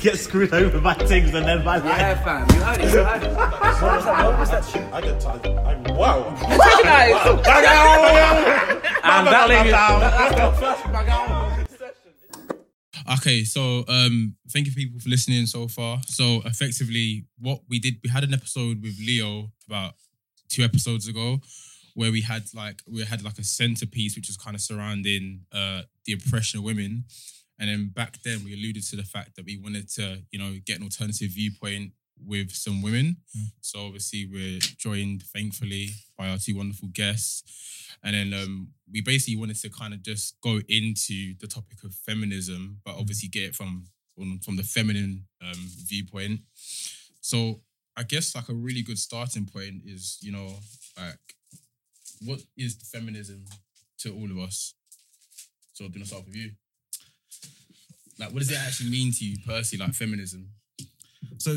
Get 0.00 0.18
screwed 0.18 0.52
over 0.52 0.80
by 0.80 0.94
things 0.94 1.32
and 1.34 1.46
then 1.46 1.64
by 1.64 1.78
life. 1.78 1.98
Yeah, 1.98 2.24
fam. 2.24 2.48
You 2.50 2.62
heard 2.62 2.80
it. 2.80 2.92
You 2.92 3.04
heard 3.04 3.22
it. 3.22 3.32
What 3.32 3.92
was 3.96 4.04
that? 4.04 4.24
What 4.24 4.38
was 4.38 4.50
that 4.50 4.64
shit? 4.64 4.92
I 4.92 5.00
get 5.00 5.20
tired. 5.20 5.46
I'm 5.46 5.84
wow. 5.94 6.28
And 9.04 9.26
that 9.26 9.48
lady. 9.48 9.72
Okay, 13.18 13.44
so 13.44 13.84
um, 13.88 14.36
thank 14.50 14.66
you 14.66 14.72
people 14.72 15.00
for 15.00 15.08
listening 15.08 15.46
so 15.46 15.68
far. 15.68 16.00
So 16.06 16.40
effectively, 16.44 17.26
what 17.38 17.60
we 17.68 17.78
did, 17.78 17.94
we 18.02 18.10
had 18.10 18.24
an 18.24 18.32
episode 18.32 18.80
with 18.82 18.98
Leo 18.98 19.50
about 19.66 19.94
two 20.48 20.62
episodes 20.62 21.08
ago, 21.08 21.40
where 21.94 22.12
we 22.12 22.20
had 22.22 22.44
like 22.54 22.80
we 22.90 23.04
had 23.04 23.22
like 23.24 23.38
a 23.38 23.44
centerpiece 23.44 24.16
which 24.16 24.28
was 24.28 24.36
kind 24.36 24.54
of 24.54 24.60
surrounding 24.60 25.46
uh 25.52 25.82
the 26.06 26.12
oppression 26.12 26.58
of 26.58 26.64
women, 26.64 27.04
and 27.62 27.70
then 27.70 27.92
back 27.94 28.20
then 28.24 28.42
we 28.44 28.52
alluded 28.52 28.82
to 28.82 28.96
the 28.96 29.04
fact 29.04 29.36
that 29.36 29.44
we 29.46 29.56
wanted 29.56 29.88
to 29.88 30.18
you 30.32 30.38
know 30.38 30.52
get 30.66 30.78
an 30.78 30.82
alternative 30.82 31.30
viewpoint 31.30 31.92
with 32.26 32.50
some 32.52 32.82
women. 32.82 33.16
So 33.60 33.86
obviously 33.86 34.26
we're 34.26 34.58
joined 34.58 35.22
thankfully 35.22 35.90
by 36.16 36.28
our 36.28 36.38
two 36.38 36.56
wonderful 36.56 36.88
guests. 36.92 37.88
And 38.04 38.14
then 38.14 38.40
um, 38.40 38.68
we 38.90 39.00
basically 39.00 39.36
wanted 39.36 39.56
to 39.60 39.70
kind 39.70 39.94
of 39.94 40.02
just 40.02 40.40
go 40.40 40.60
into 40.68 41.34
the 41.40 41.46
topic 41.46 41.84
of 41.84 41.94
feminism, 41.94 42.80
but 42.84 42.96
obviously 42.96 43.28
get 43.28 43.44
it 43.44 43.54
from 43.54 43.86
from, 44.44 44.56
the 44.56 44.62
feminine 44.62 45.24
um, 45.42 45.58
viewpoint. 45.86 46.40
So 47.20 47.60
I 47.96 48.02
guess 48.02 48.34
like 48.34 48.48
a 48.48 48.54
really 48.54 48.82
good 48.82 48.98
starting 48.98 49.46
point 49.46 49.82
is, 49.86 50.18
you 50.20 50.30
know, 50.30 50.48
like 50.96 51.18
what 52.24 52.40
is 52.56 52.76
the 52.76 52.84
feminism 52.84 53.44
to 54.00 54.14
all 54.14 54.30
of 54.30 54.38
us? 54.38 54.74
So 55.72 55.88
do 55.88 55.94
you 55.94 56.00
want 56.00 56.02
to 56.02 56.08
start 56.08 56.26
with 56.26 56.36
you? 56.36 56.50
Like, 58.24 58.32
what 58.32 58.40
does 58.40 58.50
it 58.50 58.58
actually 58.58 58.90
mean 58.90 59.12
to 59.12 59.24
you 59.24 59.36
personally, 59.46 59.84
like 59.86 59.94
feminism? 59.94 60.48
So 61.38 61.52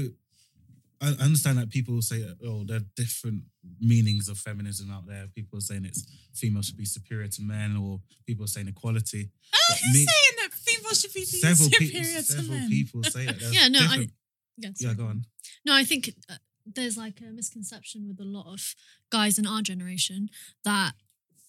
I 1.01 1.07
I 1.19 1.23
understand 1.23 1.57
that 1.59 1.69
people 1.69 2.01
say, 2.01 2.25
oh, 2.45 2.63
there 2.63 2.77
are 2.77 2.85
different 2.95 3.43
meanings 3.79 4.29
of 4.29 4.37
feminism 4.37 4.91
out 4.91 5.05
there. 5.07 5.27
People 5.35 5.57
are 5.59 5.61
saying 5.61 5.85
it's 5.85 6.03
female 6.33 6.61
should 6.61 6.77
be 6.77 6.85
superior 6.85 7.27
to 7.27 7.41
men, 7.41 7.75
or 7.77 7.99
people 8.25 8.45
are 8.45 8.47
saying 8.55 8.67
equality. 8.67 9.29
Oh, 9.53 9.57
But 9.69 9.77
who's 9.79 9.93
me- 9.93 10.05
saying 10.05 10.35
that 10.41 10.53
females 10.53 11.01
should 11.01 11.13
be 11.13 11.25
several 11.47 11.69
superior 11.69 12.03
people, 12.03 12.21
to 12.21 12.23
several 12.23 12.57
men? 12.59 12.69
people 12.69 13.03
say 13.03 13.23
it. 13.27 13.39
There's 13.39 13.53
Yeah, 13.53 13.67
no, 13.67 13.79
I- 13.79 13.81
different- 13.87 14.11
Yeah, 14.57 14.69
yeah, 14.69 14.87
sorry. 14.87 14.95
go 14.95 15.05
on. 15.05 15.25
No, 15.65 15.73
I 15.75 15.83
think 15.83 16.13
uh, 16.29 16.35
there's 16.65 16.97
like 16.97 17.19
a 17.21 17.31
misconception 17.31 18.07
with 18.07 18.19
a 18.19 18.29
lot 18.37 18.47
of 18.51 18.73
guys 19.11 19.37
in 19.37 19.45
our 19.45 19.61
generation 19.61 20.29
that 20.63 20.93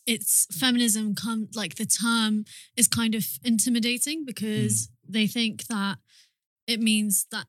it's 0.07 0.47
feminism 0.57 1.15
come 1.15 1.49
like 1.55 1.75
the 1.77 1.87
term 1.87 2.45
is 2.77 2.87
kind 2.89 3.15
of 3.15 3.25
intimidating 3.45 4.25
because 4.25 4.89
they 5.09 5.27
think 5.27 5.67
that 5.69 5.99
it 6.67 6.81
means 6.81 7.27
that 7.31 7.47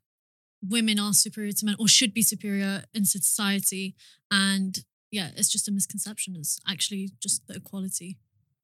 women 0.62 1.00
are 1.00 1.14
superior 1.14 1.52
to 1.54 1.66
men 1.66 1.76
or 1.80 1.88
should 1.88 2.14
be 2.14 2.22
superior 2.22 2.84
in 2.94 3.06
society 3.06 3.96
and 4.32 4.84
yeah 5.12 5.30
it's 5.36 5.50
just 5.50 5.68
a 5.68 5.72
misconception 5.72 6.36
it's 6.36 6.60
actually 6.68 7.12
just 7.20 7.46
the 7.48 7.56
equality 7.56 8.18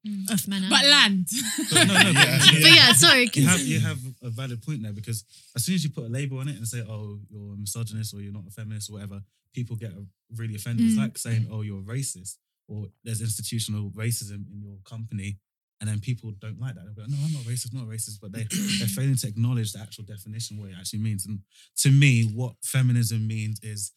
Mm. 0.06 0.30
of 0.30 0.46
men 0.46 0.62
and 0.64 0.68
But 0.70 0.82
women. 0.82 0.90
land. 0.90 1.26
But 1.72 1.86
no, 1.86 1.94
no, 1.94 2.12
but- 2.12 2.52
Yeah. 2.52 2.60
but 2.60 2.72
yeah 2.80 2.92
sorry 2.92 3.30
you 3.32 3.46
have 3.46 3.60
you 3.60 3.80
have 3.80 4.00
a 4.20 4.28
valid 4.28 4.60
point 4.60 4.82
there 4.82 4.92
because 4.92 5.24
as 5.56 5.64
soon 5.64 5.76
as 5.76 5.82
you 5.84 5.88
put 5.88 6.04
a 6.04 6.08
label 6.18 6.36
on 6.40 6.48
it 6.48 6.56
and 6.56 6.68
say, 6.68 6.80
"Oh, 6.86 7.20
you're 7.30 7.54
a 7.54 7.56
misogynist" 7.56 8.12
or 8.12 8.20
"You're 8.20 8.30
not 8.40 8.46
a 8.46 8.50
feminist" 8.50 8.90
or 8.90 8.94
whatever, 8.94 9.22
people 9.54 9.76
get 9.76 9.92
really 10.36 10.56
offended. 10.56 10.84
It's 10.84 10.96
Mm. 10.96 11.04
like 11.04 11.16
saying, 11.16 11.46
"Oh, 11.50 11.62
you're 11.62 11.80
a 11.80 11.90
racist" 11.96 12.36
or 12.68 12.90
"There's 13.02 13.22
institutional 13.22 13.90
racism 13.92 14.40
in 14.52 14.60
your 14.60 14.76
company," 14.84 15.38
and 15.80 15.88
then 15.90 16.00
people 16.00 16.32
don't 16.40 16.60
like 16.60 16.74
that. 16.74 16.84
They'll 16.84 16.94
be 16.94 17.02
like, 17.02 17.10
"No, 17.10 17.18
I'm 17.24 17.32
not 17.32 17.42
racist, 17.42 17.74
not 17.74 17.86
racist," 17.86 18.20
but 18.20 18.32
they 18.32 18.46
they're 18.78 18.88
failing 18.88 19.16
to 19.16 19.28
acknowledge 19.28 19.72
the 19.72 19.80
actual 19.80 20.04
definition 20.04 20.58
what 20.58 20.70
it 20.70 20.76
actually 20.78 21.00
means. 21.00 21.26
And 21.26 21.40
to 21.78 21.90
me, 21.90 22.24
what 22.24 22.54
feminism 22.62 23.26
means 23.26 23.60
is 23.62 23.92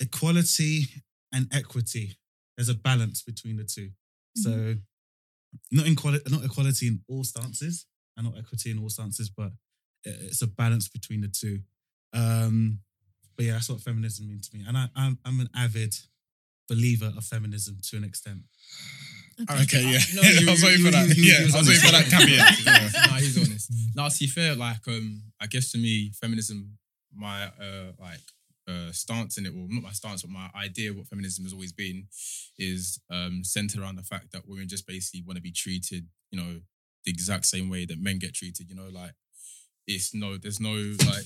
equality 0.00 0.86
and 1.32 1.48
equity. 1.52 2.16
There's 2.56 2.68
a 2.68 2.74
balance 2.74 3.22
between 3.22 3.56
the 3.56 3.64
2 3.64 3.90
So 4.36 4.76
not 5.70 5.86
equality, 5.86 6.24
not 6.30 6.44
equality 6.44 6.88
in 6.88 7.00
all 7.08 7.24
stances, 7.24 7.86
and 8.16 8.26
not 8.26 8.38
equity 8.38 8.70
in 8.70 8.78
all 8.78 8.88
stances, 8.88 9.30
but 9.30 9.52
it's 10.04 10.42
a 10.42 10.46
balance 10.46 10.88
between 10.88 11.20
the 11.20 11.28
two. 11.28 11.60
Um, 12.12 12.80
but 13.36 13.46
yeah, 13.46 13.52
that's 13.52 13.68
what 13.68 13.80
feminism 13.80 14.28
means 14.28 14.48
to 14.48 14.56
me, 14.56 14.64
and 14.66 14.76
I, 14.76 14.88
I'm 14.96 15.18
I'm 15.24 15.40
an 15.40 15.48
avid 15.54 15.94
believer 16.68 17.12
of 17.16 17.24
feminism 17.24 17.78
to 17.90 17.96
an 17.96 18.04
extent. 18.04 18.40
Okay, 19.40 19.82
yeah. 19.82 19.98
No, 20.14 20.22
I 20.24 20.30
you- 20.32 20.50
was 20.50 20.62
waiting 20.62 20.84
for 20.84 20.90
that. 20.90 21.14
Yeah, 21.16 21.46
I 21.54 21.58
was 21.58 21.68
waiting 21.68 21.84
for 21.84 21.92
that 21.92 22.06
caveat. 22.10 22.64
Yeah. 22.64 23.06
no, 23.06 23.12
he's 23.16 23.38
honest. 23.38 23.72
No, 23.94 24.08
to 24.08 24.18
be 24.18 24.26
fair, 24.26 24.54
like 24.54 24.86
um, 24.88 25.22
I 25.40 25.46
guess 25.46 25.70
to 25.72 25.78
me, 25.78 26.10
feminism, 26.20 26.78
my 27.14 27.44
uh, 27.44 27.92
like 28.00 28.20
uh, 28.68 28.90
stance 28.92 29.38
in 29.38 29.46
it, 29.46 29.54
well, 29.54 29.66
not 29.68 29.82
my 29.82 29.92
stance, 29.92 30.22
but 30.22 30.30
my 30.30 30.50
idea 30.54 30.90
of 30.90 30.96
what 30.96 31.06
feminism 31.06 31.44
has 31.44 31.52
always 31.52 31.72
been, 31.72 32.06
is 32.58 33.00
um, 33.10 33.42
centered 33.44 33.80
around 33.80 33.96
the 33.96 34.02
fact 34.02 34.32
that 34.32 34.48
women 34.48 34.68
just 34.68 34.86
basically 34.86 35.22
want 35.26 35.36
to 35.36 35.42
be 35.42 35.52
treated, 35.52 36.06
you 36.30 36.38
know, 36.40 36.60
the 37.04 37.10
exact 37.10 37.46
same 37.46 37.70
way 37.70 37.84
that 37.86 38.00
men 38.00 38.18
get 38.18 38.34
treated. 38.34 38.68
You 38.68 38.76
know, 38.76 38.88
like 38.92 39.12
it's 39.86 40.14
no, 40.14 40.36
there's 40.36 40.60
no 40.60 40.72
like, 41.06 41.24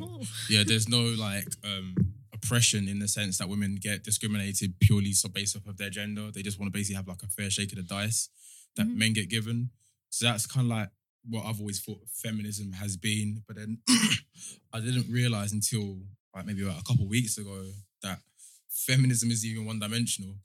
wow, 0.00 0.20
yeah, 0.50 0.64
there's 0.66 0.88
no 0.88 1.00
like 1.00 1.46
um 1.64 1.94
oppression 2.44 2.88
in 2.88 2.98
the 2.98 3.08
sense 3.08 3.38
that 3.38 3.48
women 3.48 3.76
get 3.80 4.04
discriminated 4.04 4.78
purely 4.80 5.12
so 5.12 5.28
based 5.28 5.56
off 5.56 5.66
of 5.66 5.76
their 5.76 5.90
gender. 5.90 6.30
They 6.30 6.42
just 6.42 6.58
want 6.58 6.72
to 6.72 6.78
basically 6.78 6.96
have 6.96 7.08
like 7.08 7.22
a 7.22 7.28
fair 7.28 7.50
shake 7.50 7.72
of 7.72 7.76
the 7.78 7.82
dice 7.82 8.28
that 8.76 8.86
Mhm. 8.86 8.96
men 8.96 9.12
get 9.12 9.28
given. 9.30 9.70
So 10.10 10.26
that's 10.26 10.46
kind 10.46 10.66
of 10.70 10.76
like 10.76 10.90
what 11.28 11.46
I've 11.46 11.58
always 11.60 11.80
thought 11.80 12.08
feminism 12.10 12.72
has 12.72 12.96
been. 12.96 13.42
But 13.46 13.56
then 13.56 13.78
I 14.72 14.80
didn't 14.80 15.10
realize 15.10 15.52
until 15.52 16.02
like 16.34 16.46
maybe 16.46 16.62
about 16.62 16.80
a 16.80 16.84
couple 16.84 17.06
weeks 17.08 17.38
ago 17.38 17.72
that 18.02 18.20
feminism 18.68 19.30
is 19.30 19.44
even 19.44 19.64
one 19.64 19.78
dimensional. 19.78 20.36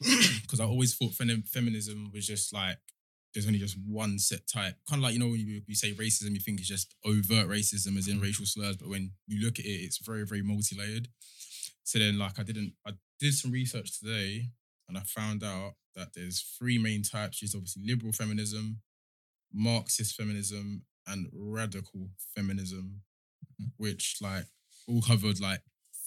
Because 0.00 0.60
I 0.60 0.64
always 0.64 0.94
thought 0.94 1.14
fem- 1.14 1.42
feminism 1.42 2.10
was 2.12 2.26
just 2.26 2.52
like 2.52 2.78
there's 3.34 3.46
only 3.46 3.58
just 3.58 3.76
one 3.86 4.18
set 4.18 4.46
type. 4.46 4.74
Kind 4.88 5.00
of 5.00 5.02
like 5.02 5.14
you 5.14 5.20
know 5.20 5.28
when 5.28 5.40
you, 5.40 5.62
you 5.66 5.74
say 5.74 5.92
racism, 5.92 6.32
you 6.32 6.40
think 6.40 6.60
it's 6.60 6.68
just 6.68 6.94
overt 7.04 7.48
racism, 7.48 7.96
as 7.96 8.08
in 8.08 8.18
mm. 8.18 8.22
racial 8.22 8.46
slurs. 8.46 8.76
But 8.76 8.88
when 8.88 9.12
you 9.26 9.44
look 9.44 9.58
at 9.58 9.64
it, 9.64 9.68
it's 9.68 9.98
very 9.98 10.24
very 10.24 10.42
multi 10.42 10.76
layered. 10.76 11.08
So 11.84 11.98
then, 11.98 12.18
like 12.18 12.38
I 12.38 12.42
didn't, 12.42 12.74
I 12.86 12.92
did 13.18 13.34
some 13.34 13.50
research 13.50 13.98
today, 13.98 14.50
and 14.88 14.98
I 14.98 15.00
found 15.00 15.42
out 15.42 15.74
that 15.96 16.08
there's 16.14 16.40
three 16.58 16.78
main 16.78 17.02
types. 17.02 17.40
There's 17.40 17.54
obviously 17.54 17.82
liberal 17.86 18.12
feminism, 18.12 18.80
Marxist 19.52 20.14
feminism, 20.16 20.82
and 21.06 21.28
radical 21.32 22.10
feminism, 22.36 23.02
mm. 23.60 23.70
which 23.76 24.16
like 24.20 24.44
all 24.86 25.02
covered 25.02 25.40
like 25.40 25.60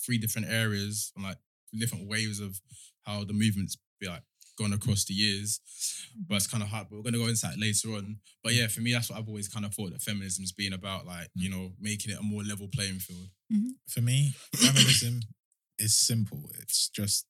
three 0.05 0.17
different 0.17 0.47
areas 0.49 1.11
and 1.15 1.23
like 1.23 1.37
different 1.77 2.07
waves 2.07 2.39
of 2.39 2.59
how 3.03 3.23
the 3.23 3.33
movements 3.33 3.77
be 3.99 4.07
like 4.07 4.23
gone 4.57 4.73
across 4.73 5.06
the 5.06 5.13
years. 5.13 5.59
But 6.28 6.35
it's 6.35 6.47
kind 6.47 6.63
of 6.63 6.69
hard. 6.69 6.88
But 6.89 6.97
we're 6.97 7.03
gonna 7.03 7.17
go 7.17 7.28
into 7.28 7.41
that 7.47 7.57
later 7.59 7.89
on. 7.89 8.17
But 8.44 8.53
yeah, 8.53 8.67
for 8.67 8.81
me, 8.81 8.91
that's 8.94 9.09
what 9.09 9.17
I've 9.19 9.28
always 9.28 9.47
kind 9.47 9.66
of 9.66 9.73
thought 9.73 9.91
that 9.91 10.01
feminism's 10.01 10.51
been 10.51 10.73
about, 10.73 11.06
like 11.06 11.29
you 11.35 11.50
know, 11.50 11.72
making 11.79 12.12
it 12.12 12.19
a 12.19 12.23
more 12.23 12.44
level 12.44 12.67
playing 12.73 13.00
field. 13.00 13.29
For 13.90 14.01
me, 14.01 14.34
feminism 14.56 15.22
is 15.78 15.94
simple. 15.95 16.50
It's 16.59 16.88
just 16.90 17.25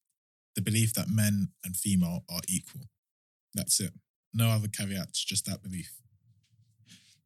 the 0.55 0.61
belief 0.61 0.93
that 0.93 1.09
men 1.09 1.49
and 1.63 1.75
female 1.75 2.23
are 2.29 2.41
equal. 2.49 2.81
That's 3.55 3.79
it. 3.79 3.91
No 4.33 4.49
other 4.49 4.67
caveats, 4.67 5.23
just 5.23 5.45
that 5.45 5.63
belief. 5.63 5.91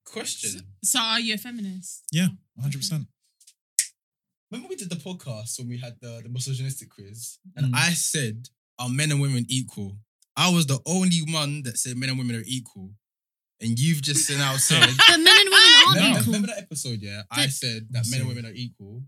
Question. 0.05 0.61
So 0.83 0.99
are 0.99 1.19
you 1.19 1.33
a 1.33 1.37
feminist? 1.37 2.03
Yeah, 2.11 2.27
100%. 2.63 3.07
Remember 4.51 4.69
we 4.69 4.75
did 4.75 4.89
the 4.89 4.95
podcast 4.95 5.57
when 5.59 5.67
we 5.67 5.77
had 5.77 5.95
the, 6.01 6.21
the 6.23 6.29
misogynistic 6.29 6.89
quiz, 6.89 7.39
and 7.55 7.73
Mm. 7.73 7.75
I 7.75 7.89
said, 7.93 8.47
"Are 8.79 8.89
men 8.89 9.11
and 9.11 9.21
women 9.21 9.45
equal?" 9.49 9.97
I 10.37 10.49
was 10.49 10.65
the 10.67 10.79
only 10.85 11.21
one 11.27 11.63
that 11.63 11.77
said 11.77 11.97
men 11.97 12.09
and 12.09 12.17
women 12.17 12.35
are 12.35 12.43
equal, 12.45 12.93
and 13.61 13.79
you've 13.79 14.01
just 14.01 14.25
sent 14.27 14.41
out 14.41 14.59
said. 14.69 14.81
but 14.81 15.17
men 15.17 15.27
and 15.27 15.49
women 15.49 15.71
aren't 15.85 15.95
remember, 15.97 16.19
equal 16.19 16.33
remember 16.33 16.47
that 16.47 16.57
episode? 16.63 16.99
Yeah, 17.01 17.23
I 17.31 17.47
said 17.47 17.87
that 17.91 18.05
men 18.09 18.19
and 18.21 18.29
women 18.29 18.45
are 18.45 18.53
equal. 18.53 19.03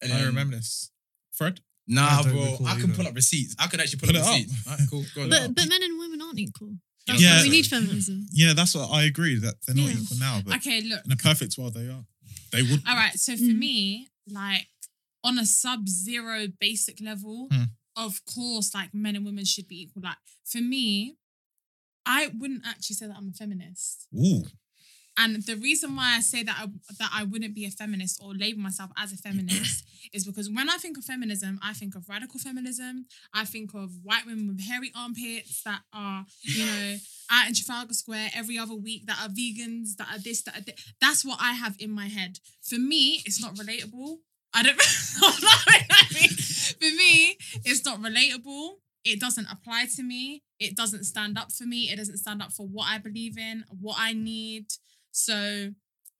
And 0.00 0.12
I 0.12 0.18
then- 0.18 0.26
remember 0.26 0.56
this. 0.56 0.90
Fred? 1.32 1.60
Nah, 1.90 2.06
I 2.06 2.22
don't 2.22 2.32
bro, 2.32 2.44
recall 2.52 2.66
I 2.66 2.74
can 2.74 2.84
either. 2.84 2.94
pull 2.94 3.06
up 3.06 3.14
receipts. 3.14 3.56
I 3.58 3.66
can 3.66 3.80
actually 3.80 3.98
pull 4.00 4.08
Put 4.08 4.16
up 4.16 4.22
it 4.22 4.28
up. 4.28 4.34
receipts. 4.34 4.66
Alright, 4.68 4.90
cool. 4.90 5.04
Go 5.14 5.22
on. 5.22 5.30
but 5.30 5.54
but 5.54 5.68
men 5.68 5.82
and 5.82 5.98
women 5.98 6.20
aren't 6.20 6.38
equal 6.38 6.76
that's 7.06 7.22
Yeah. 7.22 7.38
why 7.38 7.42
we 7.44 7.48
need 7.48 7.66
feminism 7.66 8.26
Yeah, 8.32 8.52
that's 8.52 8.74
what 8.74 8.90
I 8.90 9.04
agree 9.04 9.38
that 9.38 9.54
they're 9.66 9.74
not 9.74 9.86
Yeah. 9.86 10.00
equal 10.02 10.18
now, 10.18 10.42
but 10.44 10.56
Okay, 10.56 10.82
look. 10.82 11.02
in 11.06 11.12
a 11.12 11.16
perfect 11.16 11.56
world 11.56 11.72
they 11.74 11.88
are. 11.88 12.04
They 12.52 12.62
would. 12.62 12.82
All 12.86 12.94
right. 12.94 13.18
So 13.18 13.34
for 13.38 13.42
Mm. 13.42 13.58
me, 13.58 14.08
like 14.26 14.68
on 15.24 15.38
a 15.38 15.46
sub-zero 15.46 16.48
basic 16.60 17.00
level, 17.00 17.48
Hmm. 17.50 17.62
Of 17.98 18.24
course, 18.24 18.74
like 18.74 18.94
men 18.94 19.16
and 19.16 19.24
women 19.24 19.44
should 19.44 19.68
be 19.68 19.82
equal. 19.82 20.02
Like 20.04 20.16
for 20.44 20.58
me, 20.58 21.16
I 22.06 22.30
wouldn't 22.38 22.62
actually 22.66 22.94
say 22.94 23.06
that 23.08 23.16
I'm 23.16 23.28
a 23.28 23.32
feminist. 23.32 24.06
Ooh. 24.16 24.44
And 25.20 25.42
the 25.42 25.56
reason 25.56 25.96
why 25.96 26.14
I 26.16 26.20
say 26.20 26.44
that 26.44 26.56
I, 26.60 26.66
that 27.00 27.10
I 27.12 27.24
wouldn't 27.24 27.54
be 27.54 27.64
a 27.64 27.70
feminist 27.70 28.22
or 28.22 28.34
label 28.34 28.60
myself 28.60 28.90
as 28.96 29.12
a 29.12 29.16
feminist 29.16 29.84
is 30.12 30.24
because 30.24 30.48
when 30.48 30.70
I 30.70 30.76
think 30.76 30.96
of 30.96 31.04
feminism, 31.04 31.58
I 31.60 31.72
think 31.72 31.96
of 31.96 32.08
radical 32.08 32.38
feminism. 32.38 33.06
I 33.34 33.44
think 33.44 33.74
of 33.74 33.90
white 34.04 34.26
women 34.26 34.46
with 34.46 34.60
hairy 34.60 34.92
armpits 34.96 35.64
that 35.64 35.80
are, 35.92 36.24
you 36.42 36.64
know, 36.64 36.96
out 37.32 37.48
in 37.48 37.54
Trafalgar 37.54 37.94
Square 37.94 38.30
every 38.32 38.58
other 38.58 38.76
week 38.76 39.06
that 39.06 39.18
are 39.20 39.28
vegans, 39.28 39.96
that 39.96 40.06
are 40.12 40.20
this, 40.20 40.42
that 40.42 40.56
are 40.56 40.62
thi- 40.62 40.76
That's 41.00 41.24
what 41.24 41.38
I 41.40 41.54
have 41.54 41.74
in 41.80 41.90
my 41.90 42.06
head. 42.06 42.38
For 42.62 42.78
me, 42.78 43.20
it's 43.26 43.42
not 43.42 43.56
relatable. 43.56 44.18
I 44.54 44.62
don't 44.62 44.76
I 45.22 46.04
mean, 46.14 46.28
For 46.30 46.96
me, 46.96 47.36
it's 47.64 47.84
not 47.84 48.00
relatable. 48.00 48.76
It 49.04 49.20
doesn't 49.20 49.46
apply 49.50 49.86
to 49.96 50.02
me. 50.02 50.42
It 50.58 50.76
doesn't 50.76 51.04
stand 51.04 51.38
up 51.38 51.52
for 51.52 51.64
me. 51.64 51.90
It 51.90 51.96
doesn't 51.96 52.18
stand 52.18 52.42
up 52.42 52.52
for 52.52 52.66
what 52.66 52.88
I 52.88 52.98
believe 52.98 53.38
in, 53.38 53.64
what 53.80 53.96
I 53.98 54.12
need. 54.12 54.66
So 55.12 55.70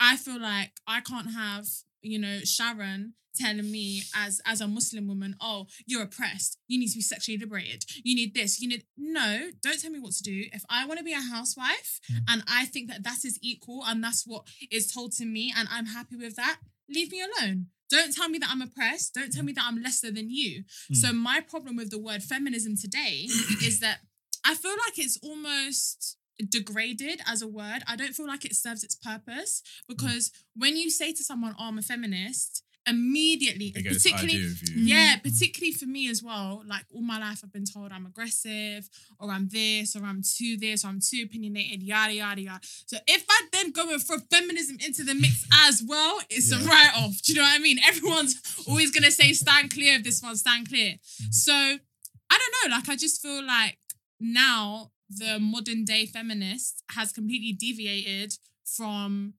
I 0.01 0.17
feel 0.17 0.41
like 0.41 0.73
I 0.87 1.01
can't 1.01 1.33
have, 1.33 1.67
you 2.03 2.19
know, 2.19 2.39
Sharon 2.41 3.15
telling 3.39 3.71
me 3.71 4.03
as 4.15 4.41
as 4.45 4.61
a 4.61 4.69
Muslim 4.69 5.07
woman, 5.07 5.37
oh, 5.41 5.67
you're 5.87 6.03
oppressed. 6.03 6.59
You 6.67 6.79
need 6.79 6.89
to 6.89 6.97
be 6.97 7.03
sexually 7.03 7.39
liberated. 7.39 7.85
You 8.03 8.15
need 8.15 8.35
this. 8.35 8.61
You 8.61 8.69
need 8.69 8.85
no. 8.97 9.51
Don't 9.63 9.81
tell 9.81 9.91
me 9.91 10.01
what 10.01 10.13
to 10.13 10.23
do. 10.23 10.45
If 10.53 10.65
I 10.69 10.87
want 10.87 10.99
to 10.99 11.05
be 11.05 11.13
a 11.13 11.21
housewife 11.21 12.01
mm. 12.13 12.19
and 12.29 12.43
I 12.49 12.65
think 12.67 12.89
that 12.91 13.05
that 13.05 13.25
is 13.25 13.39
equal 13.43 13.85
and 13.87 14.03
that's 14.03 14.25
what 14.27 14.45
is 14.71 14.93
told 14.93 15.13
to 15.13 15.25
me 15.25 15.53
and 15.57 15.69
I'm 15.71 15.87
happy 15.87 16.17
with 16.17 16.37
that, 16.37 16.59
leave 16.89 17.13
me 17.13 17.23
alone. 17.23 17.67
Don't 17.91 18.15
tell 18.15 18.29
me 18.29 18.39
that 18.39 18.51
I'm 18.51 18.63
oppressed. 18.63 19.15
Don't 19.15 19.33
tell 19.33 19.45
me 19.45 19.53
that 19.53 19.65
I'm 19.67 19.83
lesser 19.83 20.11
than 20.11 20.31
you. 20.31 20.65
So 20.93 21.09
hmm. 21.09 21.17
my 21.17 21.41
problem 21.41 21.77
with 21.77 21.91
the 21.91 21.99
word 21.99 22.23
feminism 22.23 22.77
today 22.77 23.23
is 23.65 23.81
that 23.81 23.99
I 24.45 24.55
feel 24.55 24.73
like 24.73 24.99
it's 24.99 25.19
almost 25.23 26.17
degraded 26.51 27.21
as 27.27 27.43
a 27.43 27.49
word. 27.49 27.83
I 27.87 27.97
don't 27.97 28.15
feel 28.15 28.27
like 28.27 28.45
it 28.45 28.55
serves 28.55 28.85
its 28.85 28.95
purpose 28.95 29.63
hmm. 29.87 29.95
because 29.95 30.31
when 30.55 30.77
you 30.77 30.91
say 30.91 31.13
to 31.13 31.25
someone, 31.25 31.55
"Oh, 31.59 31.69
I'm 31.69 31.79
a 31.79 31.83
feminist," 31.83 32.63
immediately, 32.89 33.71
They 33.75 33.83
particularly 33.83 34.35
idea 34.37 34.47
of 34.47 34.69
you. 34.69 34.85
yeah, 34.85 35.17
mm. 35.17 35.23
particularly 35.23 35.73
for 35.73 35.87
me 35.87 36.09
as 36.09 36.23
well. 36.23 36.63
Like 36.67 36.85
all 36.93 37.03
my 37.03 37.19
life, 37.19 37.41
I've 37.45 37.53
been 37.53 37.65
told 37.65 37.93
I'm 37.93 38.07
aggressive, 38.07 38.89
or 39.19 39.31
I'm 39.31 39.49
this, 39.49 39.95
or 39.97 40.05
I'm 40.05 40.23
too 40.23 40.57
this, 40.57 40.85
or 40.85 40.89
I'm 40.89 41.01
too 41.01 41.23
opinionated, 41.25 41.83
yada 41.83 42.13
yada 42.15 42.41
yada. 42.41 42.61
So 42.87 42.97
if 43.07 43.25
I 43.29 43.43
then 43.53 43.71
go 43.73 43.91
and 43.93 44.03
throw 44.03 44.19
feminism 44.31 44.79
into 44.85 45.05
the 45.05 45.15
mix 45.15 45.47
as 45.67 45.83
well, 45.87 46.21
it's 46.31 46.53
a 46.53 46.57
Yeah. 46.57 46.67
write 46.69 46.93
off. 46.97 47.21
Do 47.23 47.33
you 47.33 47.39
know 47.39 47.45
what 47.45 47.55
I 47.55 47.59
mean? 47.59 47.79
Everyone's 47.87 48.37
always 48.69 48.91
gonna 48.91 49.11
say 49.11 49.33
stand 49.33 49.73
clear 49.73 49.97
of 49.97 50.05
this 50.05 50.23
one, 50.23 50.37
stand 50.37 50.69
clear. 50.69 50.93
Mm-hmm. 50.93 51.31
So 51.33 51.53
I 51.55 52.39
don't 52.39 52.71
know. 52.71 52.77
Like 52.77 52.89
I 52.89 52.97
just 52.97 53.23
feel 53.23 53.43
like 53.45 53.79
now 54.21 54.91
the 55.09 55.39
modern 55.41 55.85
day 55.85 56.07
feminist 56.07 56.83
has 56.91 57.13
completely 57.13 57.53
deviated 57.53 58.35
from 58.67 59.35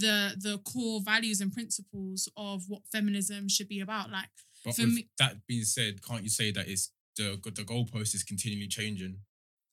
the 0.00 0.16
the 0.46 0.58
core 0.70 1.00
values 1.12 1.40
and 1.42 1.52
principles 1.52 2.28
of 2.36 2.64
what 2.68 2.82
feminism 2.92 3.48
should 3.48 3.68
be 3.68 3.80
about. 3.80 4.10
Like 4.10 4.28
But 4.64 4.74
For 4.76 4.86
me- 4.86 5.08
that 5.18 5.34
being 5.46 5.64
said, 5.64 5.92
can't 6.06 6.22
you 6.22 6.30
say 6.40 6.48
that 6.56 6.66
it's 6.68 6.90
the 7.16 7.28
the 7.58 7.64
goalpost 7.72 8.14
is 8.14 8.22
continually 8.22 8.68
changing, 8.68 9.14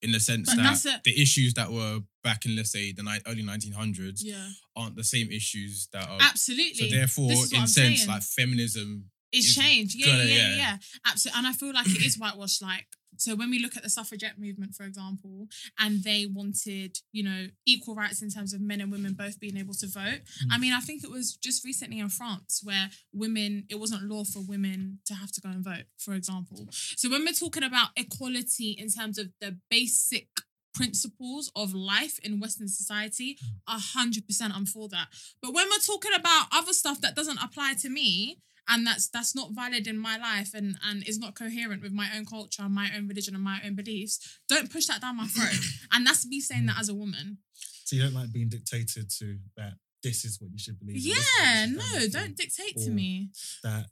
in 0.05 0.11
the 0.11 0.19
sense 0.19 0.47
that 0.55 1.03
the 1.03 1.15
issues 1.21 1.53
that 1.55 1.69
were 1.71 1.99
back 2.23 2.45
in 2.45 2.55
let's 2.55 2.71
say 2.71 2.91
the 2.91 3.03
ni- 3.03 3.25
early 3.29 3.43
1900s 3.43 4.19
yeah, 4.23 4.49
aren't 4.75 4.95
the 4.95 5.03
same 5.15 5.29
issues 5.31 5.87
that 5.93 6.05
are. 6.09 6.19
absolutely. 6.21 6.89
So 6.89 6.95
therefore, 6.95 7.29
This 7.29 7.39
is 7.45 7.51
what 7.51 7.57
in 7.57 7.61
I'm 7.61 7.67
sense, 7.67 7.97
saying. 7.99 8.09
like 8.13 8.23
feminism, 8.23 8.89
it's 9.31 9.47
is 9.49 9.55
changed. 9.55 9.93
Yeah, 9.95 10.07
gonna- 10.07 10.23
yeah, 10.25 10.35
yeah, 10.35 10.49
yeah. 10.49 10.57
yeah. 10.57 10.77
Absolutely. 11.05 11.37
And 11.39 11.47
I 11.47 11.53
feel 11.53 11.73
like 11.73 11.87
it 11.97 12.05
is 12.05 12.15
whitewashed. 12.17 12.61
Like, 12.61 12.87
so 13.17 13.35
when 13.35 13.49
we 13.49 13.59
look 13.59 13.75
at 13.75 13.83
the 13.83 13.89
suffragette 13.89 14.39
movement, 14.39 14.75
for 14.75 14.83
example, 14.83 15.47
and 15.79 16.03
they 16.03 16.25
wanted, 16.31 16.99
you 17.11 17.23
know, 17.23 17.47
equal 17.65 17.95
rights 17.95 18.21
in 18.21 18.29
terms 18.29 18.53
of 18.53 18.61
men 18.61 18.81
and 18.81 18.91
women 18.91 19.13
both 19.13 19.39
being 19.39 19.57
able 19.57 19.73
to 19.75 19.87
vote. 19.87 20.21
I 20.51 20.57
mm. 20.57 20.61
mean, 20.61 20.73
I 20.73 20.79
think 20.79 21.03
it 21.03 21.11
was 21.11 21.35
just 21.35 21.63
recently 21.65 21.99
in 21.99 22.09
France 22.09 22.61
where 22.63 22.89
women, 23.13 23.65
it 23.69 23.79
wasn't 23.79 24.03
law 24.03 24.23
for 24.23 24.41
women 24.41 24.99
to 25.05 25.13
have 25.13 25.31
to 25.33 25.41
go 25.41 25.49
and 25.49 25.63
vote, 25.63 25.85
for 25.97 26.13
example. 26.13 26.67
So 26.71 27.09
when 27.09 27.25
we're 27.25 27.33
talking 27.33 27.63
about 27.63 27.89
equality 27.95 28.71
in 28.71 28.89
terms 28.89 29.17
of 29.17 29.27
the 29.41 29.57
basic 29.69 30.27
principles 30.73 31.51
of 31.55 31.73
life 31.73 32.19
in 32.23 32.39
Western 32.39 32.67
society, 32.67 33.37
mm. 33.43 33.47
a 33.67 33.79
hundred 33.79 34.27
percent 34.27 34.55
I'm 34.55 34.65
for 34.65 34.87
that. 34.89 35.07
But 35.41 35.53
when 35.53 35.65
we're 35.69 35.93
talking 35.93 36.13
about 36.15 36.47
other 36.51 36.73
stuff 36.73 37.01
that 37.01 37.15
doesn't 37.15 37.41
apply 37.41 37.73
to 37.81 37.89
me 37.89 38.37
and 38.67 38.85
that's 38.85 39.07
that's 39.09 39.35
not 39.35 39.51
valid 39.51 39.87
in 39.87 39.97
my 39.97 40.17
life 40.17 40.53
and 40.53 40.77
and 40.85 41.07
is 41.07 41.17
not 41.19 41.35
coherent 41.35 41.81
with 41.81 41.93
my 41.93 42.07
own 42.15 42.25
culture, 42.25 42.67
my 42.69 42.89
own 42.95 43.07
religion, 43.07 43.35
and 43.35 43.43
my 43.43 43.59
own 43.65 43.75
beliefs, 43.75 44.39
don't 44.47 44.71
push 44.71 44.87
that 44.87 45.01
down 45.01 45.17
my 45.17 45.27
throat. 45.27 45.59
and 45.91 46.05
that's 46.05 46.25
me 46.27 46.39
saying 46.39 46.65
that 46.67 46.79
as 46.79 46.89
a 46.89 46.95
woman. 46.95 47.37
So 47.85 47.95
you 47.95 48.03
don't 48.03 48.13
like 48.13 48.31
being 48.31 48.49
dictated 48.49 49.09
to 49.19 49.37
that 49.55 49.73
this 50.03 50.25
is 50.25 50.39
what 50.41 50.51
you 50.51 50.59
should 50.59 50.79
believe. 50.79 50.97
in, 50.97 51.03
this 51.03 51.17
is 51.17 51.25
what 51.39 51.45
Yeah, 51.45 51.65
no, 51.99 52.07
don't 52.09 52.37
dictate 52.37 52.77
to 52.77 52.89
me. 52.91 53.29
That 53.63 53.87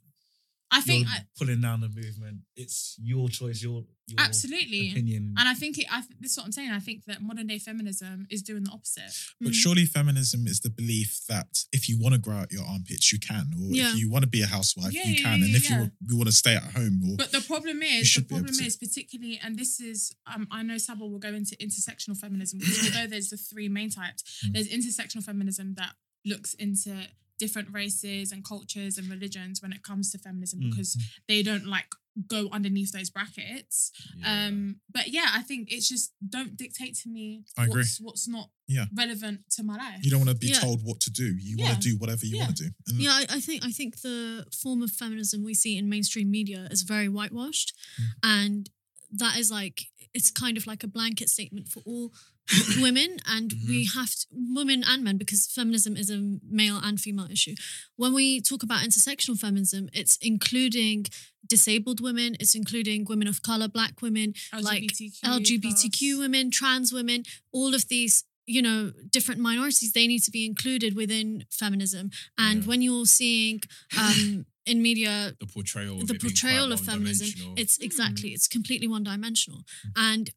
I 0.76 0.80
think 0.80 1.06
I, 1.08 1.18
pulling 1.38 1.60
down 1.60 1.80
the 1.80 1.88
movement. 1.88 2.38
It's 2.56 2.96
your 3.02 3.28
choice, 3.28 3.62
your, 3.62 3.84
your 4.06 4.20
absolutely. 4.20 4.90
opinion. 4.90 5.34
And 5.38 5.48
I 5.48 5.54
think 5.54 5.78
it. 5.78 5.86
I 5.90 6.02
this 6.20 6.32
is 6.32 6.36
what 6.38 6.46
I'm 6.46 6.52
saying. 6.52 6.70
I 6.70 6.78
think 6.80 7.04
that 7.06 7.22
modern 7.22 7.46
day 7.46 7.58
feminism 7.58 8.26
is 8.30 8.42
doing 8.42 8.64
the 8.64 8.70
opposite. 8.70 9.12
But 9.40 9.52
Mm. 9.52 9.54
surely 9.54 9.84
feminism 9.86 10.46
is 10.46 10.60
the 10.60 10.70
belief 10.70 11.20
that 11.28 11.64
if 11.72 11.88
you 11.88 11.98
want 11.98 12.14
to 12.14 12.20
grow 12.20 12.36
out 12.36 12.52
your 12.52 12.64
armpits, 12.64 13.12
you 13.12 13.18
can, 13.18 13.46
or 13.58 13.74
Yeah. 13.74 13.92
if 13.92 13.98
you 13.98 14.10
want 14.10 14.22
to 14.24 14.28
be 14.28 14.42
a 14.42 14.46
housewife, 14.46 14.92
Yeah, 14.92 15.08
you 15.08 15.16
can, 15.22 15.40
yeah, 15.40 15.46
and 15.46 15.56
if 15.56 15.68
you 15.70 15.90
you 16.08 16.16
want 16.16 16.28
to 16.28 16.32
stay 16.44 16.54
at 16.56 16.62
home, 16.78 17.00
or 17.08 17.16
But 17.16 17.32
the 17.32 17.40
problem 17.40 17.82
is, 17.82 18.00
the 18.00 18.04
should 18.04 18.28
be 18.28 18.34
able 18.36 18.44
problem 18.46 18.66
is 18.66 18.76
particularly, 18.76 19.40
and 19.42 19.58
this 19.58 19.80
is, 19.80 20.12
um, 20.32 20.46
I 20.50 20.62
know 20.62 20.78
Sabo 20.78 21.06
will 21.06 21.18
go 21.18 21.32
into 21.34 21.56
intersectional 21.56 22.16
feminism 22.16 22.58
because 22.58 22.84
although 22.86 23.06
there's 23.12 23.30
the 23.30 23.36
three 23.36 23.68
main 23.68 23.90
types, 23.90 24.22
Mm. 24.44 24.52
there's 24.52 24.68
intersectional 24.68 25.22
feminism 25.24 25.74
that 25.74 25.94
looks 26.24 26.54
into 26.54 26.90
different 27.38 27.68
races 27.72 28.32
and 28.32 28.44
cultures 28.44 28.96
and 28.98 29.08
religions 29.10 29.60
when 29.62 29.72
it 29.72 29.82
comes 29.82 30.10
to 30.12 30.18
feminism 30.18 30.60
Mm. 30.60 30.70
because 30.70 30.96
they 31.28 31.42
don't 31.42 31.66
like 31.66 31.86
go 32.28 32.48
underneath 32.50 32.92
those 32.92 33.10
brackets. 33.10 33.92
yeah. 34.16 34.46
Um, 34.46 34.76
but 34.90 35.08
yeah, 35.08 35.28
I 35.34 35.42
think 35.42 35.70
it's 35.70 35.86
just 35.86 36.12
don't 36.26 36.56
dictate 36.56 36.94
to 37.02 37.10
me 37.10 37.44
I 37.58 37.64
agree. 37.64 37.80
what's 37.82 38.00
what's 38.00 38.26
not 38.26 38.48
Yeah. 38.66 38.86
relevant 38.94 39.40
to 39.56 39.62
my 39.62 39.76
life. 39.76 40.00
you 40.02 40.10
don't 40.10 40.20
want 40.24 40.30
to 40.30 40.36
be 40.46 40.48
Yeah. 40.48 40.60
told 40.60 40.82
what 40.82 40.98
to 41.00 41.10
do. 41.10 41.26
You 41.38 41.56
Yeah. 41.58 41.64
want 41.72 41.82
to 41.82 41.88
do 41.90 41.96
whatever 41.98 42.24
you 42.24 42.36
Yeah. 42.36 42.44
want 42.44 42.56
to 42.56 42.64
do. 42.64 42.70
And 42.86 43.00
Yeah, 43.02 43.10
I, 43.12 43.26
I 43.28 43.40
think 43.40 43.64
I 43.64 43.70
think 43.70 44.00
the 44.00 44.46
form 44.62 44.82
of 44.82 44.90
feminism 44.92 45.42
we 45.44 45.52
see 45.54 45.76
in 45.76 45.90
mainstream 45.90 46.30
media 46.30 46.68
is 46.70 46.82
very 46.82 47.08
whitewashed, 47.10 47.74
and 48.22 48.70
that 49.10 49.38
is 49.38 49.50
like 49.50 49.90
it's 50.14 50.30
kind 50.30 50.56
of 50.56 50.66
like 50.66 50.82
a 50.82 50.88
blanket 50.88 51.28
statement 51.28 51.68
for 51.68 51.80
all 51.84 52.14
women, 52.80 53.18
and 53.26 53.52
we 53.68 53.86
mm-hmm. 53.86 53.98
have 53.98 54.10
to, 54.10 54.26
women 54.30 54.84
and 54.86 55.02
men 55.02 55.16
because 55.16 55.46
feminism 55.46 55.96
is 55.96 56.10
a 56.10 56.38
male 56.48 56.80
and 56.82 57.00
female 57.00 57.28
issue. 57.30 57.54
When 57.96 58.14
we 58.14 58.40
talk 58.40 58.62
about 58.62 58.82
intersectional 58.82 59.38
feminism, 59.38 59.88
it's 59.92 60.16
including 60.22 61.06
disabled 61.46 62.00
women, 62.00 62.36
it's 62.40 62.54
including 62.54 63.04
women 63.08 63.28
of 63.28 63.42
color, 63.42 63.68
black 63.68 64.02
women, 64.02 64.34
like 64.60 64.82
LGBTQ, 64.82 65.20
LGBTQ 65.22 66.10
plus. 66.10 66.18
women, 66.18 66.50
trans 66.50 66.92
women, 66.92 67.24
all 67.52 67.74
of 67.74 67.88
these, 67.88 68.24
you 68.46 68.62
know, 68.62 68.92
different 69.10 69.40
minorities, 69.40 69.92
they 69.92 70.06
need 70.06 70.22
to 70.22 70.30
be 70.30 70.46
included 70.46 70.94
within 70.96 71.44
feminism. 71.50 72.10
And 72.38 72.62
Yeah. 72.62 72.68
when 72.68 72.82
you're 72.82 73.06
seeing 73.06 73.62
um, 73.98 74.46
in 74.66 74.82
media 74.82 75.34
the 75.38 75.46
portrayal, 75.46 76.00
of 76.00 76.08
the 76.08 76.18
portrayal 76.18 76.72
of 76.72 76.80
feminism, 76.80 77.54
it's 77.56 77.78
mm. 77.78 77.84
exactly, 77.84 78.30
it's 78.30 78.48
completely 78.48 78.88
one 78.88 79.02
dimensional. 79.02 79.64
Mm. 79.86 79.92
And 79.96 80.30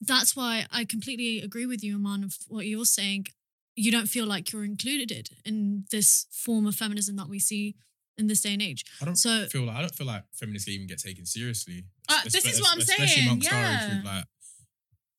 that's 0.00 0.36
why 0.36 0.66
I 0.70 0.84
completely 0.84 1.40
agree 1.40 1.66
with 1.66 1.82
you, 1.82 1.96
Aman, 1.96 2.24
of 2.24 2.36
what 2.48 2.66
you're 2.66 2.84
saying. 2.84 3.26
You 3.76 3.92
don't 3.92 4.06
feel 4.08 4.26
like 4.26 4.52
you're 4.52 4.64
included 4.64 5.30
in 5.44 5.84
this 5.90 6.26
form 6.32 6.66
of 6.66 6.74
feminism 6.74 7.16
that 7.16 7.28
we 7.28 7.38
see 7.38 7.76
in 8.16 8.26
this 8.26 8.40
day 8.40 8.52
and 8.52 8.62
age. 8.62 8.84
I 9.00 9.04
don't 9.04 9.14
So 9.16 9.46
feel 9.46 9.62
like 9.64 9.76
I 9.76 9.80
don't 9.80 9.94
feel 9.94 10.06
like 10.06 10.24
feminists 10.34 10.68
even 10.68 10.88
get 10.88 10.98
taken 10.98 11.24
seriously. 11.24 11.84
Uh, 12.08 12.20
this 12.24 12.44
is 12.44 12.60
what 12.60 12.72
I'm 12.72 12.78
especially 12.78 13.06
saying, 13.06 13.28
amongst 13.28 13.52
our 13.52 13.58
age 13.60 13.66
yeah. 13.70 13.90
group, 13.90 14.04
like, 14.04 14.24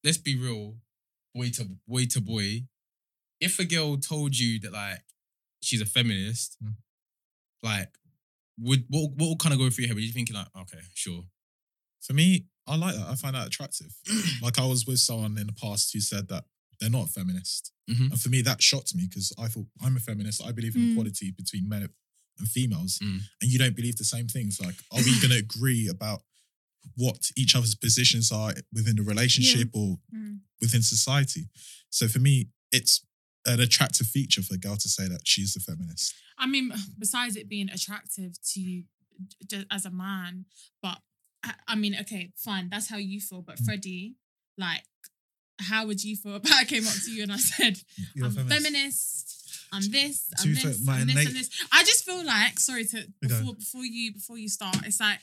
let's 0.04 0.18
be 0.18 0.36
real, 0.38 0.76
boy 1.34 1.50
to 1.52 1.70
boy 1.88 2.06
to 2.08 2.20
boy. 2.22 2.64
If 3.40 3.60
a 3.60 3.64
girl 3.66 3.96
told 3.96 4.38
you 4.38 4.60
that 4.60 4.74
like 4.74 5.04
she's 5.62 5.82
a 5.82 5.86
feminist, 5.86 6.58
Mm. 6.62 6.74
like 7.64 7.94
would 8.60 8.84
what 8.90 9.12
what 9.16 9.30
would 9.30 9.40
kind 9.40 9.54
of 9.54 9.60
go 9.60 9.70
through 9.70 9.84
your 9.84 9.90
head? 9.90 9.96
Were 9.96 10.02
you 10.02 10.12
thinking 10.12 10.36
like, 10.36 10.48
okay, 10.64 10.80
sure, 10.94 11.24
For 12.02 12.14
me, 12.14 12.46
I 12.68 12.76
like 12.76 12.96
that. 12.96 13.08
I 13.08 13.16
find 13.16 13.36
that 13.36 13.48
attractive. 13.48 13.94
like 14.42 14.60
I 14.60 14.66
was 14.66 14.86
with 14.86 15.00
someone 15.00 15.38
in 15.38 15.48
the 15.48 15.54
past 15.54 15.92
who 15.94 16.00
said 16.00 16.28
that 16.30 16.46
they're 16.80 16.90
not 16.90 17.06
a 17.08 17.12
feminist. 17.12 17.72
Mhm. 17.90 18.12
And 18.12 18.22
for 18.22 18.30
me, 18.30 18.42
that 18.44 18.62
shocked 18.62 18.96
me 18.96 19.08
because 19.10 19.34
I 19.38 19.48
thought 19.48 19.68
I'm 19.82 19.98
a 19.98 20.00
feminist. 20.00 20.42
I 20.44 20.52
believe 20.52 20.76
in 20.76 20.82
Mm. 20.82 20.92
equality 20.92 21.32
between 21.32 21.68
men 21.68 21.90
and 22.38 22.48
females. 22.48 23.00
Mm. 23.04 23.22
And 23.42 23.52
you 23.52 23.60
don't 23.60 23.76
believe 23.76 23.98
the 23.98 24.06
same 24.06 24.28
things. 24.30 24.60
Like, 24.62 24.76
are 24.92 25.02
we 25.04 25.20
going 25.20 25.32
to 25.32 25.38
agree 25.50 25.88
about 25.88 26.24
what 26.96 27.30
each 27.36 27.56
other's 27.56 27.76
positions 27.76 28.32
are 28.32 28.54
within 28.72 28.96
the 28.96 29.04
relationship 29.04 29.70
or 29.74 30.00
Mm. 30.16 30.40
within 30.62 30.82
society? 30.84 31.50
So 31.90 32.08
for 32.08 32.20
me, 32.20 32.50
it's 32.72 33.02
an 33.46 33.60
attractive 33.60 34.08
feature 34.08 34.42
for 34.44 34.54
a 34.54 34.58
girl 34.58 34.78
to 34.78 34.88
say 34.90 35.08
that 35.10 35.28
she's 35.28 35.56
a 35.56 35.60
feminist. 35.60 36.14
I 36.38 36.46
mean, 36.48 36.72
besides 37.00 37.36
it 37.36 37.50
being 37.50 37.70
attractive 37.70 38.42
to 38.54 38.62
you 38.62 38.84
as 39.70 39.86
a 39.86 39.92
man, 39.92 40.46
but 40.82 41.02
I, 41.44 41.54
I 41.70 41.76
mean, 41.76 41.96
okay, 42.02 42.32
fine, 42.36 42.70
that's 42.70 42.90
how 42.90 42.98
you 42.98 43.20
feel. 43.22 43.42
But 43.42 43.60
Freddie, 43.60 44.16
like, 44.58 44.84
how 45.60 45.86
would 45.88 46.04
you 46.04 46.16
feel 46.16 46.36
if 46.44 46.52
I 46.52 46.64
came 46.66 46.86
up 46.86 46.94
to 47.06 47.12
you 47.12 47.24
and 47.24 47.32
I 47.32 47.38
said, 47.38 47.80
You're 48.16 48.28
I'm 48.28 48.32
a 48.38 48.44
feminist. 48.44 48.56
feminist, 48.64 49.70
I'm 49.74 49.92
this, 49.92 50.28
To 50.28 50.36
I'm 50.44 50.50
be 50.54 50.56
fair, 50.60 50.72
this, 50.72 50.86
my 50.86 50.94
I'm 51.00 51.08
this, 51.08 51.16
innate- 51.16 51.28
and 51.28 51.36
this. 51.36 51.50
I 51.72 51.84
just 51.84 52.06
feel 52.06 52.26
like, 52.26 52.60
sorry 52.60 52.86
to 52.86 53.04
before 53.22 53.54
before 53.54 53.86
you 53.86 54.14
before 54.14 54.38
you 54.38 54.50
start, 54.50 54.78
it's 54.86 55.00
like. 55.00 55.20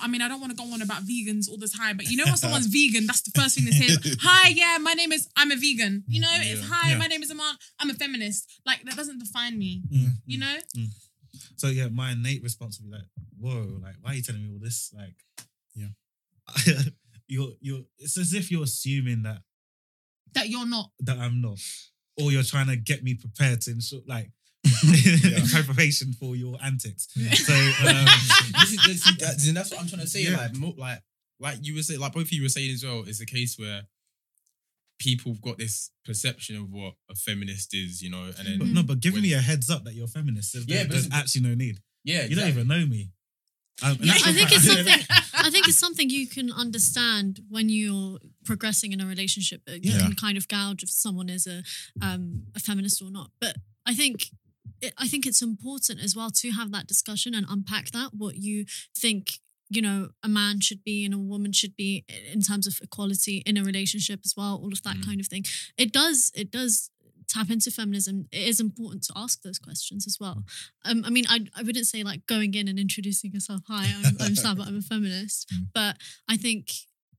I 0.00 0.06
mean, 0.06 0.22
I 0.22 0.28
don't 0.28 0.38
want 0.40 0.52
to 0.52 0.56
go 0.56 0.72
on 0.72 0.80
about 0.80 1.02
vegans 1.02 1.50
all 1.50 1.56
the 1.58 1.66
time, 1.66 1.96
but 1.96 2.06
you 2.08 2.16
know 2.16 2.22
when 2.24 2.36
someone's 2.44 2.66
vegan, 2.66 3.04
that's 3.04 3.22
the 3.22 3.32
first 3.32 3.56
thing 3.56 3.64
they 3.64 3.72
say. 3.72 4.14
Hi, 4.22 4.50
yeah, 4.50 4.78
my 4.80 4.92
name 4.92 5.10
is 5.10 5.28
I'm 5.36 5.50
a 5.50 5.56
vegan. 5.56 6.04
You 6.06 6.20
know, 6.20 6.28
it's 6.34 6.60
Yeah. 6.60 6.68
hi, 6.70 6.90
Yeah. 6.92 6.98
my 6.98 7.08
name 7.08 7.20
is 7.20 7.32
Aman. 7.32 7.56
I'm 7.80 7.90
a 7.90 7.94
feminist. 7.94 8.48
Like 8.64 8.84
that 8.84 8.94
doesn't 8.94 9.18
define 9.18 9.58
me. 9.58 9.82
Mm, 9.92 10.10
You 10.24 10.38
mm. 10.38 10.88
Know? 11.34 11.40
So 11.56 11.66
yeah, 11.68 11.88
my 11.88 12.12
innate 12.12 12.42
response 12.42 12.80
would 12.80 12.90
be 12.90 12.96
like, 12.96 13.06
"Whoa, 13.38 13.78
like 13.82 13.94
why 14.00 14.12
are 14.12 14.14
you 14.14 14.22
telling 14.22 14.42
me 14.42 14.50
all 14.52 14.58
this?" 14.60 14.92
Like, 14.96 15.16
Yeah. 15.74 15.88
you're 17.28 17.52
you're. 17.60 17.82
It's 17.98 18.18
as 18.18 18.32
if 18.34 18.50
you're 18.50 18.64
assuming 18.64 19.22
that 19.22 19.42
That 20.34 20.48
you're 20.48 20.66
not. 20.66 20.90
that 21.00 21.18
I'm 21.18 21.40
not, 21.40 21.58
or 22.20 22.32
you're 22.32 22.42
trying 22.42 22.66
to 22.68 22.76
get 22.76 23.02
me 23.02 23.14
prepared 23.14 23.60
to 23.62 23.70
ensure 23.70 24.00
like 24.06 24.30
in 24.84 25.46
preparation 25.48 26.12
for 26.12 26.36
your 26.36 26.56
antics. 26.62 27.08
So 27.14 27.52
um, 27.54 28.04
this 28.60 28.72
is, 28.72 28.84
this 28.86 29.06
is- 29.06 29.54
that's, 29.54 29.70
what 29.70 29.80
I'm 29.80 29.88
trying 29.88 30.02
to 30.02 30.06
say. 30.06 30.22
Yeah. 30.22 30.36
Like, 30.36 30.54
mo- 30.56 30.74
like, 30.76 31.00
like 31.40 31.58
you 31.62 31.74
were 31.74 31.82
saying, 31.82 32.00
like 32.00 32.12
both 32.12 32.24
of 32.26 32.32
you 32.32 32.42
were 32.42 32.48
saying 32.48 32.72
as 32.72 32.84
well. 32.84 33.02
It's 33.06 33.20
a 33.20 33.26
case 33.26 33.58
where 33.58 33.82
people 34.98 35.32
have 35.32 35.42
got 35.42 35.58
this 35.58 35.90
perception 36.04 36.56
of 36.56 36.70
what 36.70 36.94
a 37.10 37.14
feminist 37.14 37.74
is, 37.74 38.00
you 38.02 38.10
know, 38.10 38.30
and 38.38 38.46
then 38.46 38.58
but 38.58 38.68
no, 38.68 38.82
but 38.82 39.00
giving 39.00 39.16
when- 39.16 39.22
me 39.30 39.32
a 39.32 39.40
heads 39.40 39.68
up 39.70 39.84
that 39.84 39.94
you're 39.94 40.04
a 40.04 40.08
feminist, 40.08 40.52
there's, 40.52 40.66
Yeah, 40.66 40.82
but 40.84 40.90
there's 40.92 41.06
it's- 41.06 41.20
actually 41.20 41.42
no 41.42 41.54
need. 41.54 41.80
yeah, 42.04 42.24
You 42.26 42.36
don't 42.36 42.48
even 42.48 42.68
know 42.68 42.86
me. 42.86 43.10
Um, 43.82 43.96
Yeah, 44.00 44.12
I 44.14 44.32
think 44.32 44.48
fact- 44.50 44.52
it's 44.52 44.66
something. 44.66 45.06
I 45.34 45.50
think 45.50 45.66
it's 45.68 45.78
something 45.78 46.08
you 46.10 46.28
can 46.28 46.52
understand 46.52 47.40
when 47.48 47.68
you're 47.68 48.20
progressing 48.44 48.92
in 48.92 49.00
a 49.00 49.06
relationship. 49.06 49.62
You 49.66 49.80
Yeah. 49.92 49.98
can 49.98 50.14
kind 50.14 50.36
of 50.36 50.46
gouge 50.46 50.82
if 50.84 50.90
someone 50.90 51.28
is 51.28 51.46
a 51.48 51.64
um, 52.00 52.46
a 52.54 52.60
feminist 52.60 53.02
or 53.02 53.10
not. 53.10 53.32
But 53.40 53.56
I 53.84 53.94
think 53.94 54.30
I 54.98 55.08
think 55.08 55.26
it's 55.26 55.42
important 55.42 56.00
as 56.00 56.14
well 56.14 56.30
to 56.30 56.50
have 56.50 56.70
that 56.72 56.86
discussion 56.86 57.34
and 57.34 57.46
unpack 57.48 57.90
that 57.92 58.14
what 58.14 58.36
you 58.36 58.66
think 58.96 59.40
you 59.76 59.82
know 59.82 60.10
a 60.22 60.28
man 60.28 60.60
should 60.60 60.82
be 60.84 61.04
and 61.04 61.14
a 61.14 61.18
woman 61.18 61.52
should 61.52 61.76
be 61.76 62.04
in 62.32 62.40
terms 62.40 62.66
of 62.66 62.78
equality 62.82 63.42
in 63.46 63.56
a 63.56 63.64
relationship 63.64 64.20
as 64.24 64.34
well. 64.36 64.54
All 64.62 64.72
of 64.72 64.82
that 64.82 64.96
Mm. 64.96 65.04
kind 65.06 65.20
of 65.20 65.26
thing. 65.28 65.44
It 65.76 65.92
does. 65.92 66.30
It 66.34 66.50
does. 66.50 66.90
Tap 67.28 67.50
into 67.50 67.70
feminism. 67.70 68.26
It 68.30 68.46
is 68.46 68.60
important 68.60 69.04
to 69.04 69.12
ask 69.16 69.40
those 69.40 69.58
questions 69.58 70.06
as 70.06 70.18
well. 70.20 70.44
Um, 70.84 71.02
I 71.06 71.10
mean, 71.10 71.24
I 71.28 71.46
I 71.58 71.62
wouldn't 71.62 71.86
say 71.86 72.02
like 72.02 72.26
going 72.26 72.52
in 72.54 72.68
and 72.68 72.78
introducing 72.78 73.32
yourself. 73.32 73.62
Hi, 73.68 73.84
I'm, 74.04 74.16
I'm. 74.20 74.60
I'm 74.60 74.78
a 74.78 74.82
feminist. 74.82 75.48
Mm. 75.54 75.68
But 75.72 75.96
I 76.28 76.36
think, 76.36 76.64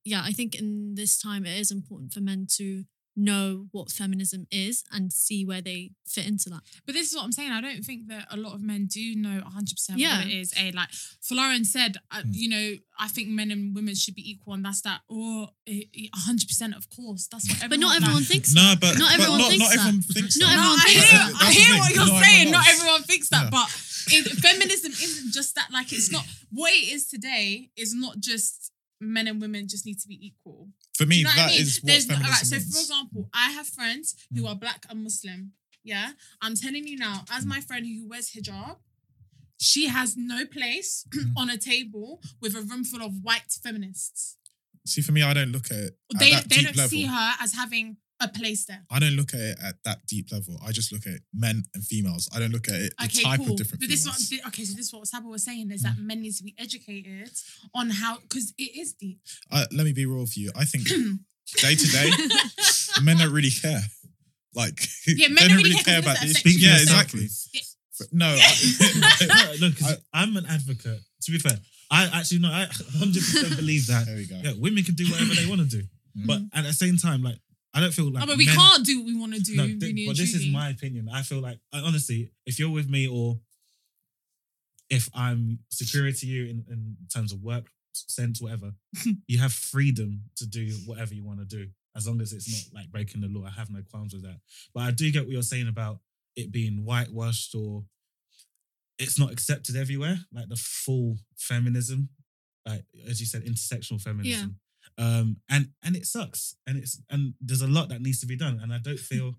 yeah, 0.05 0.21
I 0.23 0.31
think 0.31 0.53
in 0.55 0.93
this 0.95 1.19
time 1.19 1.45
it 1.47 1.57
is 1.59 1.71
important 1.71 2.13
for 2.13 2.21
men 2.21 2.45
to 2.57 2.85
know 3.15 3.67
what 3.71 3.91
feminism 3.91 4.47
is 4.51 4.83
and 4.91 5.13
see 5.13 5.45
where 5.45 5.61
they 5.61 5.91
fit 6.07 6.25
into 6.27 6.49
that. 6.49 6.61
But 6.85 6.95
this 6.95 7.09
is 7.09 7.15
what 7.15 7.23
I'm 7.23 7.31
saying. 7.31 7.51
I 7.51 7.61
don't 7.61 7.83
think 7.85 8.07
that 8.07 8.25
a 8.31 8.37
lot 8.37 8.53
of 8.53 8.61
men 8.61 8.87
do 8.87 9.15
know 9.15 9.41
100% 9.45 9.97
Yeah. 9.99 10.17
what 10.19 10.27
it 10.27 10.33
is. 10.33 10.53
A 10.57 10.71
like 10.71 10.89
Florence 11.21 11.71
said, 11.71 11.97
uh, 12.11 12.21
Hmm. 12.23 12.29
you 12.33 12.49
know, 12.49 12.73
I 12.99 13.07
think 13.07 13.29
men 13.29 13.51
and 13.51 13.75
women 13.75 13.95
should 13.95 14.15
be 14.15 14.27
equal, 14.29 14.53
and 14.53 14.63
that's 14.65 14.81
that. 14.81 15.01
Or 15.07 15.49
eh, 15.67 15.81
eh, 15.95 16.07
100%, 16.13 16.75
of 16.75 16.89
course. 16.89 17.27
That's 17.31 17.47
what 17.47 17.63
everyone. 17.63 17.69
But 17.69 17.79
not 17.79 17.87
like- 17.89 18.01
everyone 18.03 18.23
thinks. 18.23 18.53
No, 18.53 18.75
but 18.79 18.97
not 18.97 19.09
but 19.09 19.13
everyone 19.19 19.39
not, 19.39 19.49
thinks 19.49 19.63
not 19.63 19.69
that. 19.69 19.79
everyone 19.79 20.01
thinks 20.01 20.37
Not 20.37 20.45
that. 20.47 20.53
everyone 20.53 20.79
I 20.79 20.83
thinks 20.83 21.03
hear, 21.09 21.19
that. 21.19 21.25
I 21.27 21.31
That's 21.31 21.55
the 21.55 21.61
hear 21.61 21.77
what 21.77 21.89
you're 21.95 22.05
Not 22.07 22.23
saying. 22.23 22.47
everyone 22.47 22.51
Not 22.51 22.67
everyone 22.69 23.03
thinks 23.03 23.29
that, 23.29 23.43
Yeah. 23.43 23.49
but 23.49 23.67
it, 24.13 24.39
feminism 24.39 24.91
isn't 24.91 25.33
just 25.33 25.55
that. 25.55 25.71
Like, 25.71 25.91
it's 25.93 26.11
not 26.11 26.25
what 26.51 26.71
it 26.73 26.89
is 26.93 27.07
today. 27.07 27.69
Is 27.75 27.93
not 27.93 28.19
just 28.19 28.71
men 29.11 29.27
and 29.27 29.41
women 29.41 29.67
just 29.67 29.85
need 29.85 29.99
to 29.99 30.07
be 30.07 30.19
equal. 30.25 30.69
For 30.95 31.05
me, 31.05 31.17
you 31.17 31.23
know 31.23 31.29
what 31.29 31.39
I 31.39 31.41
that 31.43 31.51
mean? 31.51 31.61
is 31.61 31.79
what 31.81 31.87
There's 31.87 32.05
feminism 32.05 32.25
alright, 32.25 32.45
so, 32.45 32.55
for 32.55 32.79
example, 32.81 33.29
I 33.33 33.51
have 33.51 33.67
friends 33.67 34.15
who 34.33 34.43
mm. 34.43 34.49
are 34.49 34.55
black 34.55 34.85
and 34.89 35.03
Muslim. 35.03 35.51
Yeah, 35.83 36.11
I'm 36.41 36.55
telling 36.55 36.87
you 36.87 36.97
now, 36.97 37.25
as 37.31 37.45
mm. 37.45 37.49
my 37.49 37.61
friend 37.61 37.85
who 37.85 38.07
wears 38.07 38.31
hijab, 38.31 38.77
she 39.59 39.87
has 39.87 40.15
no 40.17 40.45
place 40.45 41.05
mm. 41.15 41.31
on 41.37 41.49
a 41.49 41.57
table 41.57 42.21
with 42.41 42.55
a 42.55 42.61
room 42.61 42.83
full 42.83 43.01
of 43.01 43.11
white 43.21 43.51
feminists. 43.63 44.37
See, 44.85 45.01
for 45.01 45.13
me, 45.13 45.23
I 45.23 45.33
don't 45.33 45.51
look 45.51 45.67
at 45.71 45.77
it 45.77 45.97
They 46.19 46.31
that 46.31 46.49
they 46.49 46.61
don't 46.61 46.75
level. 46.75 46.89
see 46.89 47.05
her 47.05 47.31
as 47.41 47.53
having 47.53 47.97
a 48.21 48.27
place 48.29 48.65
there. 48.65 48.81
I 48.89 48.99
don't 48.99 49.13
look 49.15 49.33
at 49.33 49.39
it 49.39 49.57
at 49.61 49.75
that 49.85 50.05
deep 50.07 50.31
level. 50.31 50.59
I 50.65 50.71
just 50.71 50.91
look 50.93 51.05
at 51.07 51.19
men 51.33 51.63
and 51.73 51.83
females. 51.83 52.29
I 52.33 52.39
don't 52.39 52.51
look 52.51 52.67
at 52.69 52.75
it 52.75 52.93
the 52.97 53.05
Okay, 53.05 53.23
type 53.23 53.39
cool. 53.39 53.51
of 53.51 53.57
different 53.57 53.81
But 53.81 53.89
this 53.89 54.03
females. 54.03 54.29
what, 54.31 54.47
okay, 54.47 54.63
so 54.63 54.75
this 54.75 54.87
is 54.87 54.93
what 54.93 55.07
Sabo 55.07 55.29
was 55.29 55.43
saying 55.43 55.71
is 55.71 55.81
that 55.83 55.97
men 55.97 56.21
need 56.21 56.33
to 56.35 56.43
be 56.43 56.55
educated 56.57 57.29
on 57.73 57.89
how 57.89 58.19
because 58.19 58.53
it 58.57 58.77
is 58.77 58.93
deep. 58.93 59.19
I, 59.51 59.65
let 59.71 59.83
me 59.85 59.93
be 59.93 60.05
real 60.05 60.21
with 60.21 60.37
you. 60.37 60.51
I 60.55 60.63
think 60.65 60.85
day 60.87 61.75
to 61.75 61.87
day, 61.91 62.11
men 63.01 63.17
don't 63.17 63.33
really 63.33 63.49
care. 63.51 63.81
Like, 64.55 64.79
Yeah, 65.07 65.27
men 65.29 65.35
they 65.35 65.41
don't 65.41 65.49
don't 65.49 65.57
really 65.57 65.69
really 65.71 65.83
care 65.83 66.01
care 66.01 66.01
'cause 66.01 66.11
about 66.11 66.21
this. 66.21 66.33
that 66.33 66.39
Speak 66.39 66.53
for 66.55 66.59
Yeah, 66.65 66.71
yourself, 66.79 67.01
exactly. 67.01 67.19
please. 67.21 67.77
No, 68.11 68.27
I, 68.39 69.55
no, 69.59 69.67
no, 69.67 69.69
because 69.73 69.97
I- 70.13 70.21
I'm 70.21 70.35
an 70.37 70.45
advocate. 70.45 70.99
To 71.23 71.31
be 71.31 71.39
fair, 71.39 71.57
I 71.91 72.05
actually 72.19 72.39
no, 72.39 72.49
I 72.49 72.65
100 72.99 73.13
percent 73.23 73.55
believe 73.55 73.87
that. 73.87 74.05
there 74.05 74.15
we 74.15 74.27
go. 74.27 74.39
Yeah, 74.43 74.53
women 74.57 74.83
can 74.83 74.95
do 74.95 75.05
whatever 75.09 75.33
they 75.35 75.45
want 75.47 75.61
to 75.61 75.67
do, 75.67 75.83
Mm. 76.17 76.27
but 76.27 76.41
at 76.53 76.63
the 76.63 76.73
same 76.73 76.97
time, 76.97 77.23
like 77.23 77.39
I 77.73 77.79
don't 77.79 77.93
feel 77.93 78.11
like. 78.11 78.23
oh, 78.23 78.27
but 78.27 78.37
we 78.37 78.45
men- 78.45 78.55
can't 78.55 78.85
do 78.85 78.99
what 78.99 79.05
we 79.07 79.15
want 79.19 79.33
to 79.33 79.39
do. 79.39 79.55
No, 79.55 79.65
th- 79.65 79.81
and 79.81 79.99
but 80.07 80.17
this 80.17 80.35
is 80.35 80.47
my 80.47 80.69
opinion. 80.69 81.09
I 81.11 81.21
feel 81.23 81.39
like 81.39 81.59
honestly, 81.73 82.31
if 82.45 82.59
you're 82.59 82.69
with 82.69 82.89
me 82.89 83.07
or 83.07 83.39
if 84.89 85.09
I'm 85.13 85.59
superior 85.69 86.11
to 86.11 86.25
you 86.27 86.43
in, 86.45 86.65
in 86.69 86.97
terms 87.13 87.31
of 87.33 87.41
work 87.41 87.67
sense, 87.93 88.41
whatever, 88.41 88.73
you 89.27 89.39
have 89.39 89.53
freedom 89.53 90.23
to 90.35 90.45
do 90.45 90.69
whatever 90.85 91.13
you 91.13 91.23
want 91.23 91.39
to 91.39 91.45
do 91.45 91.67
as 91.95 92.07
long 92.07 92.21
as 92.21 92.33
it's 92.33 92.49
not 92.51 92.79
like 92.81 92.91
breaking 92.91 93.21
the 93.21 93.27
law. 93.27 93.45
I 93.45 93.51
have 93.51 93.69
no 93.69 93.81
qualms 93.89 94.13
with 94.13 94.23
that. 94.23 94.39
But 94.73 94.81
I 94.81 94.91
do 94.91 95.11
get 95.11 95.23
what 95.23 95.31
you're 95.31 95.41
saying 95.41 95.67
about 95.67 95.99
it 96.35 96.51
being 96.51 96.83
whitewashed 96.85 97.53
or 97.55 97.83
it's 98.99 99.19
not 99.19 99.31
accepted 99.31 99.75
everywhere, 99.75 100.17
like 100.33 100.49
the 100.49 100.55
full 100.55 101.17
feminism, 101.37 102.09
like 102.67 102.83
as 103.07 103.19
you 103.19 103.25
said, 103.25 103.43
intersectional 103.45 104.01
feminism. 104.01 104.59
Um, 104.97 105.37
and 105.49 105.69
and 105.83 105.95
it 105.95 106.05
sucks, 106.05 106.55
and 106.67 106.77
it's 106.77 107.01
and 107.09 107.33
there's 107.41 107.61
a 107.61 107.67
lot 107.67 107.89
that 107.89 108.01
needs 108.01 108.19
to 108.21 108.27
be 108.27 108.35
done, 108.35 108.59
and 108.61 108.73
I 108.73 108.77
don't 108.77 108.99
feel 109.11 109.35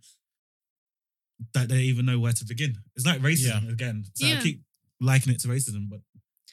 that 1.53 1.69
they 1.69 1.81
even 1.83 2.07
know 2.07 2.19
where 2.19 2.33
to 2.33 2.45
begin. 2.45 2.75
It's 2.97 3.07
like 3.07 3.21
racism 3.21 3.71
again. 3.71 4.05
So 4.15 4.27
I 4.27 4.41
keep 4.41 4.63
likening 5.01 5.37
it 5.37 5.43
to 5.43 5.49
racism, 5.49 5.89
but 5.91 6.01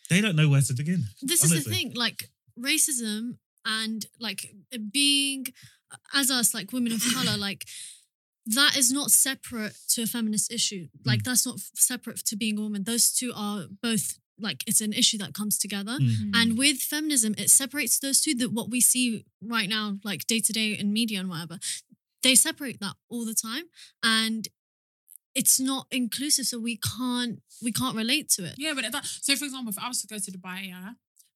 they 0.10 0.22
don't 0.22 0.36
know 0.36 0.50
where 0.50 0.62
to 0.62 0.74
begin. 0.74 1.04
this 1.22 1.44
is 1.44 1.52
the 1.64 1.70
thing 1.70 1.94
like 1.96 2.30
racism 2.60 3.38
and 3.66 4.06
like 4.20 4.52
being 4.92 5.46
as 6.14 6.32
us 6.32 6.54
like 6.54 6.72
women 6.74 6.92
of 6.92 7.02
color 7.14 7.38
like 7.48 7.66
that 8.48 8.76
is 8.76 8.92
not 8.92 9.12
separate 9.12 9.76
to 9.90 10.02
a 10.04 10.08
feminist 10.08 10.52
issue. 10.52 10.88
Like 11.06 11.24
that's 11.24 11.46
not 11.46 11.56
f- 11.56 11.70
separate 11.76 12.26
to 12.26 12.36
being 12.36 12.58
a 12.58 12.62
woman. 12.62 12.84
Those 12.84 13.12
two 13.14 13.32
are 13.36 13.66
both 13.82 14.18
like 14.42 14.64
it's 14.68 14.82
an 14.82 14.94
issue 14.94 15.18
that 15.18 15.34
comes 15.34 15.58
together 15.58 15.98
Mm. 16.00 16.32
and 16.36 16.58
with 16.58 16.78
feminism 16.80 17.34
it 17.38 17.50
separates 17.50 18.00
those 18.00 18.20
two 18.22 18.34
that 18.36 18.52
what 18.52 18.70
we 18.70 18.82
see 18.82 19.26
right 19.56 19.70
now 19.70 19.98
like 20.04 20.26
day 20.28 20.40
to 20.40 20.54
day 20.54 20.70
in 20.74 20.92
media 20.92 21.20
and 21.20 21.30
whatever 21.30 21.58
they 22.24 22.36
separate 22.36 22.80
that 22.80 22.96
all 23.10 23.26
the 23.26 23.34
time 23.36 23.66
and 24.04 24.48
it's 25.34 25.60
not 25.60 25.88
inclusive 25.92 26.46
so 26.46 26.60
we 26.60 26.78
can't 26.78 27.42
we 27.64 27.72
can't 27.72 27.96
relate 27.96 28.28
to 28.30 28.44
it 28.44 28.56
Yeah, 28.58 28.74
but 28.76 28.92
that, 28.92 29.06
so 29.06 29.36
for 29.36 29.46
example, 29.46 29.72
if 29.72 29.80
I 29.80 29.88
was 29.88 30.02
to 30.02 30.08
go 30.08 30.18
to 30.18 30.32
Dubai, 30.32 30.68
yeah, 30.68 30.92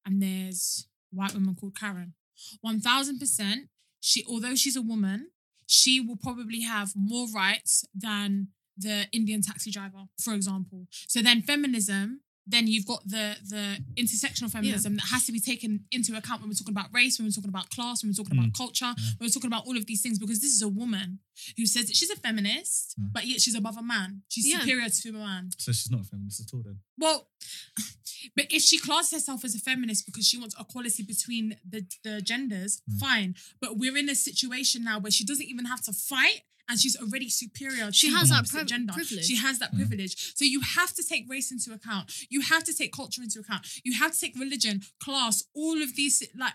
and 0.05 0.21
there's 0.21 0.87
a 1.13 1.15
white 1.15 1.33
woman 1.33 1.55
called 1.55 1.77
Karen, 1.79 2.13
one 2.61 2.79
thousand 2.81 3.19
percent, 3.19 3.69
she 4.01 4.23
although 4.27 4.55
she's 4.55 4.75
a 4.75 4.81
woman, 4.81 5.29
she 5.65 6.01
will 6.01 6.17
probably 6.17 6.61
have 6.61 6.91
more 6.95 7.27
rights 7.33 7.85
than 7.93 8.49
the 8.77 9.05
Indian 9.13 9.41
taxi 9.41 9.71
driver, 9.71 10.03
for 10.19 10.33
example. 10.33 10.87
So 11.07 11.21
then 11.21 11.41
feminism. 11.41 12.21
Then 12.47 12.67
you've 12.67 12.85
got 12.85 13.01
the 13.07 13.37
the 13.49 13.77
intersectional 13.95 14.51
feminism 14.51 14.95
that 14.95 15.07
has 15.11 15.25
to 15.25 15.31
be 15.31 15.39
taken 15.39 15.85
into 15.91 16.15
account 16.15 16.41
when 16.41 16.49
we're 16.49 16.53
talking 16.55 16.73
about 16.73 16.93
race, 16.93 17.17
when 17.17 17.25
we're 17.27 17.31
talking 17.31 17.49
about 17.49 17.69
class, 17.71 18.03
when 18.03 18.09
we're 18.11 18.23
talking 18.23 18.37
about 18.37 18.53
culture, 18.55 18.93
when 19.17 19.27
we're 19.27 19.29
talking 19.29 19.47
about 19.47 19.65
all 19.65 19.77
of 19.77 19.85
these 19.87 20.01
things, 20.01 20.19
because 20.19 20.39
this 20.41 20.51
is 20.53 20.61
a 20.61 20.67
woman 20.67 21.19
who 21.57 21.65
says 21.65 21.87
that 21.87 21.95
she's 21.95 22.09
a 22.11 22.15
feminist, 22.15 22.93
Mm. 22.99 23.11
but 23.13 23.25
yet 23.27 23.41
she's 23.41 23.55
above 23.55 23.77
a 23.77 23.83
man. 23.83 24.21
She's 24.29 24.47
Yeah. 24.47 24.59
superior 24.59 24.89
to 24.89 25.09
a 25.09 25.13
man. 25.13 25.49
So 25.57 25.71
she's 25.71 25.89
not 25.91 26.01
a 26.01 26.03
feminist 26.03 26.39
at 26.41 26.53
all. 26.53 26.61
Then 26.63 26.79
Well, 26.97 27.29
but 28.35 28.45
if 28.51 28.61
she 28.61 28.77
classes 28.77 29.11
herself 29.13 29.43
as 29.43 29.55
a 29.55 29.59
feminist 29.59 30.05
because 30.05 30.27
she 30.27 30.37
wants 30.37 30.55
equality 30.59 31.03
between 31.03 31.57
the, 31.67 31.85
the 32.03 32.21
genders, 32.21 32.81
Mm. 32.89 32.99
fine. 32.99 33.35
But 33.59 33.77
we're 33.77 33.97
in 33.97 34.09
a 34.09 34.15
situation 34.15 34.83
now 34.83 34.99
where 34.99 35.11
she 35.11 35.25
doesn't 35.25 35.45
even 35.47 35.65
have 35.65 35.81
to 35.85 35.93
fight 35.93 36.41
and 36.67 36.79
she's 36.79 36.95
already 36.95 37.29
superior 37.29 37.91
She 37.91 38.09
to 38.09 38.15
has 38.15 38.29
the 38.29 38.33
that 38.35 38.39
opposite 38.39 38.55
priv- 38.57 38.67
gender. 38.67 38.93
privilege. 38.93 39.25
She 39.25 39.35
has 39.37 39.59
that 39.59 39.71
Mm. 39.73 39.77
privilege. 39.77 40.33
So 40.35 40.45
you 40.45 40.61
have 40.61 40.93
to 40.95 41.03
take 41.03 41.25
race 41.29 41.51
into 41.51 41.73
account. 41.73 42.11
You 42.29 42.41
have 42.41 42.63
to 42.65 42.73
take 42.73 42.91
culture 42.91 43.21
into 43.21 43.39
account. 43.39 43.67
You 43.83 43.93
have 43.93 44.11
to 44.13 44.19
take 44.19 44.35
religion, 44.39 44.83
class, 44.99 45.43
all 45.53 45.81
of 45.81 45.95
these 45.95 46.23
like 46.35 46.53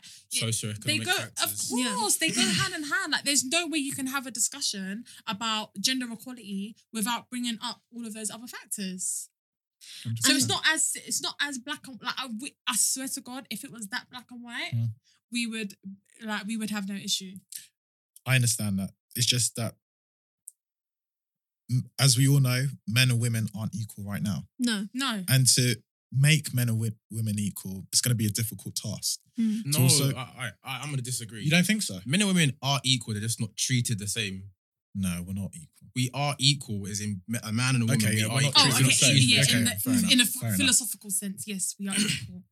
they 0.85 0.99
go 0.99 1.13
factors. 1.13 1.71
of 1.73 1.79
Yeah. 1.79 1.95
course 1.95 2.17
they 2.17 2.31
go 2.41 2.43
hand 2.43 2.75
in 2.75 2.83
hand 2.85 3.13
like 3.13 3.25
there's 3.25 3.45
no 3.45 3.67
way 3.67 3.79
you 3.79 3.93
can 3.93 4.07
have 4.09 4.27
a 4.27 4.31
discussion 4.31 5.05
about 5.27 5.71
gender 5.81 6.07
equality 6.13 6.77
without 6.93 7.29
bringing 7.31 7.59
up 7.63 7.83
all 7.93 8.07
of 8.07 8.15
those 8.15 8.31
other 8.31 8.47
factors 8.47 9.29
so 10.21 10.33
it's 10.35 10.47
not 10.47 10.63
as 10.69 10.93
it's 11.07 11.23
not 11.23 11.35
as 11.41 11.59
black 11.59 11.87
and 11.89 11.99
like 12.03 12.15
I, 12.19 12.29
I 12.67 12.77
swear 12.77 13.09
to 13.09 13.21
God, 13.23 13.47
if 13.49 13.65
it 13.65 13.73
was 13.73 13.89
that 13.89 14.11
black 14.11 14.27
and 14.31 14.43
white, 14.43 14.73
Mm. 14.75 14.91
we 15.33 15.47
would 15.47 15.75
like 16.23 16.47
we 16.47 16.57
would 16.59 16.71
have 16.71 16.87
no 16.89 16.97
issue. 16.97 17.37
I 18.27 18.35
understand 18.35 18.79
that. 18.79 18.91
It's 19.17 19.27
just 19.27 19.57
that 19.57 19.73
m- 19.73 19.80
as 21.99 22.17
we 22.17 22.29
all 22.29 22.41
know, 22.41 22.67
men 22.89 23.11
and 23.11 23.21
women 23.21 23.49
aren't 23.59 23.75
equal 23.75 24.05
right 24.05 24.23
now. 24.23 24.45
No. 24.59 24.87
No. 24.95 25.23
And 25.29 25.47
to 25.55 25.77
make 26.13 26.53
men 26.55 26.69
and 26.69 26.79
wi- 26.79 26.97
women 27.11 27.39
equal, 27.39 27.87
it's 27.93 28.01
going 28.01 28.11
to 28.11 28.17
be 28.17 28.27
a 28.27 28.31
difficult 28.31 28.75
task. 28.77 29.21
Mm. 29.39 29.61
No, 29.67 29.83
also- 29.83 30.15
I, 30.17 30.51
I, 30.65 30.79
I'm 30.81 30.87
going 30.87 30.97
to 30.97 31.03
disagree. 31.03 31.43
You 31.43 31.51
don't 31.51 31.67
think 31.67 31.83
so? 31.83 31.99
Men 32.05 32.21
and 32.21 32.29
women 32.29 32.57
are 32.63 32.81
equal. 32.85 33.15
They're 33.15 33.23
just 33.23 33.41
not 33.41 33.57
treated 33.57 33.99
the 33.99 34.07
same. 34.09 34.45
No, 34.95 35.23
we're 35.25 35.35
not 35.35 35.51
equal. 35.55 35.89
We 35.95 36.11
are 36.15 36.35
equal, 36.39 36.87
as 36.89 37.01
in 37.01 37.21
a 37.45 37.53
man 37.53 37.75
and 37.77 37.85
a 37.85 37.87
woman. 37.87 38.01
Okay, 38.05 38.15
we 38.17 38.21
yeah, 38.23 38.27
are 38.27 38.41
equal. 38.43 38.53
Oh, 38.57 38.71
treated 38.71 39.05
okay. 39.05 39.13
Yeah, 39.19 39.43
Okay, 39.43 39.59
in, 39.59 39.65
the, 39.65 40.09
in 40.13 40.21
a 40.21 40.25
fair 40.25 40.49
enough. 40.49 40.57
philosophical 40.59 41.11
sense, 41.11 41.45
yes, 41.47 41.75
we 41.79 41.89
are 41.89 41.95
equal. 41.97 42.43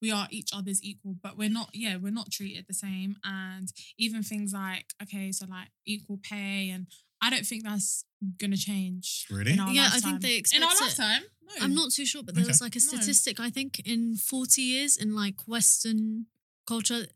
we 0.00 0.10
are 0.12 0.26
each 0.30 0.50
other's 0.54 0.82
equal, 0.82 1.16
but 1.22 1.36
we're 1.36 1.48
not. 1.48 1.70
Yeah, 1.74 1.96
we're 1.96 2.12
not 2.12 2.30
treated 2.30 2.66
the 2.68 2.74
same. 2.74 3.16
And 3.24 3.68
even 3.98 4.22
things 4.22 4.52
like 4.52 4.86
okay, 5.02 5.32
so 5.32 5.46
like 5.48 5.68
equal 5.86 6.20
pay, 6.22 6.70
and 6.70 6.86
I 7.22 7.30
don't 7.30 7.46
think 7.46 7.62
that's 7.64 8.04
gonna 8.38 8.56
change. 8.56 9.26
Really? 9.30 9.52
In 9.52 9.60
our 9.60 9.72
Yeah, 9.72 9.90
I 9.92 10.00
think 10.00 10.20
they 10.20 10.36
expect 10.36 10.58
in 10.58 10.64
our 10.64 10.72
expect 10.72 10.98
it. 10.98 11.02
lifetime. 11.02 11.22
No. 11.58 11.64
I'm 11.64 11.74
not 11.74 11.92
too 11.92 12.04
sure, 12.06 12.22
but 12.22 12.34
there 12.34 12.44
Okay. 12.44 12.50
was 12.50 12.60
like 12.60 12.76
a 12.76 12.80
No. 12.80 12.86
statistic. 12.88 13.38
I 13.40 13.50
think 13.50 13.80
in 13.80 14.16
40 14.16 14.62
years 14.62 14.96
in 14.96 15.14
like 15.14 15.46
Western 15.46 16.26
culture, 16.66 17.06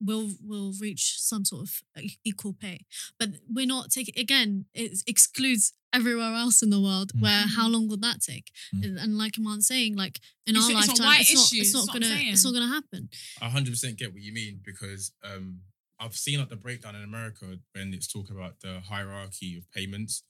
we'll 0.00 0.36
will 0.40 0.72
reach 0.74 1.16
some 1.20 1.44
sort 1.44 1.62
of 1.68 1.82
equal 2.24 2.52
pay. 2.52 2.86
But 3.18 3.30
we're 3.48 3.66
not 3.66 3.90
taking 3.90 4.16
again. 4.18 4.66
It 4.74 5.02
excludes 5.06 5.72
everywhere 5.92 6.34
else 6.34 6.62
in 6.62 6.70
the 6.70 6.80
world. 6.80 7.12
Mm. 7.14 7.20
Where 7.22 7.46
how 7.58 7.66
long 7.68 7.88
would 7.88 8.02
that 8.02 8.20
take? 8.22 8.52
Mm. 8.74 8.84
And, 8.84 8.98
and 8.98 9.18
like 9.18 9.38
Iman's 9.38 9.66
saying, 9.66 9.96
like 9.96 10.20
in 10.46 10.54
It's 10.54 10.64
our 10.66 10.70
it's 10.70 10.88
lifetime, 10.88 11.20
it's 11.20 11.34
not. 11.34 11.52
It's 11.52 11.72
not 11.74 11.86
that's 11.86 11.94
what 11.94 12.02
gonna. 12.02 12.20
It's 12.32 12.44
not 12.44 12.52
gonna 12.54 12.68
happen. 12.78 13.08
I 13.40 13.48
hundred 13.48 13.70
percent 13.72 13.98
get 13.98 14.12
what 14.12 14.22
you 14.22 14.32
mean 14.32 14.60
because 14.64 15.12
um, 15.24 15.62
I've 16.00 16.16
seen 16.16 16.38
like 16.38 16.48
the 16.48 16.56
breakdown 16.56 16.94
in 16.94 17.02
America 17.02 17.58
when 17.74 17.92
it's 17.92 18.06
talking 18.06 18.36
about 18.36 18.60
the 18.60 18.80
hierarchy 18.80 19.56
of 19.56 19.70
payments. 19.72 20.22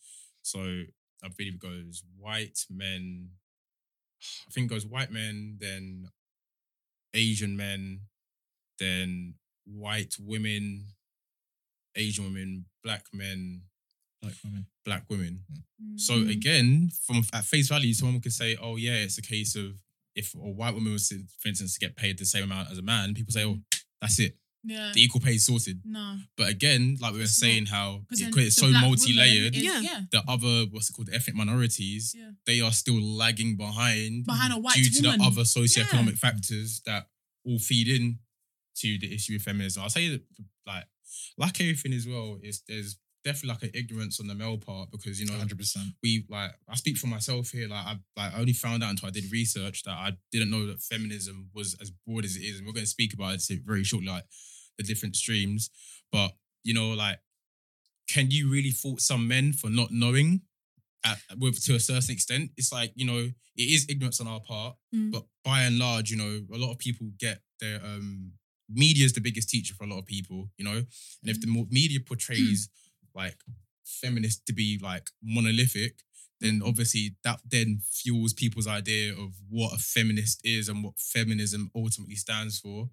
So 0.42 0.60
I 1.22 1.28
believe 1.36 1.54
it 1.54 1.58
goes 1.60 2.02
white 2.18 2.58
men. 2.70 3.30
I 4.48 4.50
think 4.50 4.66
it 4.66 4.74
goes 4.74 4.86
white 4.86 5.10
men, 5.12 5.58
then 5.60 6.08
Asian 7.14 7.56
men, 7.56 8.00
then 8.78 9.34
white 9.64 10.16
women, 10.18 10.86
Asian 11.96 12.24
women, 12.24 12.66
black 12.82 13.06
men, 13.12 13.62
Like 14.22 14.34
women. 14.44 14.66
black 14.84 15.08
women. 15.10 15.44
Mm. 15.82 16.00
So 16.00 16.14
Mm. 16.14 16.30
again, 16.30 16.90
from 17.06 17.24
at 17.32 17.44
face 17.44 17.68
value, 17.68 17.94
someone 17.94 18.20
could 18.20 18.32
say, 18.32 18.56
"Oh 18.56 18.76
yeah, 18.76 18.96
it's 18.96 19.18
a 19.18 19.22
case 19.22 19.54
of 19.54 19.82
if 20.14 20.34
a 20.34 20.38
white 20.38 20.74
woman 20.74 20.92
was, 20.92 21.12
for 21.38 21.48
instance, 21.48 21.74
to 21.74 21.80
get 21.80 21.96
paid 21.96 22.18
the 22.18 22.26
same 22.26 22.44
amount 22.44 22.70
as 22.70 22.78
a 22.78 22.82
man." 22.82 23.14
People 23.14 23.32
say, 23.32 23.44
"Oh, 23.44 23.62
that's 24.00 24.18
it. 24.18 24.36
Yeah, 24.64 24.92
The 24.94 25.02
equal 25.02 25.20
pay 25.20 25.34
is 25.36 25.46
sorted." 25.46 25.80
no, 25.84 26.18
But 26.36 26.48
again, 26.50 26.96
like 27.00 27.12
we 27.12 27.18
were 27.18 27.24
It's 27.24 27.36
saying, 27.36 27.66
how 27.66 28.04
because 28.08 28.20
it- 28.22 28.36
it's 28.36 28.56
so 28.56 28.70
multi-layered. 28.70 29.54
Yeah. 29.56 29.80
yeah. 29.80 30.02
The 30.10 30.22
other, 30.28 30.66
what's 30.70 30.90
it 30.90 30.92
called, 30.94 31.08
the 31.08 31.14
ethnic 31.14 31.36
minorities, 31.36 32.14
Yeah. 32.16 32.32
they 32.46 32.60
are 32.60 32.72
still 32.72 33.00
lagging 33.00 33.56
behind 33.56 34.24
Behind 34.26 34.52
a 34.52 34.58
white 34.58 34.76
due 34.76 34.90
to 34.90 35.02
the 35.02 35.18
other 35.22 35.42
socioeconomic 35.42 36.10
Yeah. 36.12 36.16
factors 36.16 36.80
that 36.86 37.08
all 37.44 37.58
feed 37.58 37.88
in 37.88 38.18
to 38.76 38.98
the 38.98 39.12
issue 39.14 39.36
of 39.36 39.42
feminism. 39.42 39.82
I'll 39.82 39.90
say 39.90 40.08
that, 40.08 40.22
like, 40.66 40.86
like 41.36 41.60
everything 41.60 41.92
as 41.94 42.06
well, 42.06 42.38
is 42.42 42.62
there's 42.68 42.96
definitely 43.28 43.50
like 43.54 43.62
an 43.68 43.80
ignorance 43.80 44.20
on 44.20 44.26
the 44.30 44.34
male 44.42 44.58
part 44.58 44.90
because 44.90 45.14
you 45.20 45.26
know 45.26 45.34
100%. 45.34 45.76
we 46.02 46.10
like 46.28 46.52
I 46.72 46.74
speak 46.82 46.96
for 47.02 47.08
myself 47.16 47.44
here. 47.56 47.68
Like 47.74 47.86
I 47.86 47.94
like 48.20 48.34
I 48.34 48.38
only 48.40 48.52
found 48.64 48.82
out 48.82 48.90
until 48.90 49.08
I 49.08 49.12
did 49.18 49.30
research 49.40 49.82
that 49.84 49.96
I 50.06 50.08
didn't 50.32 50.50
know 50.54 50.64
that 50.66 50.80
feminism 50.92 51.36
was 51.54 51.68
as 51.82 51.90
broad 52.04 52.24
as 52.24 52.34
it 52.36 52.40
is, 52.48 52.54
and 52.58 52.66
we're 52.66 52.72
going 52.78 52.84
to 52.90 52.96
speak 52.98 53.12
about 53.14 53.34
it 53.34 53.42
very 53.70 53.84
shortly, 53.84 54.08
like 54.16 54.24
the 54.78 54.84
different 54.84 55.14
streams. 55.16 55.70
But 56.12 56.30
you 56.64 56.74
know, 56.74 56.88
like, 57.04 57.18
can 58.14 58.30
you 58.30 58.50
really 58.50 58.70
fault 58.70 59.00
some 59.00 59.28
men 59.28 59.52
for 59.52 59.68
not 59.70 59.90
knowing? 59.90 60.30
At, 61.04 61.18
with 61.38 61.62
to 61.66 61.74
a 61.76 61.80
certain 61.80 62.12
extent, 62.16 62.50
it's 62.56 62.72
like 62.72 62.92
you 62.96 63.06
know 63.06 63.20
it 63.62 63.68
is 63.76 63.86
ignorance 63.88 64.20
on 64.20 64.26
our 64.26 64.40
part, 64.40 64.74
Mm. 64.94 65.12
but 65.12 65.24
by 65.44 65.58
and 65.62 65.78
large, 65.78 66.10
you 66.12 66.16
know, 66.22 66.32
a 66.56 66.58
lot 66.64 66.72
of 66.72 66.78
people 66.78 67.06
get 67.26 67.38
their 67.60 67.78
um 67.84 68.32
media 68.68 69.04
is 69.04 69.12
the 69.14 69.20
biggest 69.28 69.48
teacher 69.48 69.74
for 69.74 69.84
a 69.84 69.86
lot 69.92 69.98
of 69.98 70.06
people, 70.06 70.50
you 70.58 70.64
know, 70.64 70.78
and 71.20 71.26
if 71.32 71.40
the 71.40 71.46
media 71.70 72.00
portrays 72.00 72.68
like 73.14 73.38
feminists 73.84 74.42
to 74.46 74.52
be 74.52 74.78
like 74.82 75.10
monolithic, 75.22 76.02
then 76.40 76.54
mm-hmm. 76.54 76.68
obviously 76.68 77.16
that 77.24 77.40
then 77.48 77.80
fuels 77.90 78.32
people's 78.32 78.66
idea 78.66 79.12
of 79.12 79.34
what 79.48 79.74
a 79.74 79.78
feminist 79.78 80.40
is 80.44 80.68
and 80.68 80.84
what 80.84 80.98
feminism 80.98 81.70
ultimately 81.74 82.16
stands 82.16 82.58
for. 82.58 82.88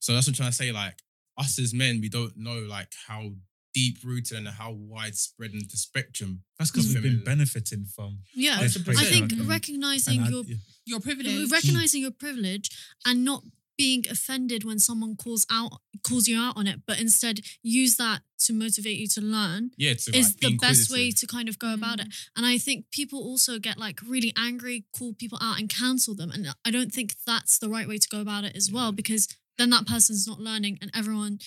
So 0.00 0.14
that's 0.14 0.26
what 0.26 0.32
I'm 0.32 0.36
trying 0.36 0.50
to 0.50 0.56
say. 0.56 0.72
Like 0.72 1.02
us 1.38 1.58
as 1.58 1.74
men, 1.74 2.00
we 2.00 2.08
don't 2.08 2.36
know 2.36 2.60
like 2.68 2.92
how 3.06 3.32
deep 3.74 3.98
rooted 4.02 4.38
and 4.38 4.48
how 4.48 4.72
widespread 4.72 5.52
in 5.52 5.60
the 5.70 5.76
spectrum. 5.76 6.42
That's 6.58 6.70
because 6.70 6.94
we've 6.94 7.02
been 7.02 7.22
benefiting 7.22 7.84
from. 7.84 8.20
Yeah, 8.34 8.60
this 8.60 8.78
I 8.88 9.04
think 9.04 9.32
recognizing 9.44 10.18
and 10.18 10.26
I- 10.26 10.30
your 10.30 10.44
Your 10.86 11.00
privilege. 11.00 11.50
recognizing 11.50 12.00
your 12.00 12.12
privilege 12.12 12.70
and 13.04 13.24
not 13.24 13.42
being 13.76 14.04
offended 14.10 14.64
when 14.64 14.78
someone 14.78 15.16
calls 15.16 15.46
out 15.50 15.80
calls 16.02 16.28
you 16.28 16.38
out 16.38 16.56
on 16.56 16.66
it, 16.66 16.80
but 16.86 17.00
instead 17.00 17.40
use 17.62 17.96
that 17.96 18.22
to 18.38 18.52
motivate 18.52 18.96
you 18.98 19.08
to 19.08 19.20
learn 19.20 19.70
Yeah, 19.76 19.94
to, 19.94 20.16
is 20.16 20.28
like, 20.28 20.40
be 20.40 20.48
the 20.50 20.56
best 20.58 20.90
way 20.90 21.10
to 21.10 21.26
kind 21.26 21.48
of 21.48 21.58
go 21.58 21.74
about 21.74 22.00
it. 22.00 22.06
And 22.36 22.46
I 22.46 22.58
think 22.58 22.90
people 22.90 23.18
also 23.20 23.58
get 23.58 23.78
like 23.78 24.00
really 24.06 24.32
angry, 24.36 24.84
call 24.96 25.14
people 25.14 25.38
out 25.42 25.58
and 25.58 25.68
cancel 25.68 26.14
them. 26.14 26.30
And 26.30 26.48
I 26.64 26.70
don't 26.70 26.92
think 26.92 27.14
that's 27.26 27.58
the 27.58 27.68
right 27.68 27.88
way 27.88 27.98
to 27.98 28.08
go 28.08 28.20
about 28.20 28.44
it 28.44 28.56
as 28.56 28.70
well, 28.70 28.92
because 28.92 29.28
then 29.58 29.70
that 29.70 29.86
person's 29.86 30.26
not 30.26 30.38
learning 30.40 30.78
and 30.80 30.90
everyone 30.94 31.38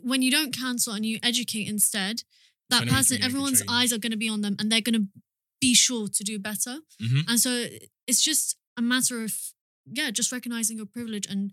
when 0.00 0.22
you 0.22 0.30
don't 0.30 0.56
cancel 0.56 0.94
and 0.94 1.04
you 1.04 1.18
educate 1.22 1.68
instead, 1.68 2.22
that 2.70 2.84
Trying 2.84 2.94
person, 2.94 3.22
everyone's 3.22 3.62
eyes 3.68 3.92
are 3.92 3.98
gonna 3.98 4.16
be 4.16 4.28
on 4.28 4.40
them 4.40 4.56
and 4.58 4.72
they're 4.72 4.80
gonna 4.80 5.06
be 5.60 5.74
sure 5.74 6.08
to 6.08 6.24
do 6.24 6.38
better. 6.38 6.78
Mhm. 7.00 7.24
And 7.28 7.40
so 7.40 7.68
it's 8.06 8.22
just 8.22 8.56
a 8.76 8.82
matter 8.82 9.22
of 9.22 9.34
yeah, 9.90 10.10
just 10.10 10.32
recognizing 10.32 10.76
your 10.76 10.86
privilege 10.86 11.26
and 11.26 11.52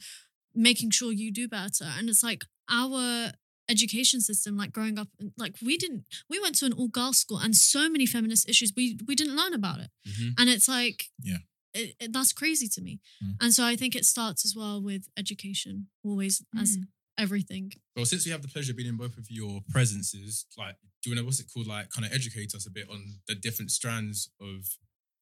making 0.55 0.91
sure 0.91 1.11
you 1.11 1.31
do 1.31 1.47
better. 1.47 1.85
And 1.97 2.09
it's 2.09 2.23
like 2.23 2.45
our 2.69 3.31
education 3.69 4.19
system, 4.21 4.57
like 4.57 4.71
growing 4.71 4.99
up, 4.99 5.07
like 5.37 5.55
we 5.61 5.77
didn't, 5.77 6.05
we 6.29 6.39
went 6.39 6.55
to 6.55 6.65
an 6.65 6.73
all 6.73 6.87
girls 6.89 7.17
school, 7.19 7.37
and 7.39 7.55
so 7.55 7.89
many 7.89 8.05
feminist 8.05 8.49
issues 8.49 8.73
we 8.75 8.97
we 9.07 9.15
didn't 9.15 9.35
learn 9.35 9.53
about 9.53 9.79
it. 9.79 9.89
Mhm. 10.07 10.33
And 10.37 10.49
it's 10.49 10.67
like 10.67 11.05
Yeah. 11.21 11.37
it, 11.73 11.95
it- 11.99 12.13
that's 12.13 12.33
crazy 12.33 12.67
to 12.67 12.81
me. 12.81 12.99
Mm. 13.23 13.37
And 13.41 13.53
so 13.53 13.63
I 13.65 13.75
think 13.75 13.95
it 13.95 14.05
starts 14.05 14.45
as 14.45 14.55
well 14.55 14.81
with 14.81 15.07
education, 15.17 15.87
always 16.03 16.43
as 16.57 16.77
Mm. 16.77 16.87
everything. 17.17 17.71
Well, 17.95 18.05
since 18.05 18.25
we 18.25 18.31
have 18.31 18.41
the 18.41 18.47
pleasure 18.47 18.71
of 18.73 18.77
being 18.77 18.89
in 18.89 18.97
both 18.97 19.17
of 19.17 19.27
your 19.29 19.61
presences, 19.69 20.45
like, 20.57 20.75
do 21.01 21.09
you 21.09 21.15
know 21.15 21.23
what's 21.23 21.39
it 21.39 21.47
called? 21.51 21.67
Like, 21.67 21.89
kind 21.89 22.05
of 22.05 22.11
educate 22.13 22.53
us 22.53 22.65
a 22.67 22.71
bit 22.71 22.89
on 22.89 23.21
the 23.27 23.35
different 23.35 23.71
strands 23.71 24.29
of 24.41 24.77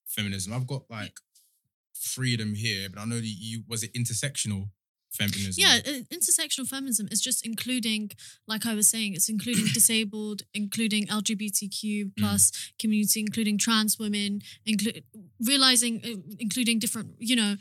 feminism. 0.07 0.51
I've 0.53 0.67
got 0.67 0.89
like 0.89 1.15
freedom 1.93 2.55
here, 2.55 2.89
but 2.89 2.99
I 3.01 3.05
know 3.05 3.15
that 3.19 3.25
you 3.25 3.63
was 3.67 3.83
it 3.83 3.93
intersectional 3.93 4.69
feminism. 5.11 5.55
Yeah, 5.57 5.79
intersectional 5.79 6.67
feminism 6.67 7.07
is 7.11 7.19
just 7.21 7.45
including, 7.45 8.11
like 8.47 8.65
I 8.65 8.73
was 8.73 8.87
saying, 8.87 9.13
it's 9.13 9.29
including 9.29 9.65
disabled, 9.73 10.43
including 10.53 11.07
LGBTQ 11.07 12.13
plus 12.17 12.51
community, 12.79 13.19
including 13.19 13.57
trans 13.57 13.99
women, 13.99 14.41
include 14.65 15.03
realizing, 15.45 16.01
uh, 16.05 16.33
including 16.39 16.79
different, 16.79 17.09
you 17.19 17.35
know, 17.35 17.55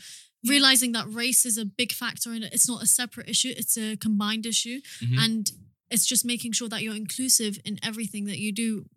realizing 0.47 0.93
that 0.93 1.12
race 1.12 1.45
is 1.45 1.59
a 1.59 1.64
big 1.64 1.93
factor 1.93 2.33
in 2.33 2.43
it. 2.45 2.53
It's 2.55 2.69
not 2.69 2.83
a 2.83 2.87
separate 2.87 3.29
issue; 3.29 3.53
it's 3.57 3.77
a 3.77 3.97
combined 3.97 4.47
issue, 4.47 4.81
Mhm. 5.03 5.19
and 5.19 5.53
it's 5.90 6.07
just 6.07 6.25
making 6.25 6.53
sure 6.53 6.69
that 6.69 6.83
you're 6.83 6.95
inclusive 6.95 7.59
in 7.64 7.79
everything 7.83 8.25
that 8.27 8.38
you 8.38 8.53
do, 8.53 8.88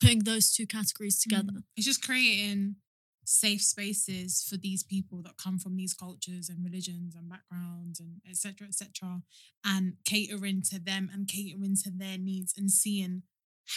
putting 0.00 0.24
those 0.24 0.52
two 0.52 0.66
categories 0.66 1.20
together. 1.20 1.62
It's 1.76 1.86
just 1.86 2.02
creating 2.02 2.76
safe 3.24 3.62
spaces 3.62 4.42
for 4.48 4.56
these 4.56 4.82
people 4.82 5.22
that 5.22 5.36
come 5.36 5.58
from 5.58 5.76
these 5.76 5.94
cultures 5.94 6.48
and 6.48 6.64
religions 6.64 7.14
and 7.14 7.28
backgrounds 7.28 8.00
and 8.00 8.20
etc. 8.28 8.66
etc. 8.68 9.22
and 9.64 9.94
catering 10.04 10.62
to 10.62 10.78
them 10.78 11.10
and 11.12 11.26
catering 11.28 11.76
to 11.82 11.90
their 11.90 12.18
needs 12.18 12.54
and 12.56 12.70
seeing 12.70 13.22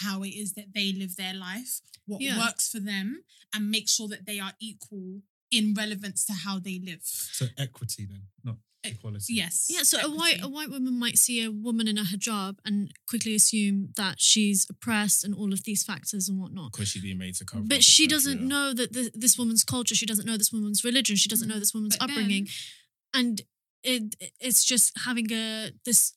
how 0.01 0.21
it 0.23 0.29
is 0.29 0.53
that 0.53 0.73
they 0.73 0.91
live 0.91 1.15
their 1.15 1.33
life, 1.33 1.79
what 2.05 2.21
Yeah. 2.21 2.37
works 2.37 2.69
for 2.69 2.79
them, 2.79 3.23
and 3.53 3.71
make 3.71 3.87
sure 3.87 4.07
that 4.09 4.25
they 4.25 4.39
are 4.39 4.53
equal 4.59 5.23
in 5.49 5.73
relevance 5.73 6.25
to 6.25 6.33
how 6.33 6.59
they 6.59 6.77
live. 6.79 7.01
So 7.03 7.47
equity 7.57 8.05
then, 8.05 8.27
not 8.43 8.57
Eh, 8.83 8.89
equality. 8.89 9.33
Yes. 9.33 9.67
Yeah, 9.69 9.83
so 9.83 9.97
a 9.99 10.09
white 10.09 10.39
a 10.41 10.47
white 10.47 10.69
woman 10.69 10.99
might 10.99 11.17
see 11.17 11.43
a 11.43 11.51
woman 11.51 11.87
in 11.87 11.97
a 11.97 12.03
hijab 12.03 12.57
and 12.65 12.91
quickly 13.07 13.35
assume 13.35 13.89
that 13.95 14.19
she's 14.19 14.67
oppressed 14.69 15.23
and 15.23 15.33
all 15.33 15.51
of 15.51 15.63
these 15.63 15.83
factors 15.83 16.29
and 16.29 16.39
whatnot. 16.39 16.73
because 16.73 16.89
she's 16.89 17.01
being 17.01 17.17
made 17.17 17.35
to 17.35 17.45
cover. 17.45 17.63
But 17.65 17.77
up, 17.77 17.83
she 17.83 18.07
doesn't 18.07 18.41
know 18.41 18.73
that 18.73 18.93
th- 18.93 19.13
this 19.13 19.37
woman's 19.37 19.63
culture. 19.63 19.95
She 19.95 20.05
doesn't 20.05 20.25
know 20.25 20.37
this 20.37 20.51
woman's 20.51 20.83
religion. 20.83 21.15
She 21.15 21.29
doesn't 21.29 21.47
know 21.47 21.55
mm. 21.55 21.59
this 21.59 21.73
woman's 21.73 21.97
But 21.97 22.09
upbringing, 22.09 22.45
then- 23.13 23.21
and 23.21 23.41
it 23.83 24.15
it's 24.39 24.63
just 24.63 24.97
having 25.05 25.31
a 25.31 25.71
this. 25.85 26.13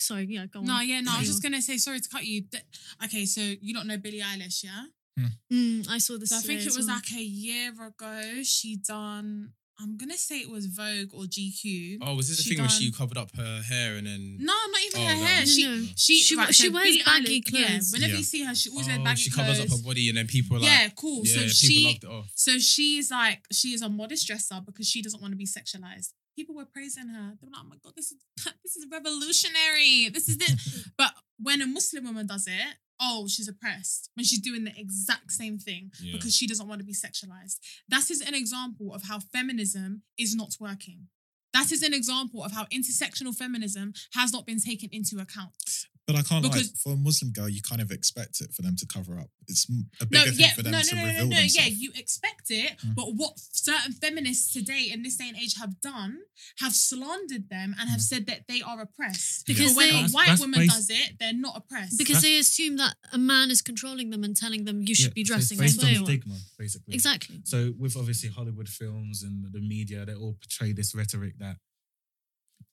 Sorry, 0.00 0.26
yeah, 0.28 0.46
go 0.46 0.60
on. 0.60 0.64
No, 0.66 0.80
yeah, 0.80 1.00
no. 1.00 1.12
I 1.12 1.18
was 1.18 1.28
just 1.28 1.42
gonna 1.42 1.60
say, 1.62 1.76
sorry 1.76 2.00
to 2.00 2.08
cut 2.08 2.24
you. 2.24 2.42
Th- 2.42 2.64
Okay, 3.04 3.24
so 3.26 3.40
you 3.40 3.74
don't 3.74 3.86
know 3.86 3.98
Billie 3.98 4.20
Eilish, 4.20 4.62
yeah? 4.64 4.84
on. 5.18 5.32
Mm, 5.52 5.88
I 5.90 5.98
saw 5.98 6.16
this. 6.18 6.30
So 6.30 6.36
I 6.36 6.40
think 6.40 6.60
it 6.60 6.66
was 6.76 6.86
well. 6.86 6.96
like 6.96 7.10
a 7.12 7.22
year 7.22 7.72
ago. 7.72 8.42
She 8.44 8.76
done 8.76 9.52
I'm 9.80 9.96
gonna 9.96 10.16
say 10.18 10.38
it 10.40 10.50
was 10.50 10.66
Vogue 10.66 11.14
or 11.14 11.22
GQ. 11.24 11.98
Oh, 12.02 12.16
was 12.16 12.28
this 12.28 12.38
the 12.38 12.42
She 12.42 12.50
thing 12.50 12.58
where 12.60 12.68
she 12.68 12.90
covered 12.90 13.16
up 13.16 13.30
her 13.36 13.62
hair 13.62 13.94
and 13.96 14.06
then? 14.08 14.36
No, 14.40 14.52
not 14.52 14.80
even 14.86 15.00
Oh, 15.02 15.06
her 15.06 15.14
no. 15.16 15.22
hair. 15.24 15.46
She 15.46 15.64
no. 15.64 15.86
she 15.96 16.20
She- 16.20 16.36
right, 16.36 16.52
she 16.54 16.66
so 16.66 16.72
wears 16.72 16.86
Billie 16.88 17.02
baggy 17.04 17.40
Eilish- 17.42 17.52
Yeah, 17.52 17.68
clothes. 17.68 17.92
whenever 17.92 18.12
Yeah. 18.12 18.18
you 18.18 18.24
see 18.24 18.42
her, 18.42 18.54
she 18.56 18.70
always 18.70 18.86
Oh, 18.86 18.88
wears 18.90 18.98
baggy 19.04 19.04
clothes. 19.04 19.20
she 19.20 19.30
covers 19.30 19.60
up 19.60 19.78
her 19.78 19.82
body 19.84 20.08
and 20.08 20.18
then 20.18 20.26
people 20.26 20.56
are 20.56 20.60
like, 20.60 20.68
yeah, 20.68 20.88
cool. 20.96 21.22
yeah, 21.24 21.32
so 21.34 21.38
people 21.40 21.48
she 21.54 21.84
loved 21.86 22.04
it 22.04 22.10
off. 22.10 22.30
so 22.34 22.58
she's 22.58 23.10
like 23.10 23.44
she 23.52 23.72
is 23.72 23.82
a 23.82 23.88
modest 23.88 24.26
dresser 24.26 24.60
because 24.66 24.88
she 24.88 25.00
doesn't 25.00 25.20
want 25.22 25.32
to 25.32 25.36
be 25.38 25.46
sexualized. 25.46 26.12
People 26.34 26.54
were 26.56 26.66
praising 26.66 27.08
her. 27.08 27.34
They 27.40 27.46
were 27.46 27.52
like, 27.52 27.62
"Oh 27.64 27.68
my 27.68 27.76
god, 27.82 27.94
this 27.96 28.12
is 28.12 28.18
this 28.64 28.76
is 28.76 28.86
revolutionary. 28.90 30.08
This 30.08 30.28
is 30.28 30.36
it." 30.36 30.86
but 30.98 31.12
when 31.38 31.62
a 31.62 31.66
Muslim 31.66 32.04
woman 32.04 32.26
does 32.26 32.46
it, 32.46 32.76
oh, 33.00 33.26
she's 33.28 33.48
oppressed 33.48 34.10
when 34.14 34.24
she's 34.24 34.40
doing 34.40 34.64
the 34.64 34.72
exact 34.78 35.32
same 35.32 35.58
thing 35.58 35.90
Yeah. 36.00 36.12
because 36.16 36.34
she 36.34 36.46
doesn't 36.46 36.66
want 36.68 36.80
to 36.80 36.84
be 36.86 36.92
sexualized. 36.94 37.58
That 37.88 38.10
is 38.10 38.20
an 38.20 38.34
example 38.34 38.92
of 38.94 39.04
how 39.04 39.20
feminism 39.20 40.02
is 40.18 40.34
not 40.34 40.56
working. 40.60 41.08
That 41.54 41.72
is 41.72 41.82
an 41.82 41.94
example 41.94 42.44
of 42.44 42.52
how 42.52 42.66
intersectional 42.66 43.34
feminism 43.34 43.94
has 44.14 44.32
not 44.32 44.46
been 44.46 44.60
taken 44.60 44.90
into 44.92 45.18
account. 45.18 45.77
But 46.08 46.16
I 46.16 46.22
can't 46.22 46.42
Because- 46.42 46.68
like 46.72 46.76
for 46.78 46.92
a 46.94 46.96
Muslim 46.96 47.32
girl, 47.32 47.50
you 47.50 47.60
kind 47.60 47.82
of 47.82 47.90
expect 47.90 48.40
it 48.40 48.54
for 48.54 48.62
them 48.62 48.76
to 48.76 48.86
cover 48.86 49.18
up. 49.20 49.30
It's 49.46 49.68
m- 49.68 49.90
a 50.00 50.04
No, 50.04 50.08
bigger 50.08 50.30
thing 50.30 50.40
yeah, 50.40 50.54
for 50.54 50.62
no, 50.62 50.70
them 50.70 50.72
no, 50.72 50.82
to 50.82 50.94
no, 50.96 51.00
no, 51.02 51.06
reveal 51.08 51.26
no, 51.28 51.36
yeah, 51.36 51.42
themselves. 51.42 51.76
you 51.82 51.92
expect 51.96 52.50
it, 52.50 52.78
Mm. 52.78 52.94
but 52.94 53.14
what 53.14 53.38
certain 53.52 53.92
feminists 53.92 54.50
today 54.50 54.88
in 54.90 55.02
this 55.02 55.16
day 55.18 55.28
and 55.28 55.36
age 55.36 55.56
have 55.56 55.82
done 55.82 56.20
have 56.60 56.74
slandered 56.74 57.50
them 57.50 57.74
and 57.78 57.88
Mm. 57.90 57.92
have 57.92 58.00
said 58.00 58.24
that 58.24 58.48
they 58.48 58.62
are 58.62 58.80
oppressed. 58.80 59.44
Because 59.44 59.74
but 59.74 59.76
when 59.76 59.90
they- 59.90 60.04
a 60.04 60.08
white 60.08 60.28
that's 60.28 60.40
woman 60.40 60.60
based- 60.60 60.74
does 60.76 60.88
it, 60.88 61.18
they're 61.20 61.34
not 61.34 61.58
oppressed. 61.58 61.98
Because 61.98 62.22
That's- 62.22 62.22
they 62.22 62.38
assume 62.38 62.76
that 62.78 62.96
a 63.12 63.18
man 63.18 63.50
is 63.50 63.60
controlling 63.60 64.08
them 64.08 64.24
and 64.24 64.34
telling 64.34 64.64
them 64.64 64.80
you 64.88 64.94
should 64.94 65.08
Yeah, 65.12 65.20
be 65.20 65.24
dressing 65.24 65.62
it's 65.62 65.74
this 65.76 65.84
based 65.84 65.98
on 66.00 66.06
stigma, 66.06 66.38
basically. 66.58 66.94
Exactly. 66.94 67.42
So 67.44 67.72
with 67.72 67.98
obviously 67.98 68.30
Hollywood 68.30 68.70
films 68.70 69.22
and 69.22 69.44
the 69.52 69.60
media, 69.60 70.06
they 70.06 70.14
all 70.14 70.32
portray 70.40 70.72
this 70.72 70.94
rhetoric 70.94 71.36
that 71.38 71.58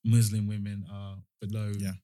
Muslim 0.05 0.47
women 0.47 0.85
are 0.89 1.21
below 1.41 1.73
Yeah. 1.77 1.95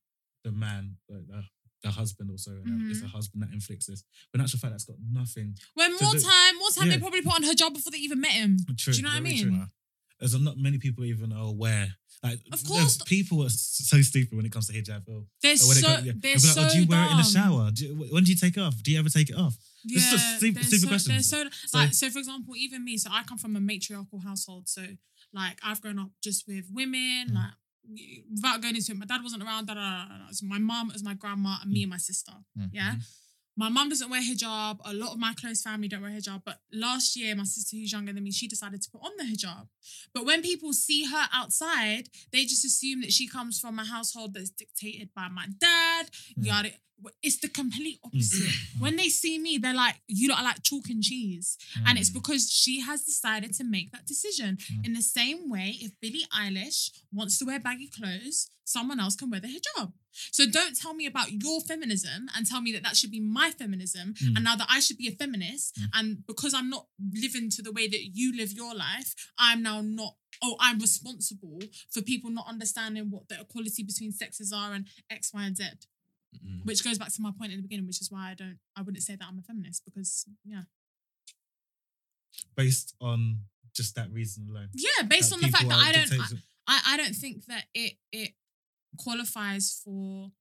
The 0.43 0.51
man, 0.51 0.97
like 1.09 1.27
the, 1.27 1.43
the 1.83 1.91
husband 1.91 2.29
also. 2.31 2.51
and 2.51 2.81
Mhm. 2.81 2.91
It's 2.91 3.01
the 3.01 3.07
husband 3.07 3.43
that 3.43 3.51
inflicts 3.53 3.85
this. 3.87 4.03
But 4.31 4.39
in 4.39 4.43
actual 4.45 4.59
fact, 4.59 4.73
that's 4.73 4.85
got 4.85 4.97
nothing. 5.11 5.55
when 5.75 5.91
more 6.01 6.13
the- 6.13 6.21
time, 6.21 6.57
more 6.57 6.69
time, 6.71 6.87
yeah. 6.87 6.95
they 6.95 6.99
probably 6.99 7.21
put 7.21 7.33
on 7.35 7.43
hijab 7.43 7.73
before 7.73 7.91
they 7.91 7.99
even 7.99 8.19
met 8.21 8.31
him. 8.31 8.57
True, 8.77 8.93
Do 8.93 8.97
you 8.97 9.03
know 9.03 9.09
what 9.09 9.17
I 9.17 9.21
mean? 9.21 9.43
true. 9.43 9.65
There's 10.19 10.39
not 10.39 10.57
many 10.57 10.77
people 10.77 11.03
even 11.05 11.33
are 11.33 11.45
aware. 11.47 11.95
Like, 12.23 12.39
Of 12.51 12.63
course. 12.63 12.97
people 13.07 13.43
are 13.43 13.49
so 13.49 13.99
stupid 14.03 14.35
when 14.37 14.45
it 14.45 14.51
comes 14.51 14.67
to 14.67 14.73
hijab. 14.73 15.07
Or, 15.07 15.25
They're 15.41 15.53
or 15.53 15.57
so, 15.57 15.71
it 15.79 15.81
comes, 15.83 16.05
yeah. 16.05 16.13
they're 16.15 16.31
like, 16.33 16.39
so 16.41 16.61
oh, 16.63 16.69
do 16.71 16.79
you 16.81 16.85
wear 16.87 17.05
it 17.07 17.11
in 17.11 17.17
the 17.17 17.23
shower? 17.23 17.71
Do 17.71 17.85
you, 17.85 17.95
when 18.11 18.23
do 18.23 18.31
you 18.31 18.37
take 18.37 18.55
it 18.57 18.59
off? 18.59 18.75
Do 18.83 18.91
you 18.91 18.99
ever 18.99 19.09
take 19.09 19.31
it 19.31 19.35
off? 19.35 19.57
It's 19.85 20.11
just 20.11 20.23
Yeah, 20.23 20.37
stupid- 20.37 20.65
stupid 20.65 20.81
so, 20.81 20.87
questions. 20.87 21.29
They're 21.31 21.49
so, 21.49 21.67
So- 21.67 21.77
like, 21.79 21.93
so 21.95 22.09
for 22.11 22.19
example, 22.19 22.55
even 22.55 22.85
me, 22.85 22.97
so 22.99 23.09
I 23.11 23.23
come 23.23 23.39
from 23.39 23.55
a 23.55 23.59
matriarchal 23.59 24.19
household. 24.19 24.69
So 24.69 24.85
like 25.33 25.57
I've 25.63 25.81
grown 25.81 25.97
up 25.97 26.11
just 26.23 26.47
with 26.47 26.65
women, 26.69 27.29
Mm. 27.29 27.33
like 27.35 27.53
without 28.33 28.61
going 28.61 28.75
into 28.75 28.91
it. 28.91 28.97
My 28.97 29.05
dad 29.05 29.23
wasn't 29.23 29.43
around. 29.43 29.67
Da, 29.67 29.73
da, 29.73 30.05
da, 30.07 30.17
da. 30.17 30.31
So 30.31 30.45
my 30.45 30.59
mum 30.59 30.89
was 30.93 31.03
my 31.03 31.13
grandma 31.13 31.57
and 31.61 31.69
Mm. 31.71 31.73
me 31.73 31.83
and 31.83 31.89
my 31.89 31.97
sister. 31.97 32.33
Yeah. 32.71 32.95
My 33.57 33.67
mum 33.69 33.89
doesn't 33.89 34.09
wear 34.09 34.21
hijab. 34.21 34.79
A 34.85 34.93
lot 34.93 35.11
of 35.11 35.19
my 35.19 35.33
close 35.33 35.61
family 35.61 35.89
don't 35.89 36.01
wear 36.01 36.11
hijab. 36.11 36.43
But 36.45 36.61
last 36.71 37.17
year, 37.17 37.35
my 37.35 37.43
sister, 37.43 37.75
who's 37.75 37.91
younger 37.91 38.13
than 38.13 38.23
me, 38.23 38.31
she 38.31 38.47
decided 38.47 38.81
to 38.81 38.89
put 38.89 39.01
on 39.03 39.11
the 39.17 39.25
hijab. 39.25 39.67
But 40.13 40.25
when 40.25 40.41
people 40.41 40.71
see 40.73 41.03
her 41.05 41.27
outside, 41.33 42.09
they 42.31 42.43
just 42.45 42.63
assume 42.63 43.01
that 43.01 43.11
she 43.11 43.27
comes 43.27 43.59
from 43.59 43.77
a 43.77 43.83
household 43.85 44.33
that's 44.35 44.51
dictated 44.51 45.09
by 45.13 45.27
my 45.27 45.47
dad. 45.59 46.09
Mm. 46.39 46.45
Yada. 46.45 46.71
It's 47.21 47.39
the 47.39 47.49
complete 47.49 47.99
opposite. 48.03 48.53
When 48.79 48.95
they 48.95 49.09
see 49.09 49.37
me, 49.39 49.57
they're 49.57 49.73
like, 49.73 50.01
"You 50.07 50.29
lot 50.29 50.39
are 50.39 50.43
like 50.43 50.63
chalk 50.63 50.89
and 50.89 51.03
cheese," 51.03 51.57
and 51.85 51.97
it's 51.97 52.09
because 52.09 52.51
she 52.51 52.81
has 52.81 53.03
decided 53.03 53.53
to 53.55 53.63
make 53.63 53.91
that 53.91 54.05
decision. 54.05 54.57
Mm. 54.57 54.85
In 54.85 54.93
the 54.93 55.01
same 55.01 55.49
way, 55.49 55.77
if 55.81 55.91
Billie 55.99 56.25
Eilish 56.33 56.91
wants 57.11 57.37
to 57.39 57.45
wear 57.45 57.59
baggy 57.59 57.87
clothes, 57.87 58.49
someone 58.63 58.99
else 58.99 59.15
can 59.15 59.29
wear 59.29 59.39
the 59.39 59.47
hijab. 59.47 59.93
So 60.31 60.45
don't 60.45 60.75
tell 60.75 60.93
me 60.93 61.05
about 61.05 61.31
your 61.31 61.61
feminism 61.61 62.27
and 62.35 62.45
tell 62.45 62.61
me 62.61 62.71
that 62.73 62.83
that 62.83 62.97
should 62.97 63.11
be 63.11 63.19
my 63.21 63.51
feminism. 63.51 64.13
Mm. 64.13 64.35
And 64.35 64.43
now 64.43 64.55
that 64.55 64.67
I 64.69 64.79
should 64.81 64.97
be 64.97 65.07
a 65.07 65.11
feminist, 65.11 65.75
Mm. 65.75 65.89
and 65.93 66.27
because 66.27 66.53
I'm 66.53 66.69
not 66.69 66.87
living 67.13 67.49
to 67.51 67.61
the 67.61 67.71
way 67.71 67.87
that 67.87 68.03
you 68.13 68.35
live 68.35 68.51
your 68.51 68.75
life, 68.75 69.15
I'm 69.37 69.61
now 69.63 69.81
not. 69.81 70.17
Oh, 70.41 70.55
I'm 70.59 70.79
responsible 70.79 71.59
for 71.91 72.01
people 72.01 72.29
not 72.31 72.47
understanding 72.47 73.11
what 73.11 73.27
the 73.29 73.39
equality 73.39 73.83
between 73.83 74.11
sexes 74.11 74.51
are 74.51 74.73
and 74.73 74.87
X, 75.09 75.31
Y, 75.33 75.43
and 75.43 75.55
Z. 75.55 75.63
Mm. 76.35 76.65
Which 76.65 76.83
goes 76.83 76.97
back 76.97 77.11
to 77.13 77.21
my 77.21 77.31
point 77.37 77.51
in 77.51 77.57
the 77.57 77.63
beginning, 77.63 77.87
which 77.87 78.01
is 78.01 78.09
why 78.11 78.31
I 78.31 78.33
don't, 78.33 78.57
I 78.77 78.81
wouldn't 78.81 79.03
say 79.03 79.15
that 79.15 79.27
I'm 79.27 79.37
a 79.37 79.41
feminist 79.41 79.83
because, 79.85 80.25
yeah, 80.45 80.61
Based 82.55 82.95
on 83.01 83.39
just 83.75 83.95
that 83.95 84.11
reason 84.11 84.47
alone. 84.49 84.69
yeah, 84.73 85.03
based 85.07 85.33
on 85.33 85.39
the 85.41 85.47
fact 85.47 85.67
that 85.67 85.77
I 85.77 85.91
don't, 85.91 86.11
I, 86.13 86.25
I, 86.67 86.81
I 86.93 86.97
don't 86.97 87.13
think 87.13 87.45
that 87.45 87.65
it 87.73 87.93
it 88.11 88.31
qualifies 88.97 89.81
for, 89.83 90.31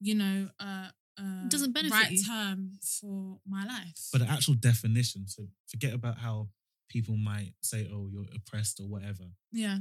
you 0.00 0.14
know, 0.14 0.48
uh, 0.60 0.88
uh 1.18 1.48
Doesn't 1.48 1.72
benefit 1.72 1.94
right 1.94 2.10
you. 2.10 2.24
term 2.24 2.72
for 2.82 3.38
my 3.48 3.64
life. 3.64 4.08
But 4.12 4.20
the 4.22 4.30
actual 4.30 4.54
definition, 4.54 5.26
so 5.28 5.44
forget 5.68 5.92
about 5.94 6.18
how 6.18 6.48
people 6.88 7.16
might 7.16 7.52
say, 7.62 7.88
oh, 7.92 8.08
you're 8.12 8.26
oppressed 8.34 8.80
or 8.80 8.84
whatever. 8.88 9.24
yeah, 9.52 9.78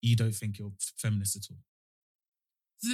You 0.00 0.16
don't 0.16 0.34
think 0.34 0.58
you're 0.58 0.72
feminist 0.98 1.36
at 1.36 1.44
all. 1.50 1.58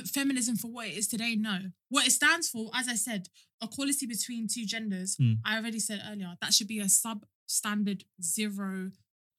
Feminism 0.06 0.56
for 0.56 0.68
what 0.68 0.86
it 0.88 0.96
is 0.96 1.08
today, 1.08 1.34
no. 1.36 1.58
What 1.88 2.06
it 2.06 2.10
stands 2.12 2.48
for, 2.48 2.70
as 2.74 2.88
I 2.88 2.94
said, 2.94 3.28
equality 3.62 4.06
between 4.06 4.46
two 4.48 4.64
genders. 4.66 5.16
Hmm. 5.16 5.34
I 5.44 5.56
already 5.58 5.78
said 5.80 6.02
earlier 6.08 6.34
that 6.40 6.52
should 6.54 6.68
be 6.68 6.80
a 6.80 6.84
substandard 6.84 8.02
zero. 8.22 8.90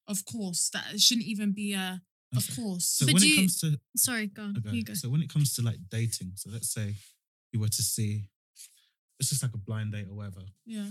Of 0.08 0.26
course, 0.26 0.70
that 0.74 1.00
shouldn't 1.00 1.28
even 1.28 1.52
be 1.54 1.74
a. 1.74 2.02
Of 2.36 2.48
course, 2.56 2.86
So 2.86 3.06
But 3.08 3.14
when 3.16 3.24
do 3.24 3.28
it 3.30 3.36
comes 3.38 3.60
to 3.62 3.80
Sorry, 3.98 4.28
go 4.28 4.44
on. 4.44 4.56
okay, 4.58 4.76
You 4.76 4.84
go. 4.84 4.94
so 4.94 5.10
when 5.10 5.22
it 5.24 5.34
comes 5.34 5.56
to 5.56 5.64
like 5.64 5.78
dating, 5.90 6.34
so 6.36 6.52
let's 6.52 6.72
say 6.72 6.94
you 7.52 7.60
were 7.60 7.68
to 7.70 7.82
see, 7.82 8.26
it's 9.20 9.30
just 9.30 9.42
like 9.42 9.54
a 9.56 9.58
blind 9.58 9.94
date 9.94 10.08
or 10.08 10.14
whatever. 10.16 10.42
yeah. 10.66 10.90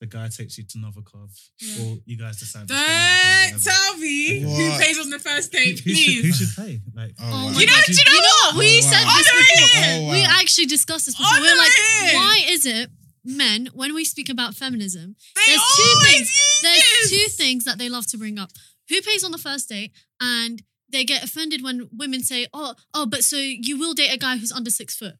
The 0.00 0.06
guy 0.06 0.28
takes 0.28 0.58
you 0.58 0.64
to 0.64 0.78
Novikov, 0.78 1.30
Yeah. 1.58 1.82
or 1.84 1.98
you 2.04 2.18
guys 2.18 2.38
decide. 2.38 2.68
to 2.68 2.74
Don't 2.74 3.58
stay 3.60 3.70
tell 3.70 3.96
me 3.96 4.40
who 4.40 4.78
pays 4.78 4.98
on 4.98 5.08
the 5.08 5.18
first 5.18 5.52
Who, 5.54 5.58
date, 5.58 5.80
who 5.80 5.94
should, 5.94 6.14
who 6.16 6.20
please. 6.22 6.36
should 6.36 6.54
pay? 6.64 6.80
Like, 6.94 7.12
Oh, 7.18 7.24
Oh 7.24 7.44
wow. 7.46 7.58
You 7.58 7.66
know, 7.66 7.72
God. 7.72 7.84
do 7.86 7.92
you 7.92 8.04
know 8.04 8.20
what? 8.20 8.54
Oh, 8.54 8.58
we 8.58 8.78
Oh, 8.78 8.80
said 8.82 9.04
wow. 9.04 9.16
this 9.16 9.28
Oh, 9.32 9.38
before. 9.40 9.80
yeah. 9.80 9.96
Oh, 10.00 10.12
We 10.12 10.20
actually 10.22 10.66
discussed 10.66 11.06
this 11.06 11.14
Oh, 11.18 11.22
before. 11.24 11.40
we 11.42 11.48
are 11.50 11.56
like, 11.56 11.72
yeah. 12.02 12.14
why 12.14 12.44
is 12.48 12.66
it 12.66 12.90
men, 13.24 13.70
when 13.72 13.94
we 13.94 14.04
speak 14.04 14.28
about 14.28 14.54
feminism, 14.54 15.16
They 15.34 15.42
there's 15.46 15.62
two 15.76 15.94
things. 16.10 16.32
There's 16.62 16.76
this. 16.76 17.10
two 17.10 17.28
things 17.42 17.64
that 17.64 17.78
they 17.78 17.88
love 17.88 18.06
to 18.08 18.18
bring 18.18 18.38
up. 18.38 18.50
Who 18.90 19.00
pays 19.00 19.24
on 19.24 19.32
the 19.32 19.38
first 19.38 19.68
date? 19.70 19.92
And 20.20 20.62
they 20.92 21.04
get 21.04 21.24
offended 21.24 21.62
when 21.64 21.88
women 21.90 22.22
say, 22.22 22.46
"Oh, 22.52 22.74
oh, 22.94 23.06
but 23.06 23.24
so 23.24 23.36
you 23.38 23.78
will 23.78 23.94
date 23.94 24.12
a 24.12 24.18
guy 24.18 24.36
who's 24.36 24.52
under 24.52 24.70
six 24.70 24.94
foot. 24.94 25.14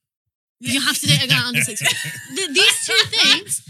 You 0.60 0.80
have 0.82 0.98
to 1.00 1.06
date 1.06 1.24
a 1.24 1.26
guy 1.28 1.44
under 1.48 1.60
six 1.62 1.80
foot." 1.80 2.12
Th- 2.36 2.50
these 2.50 2.86
two 2.86 3.02
things 3.16 3.62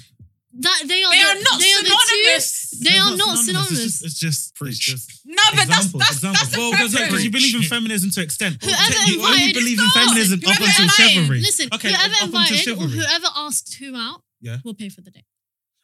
that 0.58 0.82
they 0.86 1.02
are 1.02 1.10
They 1.12 1.22
the, 1.22 1.28
are 1.28 1.40
not 1.42 1.60
they 1.60 1.72
are 1.72 1.82
the 1.82 1.90
two. 1.90 2.00
synonymous. 2.06 2.70
They 2.80 2.90
It's 2.90 3.00
are 3.04 3.16
not 3.16 3.34
It's 3.36 3.44
synonymous. 3.46 3.82
just, 3.82 4.04
it's 4.04 4.18
just, 4.18 4.40
it's 4.62 4.78
just 4.78 5.20
No, 5.26 5.36
but 5.52 5.66
that's 5.68 5.86
example, 5.86 5.98
that's 6.00 6.12
example. 6.16 6.40
that's 6.40 6.56
well, 6.56 6.70
because 6.72 6.92
preference. 6.94 7.24
you 7.24 7.30
believe 7.30 7.54
in 7.56 7.62
feminism 7.62 8.10
to 8.10 8.20
extent. 8.22 8.62
Whoever 8.62 9.00
you 9.10 9.20
only 9.22 9.52
invited- 9.52 9.54
believe 9.54 9.78
in 9.78 9.88
Stop. 9.90 10.02
feminism 10.08 10.38
up 10.40 10.60
until 10.60 10.66
invited- 10.66 10.90
chivalry. 10.96 11.40
Listen, 11.40 11.68
okay, 11.74 11.88
whoever 11.92 12.16
invited 12.24 12.68
or 12.78 12.86
whoever 12.88 13.28
asked 13.36 13.74
who 13.80 13.96
out 13.96 14.22
Yeah. 14.40 14.58
will 14.64 14.74
pay 14.74 14.88
for 14.88 15.00
the 15.02 15.10
date. 15.10 15.26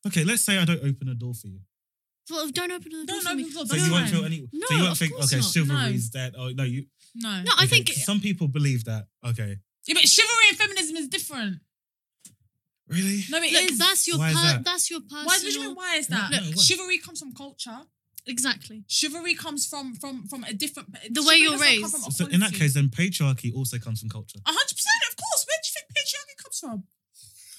Okay, 0.06 0.24
let's 0.24 0.42
say 0.44 0.58
I 0.58 0.64
don't 0.64 0.82
open 0.82 1.08
a 1.08 1.14
door 1.14 1.34
for 1.34 1.48
you. 1.48 1.60
Well, 2.30 2.48
don't 2.48 2.70
open 2.72 2.90
the 2.92 3.04
door 3.04 3.06
Don't 3.06 3.22
for 3.22 3.28
open 3.30 3.36
me. 3.36 3.42
the 3.44 3.50
So 3.52 3.64
That's 3.64 3.86
you 3.86 3.92
won't 3.92 4.08
feel 4.08 4.24
any. 4.24 4.48
No, 4.52 4.66
so 4.68 4.74
you 4.74 4.82
won't 4.84 4.96
think, 4.98 5.12
okay, 5.14 5.36
not. 5.36 5.44
chivalry 5.52 5.94
is 5.94 6.08
dead. 6.08 6.34
Oh 6.38 6.48
no, 6.50 6.64
you. 6.64 6.86
No. 7.14 7.42
No, 7.42 7.52
I 7.58 7.66
think 7.66 7.88
some 7.92 8.20
people 8.20 8.48
believe 8.48 8.84
that. 8.84 9.06
Okay, 9.26 9.56
Yeah, 9.86 9.94
but 9.94 10.08
chivalry 10.08 10.46
and 10.48 10.56
feminism 10.56 10.96
is 10.96 11.08
different. 11.08 11.60
Really? 12.88 13.22
No, 13.30 13.38
it 13.38 13.52
look, 13.52 13.70
is. 13.70 13.78
that's 13.78 14.06
your 14.08 14.18
Why 14.18 14.30
is 14.30 14.36
per- 14.36 14.42
that? 14.42 14.64
that's 14.64 14.90
your 14.90 15.00
personal. 15.00 15.24
Why, 15.24 15.34
what 15.34 15.40
do 15.40 15.50
you 15.50 15.60
mean? 15.60 15.74
Why 15.74 15.96
is 15.96 16.06
that? 16.08 16.30
No, 16.30 16.38
no, 16.38 16.44
Look, 16.46 16.56
why? 16.56 16.62
chivalry 16.62 16.98
comes 16.98 17.20
from 17.20 17.32
culture. 17.32 17.80
Exactly. 18.26 18.84
Chivalry 18.86 19.34
comes 19.34 19.66
from 19.66 19.94
from 19.96 20.26
from 20.28 20.44
a 20.44 20.52
different. 20.52 20.92
The 21.10 21.22
way 21.22 21.38
chivalry 21.38 21.40
you're 21.42 21.50
doesn't 21.52 21.66
come 21.66 21.82
raised. 21.82 22.04
from 22.04 22.12
So 22.12 22.24
in 22.26 22.40
that 22.40 22.52
equality. 22.54 22.58
case, 22.58 22.74
then 22.74 22.88
patriarchy 22.88 23.52
also 23.54 23.78
comes 23.78 24.00
from 24.00 24.10
culture. 24.10 24.38
A 24.46 24.52
hundred 24.52 24.76
percent, 24.76 25.02
of 25.10 25.16
course. 25.16 25.44
Where 25.48 25.58
do 25.58 25.66
you 25.66 25.72
think 25.74 25.86
patriarchy 25.96 26.36
comes 26.42 26.58
from? 26.60 26.84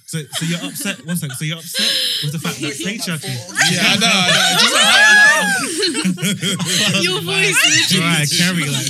So, 0.05 0.19
so 0.38 0.45
you're 0.45 0.63
upset. 0.69 1.05
One 1.07 1.17
second. 1.17 1.36
So 1.38 1.43
you're 1.45 1.57
upset 1.57 1.89
with 2.23 2.31
the 2.33 2.39
fact 2.39 2.59
that 2.62 2.71
patriarchy. 2.88 3.33
Yeah, 3.73 3.81
I 3.83 3.95
know, 3.97 4.07
I 4.07 4.29
know. 4.29 6.23
Just 6.23 7.03
Your 7.03 7.21
voice. 7.21 7.59
Right, 7.99 8.29
carry 8.29 8.63
on. 8.63 8.83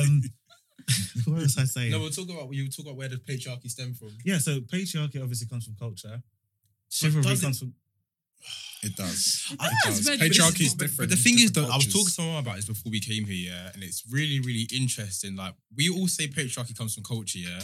Um, 0.00 0.22
what 1.26 1.42
was 1.42 1.58
I 1.58 1.64
saying? 1.64 1.90
No, 1.92 2.00
we'll 2.00 2.10
talk 2.10 2.28
about 2.30 2.52
you 2.52 2.68
talk 2.68 2.86
about 2.86 2.96
where 2.96 3.08
does 3.08 3.18
patriarchy 3.20 3.70
stem 3.70 3.94
from. 3.94 4.10
yeah, 4.24 4.38
so 4.38 4.60
patriarchy 4.60 5.20
obviously 5.22 5.46
comes 5.48 5.64
from 5.64 5.74
culture. 5.78 6.22
Chivalry 6.90 7.22
does 7.24 7.38
it- 7.40 7.42
comes 7.42 7.58
from. 7.58 7.74
It 8.84 8.96
does. 8.96 9.46
It 9.52 9.54
It 9.60 9.60
does, 9.84 10.04
does. 10.04 10.18
Patriarchy 10.18 10.62
is 10.62 10.74
But- 10.74 10.88
different. 10.88 11.10
But 11.10 11.16
the 11.16 11.22
thing 11.22 11.34
is, 11.38 11.52
different 11.52 11.68
though, 11.68 11.72
I 11.74 11.76
was 11.76 11.86
talking 11.86 12.06
to 12.06 12.10
someone 12.10 12.38
about 12.38 12.56
this 12.56 12.64
before 12.66 12.90
we 12.90 12.98
came 12.98 13.24
here, 13.26 13.52
yeah, 13.52 13.70
and 13.72 13.82
it's 13.84 14.02
really, 14.10 14.40
really 14.40 14.66
interesting. 14.74 15.36
Like 15.36 15.54
we 15.76 15.88
all 15.88 16.08
say 16.08 16.26
patriarchy 16.26 16.76
comes 16.76 16.94
from 16.94 17.04
culture, 17.04 17.38
yeah, 17.38 17.60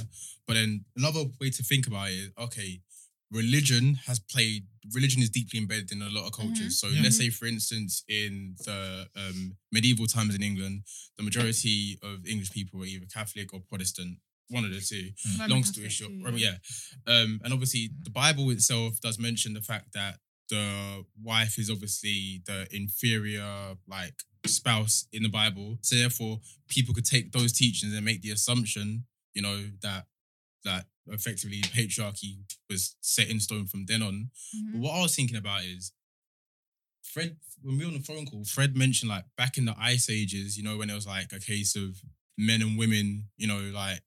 but 0.46 0.54
then 0.54 0.84
another 0.96 1.24
way 1.40 1.50
to 1.50 1.62
think 1.64 1.88
about 1.88 2.10
it 2.10 2.14
is 2.14 2.30
okay, 2.38 2.80
religion 3.30 3.94
has 4.06 4.18
played. 4.18 4.64
Religion 4.94 5.22
is 5.22 5.30
deeply 5.30 5.58
embedded 5.60 5.92
in 5.92 6.00
a 6.02 6.08
lot 6.08 6.26
of 6.26 6.32
cultures. 6.32 6.80
So 6.80 6.88
Yeah. 6.88 7.02
let's 7.02 7.18
say, 7.18 7.28
for 7.30 7.46
instance, 7.46 8.02
in 8.08 8.56
the 8.64 9.08
um, 9.16 9.56
medieval 9.70 10.06
times 10.06 10.34
in 10.34 10.42
England, 10.42 10.84
the 11.16 11.22
majority 11.22 11.98
of 12.02 12.26
English 12.26 12.50
people 12.52 12.80
were 12.80 12.86
either 12.86 13.06
Catholic 13.06 13.52
or 13.52 13.60
Protestant. 13.60 14.18
One 14.50 14.64
of 14.64 14.70
the 14.72 14.80
two. 14.80 15.10
Roman 15.32 15.50
Long 15.50 15.64
story 15.64 15.90
short, 15.90 16.10
Roman- 16.22 16.38
yeah. 16.40 16.56
Um, 17.06 17.38
and 17.44 17.52
obviously, 17.52 17.90
the 18.02 18.08
Bible 18.10 18.48
itself 18.50 18.98
does 19.00 19.18
mention 19.18 19.52
the 19.52 19.60
fact 19.60 19.92
that 19.92 20.20
the 20.48 21.04
wife 21.22 21.58
is 21.58 21.68
obviously 21.68 22.40
the 22.46 22.66
inferior, 22.74 23.76
like 23.86 24.14
spouse 24.46 25.06
in 25.12 25.22
the 25.22 25.28
Bible. 25.28 25.78
So 25.82 25.96
therefore, 25.96 26.40
people 26.68 26.94
could 26.94 27.04
take 27.04 27.32
those 27.32 27.52
teachings 27.52 27.92
and 27.92 28.02
make 28.06 28.22
the 28.22 28.30
assumption, 28.30 29.04
you 29.34 29.42
know, 29.42 29.70
that 29.82 30.06
that 30.64 30.86
effectively 31.10 31.60
patriarchy 31.62 32.38
was 32.70 32.96
set 33.00 33.28
in 33.28 33.40
stone 33.40 33.66
from 33.66 33.86
then 33.86 34.02
on. 34.02 34.30
Mhm. 34.56 34.72
But 34.72 34.80
what 34.80 34.92
I 34.94 35.02
was 35.02 35.14
thinking 35.16 35.36
about 35.36 35.64
is 35.64 35.92
Fred, 37.02 37.36
when 37.62 37.78
we 37.78 37.84
were 37.84 37.88
on 37.92 37.98
the 37.98 38.04
phone 38.04 38.26
call, 38.26 38.44
Fred 38.44 38.76
mentioned 38.76 39.08
like 39.08 39.24
back 39.36 39.56
in 39.58 39.64
the 39.64 39.74
ice 39.78 40.10
ages, 40.10 40.56
you 40.58 40.62
know, 40.62 40.76
when 40.76 40.90
it 40.90 40.94
was 40.94 41.06
like 41.06 41.32
a 41.32 41.40
case 41.40 41.74
of 41.74 42.02
men 42.36 42.60
and 42.62 42.78
women, 42.78 43.28
you 43.36 43.46
know, 43.46 43.60
like 43.72 44.02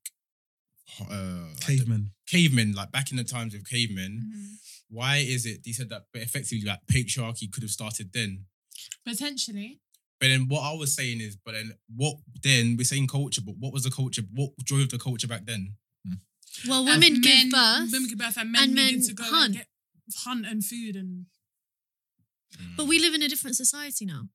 uh 1.10 1.46
like 1.50 1.60
Cavemen. 1.60 2.10
cavemen, 2.26 2.72
like 2.74 2.92
back 2.92 3.10
in 3.10 3.16
the 3.16 3.24
times 3.24 3.54
of 3.54 3.64
cavemen, 3.64 4.30
Mhm. 4.34 4.56
why 4.88 5.16
is 5.18 5.46
it 5.46 5.62
he 5.64 5.72
said 5.72 5.88
that 5.88 6.06
but 6.12 6.22
effectively 6.22 6.64
like 6.64 6.80
patriarchy 6.86 7.50
could 7.50 7.62
have 7.62 7.72
started 7.72 8.12
then? 8.12 8.46
Potentially. 9.04 9.80
But 10.20 10.28
then 10.28 10.46
what 10.48 10.60
I 10.60 10.72
was 10.72 10.94
saying 10.94 11.20
is, 11.20 11.34
but 11.36 11.52
then 11.52 11.72
what 11.96 12.18
then 12.42 12.76
we're 12.76 12.84
saying 12.84 13.08
culture, 13.08 13.40
but 13.40 13.56
what 13.56 13.72
was 13.72 13.82
the 13.84 13.90
culture? 13.90 14.22
What 14.32 14.52
drove 14.64 14.90
the 14.90 14.98
culture 14.98 15.26
back 15.26 15.46
then? 15.46 15.76
Well, 16.68 16.86
As 16.88 16.94
women 16.94 17.12
men, 17.14 17.20
give 17.22 17.50
birth, 17.50 17.92
Women 17.92 18.08
give 18.08 18.18
birth, 18.18 18.36
and 18.36 18.52
men 18.52 18.62
and 18.64 18.74
needed 18.74 18.98
men 19.00 19.08
to 19.08 19.14
go 19.14 19.24
hunt. 19.24 19.44
and 19.46 19.54
get 19.56 19.66
hunt 20.24 20.46
and 20.46 20.64
food 20.64 20.96
and 20.96 21.26
but 22.76 22.86
we 22.86 22.98
live 22.98 23.14
in 23.14 23.22
a 23.22 23.28
different 23.28 23.56
society 23.56 24.04
now. 24.04 24.28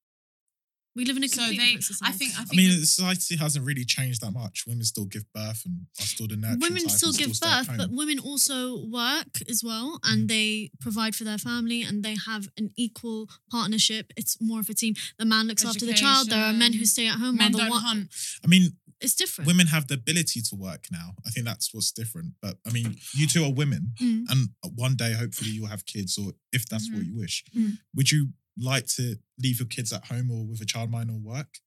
We 0.95 1.05
live 1.05 1.17
in 1.17 1.23
a 1.23 1.27
so 1.27 1.35
completely 1.41 1.57
they. 1.65 1.75
different 1.75 2.01
I 2.01 2.11
society. 2.11 2.17
think. 2.17 2.39
I 2.39 2.41
I 2.51 2.55
mean, 2.55 2.79
that- 2.79 2.85
society 2.87 3.35
hasn't 3.35 3.63
really 3.63 3.85
changed 3.85 4.21
that 4.21 4.31
much. 4.31 4.65
Women 4.65 4.83
still 4.83 5.05
give 5.05 5.31
birth 5.31 5.61
and 5.65 5.85
are 5.99 6.05
still 6.05 6.25
the 6.27 6.35
natural 6.35 6.57
women 6.59 6.89
still 6.89 7.13
give 7.13 7.35
stay 7.35 7.47
at 7.47 7.67
birth, 7.67 7.77
but 7.77 7.91
women 7.91 8.17
also 8.17 8.83
work 8.87 9.27
as 9.47 9.63
well, 9.63 9.99
and 10.03 10.23
Mm. 10.23 10.27
they 10.27 10.71
provide 10.81 11.15
for 11.15 11.23
their 11.23 11.37
family, 11.37 11.83
and 11.83 12.03
they 12.03 12.15
have 12.25 12.49
an 12.57 12.71
equal 12.75 13.29
partnership. 13.51 14.11
It's 14.17 14.41
more 14.41 14.59
of 14.59 14.69
a 14.69 14.73
team. 14.73 14.95
The 15.19 15.25
man 15.25 15.45
looks 15.47 15.63
after 15.63 15.85
the 15.85 15.93
child. 15.93 16.31
There 16.31 16.43
are 16.43 16.53
men 16.53 16.73
who 16.73 16.85
stay 16.85 17.05
at 17.07 17.19
home. 17.19 17.35
men 17.35 17.51
don't 17.51 17.69
wa- 17.69 17.77
hunt. 17.79 18.09
I 18.43 18.47
mean, 18.47 18.75
It's 18.99 19.15
different. 19.15 19.47
women 19.47 19.67
have 19.67 19.87
the 19.87 19.93
ability 19.93 20.41
to 20.41 20.55
work 20.55 20.87
now. 20.91 21.15
I 21.25 21.29
think 21.29 21.45
that's 21.45 21.73
what's 21.73 21.91
different. 21.91 22.33
But 22.41 22.57
I 22.65 22.71
mean, 22.71 22.97
you 23.13 23.27
two 23.27 23.43
are 23.43 23.51
women, 23.53 23.93
Mm. 24.01 24.25
and 24.29 24.49
one 24.75 24.95
day, 24.95 25.13
hopefully, 25.13 25.51
you'll 25.51 25.67
have 25.67 25.85
kids, 25.85 26.17
or 26.17 26.33
if 26.51 26.67
that's 26.67 26.89
what 26.91 27.01
Mhm. 27.03 27.07
you 27.07 27.15
wish. 27.15 27.43
Mm. 27.55 27.77
Would 27.95 28.11
you 28.11 28.33
like 28.57 28.87
to 28.87 29.19
leave 29.37 29.59
your 29.59 29.67
kids 29.67 29.93
at 29.93 30.05
home 30.05 30.31
or 30.31 30.45
with 30.47 30.61
a 30.61 30.65
childminder 30.65 31.11
or 31.11 31.19
work, 31.19 31.59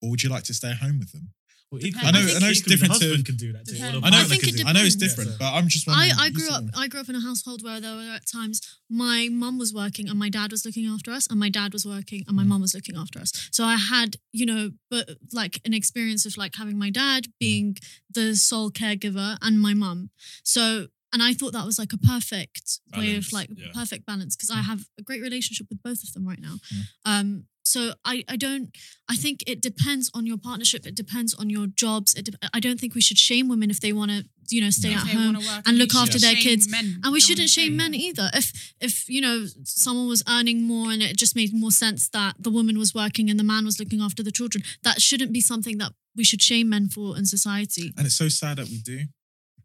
or 0.00 0.10
would 0.10 0.22
you 0.24 0.28
like 0.28 0.42
to 0.44 0.54
stay 0.54 0.74
home 0.74 0.98
with 0.98 1.12
them? 1.12 1.32
Well, 1.72 1.80
Depends. 1.80 1.96
equally, 1.96 2.08
I 2.08 2.12
know- 2.12 2.36
I 2.36 2.38
know 2.40 2.48
it's 2.50 2.60
different 2.60 2.92
The 3.00 3.16
to- 3.16 3.22
can 3.22 3.36
do 3.36 3.52
that 3.54 3.64
too. 3.66 3.72
or 3.72 3.78
the 3.78 3.82
Depends. 3.84 4.06
I 4.06 4.10
know, 4.10 4.18
I 4.18 4.24
think 4.24 4.42
it 4.46 4.56
do 4.58 4.64
I 4.66 4.72
know 4.72 4.84
it's 4.84 4.94
different, 4.94 5.30
Yeah, 5.30 5.36
so- 5.36 5.38
but 5.38 5.54
I'm 5.54 5.68
just 5.68 5.88
I, 5.88 5.92
wondering. 5.92 6.18
I 6.20 6.26
you 6.26 6.32
grew 6.32 6.48
up 6.50 6.64
I 6.74 6.86
grew 6.88 7.00
up 7.00 7.08
in 7.08 7.14
a 7.14 7.20
household 7.20 7.62
where 7.62 7.80
there 7.80 7.96
were 7.96 8.10
at 8.12 8.26
times 8.26 8.60
my 8.90 9.28
mum 9.32 9.56
was 9.58 9.72
working 9.72 10.06
and 10.10 10.18
my 10.18 10.28
dad 10.28 10.50
was 10.52 10.66
looking 10.66 10.84
after 10.86 11.10
us 11.10 11.26
and 11.28 11.40
my 11.40 11.48
dad 11.48 11.72
was 11.72 11.86
working 11.86 12.24
and 12.28 12.36
my 12.36 12.44
mum 12.44 12.60
was 12.60 12.74
looking 12.74 12.94
after 12.94 13.18
us. 13.18 13.32
So 13.52 13.64
I 13.64 13.76
had, 13.76 14.16
you 14.32 14.44
know, 14.44 14.72
but 14.90 15.08
like 15.32 15.62
an 15.64 15.72
experience 15.72 16.26
of 16.26 16.36
like 16.36 16.54
having 16.56 16.78
my 16.78 16.90
dad 16.90 17.28
being 17.40 17.78
the 18.10 18.36
sole 18.36 18.70
caregiver 18.70 19.38
and 19.40 19.58
my 19.58 19.72
mum. 19.72 20.10
So 20.44 20.88
and 21.14 21.22
I 21.22 21.32
thought 21.34 21.52
that 21.54 21.64
was 21.66 21.78
like 21.78 21.92
a 21.94 21.98
perfect 21.98 22.80
way 22.96 23.16
of 23.16 23.32
like 23.32 23.48
yeah. 23.54 23.66
perfect 23.74 24.04
balance 24.04 24.36
because 24.36 24.50
I 24.50 24.60
have 24.60 24.88
a 24.98 25.02
great 25.02 25.22
relationship 25.22 25.68
with 25.70 25.82
both 25.82 26.02
of 26.02 26.12
them 26.12 26.26
right 26.28 26.40
now. 26.40 26.56
Mm. 26.74 26.82
Um 27.06 27.44
so 27.64 27.92
I, 28.04 28.24
I 28.28 28.36
don't 28.36 28.76
I 29.08 29.16
think 29.16 29.44
it 29.46 29.60
depends 29.60 30.10
on 30.14 30.26
your 30.26 30.38
partnership. 30.38 30.86
It 30.86 30.94
depends 30.94 31.34
on 31.34 31.48
your 31.50 31.66
jobs. 31.66 32.14
It 32.14 32.24
de- 32.26 32.48
I 32.52 32.60
don't 32.60 32.80
think 32.80 32.94
we 32.94 33.00
should 33.00 33.18
shame 33.18 33.48
women 33.48 33.70
if 33.70 33.80
they 33.80 33.92
want 33.92 34.10
to 34.10 34.24
you 34.48 34.60
know 34.60 34.70
stay 34.70 34.90
No. 34.90 34.96
at 35.00 35.06
home 35.08 35.34
wanna 35.34 35.62
and 35.66 35.78
look 35.78 35.94
after 35.94 36.18
their 36.18 36.34
kids. 36.34 36.68
men. 36.68 37.00
and 37.02 37.12
we 37.12 37.20
They 37.20 37.26
shouldn't 37.26 37.48
shame 37.50 37.76
men 37.76 37.94
either. 37.94 38.30
If 38.34 38.74
if 38.80 39.08
you 39.08 39.20
know 39.20 39.46
someone 39.64 40.08
was 40.08 40.22
earning 40.28 40.62
more 40.62 40.90
and 40.90 41.02
it 41.02 41.16
just 41.16 41.36
made 41.36 41.52
more 41.54 41.70
sense 41.70 42.08
that 42.10 42.34
the 42.38 42.50
woman 42.50 42.78
was 42.78 42.92
working 42.94 43.30
and 43.30 43.38
the 43.38 43.44
man 43.44 43.64
was 43.64 43.78
looking 43.78 44.00
after 44.00 44.22
the 44.22 44.32
children, 44.32 44.64
that 44.82 45.00
shouldn't 45.00 45.32
be 45.32 45.40
something 45.40 45.78
that 45.78 45.92
we 46.16 46.24
should 46.24 46.42
shame 46.42 46.68
men 46.68 46.88
for 46.88 47.16
in 47.16 47.24
society. 47.26 47.92
and 47.96 48.06
it's 48.06 48.16
so 48.16 48.28
sad 48.28 48.58
that 48.58 48.68
we 48.68 48.78
do. 48.78 48.98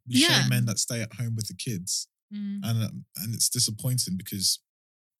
We 0.07 0.21
Yeah. 0.21 0.41
shame 0.41 0.49
men 0.49 0.65
that 0.65 0.79
stay 0.79 1.01
at 1.01 1.13
home 1.13 1.35
with 1.35 1.47
the 1.47 1.53
kids, 1.55 2.07
Mm. 2.33 2.59
and 2.63 2.83
um, 2.83 3.05
and 3.17 3.33
it's 3.35 3.49
disappointing 3.49 4.15
because, 4.17 4.59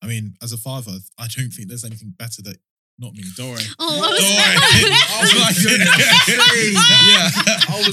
I 0.02 0.08
mean, 0.08 0.36
as 0.42 0.52
a 0.54 0.58
father, 0.58 1.00
I 1.18 1.28
don't 1.28 1.52
think 1.54 1.68
there's 1.70 1.84
anything 1.86 2.12
better 2.18 2.42
that 2.44 2.58
not 3.00 3.14
me. 3.14 3.22
Don't 3.38 3.54
worry. 3.54 3.62
Oh, 3.78 3.94
I 3.94 4.10
Don't 4.10 4.26
worry. 4.26 4.58
I 5.14 5.22
was 5.22 5.34
like, 5.38 5.58
yeah. 6.74 7.30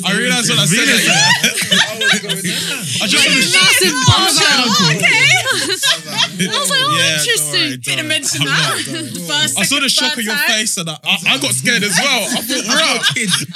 I 0.01 0.17
realized 0.17 0.49
when 0.49 0.59
I 0.59 0.65
said 0.65 0.89
that. 0.89 1.05
Yeah. 1.05 2.25
I 2.25 3.07
just 3.07 3.21
Like, 3.21 3.29
wanted 3.29 3.45
to- 3.45 3.53
massive 3.53 3.93
bombshell. 4.09 4.65
Oh, 4.65 4.97
okay. 4.97 5.29
I 5.45 6.57
was 6.57 6.71
like, 6.73 6.89
oh, 6.89 7.21
interesting. 7.21 7.81
Didn't 7.85 8.09
mention 8.09 8.45
that. 8.49 8.81
First, 9.29 9.61
I 9.61 9.65
saw 9.65 9.81
the 9.81 9.89
shock 9.89 10.13
third 10.17 10.21
on 10.21 10.25
your 10.25 10.41
face 10.49 10.77
and 10.79 10.89
I, 10.89 10.97
I, 11.05 11.37
I 11.37 11.39
got 11.39 11.53
scared 11.53 11.83
as 11.85 11.99
well. 12.01 12.25
I 12.25 12.41
thought, 12.41 12.65
right, 12.73 13.01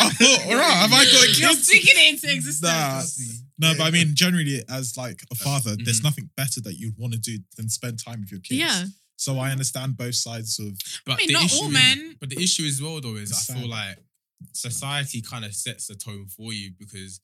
I 0.01 0.09
thought, 0.21 0.41
right, 0.53 0.77
have 0.85 0.93
I 0.93 1.05
got 1.05 1.39
You're 1.39 1.49
kids? 1.51 1.67
speaking 1.67 1.95
it 1.97 2.13
into 2.13 2.35
existence. 2.35 2.61
Nah. 2.63 3.73
No, 3.73 3.75
but 3.77 3.85
I 3.85 3.91
mean, 3.91 4.13
generally, 4.15 4.63
as 4.69 4.97
like 4.97 5.25
a 5.33 5.35
father, 5.35 5.77
there's 5.83 6.01
mhm. 6.01 6.05
nothing 6.05 6.31
better 6.37 6.61
that 6.61 6.75
you'd 6.79 6.95
want 6.99 7.15
to 7.15 7.19
do 7.19 7.39
than 7.57 7.69
spend 7.69 8.05
time 8.05 8.21
with 8.21 8.31
your 8.31 8.41
kids. 8.41 8.61
Yeah. 8.61 8.85
So 9.19 9.39
I 9.39 9.51
understand 9.51 9.97
both 9.97 10.15
sides 10.15 10.59
of. 10.59 10.79
But 11.05 11.13
I 11.15 11.17
mean, 11.17 11.27
the 11.29 11.33
not 11.35 11.45
issue 11.45 11.57
all 11.63 11.67
is- 11.67 11.73
men. 11.73 12.17
But 12.21 12.31
the 12.31 12.43
issue 12.43 12.65
as 12.65 12.81
well, 12.81 13.01
though, 13.01 13.17
is 13.17 13.31
It's 13.31 13.51
I 13.51 13.53
sad. 13.55 13.59
feel 13.61 13.69
like 13.69 13.99
society 14.53 15.21
kind 15.21 15.45
of 15.45 15.55
sets 15.55 15.87
the 15.89 15.95
tone 15.97 16.27
for 16.29 16.53
you 16.53 16.73
because 16.79 17.21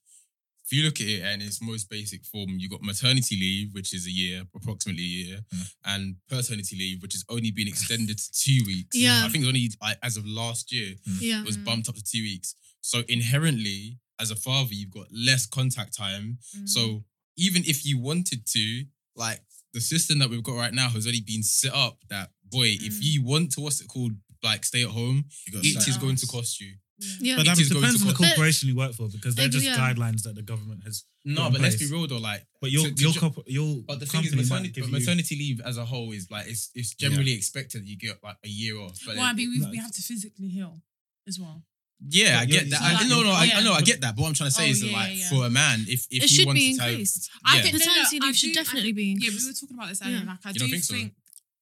if 0.65 0.71
you 0.75 0.83
look 0.83 0.99
at 0.99 1.07
it 1.07 1.21
in 1.23 1.41
its 1.41 1.61
most 1.61 1.89
basic 1.89 2.25
form, 2.25 2.57
you've 2.57 2.71
got 2.71 2.81
maternity 2.81 3.35
leave, 3.35 3.73
which 3.73 3.93
is 3.93 4.07
a 4.07 4.11
year, 4.11 4.43
approximately 4.55 5.03
a 5.03 5.07
year, 5.07 5.45
Mm. 5.53 5.71
and 5.85 6.15
paternity 6.27 6.75
leave, 6.75 7.01
which 7.01 7.13
has 7.13 7.23
only 7.29 7.51
been 7.51 7.67
extended 7.67 8.17
to 8.17 8.31
two 8.31 8.63
weeks. 8.65 8.97
Yeah. 8.97 9.23
I 9.25 9.29
think 9.29 9.43
it's 9.43 9.47
only 9.47 9.71
like, 9.81 9.97
as 10.03 10.17
of 10.17 10.25
last 10.25 10.71
year 10.71 10.95
Yeah. 11.21 11.41
it 11.41 11.45
was 11.45 11.57
Mm. 11.57 11.65
bumped 11.65 11.87
up 11.89 11.95
to 11.95 12.03
two 12.03 12.21
weeks. 12.23 12.55
So 12.81 13.03
inherently, 13.07 13.99
as 14.19 14.31
a 14.31 14.35
father, 14.35 14.73
you've 14.73 14.91
got 14.91 15.07
less 15.13 15.45
contact 15.45 15.95
time. 15.95 16.39
Mm. 16.57 16.67
So 16.69 17.05
even 17.37 17.63
if 17.65 17.85
you 17.85 17.97
wanted 17.99 18.45
to, 18.47 18.85
like 19.15 19.41
the 19.75 19.81
system 19.81 20.15
that 20.19 20.29
we've 20.31 20.43
got 20.49 20.55
right 20.63 20.73
now 20.73 20.87
has 20.89 21.05
already 21.05 21.21
been 21.21 21.43
set 21.43 21.73
up 21.73 21.95
that 22.09 22.27
boy, 22.55 22.69
if 22.89 22.93
Mm. 22.95 22.99
you 23.01 23.23
want 23.23 23.51
to 23.53 23.61
what's 23.61 23.81
it 23.81 23.87
called, 23.87 24.13
like 24.41 24.63
stay 24.71 24.83
at 24.83 24.89
home, 24.99 25.17
it 25.47 25.49
is 25.49 25.53
got 25.53 25.65
it 25.65 25.73
sex. 25.73 25.87
is 25.89 25.97
going 25.97 26.15
to 26.23 26.27
cost 26.27 26.59
you. 26.61 26.71
Yeah. 27.19 27.35
But 27.37 27.45
That 27.47 27.57
It 27.59 27.63
is 27.63 27.69
depends 27.69 28.01
on 28.01 28.07
the 28.07 28.13
corporation 28.13 28.69
you 28.69 28.75
work 28.75 28.93
for 28.93 29.09
because 29.09 29.35
they're 29.35 29.49
just 29.57 29.65
yeah. 29.65 29.75
guidelines 29.75 30.21
that 30.23 30.35
the 30.35 30.41
government 30.51 30.81
has. 30.85 31.03
No, 31.25 31.47
in 31.47 31.51
but 31.53 31.61
let's 31.61 31.75
be 31.75 31.79
place. 31.87 31.91
real 31.91 32.07
though, 32.07 32.19
like 32.31 32.45
But 32.61 32.71
your 32.71 32.85
to- 32.87 32.93
to 32.95 33.01
your 33.03 33.11
ju- 33.13 33.19
corp- 33.19 33.43
your 33.57 33.69
but 33.89 33.99
the 33.99 34.05
thing 34.05 34.23
is 34.23 34.29
company 34.31 34.47
might 34.49 34.61
maternity, 34.61 34.81
you- 34.81 34.87
maternity 34.99 35.35
leave 35.43 35.59
as 35.69 35.75
a 35.77 35.85
whole 35.91 36.11
is 36.13 36.31
like 36.31 36.47
it's 36.47 36.69
it's 36.73 36.93
generally 36.95 37.33
expected 37.33 37.81
that 37.81 37.87
you 37.87 37.97
get 37.97 38.23
like 38.23 38.37
a 38.45 38.47
year 38.47 38.77
off. 38.79 38.97
But 39.05 39.17
Well, 39.17 39.25
I 39.25 39.33
mean, 39.33 39.49
we, 39.51 39.59
No. 39.59 39.69
we 39.71 39.77
have 39.85 39.91
to 39.91 40.01
physically 40.01 40.47
heal 40.57 40.81
as 41.27 41.37
well. 41.39 41.65
Yeah, 42.09 42.39
I 42.39 42.45
get 42.45 42.69
that. 42.69 42.79
so 42.79 43.05
I, 43.05 43.07
no, 43.07 43.23
no, 43.23 43.31
I, 43.31 43.51
I 43.55 43.63
know, 43.63 43.73
I 43.73 43.81
get 43.81 44.01
that. 44.01 44.15
But 44.15 44.21
what 44.23 44.27
I'm 44.29 44.33
trying 44.33 44.49
to 44.49 44.55
say 44.55 44.67
Oh, 44.67 44.71
is 44.71 44.81
that 44.81 44.87
yeah, 44.87 44.97
like 44.97 45.17
yeah. 45.17 45.29
for 45.29 45.45
a 45.45 45.49
man, 45.49 45.79
if 45.87 46.05
if 46.11 46.17
it 46.17 46.21
you 46.23 46.27
should 46.27 46.45
wanted 46.47 46.59
be 46.59 46.75
to 46.75 46.81
have, 46.81 46.89
increased. 46.91 47.29
I 47.45 47.55
Yeah. 47.57 47.61
think 47.63 47.73
no, 47.73 47.79
no, 47.79 47.85
Paternity 47.85 48.19
leave 48.19 48.35
should 48.37 48.53
do- 48.53 48.59
I- 48.59 48.63
definitely 48.63 48.91
be 48.93 49.03
Yeah, 49.05 49.11
increased. 49.13 49.39
we 49.45 49.49
were 49.49 49.53
talking 49.53 49.77
about 49.77 49.89
this 49.89 50.01
earlier. 50.01 50.17
Yeah. 50.17 50.23
Like, 50.25 50.39
I 50.45 50.49
You 50.49 50.53
do 50.53 50.59
don't 50.59 50.69
think 50.69 50.83
so? 50.83 51.09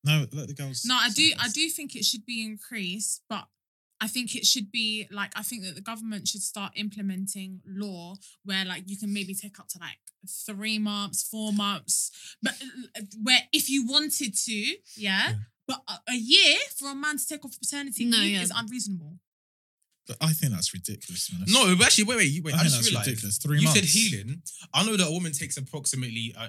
No, 0.05 0.27
let 0.33 0.47
the 0.47 0.53
girls. 0.53 0.83
No, 0.85 0.95
I 0.95 1.09
do. 1.09 1.29
say 1.29 1.35
I 1.39 1.47
do 1.49 1.69
think 1.69 1.95
it 1.95 2.03
should 2.05 2.25
be 2.25 2.43
increased, 2.43 3.21
but 3.29 3.47
I 4.01 4.07
think 4.07 4.35
it 4.35 4.45
should 4.45 4.69
be 4.71 5.07
like 5.11 5.31
I 5.35 5.43
think 5.43 5.63
that 5.63 5.75
the 5.75 5.81
government 5.81 6.27
should 6.27 6.41
start 6.41 6.73
implementing 6.75 7.61
law 7.65 8.15
where 8.43 8.65
like 8.65 8.83
you 8.87 8.97
can 8.97 9.13
maybe 9.13 9.33
take 9.33 9.59
up 9.59 9.69
to 9.69 9.79
like 9.79 9.99
three 10.45 10.77
months, 10.79 11.23
four 11.23 11.53
months, 11.53 12.11
but 12.41 12.53
uh, 12.97 13.01
where 13.21 13.39
if 13.53 13.69
you 13.69 13.85
wanted 13.87 14.35
to, 14.35 14.53
yeah. 14.53 14.75
Yeah. 14.97 15.33
But 15.65 15.81
a, 15.87 16.11
a 16.11 16.15
year 16.15 16.57
for 16.77 16.89
a 16.91 16.95
man 16.95 17.17
to 17.17 17.25
take 17.25 17.45
off 17.45 17.57
paternity 17.57 18.03
No, 18.03 18.17
leave 18.17 18.31
yeah. 18.35 18.41
is 18.41 18.51
unreasonable. 18.53 19.19
But 20.07 20.17
I 20.19 20.33
think 20.33 20.51
that's 20.51 20.73
ridiculous. 20.73 21.31
Man. 21.31 21.43
No, 21.47 21.75
but 21.77 21.85
actually, 21.87 22.03
wait, 22.05 22.17
wait, 22.17 22.43
wait. 22.43 22.53
I 22.53 22.57
I, 22.57 22.59
think 22.63 22.71
just 22.71 22.75
that's 22.75 22.89
realized 22.89 23.07
ridiculous. 23.07 23.37
Three 23.37 23.57
you 23.59 23.63
months. 23.63 23.79
said 23.79 23.87
healing. 23.87 24.41
I 24.73 24.83
know 24.83 24.97
that 24.97 25.07
a 25.07 25.11
woman 25.11 25.31
takes 25.31 25.55
approximately, 25.55 26.35
uh, 26.37 26.47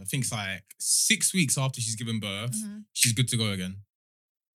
I 0.00 0.04
think 0.04 0.22
it's 0.22 0.32
like 0.32 0.62
six 0.78 1.34
weeks 1.34 1.58
after 1.58 1.80
she's 1.80 1.96
given 1.96 2.20
birth, 2.20 2.54
Mhm. 2.54 2.84
she's 2.92 3.12
good 3.12 3.26
to 3.28 3.36
go 3.36 3.50
again. 3.50 3.76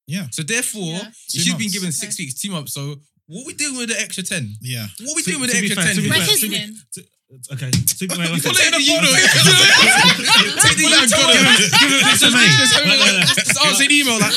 Yeah. 0.08 0.28
So 0.32 0.44
therefore, 0.44 0.94
Yeah. 0.96 1.10
if 1.10 1.28
Two 1.28 1.40
she's 1.40 1.54
been 1.56 1.72
given 1.72 1.90
Okay. 1.90 1.98
six 1.98 2.18
weeks, 2.18 2.36
two 2.36 2.52
months. 2.52 2.74
So 2.74 3.02
what 3.26 3.46
we 3.46 3.54
doing 3.54 3.76
with 3.76 3.90
the 3.90 4.00
extra 4.00 4.24
ten? 4.24 4.56
Yeah. 4.62 4.88
What 5.02 5.16
we 5.18 5.24
To- 5.24 5.32
doing 5.32 5.42
with 5.42 5.52
the 5.52 5.58
extra 5.58 5.76
fair, 5.76 5.86
ten? 5.88 5.96
to 5.96 6.02
be 6.04 6.08
We're 6.10 6.16
fair, 6.16 6.28
Take 6.28 6.40
to 6.40 6.48
be- 6.50 6.56
Okay. 7.52 7.68
Wait, 7.68 8.10
one 8.10 8.40
Call 8.40 8.56
second. 8.56 8.56
it 8.56 8.72
the 8.72 8.84
you 8.88 8.96
know. 9.02 9.12
Take 10.64 10.78
the 10.78 10.84
Well, 10.88 11.04
go 11.12 11.18
Give 11.28 11.92
it 11.92 12.20
to 12.24 12.32
me. 12.32 12.48
Just 12.56 13.60
answer 13.60 13.84
an 13.84 13.92
email 13.92 14.18
like. 14.18 14.32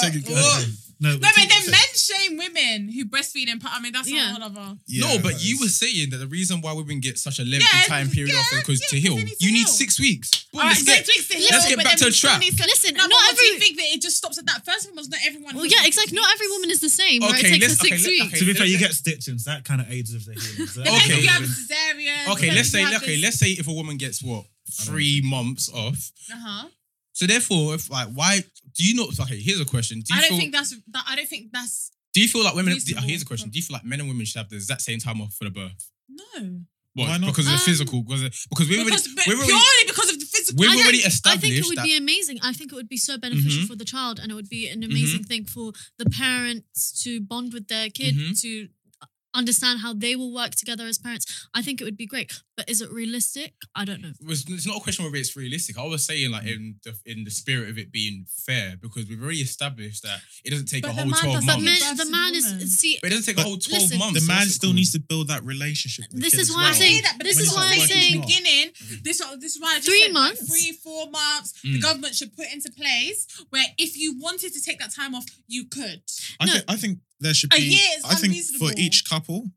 Take 0.00 0.14
it, 0.14 0.24
go 0.24 0.32
What? 0.32 0.62
ahead. 0.62 0.72
No, 1.00 1.12
No, 1.12 1.18
but 1.18 1.32
but 1.34 1.42
to- 1.42 1.48
then 1.48 1.70
men 1.70 1.90
shame 1.96 2.36
women 2.36 2.92
who 2.92 3.06
breastfeeding. 3.06 3.58
part- 3.60 3.74
I 3.74 3.80
mean, 3.80 3.92
that's 3.92 4.08
Yeah. 4.08 4.30
a 4.30 4.34
whole 4.34 4.42
other. 4.44 4.76
Yeah, 4.86 5.00
no, 5.06 5.18
but 5.18 5.42
you 5.42 5.58
were 5.58 5.68
saying 5.68 6.10
that 6.10 6.18
the 6.18 6.26
reason 6.26 6.60
why 6.60 6.72
women 6.72 7.00
get 7.00 7.18
such 7.18 7.38
a 7.38 7.42
lengthy 7.44 7.66
Yeah, 7.72 7.84
time 7.86 8.10
period 8.10 8.34
off 8.36 8.46
yeah, 8.52 8.58
is 8.58 8.64
because 8.64 8.80
yeah, 8.82 8.88
to 8.90 9.00
heal, 9.00 9.16
they 9.16 9.24
need 9.24 9.38
to 9.38 9.46
you 9.46 9.52
need 9.52 9.66
six 9.68 9.98
weeks. 9.98 10.28
Boom, 10.52 10.60
All 10.60 10.66
right, 10.68 10.76
let's 10.76 10.82
get- 10.82 11.06
six 11.06 11.08
weeks 11.08 11.28
to 11.48 11.54
let's 11.54 11.68
get 11.68 11.78
back 11.82 11.96
to 11.98 12.04
the 12.04 12.10
trap. 12.12 12.40
to- 12.42 12.46
Listen, 12.70 12.94
no, 12.94 13.00
not 13.06 13.10
but 13.10 13.16
what 13.16 13.36
do 13.38 13.44
you 13.44 13.54
every- 13.54 13.60
think 13.66 13.76
that 13.78 13.86
it 13.94 14.02
just 14.02 14.16
stops 14.18 14.36
at 14.38 14.44
that? 14.46 14.64
First 14.64 14.88
of 14.88 14.98
all, 14.98 15.04
not 15.08 15.20
everyone. 15.24 15.56
Well, 15.56 15.66
yeah, 15.66 15.84
exactly. 15.86 16.14
Not 16.14 16.30
every 16.34 16.48
woman 16.48 16.70
is 16.70 16.80
the 16.80 16.90
same. 16.90 17.22
Where 17.22 17.30
Okay, 17.30 17.48
it 17.48 17.50
takes 17.52 17.68
let's- 17.68 17.80
six 17.80 18.02
okay, 18.04 18.20
weeks. 18.20 18.38
To 18.38 18.44
be 18.44 18.52
fair, 18.54 18.66
you 18.66 18.78
let- 18.78 18.80
get 18.80 18.92
stitchings. 18.92 19.44
That 19.44 19.64
kind 19.64 19.80
of 19.80 19.90
aids 19.90 20.12
with 20.12 20.26
the 20.26 20.34
healing. 20.34 20.68
So 20.74 20.82
Okay. 20.82 20.96
if 21.16 21.22
you 21.22 21.28
have 21.28 21.42
cesarean. 21.42 22.28
Okay, 22.34 22.50
let's 22.54 22.70
say 22.70 22.84
okay, 22.96 23.16
let's 23.16 23.38
say 23.38 23.52
if 23.52 23.66
a 23.66 23.72
woman 23.72 23.96
gets 23.96 24.22
what 24.22 24.44
three 24.70 25.20
months 25.22 25.68
off. 25.70 26.12
Uh 26.30 26.36
huh. 26.38 26.68
So 27.20 27.26
therefore, 27.26 27.74
if 27.74 27.90
like, 27.90 28.08
why 28.14 28.38
do 28.76 28.80
you 28.82 28.94
not? 28.96 29.08
Okay, 29.20 29.36
here's 29.38 29.60
a 29.60 29.66
question. 29.66 30.00
Do 30.00 30.14
you 30.14 30.18
I 30.18 30.22
don't 30.22 30.30
feel? 30.30 30.38
think 30.38 30.52
that's. 30.54 30.70
That, 30.94 31.04
I 31.06 31.16
don't 31.16 31.28
think 31.28 31.52
that's. 31.52 31.90
do 32.14 32.22
you 32.22 32.28
feel 32.28 32.42
like 32.42 32.54
women? 32.54 32.72
reasonable. 32.72 33.06
here's 33.06 33.20
a 33.20 33.26
question. 33.26 33.50
Do 33.50 33.58
you 33.58 33.62
feel 33.62 33.74
like 33.74 33.84
men 33.84 34.00
and 34.00 34.08
women 34.08 34.24
should 34.24 34.38
have 34.38 34.48
the 34.48 34.56
exact 34.56 34.80
same 34.80 34.98
time 35.00 35.20
off 35.20 35.34
for 35.34 35.44
the 35.44 35.50
birth? 35.50 35.90
No. 36.08 36.60
What? 36.94 37.08
Why 37.08 37.18
not? 37.18 37.26
Because 37.26 37.44
of 37.44 37.52
the 37.52 37.58
Um, 37.58 37.68
physical. 37.70 38.02
Because 38.04 38.22
of, 38.22 38.34
because 38.48 38.68
we've 38.70 38.78
already, 38.80 38.96
Because, 38.96 39.08
but 39.14 39.26
we've 39.26 39.36
purely 39.36 39.52
already, 39.52 39.86
because 39.86 40.08
of 40.12 40.18
the 40.18 40.24
physical. 40.24 40.60
we've 40.60 40.70
I 40.70 40.74
don't- 40.76 41.26
I 41.26 41.36
think 41.36 41.54
it 41.56 41.66
would 41.68 41.76
that. 41.76 41.84
be 41.84 41.94
amazing. 41.98 42.38
I 42.42 42.54
think 42.54 42.72
it 42.72 42.74
would 42.74 42.88
be 42.88 42.96
so 42.96 43.18
beneficial 43.18 43.64
Mhm. 43.64 43.66
for 43.66 43.76
the 43.76 43.84
child, 43.84 44.18
and 44.18 44.32
it 44.32 44.34
would 44.34 44.48
be 44.48 44.66
an 44.68 44.80
Mm-hmm. 44.80 44.90
amazing 44.90 45.24
thing 45.24 45.44
for 45.44 45.74
the 45.98 46.08
parents 46.08 46.98
to 47.02 47.20
bond 47.20 47.52
with 47.52 47.68
their 47.68 47.90
kid 47.90 48.14
Mhm. 48.16 48.40
to 48.40 48.68
understand 49.34 49.80
how 49.80 49.92
they 49.92 50.16
will 50.16 50.32
work 50.32 50.52
together 50.56 50.86
as 50.86 50.96
parents. 50.98 51.26
I 51.54 51.60
think 51.62 51.80
it 51.80 51.84
would 51.84 51.98
be 51.98 52.06
great. 52.06 52.32
But 52.60 52.68
is 52.68 52.82
it 52.82 52.90
realistic? 52.92 53.54
I 53.74 53.86
don't 53.86 54.02
know. 54.02 54.12
it's 54.28 54.66
not 54.66 54.76
a 54.76 54.80
question 54.80 55.02
whether 55.06 55.16
it's 55.16 55.34
realistic. 55.34 55.78
I 55.78 55.84
was 55.86 56.04
saying 56.04 56.30
like 56.30 56.44
in 56.46 56.74
the 56.84 56.92
in 57.06 57.24
the 57.24 57.30
spirit 57.30 57.70
of 57.70 57.78
it 57.78 57.90
being 57.90 58.26
fair 58.46 58.76
because 58.78 59.06
we've 59.08 59.22
already 59.22 59.38
established 59.40 60.02
that 60.02 60.20
it 60.44 60.50
doesn't 60.50 60.66
take 60.66 60.82
But 60.82 60.90
a 60.90 60.92
whole 61.00 61.10
twelve 61.10 61.34
doesn't 61.36 61.46
But 61.46 61.60
months. 61.62 61.88
give 61.88 61.96
the 61.96 62.10
man 62.12 62.34
is 62.34 62.78
see. 62.78 62.98
but 63.00 63.06
it 63.06 63.10
doesn't 63.16 63.24
take 63.24 63.36
But 63.36 63.46
a 63.46 63.48
whole 63.48 63.56
twelve 63.56 63.84
listen, 63.84 63.98
months. 63.98 64.20
The 64.20 64.26
man 64.26 64.36
what's 64.40 64.50
it 64.50 64.54
still 64.60 64.68
called? 64.68 64.76
needs 64.76 64.92
to 64.92 65.00
build 65.00 65.28
that 65.28 65.42
relationship. 65.42 66.04
With 66.12 66.20
This 66.22 66.34
kid 66.34 66.40
is 66.40 66.50
why 66.50 66.56
I'm 66.56 66.62
well. 66.64 66.74
I 66.74 66.78
saying- 66.78 66.96
say 66.96 67.00
that, 67.00 67.14
but 67.16 67.24
this 67.24 67.36
this 67.38 67.46
is 67.46 67.50
is 67.52 67.56
why 67.56 67.62
why 67.64 67.72
I'm 67.72 67.80
I'm 67.80 67.88
saying- 67.88 68.14
in 68.16 68.20
the 68.20 68.26
beginning. 68.26 68.66
This, 69.04 69.18
this 69.40 69.56
is 69.56 69.60
why 69.62 69.70
I 69.72 69.76
just 69.76 69.88
Three 69.88 70.00
said, 70.02 70.12
like, 70.12 70.22
months? 70.36 70.48
three, 70.50 70.72
four 70.84 71.10
months. 71.10 71.52
The 71.62 71.78
Mm. 71.78 71.82
government 71.88 72.14
should 72.14 72.36
put 72.36 72.48
into 72.52 72.70
place 72.72 73.26
where 73.48 73.64
if 73.78 73.96
you 73.96 74.18
wanted 74.20 74.52
to 74.52 74.60
take 74.60 74.78
that 74.80 74.92
time 74.92 75.14
off, 75.14 75.24
you 75.48 75.64
could. 75.64 76.02
I, 76.38 76.44
No. 76.44 76.52
think, 76.52 76.64
I 76.68 76.76
think 76.76 76.98
there 77.20 77.32
should 77.32 77.54
A 77.54 77.56
be. 77.56 77.62
year 77.80 77.88
is 77.96 78.04
I 78.04 78.16
think 78.16 78.36
for 78.58 78.70
each 78.76 79.06
couple, 79.06 79.50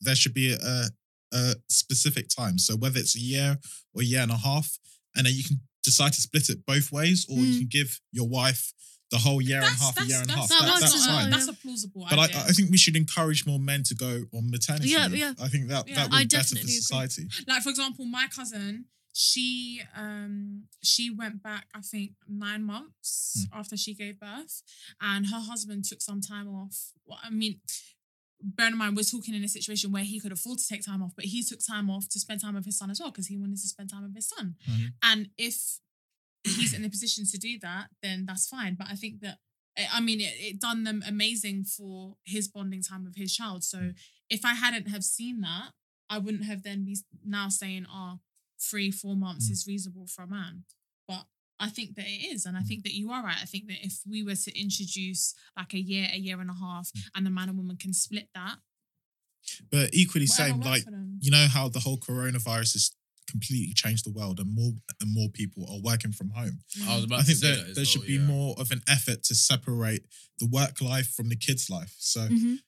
there 0.00 0.16
should 0.16 0.32
be 0.32 0.52
a, 0.52 0.88
a 1.32 1.54
specific 1.68 2.28
time. 2.28 2.58
So 2.58 2.76
whether 2.76 2.98
it's 2.98 3.16
a 3.16 3.20
year 3.20 3.58
or 3.94 4.02
a 4.02 4.04
year 4.04 4.20
and 4.22 4.30
a 4.30 4.36
half, 4.36 4.78
and 5.14 5.26
then 5.26 5.34
you 5.34 5.44
can 5.44 5.60
decide 5.84 6.12
to 6.14 6.20
split 6.20 6.48
it 6.48 6.64
both 6.66 6.90
ways, 6.92 7.26
or 7.28 7.38
you 7.38 7.54
Mm. 7.54 7.58
can 7.58 7.66
give 7.68 8.00
your 8.12 8.28
wife 8.28 8.72
the 9.10 9.18
whole 9.18 9.40
year 9.40 9.58
and 9.62 9.76
half, 9.76 9.96
a 10.00 10.04
year 10.04 10.20
and 10.20 10.28
a 10.30 10.34
half. 10.34 10.48
that's, 10.48 10.60
That 10.60 10.66
That- 10.66 10.80
works 10.80 10.92
that's 10.92 11.06
fine. 11.06 11.24
yeah. 11.24 11.30
that's 11.30 11.48
a 11.48 11.52
plausible 11.52 12.06
But 12.10 12.18
idea. 12.18 12.38
I, 12.40 12.44
I 12.46 12.52
think 12.52 12.70
we 12.70 12.76
should 12.76 12.96
encourage 12.96 13.46
more 13.46 13.60
men 13.60 13.84
to 13.84 13.94
go 13.94 14.26
on 14.34 14.50
maternity 14.50 14.88
Yeah, 14.90 15.06
leave. 15.06 15.18
yeah. 15.20 15.34
I 15.38 15.48
think 15.48 15.68
that 15.68 15.86
Yeah. 15.88 15.94
that 15.94 16.12
I 16.12 16.20
would 16.20 16.28
be 16.28 16.36
better 16.36 16.42
for 16.48 16.54
definitely 16.54 16.72
agree. 16.72 16.80
society. 16.80 17.28
like 17.46 17.62
for 17.62 17.68
example, 17.70 18.04
my 18.04 18.26
cousin, 18.26 18.86
she 19.12 19.80
um 19.94 20.64
she 20.82 21.08
went 21.10 21.42
back, 21.42 21.68
I 21.72 21.80
think, 21.82 22.12
nine 22.28 22.64
months 22.64 23.46
after 23.52 23.76
she 23.76 23.94
gave 23.94 24.18
birth, 24.18 24.62
and 25.00 25.28
her 25.28 25.40
husband 25.40 25.84
took 25.84 26.02
some 26.02 26.20
time 26.20 26.48
off. 26.48 26.92
Well, 27.04 27.18
I 27.22 27.30
mean, 27.30 27.60
bear 28.42 28.68
in 28.68 28.76
mind, 28.76 28.96
we're 28.96 29.02
talking 29.02 29.34
in 29.34 29.42
a 29.44 29.48
situation 29.48 29.92
where 29.92 30.04
he 30.04 30.20
could 30.20 30.32
afford 30.32 30.58
to 30.58 30.66
take 30.68 30.84
time 30.84 31.02
off, 31.02 31.12
but 31.16 31.24
he 31.26 31.42
took 31.42 31.60
time 31.64 31.88
off 31.90 32.08
to 32.10 32.18
spend 32.20 32.40
time 32.40 32.54
with 32.54 32.64
his 32.66 32.78
son 32.78 32.90
as 32.90 33.00
well 33.00 33.10
because 33.10 33.26
he 33.28 33.36
wanted 33.36 33.56
to 33.60 33.68
spend 33.68 33.90
time 33.90 34.02
with 34.04 34.14
his 34.14 34.28
son. 34.28 34.56
Mhm. 34.68 34.92
And 35.02 35.30
if 35.38 35.78
he's 36.44 36.72
in 36.74 36.84
a 36.84 36.90
position 36.90 37.24
to 37.26 37.38
do 37.38 37.58
that, 37.60 37.90
then 38.02 38.26
that's 38.26 38.46
fine. 38.48 38.74
But 38.74 38.88
I 38.88 38.94
think 38.94 39.20
that 39.20 39.38
eh, 39.76 39.86
I 39.92 40.00
mean, 40.00 40.20
it, 40.20 40.34
it 40.38 40.60
done 40.60 40.84
them 40.84 41.02
amazing 41.06 41.64
for 41.64 42.16
his 42.24 42.48
bonding 42.48 42.82
time 42.82 43.04
with 43.04 43.16
his 43.16 43.34
child. 43.34 43.64
So 43.64 43.92
if 44.30 44.44
I 44.44 44.54
hadn't 44.54 44.88
have 44.88 45.04
seen 45.04 45.40
that, 45.42 45.72
I 46.08 46.18
wouldn't 46.18 46.44
have 46.44 46.62
then 46.62 46.84
be 46.84 46.96
now 47.24 47.48
saying, 47.48 47.86
"Oh, 47.90 48.20
three, 48.60 48.90
four 48.90 49.16
months 49.16 49.48
Mm. 49.48 49.52
is 49.52 49.66
reasonable 49.66 50.06
for 50.06 50.22
a 50.22 50.28
man." 50.28 50.64
But 51.08 51.26
I 51.58 51.68
think 51.68 51.94
that 51.96 52.06
it 52.06 52.34
is, 52.34 52.44
and 52.44 52.56
I 52.56 52.60
think 52.60 52.82
that 52.84 52.92
you 52.92 53.10
are 53.10 53.22
right. 53.22 53.38
I 53.40 53.46
think 53.46 53.66
that 53.68 53.78
if 53.82 54.00
we 54.06 54.22
were 54.22 54.34
to 54.34 54.60
introduce 54.60 55.34
like 55.56 55.72
a 55.74 55.80
year, 55.80 56.08
a 56.12 56.18
year 56.18 56.40
and 56.40 56.50
a 56.50 56.54
half, 56.54 56.90
mm. 56.92 57.00
and 57.14 57.24
the 57.24 57.30
man 57.30 57.48
and 57.48 57.56
woman 57.56 57.76
can 57.76 57.92
split 57.94 58.28
that, 58.34 58.56
But 59.70 59.90
equally 59.92 60.26
same, 60.26 60.60
like 60.60 60.84
you 61.20 61.30
know 61.30 61.46
how 61.46 61.68
the 61.68 61.80
whole 61.80 61.98
coronavirus 61.98 62.74
has 62.74 62.90
completely 63.30 63.72
changed 63.74 64.04
the 64.04 64.12
world, 64.12 64.38
and 64.38 64.54
more 64.54 64.72
and 65.00 65.14
more 65.14 65.28
people 65.30 65.64
are 65.70 65.80
working 65.82 66.12
from 66.12 66.30
home. 66.30 66.60
Mm-hmm. 66.78 66.90
I 66.90 66.94
was 66.96 67.04
about 67.04 67.20
I 67.20 67.22
think 67.22 67.38
to 67.38 67.46
say 67.46 67.54
there, 67.54 67.56
that 67.62 67.70
as 67.70 67.76
there 67.76 67.84
should 67.84 68.06
be 68.06 68.14
yeah. 68.14 68.20
more 68.20 68.54
of 68.58 68.70
an 68.70 68.82
effort 68.88 69.22
to 69.24 69.34
separate 69.34 70.04
the 70.38 70.46
work 70.46 70.80
life 70.80 71.08
from 71.14 71.28
the 71.28 71.36
kids' 71.36 71.70
life. 71.70 71.94
So 71.98 72.28
Mhm. 72.28 72.58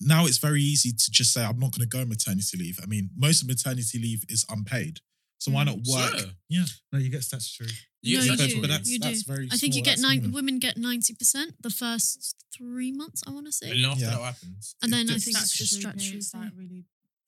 now 0.00 0.26
it's 0.26 0.38
very 0.38 0.62
easy 0.62 0.92
to 0.92 1.10
just 1.10 1.32
say, 1.32 1.44
I'm 1.44 1.58
not 1.58 1.72
going 1.72 1.88
to 1.88 1.96
go 1.98 2.04
maternity 2.04 2.56
leave. 2.56 2.78
I 2.82 2.86
mean, 2.86 3.10
most 3.16 3.42
of 3.42 3.48
maternity 3.48 3.98
leave 3.98 4.24
is 4.28 4.44
unpaid. 4.48 5.00
So 5.38 5.50
why 5.52 5.64
mm-hmm. 5.64 5.82
not 5.82 5.86
work? 5.86 6.18
Sure. 6.18 6.30
Yeah. 6.48 6.64
No, 6.92 6.98
you 6.98 7.10
get 7.10 7.22
statutory. 7.22 7.70
You 8.06 8.18
No, 8.18 8.24
you 8.24 8.36
that 8.36 8.48
do. 8.50 8.60
But 8.60 8.70
that's, 8.70 8.90
You 8.90 8.98
that's 8.98 9.22
do. 9.22 9.32
very 9.32 9.48
I 9.52 9.56
think 9.56 9.74
you 9.74 9.82
get 9.82 9.90
that's 9.92 10.02
nine. 10.02 10.16
minimum. 10.18 10.32
Women 10.32 10.58
get 10.58 10.76
ninety 10.76 11.14
percent 11.14 11.60
the 11.62 11.70
first 11.70 12.34
three 12.56 12.92
months. 12.92 13.22
I 13.26 13.30
want 13.30 13.46
to 13.46 13.52
say, 13.52 13.70
And 13.70 13.84
after 13.84 14.04
Yeah. 14.04 14.10
that 14.10 14.20
happens. 14.22 14.74
and 14.82 14.92
then 14.92 15.10
I 15.10 15.18
think 15.18 15.36
it's 15.36 15.56
just 15.56 15.74
Statutory 15.80 16.10
pay 16.12 16.18
is 16.18 16.32
like 16.34 16.52
really 16.56 16.84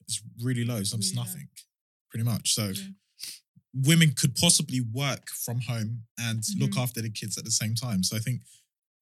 It's 0.07 0.23
really 0.41 0.64
low. 0.64 0.83
So 0.85 0.97
it's 0.97 1.09
Really 1.11 1.17
low. 1.17 1.23
nothing, 1.25 1.49
pretty 2.11 2.25
much. 2.25 2.55
So 2.55 2.71
Yeah. 2.71 2.88
women 3.75 4.12
could 4.14 4.35
possibly 4.35 4.81
work 4.81 5.29
from 5.31 5.61
home 5.62 6.05
and 6.19 6.43
look 6.57 6.73
Mhm. 6.73 6.83
after 6.83 7.03
the 7.03 7.11
kids 7.11 7.37
at 7.37 7.45
the 7.45 7.51
same 7.51 7.75
time. 7.75 8.03
So 8.03 8.17
I 8.17 8.21
think 8.21 8.43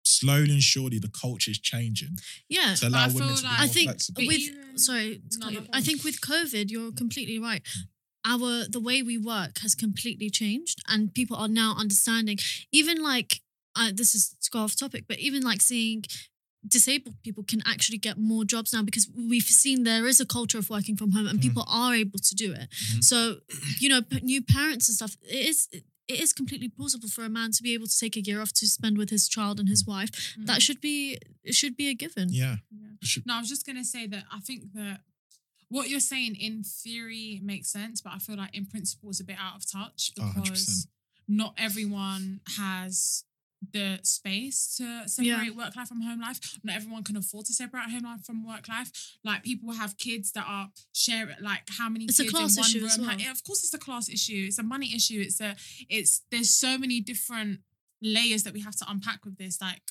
slowly 0.05 0.53
and 0.53 0.63
surely 0.63 0.99
the 0.99 1.09
culture 1.09 1.51
is 1.51 1.59
changing 1.59 2.17
Yeah, 2.49 2.75
to 2.77 2.89
allow 2.89 3.05
I 3.05 3.09
feel 3.09 3.15
women 3.21 3.37
to 3.37 3.43
be 3.43 3.47
like- 3.49 3.59
more 3.59 3.65
I 3.65 3.69
think 3.69 3.87
flexible. 3.91 4.27
With 4.27 4.81
sorry, 4.81 5.21
to 5.31 5.39
No, 5.39 5.49
no, 5.51 5.67
I 5.73 5.81
think 5.83 6.05
with 6.05 6.21
COVID, 6.21 6.71
you're 6.71 6.93
completely 6.93 7.39
right. 7.39 7.63
Our 8.33 8.51
the 8.77 8.81
way 8.89 9.03
we 9.03 9.17
work 9.19 9.59
has 9.65 9.75
completely 9.75 10.31
changed, 10.31 10.79
and 10.93 11.15
people 11.15 11.37
are 11.43 11.49
now 11.63 11.71
understanding. 11.79 12.39
Even 12.73 12.97
like 13.13 13.31
uh, 13.79 13.91
this 13.95 14.15
is 14.15 14.35
to 14.45 14.51
go 14.51 14.61
off 14.65 14.75
topic, 14.77 15.05
but 15.09 15.19
even 15.19 15.43
like 15.51 15.61
seeing 15.63 16.05
disabled 16.67 17.15
people 17.23 17.45
can 17.45 17.63
actually 17.73 17.99
get 17.99 18.17
more 18.19 18.45
jobs 18.45 18.73
now 18.73 18.83
because 18.83 19.07
we've 19.33 19.45
seen 19.63 19.85
there 19.85 20.07
is 20.07 20.19
a 20.21 20.27
culture 20.27 20.59
of 20.59 20.69
working 20.69 20.97
from 20.97 21.13
home, 21.13 21.27
and 21.29 21.39
Mm. 21.39 21.43
people 21.43 21.65
are 21.69 21.95
able 21.95 22.19
to 22.19 22.35
do 22.35 22.53
it. 22.53 22.69
Mhm. 22.71 23.05
So 23.05 23.19
you 23.83 23.89
know, 23.89 24.03
p- 24.03 24.21
new 24.33 24.43
parents 24.43 24.89
and 24.89 24.97
stuff. 24.97 25.17
It 25.23 25.47
is. 25.53 25.69
It 26.09 26.21
is 26.21 26.33
completely 26.33 26.69
plausible 26.69 27.09
for 27.09 27.25
a 27.25 27.29
man 27.29 27.51
to 27.51 27.63
be 27.65 27.75
able 27.75 27.89
to 27.89 27.99
take 27.99 28.15
a 28.17 28.21
year 28.21 28.41
off 28.41 28.53
to 28.61 28.67
spend 28.69 28.97
with 28.97 29.11
his 29.11 29.29
child 29.29 29.59
and 29.61 29.69
his 29.69 29.85
wife. 29.85 30.11
That 30.39 30.63
should 30.63 30.81
be 30.81 31.19
it 31.43 31.55
should 31.61 31.77
be 31.77 31.89
a 31.89 31.95
given. 31.95 32.29
yeah. 32.33 32.57
Yeah. 32.71 33.23
No, 33.27 33.35
I 33.35 33.41
was 33.41 33.49
just 33.49 33.67
gonna 33.67 33.85
say 33.85 34.07
that 34.13 34.25
I 34.37 34.39
think 34.39 34.61
that 34.75 35.01
what 35.69 35.89
you're 35.89 36.01
saying 36.01 36.37
in 36.37 36.63
theory 36.63 37.41
makes 37.43 37.69
sense, 37.71 38.01
but 38.01 38.13
I 38.15 38.19
feel 38.19 38.37
like 38.37 38.55
in 38.57 38.67
principle 38.67 39.11
is 39.11 39.21
a 39.21 39.25
bit 39.25 39.37
out 39.41 39.57
of 39.57 39.71
touch 39.71 40.11
Oh, 40.19 40.23
100%. 40.37 40.43
because 40.43 40.87
not 41.29 41.55
everyone 41.59 42.41
has 42.57 43.25
the 43.73 43.99
space 44.03 44.77
to 44.77 45.09
separate 45.09 45.57
work 45.57 45.75
life 45.75 45.89
from 45.89 46.03
home 46.03 46.21
life. 46.21 46.39
Not 46.63 46.77
everyone 46.77 47.03
can 47.03 47.17
afford 47.17 47.47
to 47.47 47.53
separate 47.55 47.91
home 47.91 48.05
life 48.05 48.25
from 48.25 48.47
work 48.47 48.69
life. 48.69 48.93
Like 49.25 49.43
people 49.43 49.73
have 49.73 49.97
kids 49.99 50.31
that 50.33 50.45
are 50.47 50.69
share 50.93 51.35
like 51.41 51.63
how 51.79 51.89
many 51.89 52.05
It's 52.05 52.21
a 52.21 52.25
kids 52.25 52.35
class 52.35 52.57
in 52.57 52.61
one 52.61 52.69
issue 52.71 52.79
room. 52.81 52.87
as 52.89 52.99
well. 52.99 53.07
Like, 53.09 53.25
yeah, 53.25 53.33
of 53.33 53.43
course, 53.43 53.65
it's 53.65 53.75
a 53.75 53.79
class 53.79 54.09
issue. 54.09 54.45
It's 54.47 54.59
a 54.59 54.63
money 54.63 54.95
issue. 54.95 55.21
It's 55.21 55.41
a 55.41 55.57
it's 55.89 56.23
there's 56.31 56.51
so 56.51 56.79
many 56.79 57.01
different 57.01 57.61
layers 58.03 58.43
that 58.45 58.53
we 58.53 58.61
have 58.61 58.77
to 58.77 58.85
unpack 58.89 59.25
with 59.25 59.37
this. 59.39 59.61
Like 59.61 59.83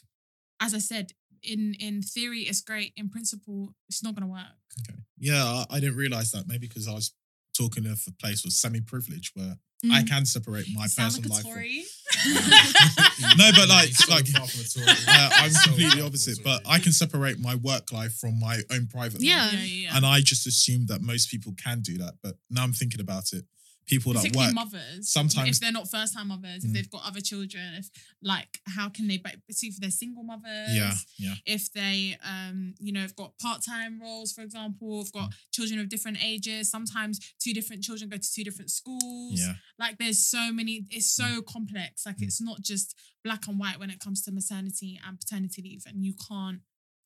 as 0.62 0.74
I 0.74 0.78
said, 0.80 1.12
in 1.43 1.76
in 1.80 2.02
theory, 2.02 2.41
it's 2.41 2.62
great. 2.62 2.93
In 2.95 3.10
principle, 3.10 3.74
it's 3.89 4.04
not 4.04 4.15
gonna 4.15 4.28
work. 4.32 4.56
Okay. 4.88 5.00
Yeah, 5.17 5.43
I, 5.43 5.65
I 5.69 5.80
didn't 5.80 5.95
realize 5.98 6.32
that. 6.32 6.48
Maybe 6.48 6.67
because 6.67 6.88
I 6.88 6.93
was 6.93 7.13
talking 7.58 7.86
of 7.86 8.02
a 8.08 8.12
place 8.12 8.43
with 8.43 8.54
semi-privilege 8.54 9.32
where 9.36 9.58
Mm. 9.86 9.91
I 9.91 10.04
can 10.04 10.26
separate 10.26 10.65
my 10.74 10.88
Sound 10.88 11.13
like 11.13 11.24
personal 11.24 11.36
life. 11.36 11.43
from- 11.43 11.54
Tory. 11.54 11.84
no, 13.38 13.52
but 13.56 13.67
like, 13.69 13.89
So 13.93 14.12
like 14.13 14.26
far 14.28 14.48
from 14.48 14.62
a 14.62 14.63
Tory. 14.63 14.98
uh, 15.08 15.30
I'm 15.34 15.52
completely 15.52 15.84
far 15.84 15.91
from 15.91 16.00
a 16.02 16.06
opposite. 16.08 16.43
But 16.43 16.62
I 16.65 16.80
can 16.80 16.91
separate 16.91 17.39
my 17.39 17.56
work 17.56 17.91
life 17.91 18.15
from 18.15 18.39
my 18.39 18.62
own 18.71 18.88
private 18.88 19.21
Yeah. 19.21 19.43
life. 19.43 19.54
yeah, 19.54 19.60
yeah, 19.60 19.65
yeah. 19.89 19.98
And 19.98 20.06
I 20.06 20.21
just 20.21 20.48
assumed 20.48 20.88
that 20.88 21.02
most 21.02 21.30
people 21.30 21.54
can 21.62 21.82
do 21.82 21.98
that. 22.00 22.15
But 22.24 22.36
now 22.50 22.63
I'm 22.63 22.74
thinking 22.74 23.02
about 23.02 23.34
it. 23.34 23.45
People 23.88 24.13
that 24.13 24.36
work, 24.36 24.54
mothers. 24.54 25.10
sometimes- 25.10 25.50
if 25.50 25.60
they're 25.60 25.71
not 25.71 25.89
first 25.89 26.13
time 26.13 26.30
mothers, 26.30 26.63
if 26.63 26.71
Mm. 26.71 26.74
they've 26.74 26.89
got 26.89 27.04
other 27.04 27.21
children, 27.21 27.76
if 27.76 27.89
like 28.21 28.60
how 28.65 28.89
can 28.89 29.08
they 29.08 29.21
see 29.52 29.67
if 29.67 29.78
they're 29.78 29.91
single 29.91 30.24
mothers? 30.24 30.74
yeah, 30.74 30.93
yeah, 31.19 31.36
if 31.45 31.71
they 31.74 32.17
um 32.24 32.74
you 32.80 32.91
know 32.91 33.02
have 33.02 33.15
got 33.15 33.38
part-time 33.38 34.02
roles 34.02 34.32
for 34.34 34.41
example 34.41 35.04
have 35.04 35.10
Mm. 35.12 35.19
got 35.19 35.34
children 35.52 35.80
of 35.80 35.88
different 35.89 36.17
ages 36.24 36.69
sometimes 36.69 37.19
two 37.39 37.54
different 37.54 37.84
children 37.84 38.10
go 38.10 38.17
to 38.17 38.34
two 38.34 38.43
different 38.43 38.71
schools 38.71 39.39
yeah. 39.39 39.56
like 39.78 39.98
there's 40.00 40.19
so 40.26 40.52
many 40.52 40.86
it's 40.89 41.12
so 41.12 41.41
complex 41.43 42.06
like 42.06 42.17
Mm. 42.17 42.24
it's 42.24 42.41
not 42.41 42.62
just 42.62 42.95
black 43.24 43.48
and 43.48 43.60
white 43.60 43.80
when 43.80 43.89
it 43.89 44.00
comes 44.00 44.21
to 44.24 44.32
maternity 44.32 45.00
and 45.06 45.19
paternity 45.19 45.62
leave 45.62 45.84
and 45.86 46.04
you 46.06 46.13
can't 46.28 46.62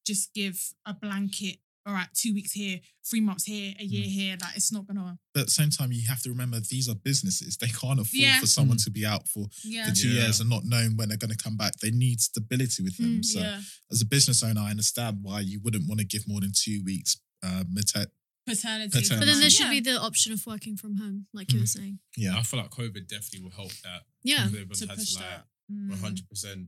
just 0.05 0.33
give 0.33 0.73
a 0.85 0.93
blanket 0.93 1.59
all 1.89 1.95
right, 1.95 2.07
two 2.13 2.33
weeks 2.33 2.51
here, 2.51 2.79
three 3.09 3.19
months 3.19 3.43
here, 3.45 3.73
a 3.79 3.83
Mm. 3.83 3.91
year 3.91 4.07
here. 4.07 4.37
Like 4.39 4.55
it's 4.55 4.71
not 4.71 4.85
gonna. 4.87 5.17
But 5.33 5.39
at 5.41 5.45
the 5.47 5.51
same 5.51 5.71
time, 5.71 5.91
you 5.91 6.07
have 6.07 6.21
to 6.23 6.29
remember 6.29 6.59
these 6.59 6.87
are 6.87 6.95
businesses. 6.95 7.57
They 7.57 7.67
can't 7.67 7.99
afford 7.99 8.13
Yeah. 8.13 8.39
for 8.39 8.45
someone 8.47 8.77
to 8.77 8.91
be 8.91 9.05
out 9.05 9.27
for, 9.27 9.49
Yeah. 9.63 9.89
for 9.89 9.95
two 9.95 10.09
Yeah. 10.09 10.21
years 10.23 10.39
and 10.39 10.49
not 10.49 10.63
knowing 10.65 10.95
when 10.97 11.09
they're 11.09 11.17
going 11.17 11.35
to 11.35 11.43
come 11.43 11.57
back. 11.57 11.73
They 11.79 11.91
need 11.91 12.21
stability 12.21 12.83
with 12.83 12.97
them. 12.97 13.21
Mm, 13.21 13.25
so, 13.25 13.39
yeah. 13.39 13.61
as 13.91 14.01
a 14.01 14.05
business 14.05 14.43
owner, 14.43 14.61
I 14.61 14.69
understand 14.69 15.23
why 15.23 15.39
you 15.41 15.59
wouldn't 15.61 15.87
want 15.87 15.99
to 15.99 16.05
give 16.05 16.27
more 16.27 16.41
than 16.41 16.51
two 16.55 16.83
weeks 16.83 17.17
uh, 17.41 17.63
mater- 17.69 18.11
Paternity. 18.45 18.89
Paternity. 18.91 19.15
But 19.19 19.25
then 19.25 19.39
there 19.39 19.49
should 19.49 19.69
be 19.69 19.79
the 19.79 19.99
option 20.01 20.33
of 20.33 20.45
working 20.45 20.75
from 20.75 20.97
home, 20.97 21.27
like 21.33 21.51
you 21.53 21.59
were 21.59 21.67
saying. 21.67 21.99
Yeah. 22.17 22.37
I 22.37 22.43
feel 22.43 22.59
like 22.59 22.71
COVID 22.71 23.07
definitely 23.07 23.41
will 23.41 23.51
help 23.51 23.71
that. 23.83 24.01
Yeah. 24.23 24.43
Everyone 24.45 24.69
to 24.75 24.87
had 24.87 24.97
push 24.97 25.13
to 25.13 25.19
like 25.19 25.29
that. 25.29 25.45
Mm. 25.71 25.91
100%. 25.91 26.67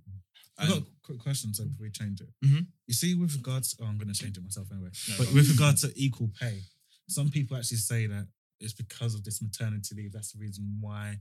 I've 0.58 0.70
got 0.70 0.78
a 0.80 0.86
quick 1.04 1.20
question 1.20 1.54
so 1.54 1.66
before 1.66 1.84
we 1.86 1.91
change 1.91 2.22
it. 2.22 2.30
Mhm. 2.43 2.68
You 2.88 2.93
see, 2.93 3.16
with 3.16 3.34
regards, 3.36 3.76
oh, 3.80 3.86
I'm 3.86 3.97
going 3.97 4.14
to 4.14 4.20
change 4.20 4.38
it 4.38 4.43
myself 4.43 4.68
anyway. 4.72 4.89
No, 5.10 5.16
but 5.18 5.28
go 5.28 5.34
with 5.34 5.49
regard 5.49 5.78
to 5.78 5.91
equal 5.95 6.30
pay, 6.39 6.62
some 7.08 7.30
people 7.30 7.58
actually 7.58 7.78
say 7.78 8.06
that 8.08 8.28
it's 8.60 8.74
because 8.74 9.16
of 9.16 9.24
this 9.24 9.41
maternity 9.41 9.95
leave. 9.95 10.12
That's 10.12 10.32
the 10.34 10.39
reason 10.39 10.78
why. 10.80 11.20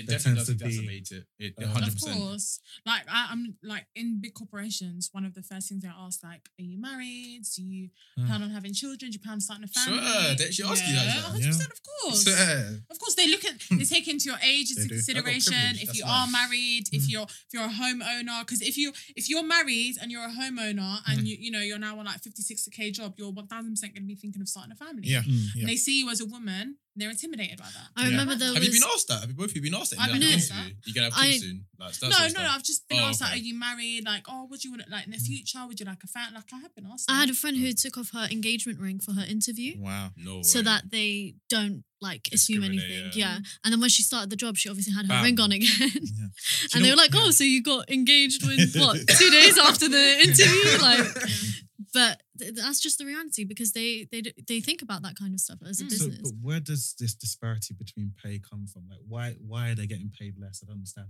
It 0.00 0.06
There 0.06 0.16
definitely 0.18 0.40
does 0.40 0.48
tends 0.58 0.76
to 0.78 0.82
be, 0.86 0.96
it. 1.44 1.54
It 1.58 1.64
uh, 1.64 1.68
100%. 1.68 1.88
Of 1.88 2.18
course. 2.18 2.60
Like 2.86 3.02
I, 3.08 3.28
I'm 3.30 3.56
like 3.62 3.86
in 3.94 4.20
big 4.20 4.34
corporations, 4.34 5.08
one 5.12 5.24
of 5.24 5.34
the 5.34 5.42
first 5.42 5.68
things 5.68 5.82
they 5.82 5.88
ask, 5.88 6.22
like, 6.24 6.48
are 6.58 6.64
you 6.64 6.80
married? 6.80 7.42
Do 7.56 7.62
you 7.62 7.90
Hmm. 8.16 8.26
plan 8.26 8.42
on 8.42 8.50
having 8.50 8.72
children? 8.74 9.10
Do 9.10 9.14
you 9.16 9.20
plan 9.20 9.34
on 9.34 9.40
starting 9.40 9.64
a 9.64 9.68
family? 9.68 10.00
Sure, 10.00 10.34
they 10.34 10.44
actually 10.46 10.70
ask 10.70 10.82
you 10.88 10.94
that, 10.94 11.06
yeah, 11.06 11.50
100%, 11.50 11.72
of 11.76 11.80
course. 12.02 12.22
Swear. 12.24 12.80
Of 12.90 12.98
course, 12.98 13.14
they 13.14 13.28
look 13.28 13.44
at 13.44 13.54
they 13.70 13.84
take 13.84 14.08
into 14.08 14.26
your 14.30 14.38
age 14.42 14.70
into 14.76 14.88
consideration. 14.88 15.54
If 15.76 15.86
that's 15.86 15.98
you 15.98 16.04
nice. 16.04 16.28
are 16.28 16.30
married, 16.30 16.84
if 16.92 17.08
you're 17.08 17.22
if 17.24 17.50
you're 17.52 17.64
a 17.64 17.68
homeowner, 17.68 18.40
because 18.40 18.62
if 18.62 18.76
you 18.76 18.92
if 19.16 19.28
you're 19.28 19.42
married 19.44 19.96
and 20.00 20.10
you're 20.10 20.24
a 20.24 20.30
homeowner 20.32 20.98
and 21.08 21.26
you 21.26 21.36
you 21.38 21.50
know 21.50 21.60
you're 21.60 21.78
now 21.78 21.98
on 21.98 22.06
like 22.06 22.20
50, 22.20 22.42
60 22.42 22.70
k 22.70 22.90
job, 22.90 23.14
you're 23.18 23.30
one 23.30 23.46
thousand 23.46 23.72
percent 23.72 23.94
going 23.94 24.04
to 24.04 24.08
be 24.08 24.14
thinking 24.16 24.40
of 24.42 24.48
starting 24.48 24.72
a 24.72 24.76
family. 24.76 25.02
Yeah. 25.04 25.22
Mm. 25.22 25.46
Yeah. 25.54 25.60
And 25.62 25.68
they 25.68 25.76
see 25.76 25.98
you 26.00 26.10
as 26.10 26.20
a 26.20 26.26
woman, 26.26 26.76
they're 27.00 27.10
intimidated 27.10 27.58
by 27.58 27.64
that. 27.66 27.88
I 27.96 28.04
Yeah. 28.04 28.10
remember 28.10 28.36
there 28.36 28.48
Have 28.52 28.58
was. 28.58 28.66
you 28.66 28.80
been 28.80 28.88
asked 28.94 29.08
that? 29.08 29.20
Have 29.20 29.30
you 29.30 29.36
both 29.36 29.50
of 29.50 29.56
you 29.56 29.62
been 29.62 29.74
asked 29.74 29.90
that? 29.90 30.00
I've 30.00 30.12
been 30.12 30.22
asked 30.22 30.50
interview? 30.50 30.76
You 30.84 30.94
gonna 30.94 31.10
have 31.10 31.18
I- 31.18 31.30
kids 31.32 31.42
soon? 31.44 31.64
Like, 31.78 31.94
that 31.94 32.08
No, 32.08 32.10
sort 32.10 32.20
no, 32.20 32.26
of 32.26 32.32
no. 32.32 32.40
stuff. 32.40 32.56
I've 32.56 32.62
just 32.64 32.88
been 32.88 32.98
Oh, 33.00 33.04
asked 33.04 33.20
like, 33.20 33.30
are 33.30 33.34
okay. 33.34 33.42
you 33.42 33.54
married? 33.54 34.04
Like, 34.04 34.24
oh, 34.28 34.44
would 34.50 34.64
you 34.64 34.70
want 34.70 34.88
like 34.90 35.06
in 35.06 35.12
the 35.12 35.18
mm. 35.18 35.26
future? 35.26 35.66
Would 35.66 35.80
you 35.80 35.86
like 35.86 36.04
a 36.04 36.06
fan? 36.06 36.34
Like, 36.34 36.52
I 36.52 36.58
have 36.58 36.74
been 36.74 36.86
asked. 36.86 37.10
I 37.10 37.20
had 37.20 37.30
a 37.30 37.34
friend 37.34 37.56
who 37.56 37.68
oh. 37.68 37.72
took 37.72 37.96
off 37.96 38.10
her 38.12 38.28
engagement 38.30 38.78
ring 38.78 39.00
for 39.00 39.12
her 39.12 39.24
interview. 39.24 39.78
Wow. 39.78 40.12
No 40.16 40.42
so 40.42 40.58
way. 40.58 40.64
that 40.64 40.90
they 40.90 41.34
don't 41.48 41.84
like 42.00 42.28
assume 42.32 42.64
anything. 42.64 42.90
yeah. 42.90 43.10
Yeah. 43.14 43.36
And 43.64 43.72
then 43.72 43.80
when 43.80 43.90
she 43.90 44.02
started 44.02 44.30
the 44.30 44.36
job, 44.36 44.56
she 44.56 44.68
obviously 44.68 44.94
had 44.94 45.06
her 45.06 45.08
Bam. 45.14 45.24
ring 45.24 45.40
on 45.40 45.52
again. 45.52 45.68
Yeah. 45.92 46.26
and 46.74 46.84
they 46.84 46.90
were 46.90 46.96
like, 46.96 47.10
"Oh, 47.14 47.30
so 47.30 47.44
you 47.44 47.62
got 47.62 47.90
engaged 47.90 48.46
with 48.46 48.74
what? 48.78 48.96
Two 49.18 49.30
days 49.30 49.58
after 49.58 49.88
the 49.88 50.20
interview?" 50.20 50.78
Like, 50.80 51.06
but 51.92 52.22
th- 52.38 52.54
that's 52.54 52.80
just 52.80 52.98
the 52.98 53.04
reality 53.06 53.44
because 53.44 53.72
they 53.72 54.06
they 54.12 54.22
they 54.48 54.60
think 54.60 54.80
about 54.82 55.02
that 55.02 55.16
kind 55.16 55.34
of 55.34 55.40
stuff 55.40 55.58
as 55.68 55.80
a 55.80 55.84
Mm. 55.84 55.90
So, 55.90 56.06
business. 56.08 56.32
but 56.32 56.32
where 56.40 56.60
does 56.60 56.94
this 56.98 57.14
disparity 57.14 57.74
between 57.74 58.12
pay 58.22 58.38
come 58.38 58.66
from? 58.66 58.84
Like, 58.88 59.00
why 59.06 59.34
why 59.46 59.70
are 59.70 59.74
they 59.74 59.86
getting 59.86 60.10
paid 60.18 60.34
less? 60.38 60.62
I 60.62 60.66
don't 60.66 60.76
understand. 60.76 61.08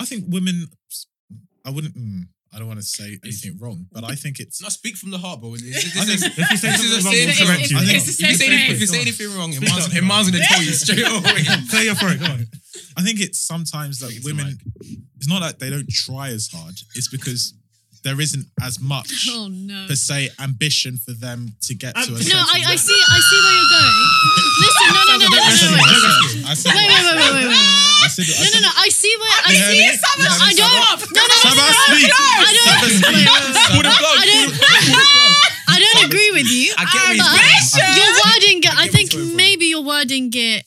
I 0.00 0.04
think 0.04 0.24
women, 0.28 0.66
I 1.64 1.70
wouldn't, 1.70 1.94
mm, 1.94 2.22
I 2.52 2.58
don't 2.58 2.66
want 2.66 2.80
to 2.80 2.86
say 2.86 3.16
anything 3.22 3.56
wrong, 3.60 3.86
but 3.92 4.02
I 4.02 4.16
think 4.16 4.40
it's, 4.40 4.60
No, 4.60 4.68
speak 4.70 4.96
from 4.96 5.10
the 5.12 5.18
heart, 5.18 5.40
bro. 5.40 5.52
This, 5.52 5.62
this, 5.94 5.96
I 5.96 6.04
this, 6.04 6.20
think- 6.20 6.38
If 6.38 6.50
you 6.50 6.56
say 6.56 6.70
this 6.70 6.82
is 6.82 7.02
something 7.04 7.26
wrong, 7.28 7.36
we'll 7.38 7.46
correct 7.46 7.70
you. 7.70 7.76
I 7.78 7.80
think- 7.84 7.96
It's 7.96 8.16
the 8.18 8.24
If 8.24 8.30
you 8.30 8.34
say 8.36 8.46
anything, 8.46 8.60
if 8.60 8.70
thing. 8.72 8.80
you 8.80 8.86
say 8.86 9.00
anything 9.00 9.30
wrong, 9.38 9.50
Iman's, 9.54 9.96
Iman's 9.96 10.30
gonna 10.30 10.44
tell 10.44 10.62
you 10.62 10.72
straight 10.72 11.06
away. 11.06 11.44
Clear 11.70 11.82
your 11.82 11.94
throat. 11.94 12.18
Go 12.18 12.26
on. 12.26 12.46
I 12.96 13.02
think 13.02 13.20
it's 13.20 13.38
sometimes 13.40 13.98
that 14.00 14.08
Take 14.08 14.18
it 14.18 14.22
to 14.22 14.26
women, 14.34 14.58
Mike. 14.58 14.98
it's 15.16 15.28
not 15.28 15.40
that 15.46 15.58
they 15.60 15.70
don't 15.70 15.88
try 15.88 16.30
as 16.30 16.48
hard, 16.52 16.74
it's 16.96 17.06
because 17.08 17.54
there 18.02 18.18
isn't 18.20 18.46
as 18.62 18.80
much 18.80 19.28
oh 19.30 19.46
no. 19.52 19.86
per 19.86 19.94
se 19.94 20.30
ambition 20.40 20.96
for 20.96 21.12
them 21.12 21.54
to 21.62 21.74
get 21.74 21.94
to 21.94 22.00
a 22.00 22.18
No, 22.18 22.40
I, 22.50 22.72
I 22.72 22.76
see 22.76 22.96
I 22.96 23.20
see 23.20 23.38
where 23.44 23.54
you're 23.54 23.72
going. 23.78 23.96
Listen, 24.58 24.86
no, 24.90 25.00
no, 25.06 25.14
no, 25.14 25.16
no, 25.20 25.28
no, 25.28 25.38
no, 25.38 25.78
wait. 25.78 26.50
I 26.50 26.54
said, 26.54 26.72
Wait, 26.74 26.88
wait, 26.88 27.04
wait, 27.04 27.16
wait, 27.20 27.32
wait, 27.36 27.48
wait. 27.52 27.66
I 27.99 27.99
said, 28.10 28.26
I 28.26 28.34
No, 28.34 28.44
said, 28.50 28.60
no, 28.60 28.68
no. 28.68 28.72
I 28.76 28.88
see 28.90 29.14
where 29.20 29.30
I 29.30 29.50
You 29.50 29.56
see. 29.56 29.80
hear 29.80 29.92
me? 29.92 29.98
No, 30.18 30.30
I 30.30 30.52
don't. 30.52 30.70
Sabah? 30.70 30.90
No, 31.10 31.22
no, 31.22 31.36
no, 31.38 31.50
no, 31.50 31.62
no. 31.62 32.18
I 32.42 32.52
don't. 32.52 32.68
I 32.70 33.22
pull 33.70 33.82
don't. 33.82 33.90
the 33.90 33.96
plug, 33.96 34.18
pull 34.20 34.34
the 34.34 34.82
plug. 34.90 35.10
I 35.70 35.76
don't 35.78 36.04
agree 36.06 36.30
with 36.32 36.48
you. 36.50 36.74
I 36.76 36.84
get 36.84 37.02
where 37.06 37.14
he's 37.14 37.70
but 37.72 37.80
going. 37.80 37.96
You're 37.96 38.14
wording. 38.26 38.58
I 38.66 38.88
think 38.88 38.92
where 38.92 39.00
he's 39.00 39.10
coming 39.12 39.28
from. 39.28 39.36
maybe 39.36 39.64
you're 39.66 39.82
wording 39.86 40.30
it 40.34 40.64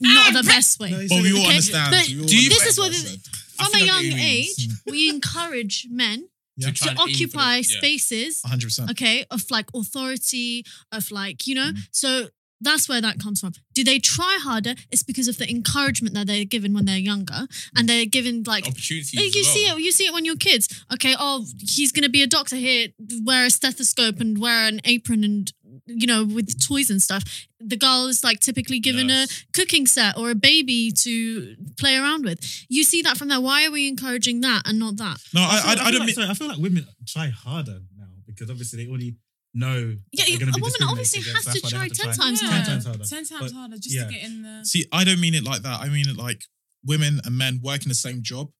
not 0.00 0.32
the 0.34 0.42
best 0.42 0.78
way. 0.80 0.90
But 1.08 1.22
we 1.22 1.32
all 1.32 1.46
understand. 1.46 1.90
but 1.94 2.08
we 2.08 2.20
all 2.20 2.26
do 2.26 2.36
you- 2.36 2.48
this 2.50 2.66
is 2.66 2.78
what 2.78 2.92
I 2.92 2.96
it- 2.96 3.06
said. 3.06 3.20
I 3.58 3.64
From 3.70 3.80
a 3.80 3.84
young 3.84 4.04
age, 4.18 4.68
we 4.86 5.08
encourage 5.08 5.86
men 5.90 6.28
Yeah. 6.56 6.68
To 6.68 6.74
to 6.74 6.90
and 6.90 6.98
aim 6.98 7.04
occupy 7.08 7.56
yeah. 7.56 7.78
spaces 7.78 8.40
100%. 8.44 8.90
okay, 8.90 9.24
of 9.30 9.44
like 9.50 9.66
authority, 9.74 10.64
of 10.90 11.10
like, 11.10 11.46
you 11.46 11.54
know, 11.54 11.70
Mm. 11.72 11.78
so 11.92 12.28
that's 12.62 12.88
where 12.88 13.00
that 13.00 13.18
comes 13.18 13.40
from. 13.40 13.52
Do 13.74 13.84
they 13.84 13.98
try 13.98 14.38
harder? 14.40 14.74
It's 14.90 15.02
because 15.02 15.28
of 15.28 15.38
the 15.38 15.48
encouragement 15.50 16.14
that 16.14 16.26
they're 16.26 16.44
given 16.44 16.72
when 16.74 16.84
they're 16.84 16.96
younger, 16.96 17.46
and 17.76 17.88
they're 17.88 18.06
given 18.06 18.44
like. 18.46 18.66
Opportunities. 18.66 19.14
Eh, 19.16 19.30
you 19.32 19.40
as 19.40 19.46
see 19.46 19.64
it. 19.64 19.78
You 19.78 19.92
see 19.92 20.06
it 20.06 20.12
when 20.12 20.24
you're 20.24 20.36
kids. 20.36 20.84
Okay. 20.92 21.14
Oh, 21.18 21.44
he's 21.58 21.92
gonna 21.92 22.08
be 22.08 22.22
a 22.22 22.26
doctor 22.26 22.56
here. 22.56 22.88
Wear 23.24 23.46
a 23.46 23.50
stethoscope 23.50 24.20
and 24.20 24.38
wear 24.38 24.66
an 24.66 24.80
apron 24.84 25.24
and 25.24 25.52
you 25.86 26.06
know 26.06 26.24
with 26.24 26.64
toys 26.66 26.90
and 26.90 27.02
stuff. 27.02 27.24
The 27.60 27.76
girl 27.76 28.06
is 28.06 28.24
like 28.24 28.40
typically 28.40 28.80
given 28.80 29.10
a 29.10 29.26
cooking 29.52 29.86
set 29.86 30.16
or 30.18 30.30
a 30.30 30.34
baby 30.34 30.90
to 31.02 31.56
play 31.78 31.96
around 31.96 32.24
with. 32.24 32.64
You 32.68 32.84
see 32.84 33.02
that 33.02 33.16
from 33.16 33.28
there. 33.28 33.40
Why 33.40 33.66
are 33.66 33.70
we 33.70 33.88
encouraging 33.88 34.40
that 34.40 34.62
and 34.66 34.78
not 34.78 34.96
that? 34.96 35.18
No, 35.32 35.42
I, 35.42 35.44
I, 35.44 35.60
feel- 35.60 35.70
I, 35.70 35.90
don't 35.90 36.00
like, 36.00 36.06
mean. 36.06 36.14
sorry, 36.14 36.28
I 36.28 36.34
feel 36.34 36.48
like 36.48 36.58
women 36.58 36.86
try 37.06 37.28
harder 37.28 37.80
now 37.96 38.06
because 38.26 38.50
obviously 38.50 38.84
they 38.84 38.90
already 38.90 39.16
know. 39.54 39.96
Yeah, 40.12 40.24
that 40.24 40.38
they're 40.38 40.48
a 40.48 40.52
be 40.52 40.60
woman 40.60 40.82
obviously 40.82 41.20
has 41.32 41.44
that's 41.44 41.60
to 41.60 41.76
why 41.76 41.88
they 41.88 41.94
try 41.94 42.06
10 42.06 42.14
times 42.16 42.42
Yeah. 42.42 42.48
Ten 42.50 42.64
times 42.66 42.84
harder. 42.86 43.04
Ten 43.04 43.24
times 43.24 43.52
But- 43.52 43.52
harder 43.52 43.76
just 43.76 43.94
yeah. 43.94 44.06
to 44.06 44.12
get 44.12 44.22
in 44.24 44.42
the. 44.42 44.64
See, 44.64 44.86
I 44.92 45.04
don't 45.04 45.20
mean 45.20 45.34
it 45.34 45.44
like 45.44 45.62
that. 45.62 45.80
I 45.80 45.88
mean 45.88 46.08
it 46.08 46.16
like 46.16 46.44
women 46.84 47.20
and 47.24 47.36
men 47.36 47.60
work 47.62 47.82
in 47.82 47.88
the 47.88 47.94
same 47.94 48.22
job 48.22 48.50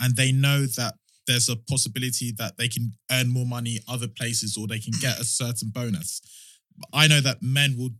and 0.00 0.16
they 0.16 0.32
know 0.32 0.66
that 0.66 0.94
there's 1.26 1.48
a 1.48 1.56
possibility 1.56 2.32
that 2.38 2.56
they 2.56 2.68
can 2.68 2.92
earn 3.10 3.28
more 3.28 3.44
money 3.46 3.80
other 3.86 4.08
places 4.08 4.56
or 4.56 4.66
they 4.66 4.78
can 4.78 4.94
get 5.00 5.20
a 5.20 5.24
certain 5.24 5.68
bonus. 5.70 6.20
I 6.92 7.06
know 7.06 7.20
that 7.20 7.42
men 7.42 7.76
will 7.76 7.90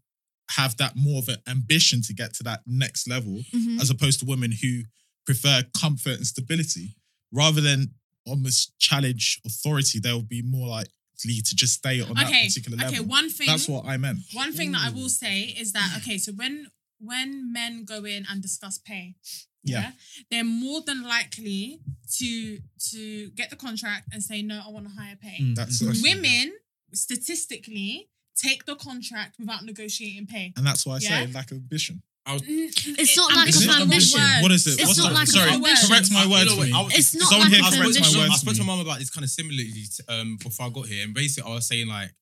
have 0.53 0.77
that 0.79 0.95
more 0.97 1.19
of 1.19 1.29
an 1.29 1.37
ambition 1.47 2.01
to 2.03 2.15
get 2.15 2.33
to 2.35 2.43
that 2.45 2.63
next 2.67 3.07
level 3.07 3.43
Mhm. 3.55 3.81
as 3.83 3.91
opposed 3.91 4.21
to 4.21 4.25
women 4.25 4.53
who 4.53 4.85
prefer 5.27 5.63
comfort 5.79 6.17
and 6.17 6.27
stability 6.27 6.97
rather 7.31 7.61
than 7.61 7.95
almost 8.25 8.73
challenge 8.79 9.41
authority. 9.45 9.99
They'll 9.99 10.23
be 10.23 10.41
more 10.43 10.69
likely 10.69 10.93
to 11.21 11.57
just 11.57 11.75
stay 11.75 12.01
on 12.01 12.15
that 12.15 12.27
Okay, 12.27 12.47
particular 12.47 12.77
okay. 12.79 12.91
level. 12.99 13.07
One 13.07 13.29
thing. 13.31 13.47
That's 13.47 13.69
what 13.69 13.85
I 13.87 13.97
meant. 13.97 14.19
One 14.33 14.53
thing 14.53 14.73
that 14.73 14.83
I 14.87 14.91
will 14.91 15.09
say 15.09 15.43
is 15.59 15.73
that 15.73 15.95
okay, 15.99 16.19
so 16.19 16.33
when 16.33 16.69
when 17.01 17.53
men 17.53 17.85
go 17.85 18.05
in 18.05 18.27
and 18.31 18.43
discuss 18.43 18.79
pay, 18.79 19.15
Yeah. 19.63 19.93
they're 20.31 20.45
more 20.45 20.81
than 20.83 21.03
likely 21.03 21.81
to 22.19 22.61
to 22.91 23.31
get 23.31 23.51
the 23.51 23.57
contract 23.57 24.09
and 24.13 24.23
say 24.23 24.43
no, 24.43 24.63
I 24.65 24.71
want 24.71 24.87
a 24.87 24.91
higher 24.91 25.17
pay. 25.17 25.39
Mm, 25.41 25.55
That's 25.55 25.83
mm, 25.83 26.03
Women 26.03 26.53
statistically 26.93 28.09
take 28.37 28.65
the 28.67 28.77
contract 28.77 29.37
without 29.39 29.65
negotiating 29.65 30.27
pay. 30.27 30.53
And 30.57 30.67
that's 30.67 30.87
why 30.87 30.97
I 30.97 30.99
say 31.01 31.27
lack 31.27 31.51
of 31.51 31.59
ambition. 31.59 32.03
Mm, 32.29 32.69
mm, 32.69 32.99
it's 32.99 33.17
not 33.17 33.35
like 33.35 33.49
a 33.49 33.59
of 33.59 33.81
ambition. 33.83 34.21
What 34.43 34.53
is 34.53 34.67
it? 34.67 34.81
It's 34.81 34.87
What's 34.87 34.99
not 34.99 35.09
the- 35.09 35.15
lack 35.15 35.29
of 35.29 35.35
Sorry, 35.35 35.51
ambition. 35.53 35.89
correct 35.89 36.13
my 36.13 36.27
words 36.27 36.51
no, 36.51 36.55
for 36.55 36.61
wait, 36.61 36.73
me. 36.73 36.79
I 36.79 36.83
was- 36.83 36.95
It's 36.95 37.15
not 37.15 37.29
Someone 37.29 37.51
lack 37.51 37.57
here 37.57 37.65
of 37.65 37.73
correct 37.73 37.81
my 37.81 37.87
ambition. 37.87 38.21
words. 38.21 38.33
I 38.33 38.37
spoke 38.37 38.55
to 38.55 38.65
my 38.65 38.67
mum 38.77 38.81
about 38.81 38.99
this 38.99 39.11
kind 39.11 39.25
of 39.25 39.31
similarly 39.31 39.73
um, 40.09 40.37
before 40.37 40.67
I 40.67 40.71
got 40.71 40.87
here, 40.87 41.05
and 41.05 41.15
basically 41.15 41.51
I 41.51 41.55
was 41.55 41.67
saying 41.67 41.89
like, 41.89 42.13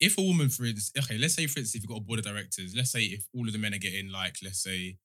if 0.00 0.18
a 0.18 0.22
woman, 0.22 0.48
for 0.48 0.64
instance, 0.64 1.04
okay, 1.04 1.18
let's 1.18 1.34
say 1.34 1.46
for 1.46 1.60
instance, 1.60 1.76
if 1.76 1.82
you've 1.82 1.90
got 1.90 1.98
a 1.98 2.06
board 2.06 2.18
of 2.18 2.24
directors, 2.24 2.74
let's 2.74 2.90
say 2.90 3.02
if 3.04 3.28
all 3.34 3.46
of 3.46 3.52
the 3.52 3.58
men 3.58 3.74
are 3.74 3.78
getting 3.78 4.10
like, 4.10 4.36
let's 4.42 4.62
say, 4.62 4.96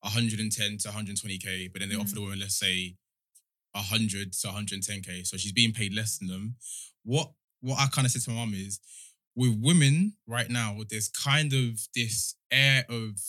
110 0.00 0.78
to 0.78 0.88
120k, 0.88 1.72
but 1.72 1.80
then 1.80 1.88
they 1.88 1.94
offer 1.94 2.08
mm. 2.10 2.14
the 2.14 2.20
woman, 2.20 2.40
let's 2.40 2.58
say, 2.58 2.96
100 3.72 4.32
to 4.32 4.48
110k, 4.48 5.26
so 5.26 5.36
she's 5.36 5.52
being 5.52 5.72
paid 5.72 5.94
less 5.94 6.18
than 6.18 6.28
them. 6.28 6.56
What 7.04 7.32
what 7.60 7.78
I 7.78 7.86
kind 7.86 8.04
of 8.04 8.10
said 8.10 8.22
to 8.22 8.30
my 8.30 8.36
mum 8.36 8.54
is, 8.54 8.80
with 9.36 9.56
women 9.62 10.14
right 10.26 10.50
now, 10.50 10.78
there's 10.90 11.08
kind 11.08 11.52
of 11.52 11.80
this 11.94 12.34
air 12.50 12.84
of 12.88 13.20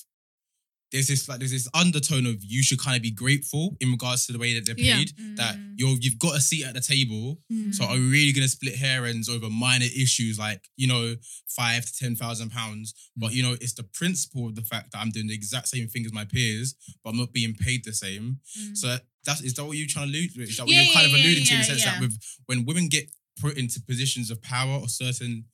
there's 0.93 1.07
this 1.07 1.27
like 1.27 1.39
there's 1.39 1.51
this 1.51 1.67
undertone 1.73 2.25
of 2.25 2.37
you 2.41 2.63
should 2.63 2.79
kind 2.79 2.95
of 2.95 3.01
be 3.01 3.11
grateful 3.11 3.75
in 3.81 3.91
regards 3.91 4.25
to 4.27 4.31
the 4.31 4.39
way 4.39 4.53
that 4.53 4.65
they're 4.65 4.75
Yeah. 4.77 4.97
paid. 4.97 5.11
That 5.35 5.57
Mm. 5.57 5.73
you're 5.77 5.97
you've 5.99 6.19
got 6.19 6.37
a 6.37 6.41
seat 6.41 6.63
at 6.63 6.73
the 6.75 6.79
table. 6.81 7.41
Mm. 7.51 7.73
So 7.75 7.83
are 7.83 7.95
we 7.95 8.07
really 8.09 8.31
gonna 8.31 8.47
split 8.47 8.75
hair 8.75 9.05
ends 9.05 9.27
over 9.27 9.49
minor 9.49 9.87
issues 10.03 10.39
like, 10.39 10.61
you 10.77 10.87
know, 10.87 11.15
five 11.47 11.85
to 11.85 11.93
ten 11.93 12.15
thousand 12.15 12.51
pounds? 12.51 12.93
But 13.17 13.33
you 13.33 13.43
know, 13.43 13.53
it's 13.59 13.73
the 13.73 13.83
principle 13.83 14.47
of 14.47 14.55
the 14.55 14.61
fact 14.61 14.91
that 14.91 14.99
I'm 14.99 15.09
doing 15.09 15.27
the 15.27 15.33
exact 15.33 15.67
same 15.67 15.87
thing 15.89 16.05
as 16.05 16.13
my 16.13 16.25
peers, 16.25 16.75
but 17.03 17.09
I'm 17.09 17.17
not 17.17 17.33
being 17.33 17.55
paid 17.55 17.83
the 17.83 17.93
same. 17.93 18.39
Mm. 18.57 18.77
So 18.77 18.97
that's 19.25 19.41
is 19.41 19.53
that 19.55 19.65
what 19.65 19.75
you're 19.77 19.87
trying 19.87 20.11
to 20.11 20.17
allude 20.17 20.33
to? 20.35 20.43
Is 20.43 20.57
that 20.57 20.65
what 20.67 20.73
Yeah, 20.75 20.83
you're 20.83 20.93
kind 20.93 21.07
yeah, 21.09 21.13
of 21.13 21.19
yeah, 21.19 21.25
alluding 21.25 21.45
to 21.45 21.53
in 21.53 21.59
the 21.59 21.65
yeah, 21.65 21.69
sense 21.73 21.83
that 21.85 21.99
with 22.01 22.17
when 22.45 22.65
women 22.65 22.87
get 22.87 23.09
put 23.39 23.57
into 23.57 23.81
positions 23.81 24.29
of 24.29 24.41
power 24.43 24.75
or 24.79 24.87
certain 24.87 25.45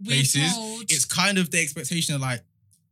We're 0.00 0.06
places, 0.16 0.52
told- 0.54 0.90
it's 0.90 1.04
kind 1.04 1.36
of 1.38 1.50
the 1.50 1.58
expectation 1.60 2.14
of 2.14 2.20
like 2.22 2.42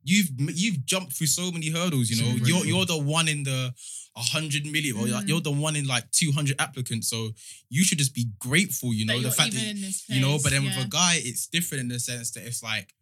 you've 0.04 0.28
you've 0.38 0.84
jumped 0.86 1.12
through 1.14 1.26
so 1.28 1.50
many 1.50 1.70
hurdles. 1.70 2.10
You 2.10 2.22
know, 2.22 2.30
you're 2.46 2.64
you're 2.66 2.86
the 2.86 2.98
one 2.98 3.28
in 3.28 3.42
the 3.44 3.74
hundred 4.16 4.64
million, 4.66 4.96
or 4.96 5.06
Mm. 5.06 5.26
you're 5.28 5.40
the 5.40 5.50
one 5.50 5.74
in 5.74 5.86
like 5.86 6.08
two 6.12 6.30
hundred 6.30 6.60
applicants. 6.60 7.08
So 7.08 7.30
you 7.68 7.82
should 7.82 7.98
just 7.98 8.14
be 8.14 8.26
grateful. 8.38 8.94
You 8.94 9.06
know, 9.06 9.20
the 9.20 9.30
fact 9.30 9.52
that 9.54 9.64
you 10.08 10.20
know. 10.20 10.38
But 10.42 10.52
then 10.52 10.62
yeah. 10.62 10.76
with 10.76 10.86
a 10.86 10.88
guy, 10.88 11.14
it's 11.18 11.46
different 11.48 11.80
in 11.82 11.88
the 11.88 11.98
sense 11.98 12.30
that 12.32 12.44
it's 12.46 12.62
like 12.62 12.94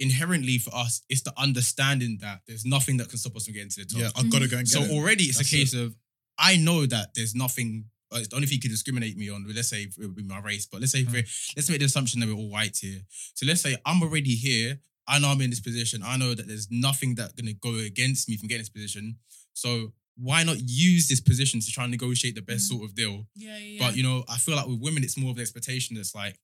inherently 0.00 0.58
for 0.58 0.74
us, 0.74 1.02
it's 1.08 1.22
the 1.22 1.32
understanding 1.38 2.18
that 2.20 2.40
there's 2.46 2.64
nothing 2.64 2.96
that 2.98 3.08
can 3.08 3.18
stop 3.18 3.36
us 3.36 3.44
from 3.46 3.54
getting 3.54 3.70
to 3.70 3.80
the 3.80 3.86
top. 3.86 4.00
Yeah, 4.00 4.08
I've 4.16 4.30
got 4.30 4.42
to 4.42 4.48
go 4.48 4.58
and 4.58 4.66
get 4.66 4.72
So 4.72 4.82
it. 4.82 4.90
already 4.90 5.24
it's 5.24 5.38
That's 5.38 5.52
a 5.52 5.56
case 5.56 5.74
of 5.74 5.94
I 6.38 6.56
know 6.56 6.84
that 6.86 7.14
there's 7.14 7.34
nothing. 7.34 7.86
Uh, 8.12 8.18
it's 8.18 8.28
the 8.28 8.36
only 8.36 8.46
thing 8.46 8.56
you 8.56 8.60
can 8.62 8.70
discriminate 8.70 9.16
me 9.16 9.30
on. 9.30 9.44
Let's 9.54 9.68
say 9.68 9.82
it 9.84 9.94
would 9.98 10.14
be 10.16 10.22
my 10.24 10.40
race, 10.40 10.66
but 10.66 10.80
let's 10.80 10.92
say 10.92 11.04
Mm. 11.04 11.14
let's 11.56 11.68
make 11.70 11.78
the 11.80 11.86
assumption 11.86 12.20
that 12.20 12.28
we're 12.28 12.34
all 12.34 12.48
white 12.48 12.76
here. 12.76 13.00
So 13.34 13.46
let's 13.46 13.60
say 13.60 13.76
I'm 13.86 14.02
already 14.02 14.34
here. 14.34 14.78
I 15.06 15.18
know 15.18 15.28
I'm 15.28 15.40
in 15.40 15.50
this 15.50 15.60
position. 15.60 16.02
I 16.04 16.16
know 16.16 16.34
that 16.34 16.46
there's 16.48 16.68
nothing 16.70 17.14
that's 17.16 17.32
gonna 17.32 17.52
go 17.52 17.74
against 17.76 18.28
me 18.28 18.36
from 18.36 18.48
getting 18.48 18.62
this 18.62 18.68
position. 18.70 19.16
So 19.52 19.92
why 20.16 20.44
not 20.44 20.56
use 20.60 21.08
this 21.08 21.20
position 21.20 21.60
to 21.60 21.70
try 21.70 21.84
and 21.84 21.90
negotiate 21.90 22.34
the 22.36 22.42
best 22.42 22.64
Mm. 22.66 22.68
sort 22.68 22.84
of 22.84 22.94
deal? 22.94 23.26
yeah, 23.34 23.58
yeah, 23.58 23.78
But 23.80 23.96
you 23.96 24.02
know, 24.02 24.24
I 24.28 24.38
feel 24.38 24.56
like 24.56 24.66
with 24.66 24.80
women, 24.80 25.02
it's 25.04 25.16
more 25.16 25.30
of 25.30 25.36
the 25.36 25.42
expectation 25.42 25.96
that's 25.96 26.14
like, 26.14 26.38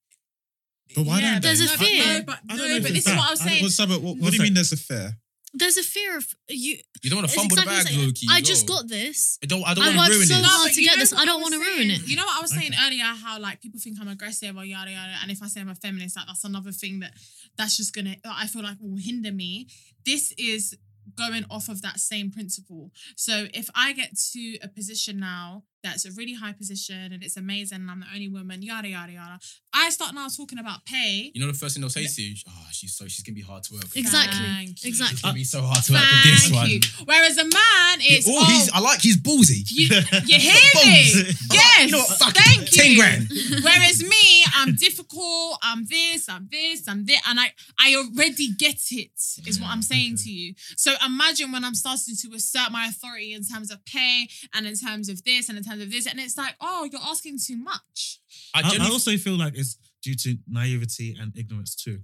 But 0.95 1.07
why 1.07 1.21
yeah, 1.21 1.33
don't 1.35 1.43
There's 1.43 1.61
they? 1.61 1.65
a 1.67 1.69
no, 1.69 1.77
but 1.77 1.87
fear. 1.87 2.05
No, 2.05 2.23
but, 2.25 2.39
I 2.51 2.57
don't 2.57 2.69
no, 2.69 2.75
know 2.75 2.81
but 2.83 2.91
it's 2.91 3.05
this 3.05 3.07
is 3.07 3.17
what 3.17 3.27
I 3.29 3.31
was 3.31 3.39
that. 3.39 3.49
saying. 3.49 3.63
Well, 3.63 3.71
Sabbath, 3.71 3.97
what, 3.99 4.03
what 4.03 4.19
What's 4.19 4.31
do 4.33 4.37
you 4.39 4.43
mean 4.43 4.55
there's 4.55 4.73
a 4.73 4.77
fair? 4.77 5.19
There's 5.53 5.77
a 5.77 5.83
fear 5.83 6.17
of 6.17 6.25
uh, 6.25 6.55
you. 6.55 6.79
you 7.03 7.11
don't 7.11 7.19
want 7.19 7.29
to 7.31 7.35
fumble 7.37 7.57
exactly 7.59 7.75
the 7.75 7.83
the 7.83 7.85
bag, 7.85 7.95
same. 7.95 8.07
low 8.07 8.13
key. 8.15 8.29
I 8.31 8.41
just 8.41 8.67
got 8.67 8.89
this. 8.89 9.39
I 9.43 9.47
don't. 9.47 9.65
I 9.67 9.75
don't 9.75 9.85
I 9.85 9.97
want 9.97 10.13
to 10.13 10.17
ruin 10.19 10.27
so 10.27 10.35
it. 10.37 10.45
hard 10.45 10.69
but 10.69 10.75
to 10.75 10.81
you 10.81 10.87
get 10.89 10.97
know 10.97 11.01
this. 11.01 11.13
what 11.13 11.21
I 11.21 11.25
don't 11.25 11.41
was 11.43 11.51
wanna 11.51 11.65
saying? 11.65 11.77
ruin 11.79 11.91
it. 11.91 12.09
You 12.09 12.17
know 12.17 12.25
what 12.25 12.39
I 12.39 12.41
was 12.41 12.51
saying 12.55 12.73
Okay. 12.73 12.87
earlier? 12.87 13.05
How 13.05 13.41
like 13.41 13.61
people 13.61 13.81
think 13.81 13.99
I'm 14.01 14.09
aggressive 14.09 14.57
or 14.57 14.65
yada 14.65 14.91
yada, 14.93 15.15
and 15.23 15.31
if 15.31 15.43
I 15.43 15.49
say 15.49 15.61
I'm 15.61 15.69
a 15.69 15.75
feminist, 15.75 16.17
like 16.17 16.27
that's 16.27 16.45
another 16.45 16.73
thing 16.73 17.01
that 17.01 17.13
that's 17.57 17.77
just 17.77 17.93
gonna 17.95 18.15
I 18.25 18.47
feel 18.47 18.63
like 18.63 18.77
will 18.81 18.97
hinder 18.97 19.33
me. 19.33 19.67
This 20.07 20.33
is 20.39 20.77
going 21.17 21.45
off 21.51 21.69
of 21.69 21.83
that 21.83 21.99
same 21.99 22.31
principle. 22.31 22.93
So 23.17 23.47
if 23.53 23.69
I 23.75 23.93
get 23.93 24.17
to 24.33 24.59
a 24.63 24.69
position 24.69 25.19
now 25.19 25.65
that's 25.83 26.05
a 26.05 26.13
really 26.13 26.35
high 26.35 26.53
position 26.53 27.11
and 27.13 27.23
it's 27.25 27.37
amazing 27.39 27.79
and 27.81 27.91
I'm 27.91 28.01
the 28.01 28.07
only 28.15 28.29
woman, 28.29 28.63
yada 28.63 28.87
yada 28.89 29.13
yada, 29.13 29.39
I 29.73 29.91
start 29.91 30.15
now 30.15 30.27
talking 30.29 30.59
about 30.59 30.85
pay. 30.85 31.31
You 31.35 31.41
know 31.41 31.47
the 31.47 31.57
first 31.57 31.75
thing 31.75 31.81
they'll 31.83 31.91
say 31.91 32.07
to 32.07 32.23
you, 32.23 32.35
oh, 32.49 32.67
she's 32.73 32.93
so 32.95 33.07
she's 33.07 33.23
gonna 33.23 33.35
be 33.35 33.43
hard 33.43 33.63
to 33.65 33.75
work. 33.75 33.83
with. 33.85 33.97
Exactly. 33.97 34.39
Thank 34.45 34.85
you. 34.85 34.89
Exactly. 34.89 35.15
It's 35.15 35.23
gonna 35.23 35.35
be 35.35 35.45
so 35.45 35.63
hard 35.63 35.85
to 35.85 35.93
work 35.93 36.03
with 36.03 36.25
this 36.25 36.43
Thank 36.49 36.55
one. 36.55 36.69
you. 36.71 36.81
Whereas 37.05 37.39
a 37.39 37.45
man, 37.45 37.99
it's 38.01 38.29
oh, 38.29 38.35
oh, 38.37 38.45
he's, 38.47 38.69
oh. 38.71 38.73
I 38.75 38.81
like 38.81 39.01
he's 39.01 39.17
ballsy. 39.17 39.63
you, 39.71 39.87
you 40.27 40.39
hear 40.51 40.71
me? 40.85 41.35
Yes. 41.53 41.87
You 41.87 41.93
know 41.93 41.99
what? 41.99 42.19
Fuck 42.19 42.35
it. 42.37 42.43
Thank 42.43 42.77
you. 42.77 42.83
10 42.83 42.97
grand. 42.97 43.29
Whereas 43.65 44.03
me, 44.03 44.45
I'm 44.55 44.75
difficult. 44.75 45.59
I'm 45.63 45.87
this. 45.87 46.29
I'm 46.29 46.49
this. 46.51 46.87
I'm 46.89 47.05
this, 47.07 47.21
and 47.29 47.39
I 47.41 47.53
I 47.79 47.95
already 47.97 48.53
get 48.53 48.81
it. 48.91 49.11
Is 49.47 49.61
what 49.61 49.71
I'm 49.71 49.83
saying 49.83 50.17
to 50.19 50.31
you. 50.31 50.55
So 50.77 50.95
imagine 51.05 51.53
when 51.53 51.65
I'm 51.65 51.75
starting 51.75 52.15
to 52.17 52.35
assert 52.35 52.71
my 52.71 52.87
authority 52.87 53.33
in 53.35 53.43
terms 53.45 53.71
of 53.71 53.85
pay 53.85 54.29
and 54.55 54.67
in 54.67 54.75
terms 54.77 55.09
of 55.09 55.23
this 55.25 55.49
and 55.49 55.59
in 55.59 55.65
terms 55.65 55.83
of 55.83 55.91
this, 55.91 56.07
and 56.07 56.19
it's 56.21 56.37
like, 56.37 56.55
oh, 56.61 56.89
you're 56.91 57.01
asking 57.03 57.39
too 57.39 57.57
much. 57.57 58.20
I 58.55 58.61
I, 58.63 58.87
I 58.87 58.91
also 58.91 59.17
feel 59.17 59.35
like 59.37 59.55
it's 59.57 59.77
due 60.03 60.15
to 60.15 60.37
naivety 60.49 61.17
and 61.21 61.33
ignorance 61.37 61.75
too. 61.75 62.01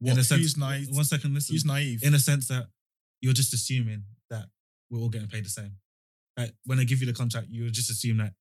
What, 0.00 0.12
in 0.14 0.18
a 0.18 0.24
sense, 0.24 0.40
who's 0.42 0.56
naive? 0.56 0.88
One 0.90 1.04
second, 1.04 1.34
listen. 1.34 1.54
Who's 1.54 1.64
naive? 1.64 2.02
in 2.02 2.14
a 2.14 2.18
sense 2.18 2.48
that 2.48 2.66
you're 3.20 3.32
just 3.32 3.54
assuming 3.54 4.04
that 4.30 4.46
we're 4.90 4.98
all 5.00 5.08
getting 5.08 5.28
paid 5.28 5.44
the 5.44 5.50
same. 5.50 5.72
Like 6.36 6.52
when 6.64 6.78
they 6.78 6.84
give 6.84 7.00
you 7.00 7.06
the 7.06 7.12
contract, 7.12 7.46
you 7.50 7.70
just 7.70 7.90
assume 7.90 8.18
that. 8.18 8.32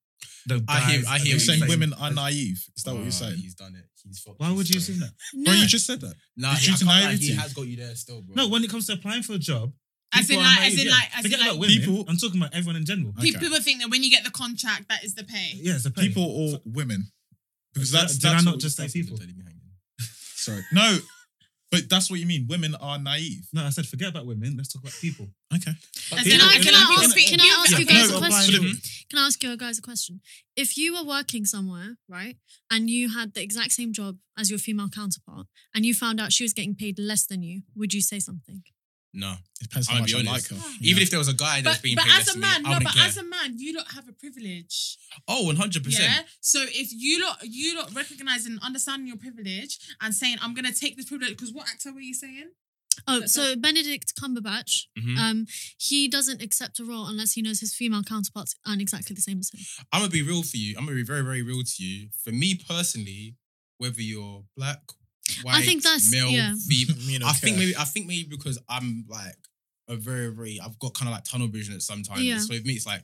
The 0.46 0.64
I 0.68 0.80
hear- 0.92 1.04
I 1.08 1.18
hear 1.20 1.28
You're 1.28 1.36
what 1.36 1.42
saying 1.42 1.68
women 1.68 1.94
are 1.94 2.12
naive. 2.12 2.64
Is 2.76 2.84
that 2.84 2.94
what 2.94 3.00
Oh, 3.00 3.04
you're 3.04 3.12
saying? 3.12 3.38
He's 3.38 3.56
done 3.56 3.76
it. 3.76 3.86
He's 4.04 4.20
fucked 4.20 4.40
Why 4.40 4.52
would 4.52 4.68
you 4.70 4.76
his 4.76 4.84
assume 4.90 4.98
story. 5.04 5.12
that? 5.34 5.46
Bro, 5.46 5.54
you 5.54 5.68
just 5.68 5.86
said 5.86 6.02
that. 6.02 6.14
Nah, 6.38 6.54
It's 6.54 6.66
due 6.66 6.72
to 6.78 6.86
can't 6.86 7.06
lie, 7.06 7.16
he 7.16 7.34
has 7.36 7.54
got 7.54 7.68
you 7.68 7.78
there 7.78 7.96
still, 7.96 8.22
bro. 8.22 8.36
No, 8.36 8.48
when 8.50 8.64
it 8.64 8.70
comes 8.70 8.88
to 8.88 8.94
applying 8.94 9.24
for 9.24 9.34
a 9.34 9.38
job, 9.38 9.74
As 10.14 10.22
in 10.30 10.36
people 10.38 10.44
are 10.44 10.48
like- 10.56 10.62
as 10.62 10.80
in 10.80 10.86
yeah. 10.88 10.92
like- 10.92 11.18
as 11.20 11.26
in 11.26 11.32
like- 11.32 11.42
about 11.42 11.60
women. 11.60 11.76
People- 11.78 12.06
I'm 12.08 12.18
talking 12.18 12.40
about 12.42 12.54
everyone 12.54 12.78
in 12.78 12.86
general. 12.86 13.14
Okay. 13.20 13.32
People 13.34 13.60
think 13.60 13.82
that 13.82 13.90
when 13.90 14.02
you 14.04 14.10
get 14.10 14.24
the 14.24 14.32
contract, 14.32 14.88
that 14.90 15.04
is 15.04 15.14
the 15.16 15.24
pay. 15.26 15.52
Yeah, 15.56 15.76
it's 15.76 15.86
a 15.86 15.92
pay. 15.92 16.08
People 16.08 16.24
or 16.24 16.62
women? 16.66 17.12
Because 17.74 17.92
Did 17.92 17.98
I- 17.98 18.02
that's 18.02 18.18
did 18.18 18.32
I 18.32 18.42
not 18.42 18.60
just 18.60 18.78
say 18.78 18.88
people? 18.88 19.18
Sorry. 20.00 20.62
No, 20.72 20.98
but 21.72 21.90
that's 21.90 22.10
what 22.12 22.20
you 22.20 22.26
mean. 22.28 22.46
Women 22.48 22.76
are 22.76 23.00
naive. 23.00 23.48
No, 23.54 23.64
I 23.66 23.70
said 23.70 23.88
forget 23.88 24.10
about 24.10 24.26
women. 24.28 24.56
Let's 24.58 24.72
talk 24.72 24.84
about 24.84 24.94
people. 25.02 25.28
Okay. 25.56 25.72
Can 26.10 26.28
in, 26.28 26.42
I, 26.42 26.58
can 26.62 26.76
I 26.76 26.98
ask, 27.02 27.16
can 27.16 27.40
I 27.40 27.58
ask 27.60 27.72
you 27.72 27.76
speak- 27.78 27.90
guys 27.90 28.12
No, 28.12 28.18
a 28.18 28.20
question? 28.20 28.64
Can 29.10 29.20
I 29.20 29.26
ask 29.26 29.44
you 29.44 29.58
guys 29.58 29.80
a 29.80 29.82
question? 29.82 30.22
If 30.56 30.78
you 30.78 30.94
were 30.94 31.04
working 31.04 31.46
somewhere, 31.46 31.98
right, 32.10 32.36
and 32.70 32.90
you 32.90 33.10
had 33.10 33.34
the 33.34 33.42
exact 33.42 33.72
same 33.72 33.92
job 33.94 34.18
as 34.38 34.50
your 34.50 34.60
female 34.60 34.90
counterpart, 34.90 35.48
and 35.74 35.86
you 35.86 35.94
found 35.94 36.20
out 36.20 36.32
she 36.32 36.44
was 36.44 36.54
getting 36.54 36.76
paid 36.76 37.00
less 37.00 37.26
than 37.26 37.42
you, 37.42 37.62
would 37.76 37.94
you 37.94 38.02
say 38.02 38.20
something? 38.20 38.64
No. 39.14 39.34
It 39.62 39.70
depends 39.70 39.88
how 39.88 39.96
I'll 39.96 40.00
much 40.02 40.10
be 40.12 40.16
I 40.16 40.22
like 40.22 40.28
honest. 40.28 40.52
her. 40.52 40.58
Even 40.82 41.04
if 41.04 41.10
there 41.12 41.20
was 41.20 41.28
a 41.28 41.34
guy 41.34 41.62
that's 41.62 41.78
But, 41.78 41.84
being 41.84 41.96
but 41.96 42.06
paid 42.06 42.12
as 42.12 42.18
less 42.28 42.30
a 42.30 42.32
than 42.34 42.42
me, 42.42 42.48
man, 42.48 42.56
I 42.56 42.62
no, 42.64 42.70
wouldn't 42.70 42.84
but 42.86 42.94
care. 42.96 43.08
as 43.08 43.18
a 43.18 43.24
man, 43.24 43.60
you 43.60 43.74
don't 43.74 43.92
have 43.92 44.08
a 44.10 44.14
privilege. 44.14 44.98
oh, 45.28 45.52
100%. 45.54 46.00
Yeah. 46.00 46.22
So 46.42 46.64
if 46.68 46.90
you 46.92 47.24
lot 47.24 47.38
you 47.44 47.78
lot 47.78 47.94
recognizing 47.94 48.54
and 48.54 48.62
understanding 48.62 49.08
your 49.08 49.18
privilege 49.18 49.78
and 50.02 50.14
saying, 50.16 50.38
I'm 50.42 50.54
gonna 50.56 50.74
take 50.74 50.98
this 50.98 51.06
privilege, 51.06 51.30
because 51.32 51.54
what 51.54 51.68
actor 51.70 51.94
were 51.94 52.02
you 52.02 52.14
saying? 52.16 52.50
Oh, 53.08 53.22
That- 53.22 53.30
so 53.30 53.56
Benedict 53.56 54.14
Cumberbatch, 54.16 54.86
Mhm. 54.98 55.18
um, 55.18 55.48
he 55.78 56.08
doesn't 56.08 56.42
accept 56.42 56.80
a 56.80 56.86
role 56.86 57.08
unless 57.08 57.34
he 57.34 57.42
knows 57.42 57.60
his 57.60 57.74
female 57.76 58.04
counterparts 58.04 58.56
aren't 58.66 58.82
exactly 58.82 59.16
the 59.16 59.22
same 59.22 59.40
as 59.40 59.50
him. 59.52 59.60
I'm 59.92 60.02
gonna 60.02 60.12
be 60.12 60.22
real 60.22 60.44
for 60.44 60.58
you. 60.58 60.76
I'm 60.78 60.86
gonna 60.86 60.96
be 60.98 61.04
very, 61.04 61.24
very 61.24 61.42
real 61.42 61.64
to 61.64 61.84
you. 61.84 62.10
For 62.24 62.32
me 62.32 62.56
personally, 62.56 63.36
whether 63.78 64.02
you're 64.02 64.46
black, 64.56 64.82
white, 65.42 65.66
think 65.66 65.82
that's- 65.84 66.12
male, 66.12 66.30
yeah. 66.30 66.54
female, 66.68 66.96
Me 67.06 67.18
don't 67.20 67.28
I 67.30 67.34
think 67.34 67.58
maybe 67.58 67.76
I 67.76 67.84
think 67.86 68.08
maybe 68.08 68.28
because 68.30 68.58
I'm 68.70 69.06
like 69.10 69.38
a 69.88 69.96
very, 69.96 70.34
very 70.34 70.60
I've 70.60 70.78
got 70.80 70.94
kind 70.94 71.10
of 71.10 71.14
like 71.14 71.24
tunnel 71.26 71.48
vision 71.48 71.74
at 71.74 71.82
sometimes. 71.82 72.22
Yeah. 72.22 72.40
So 72.40 72.54
with 72.54 72.66
me, 72.66 72.74
it's 72.74 72.86
like 72.86 73.04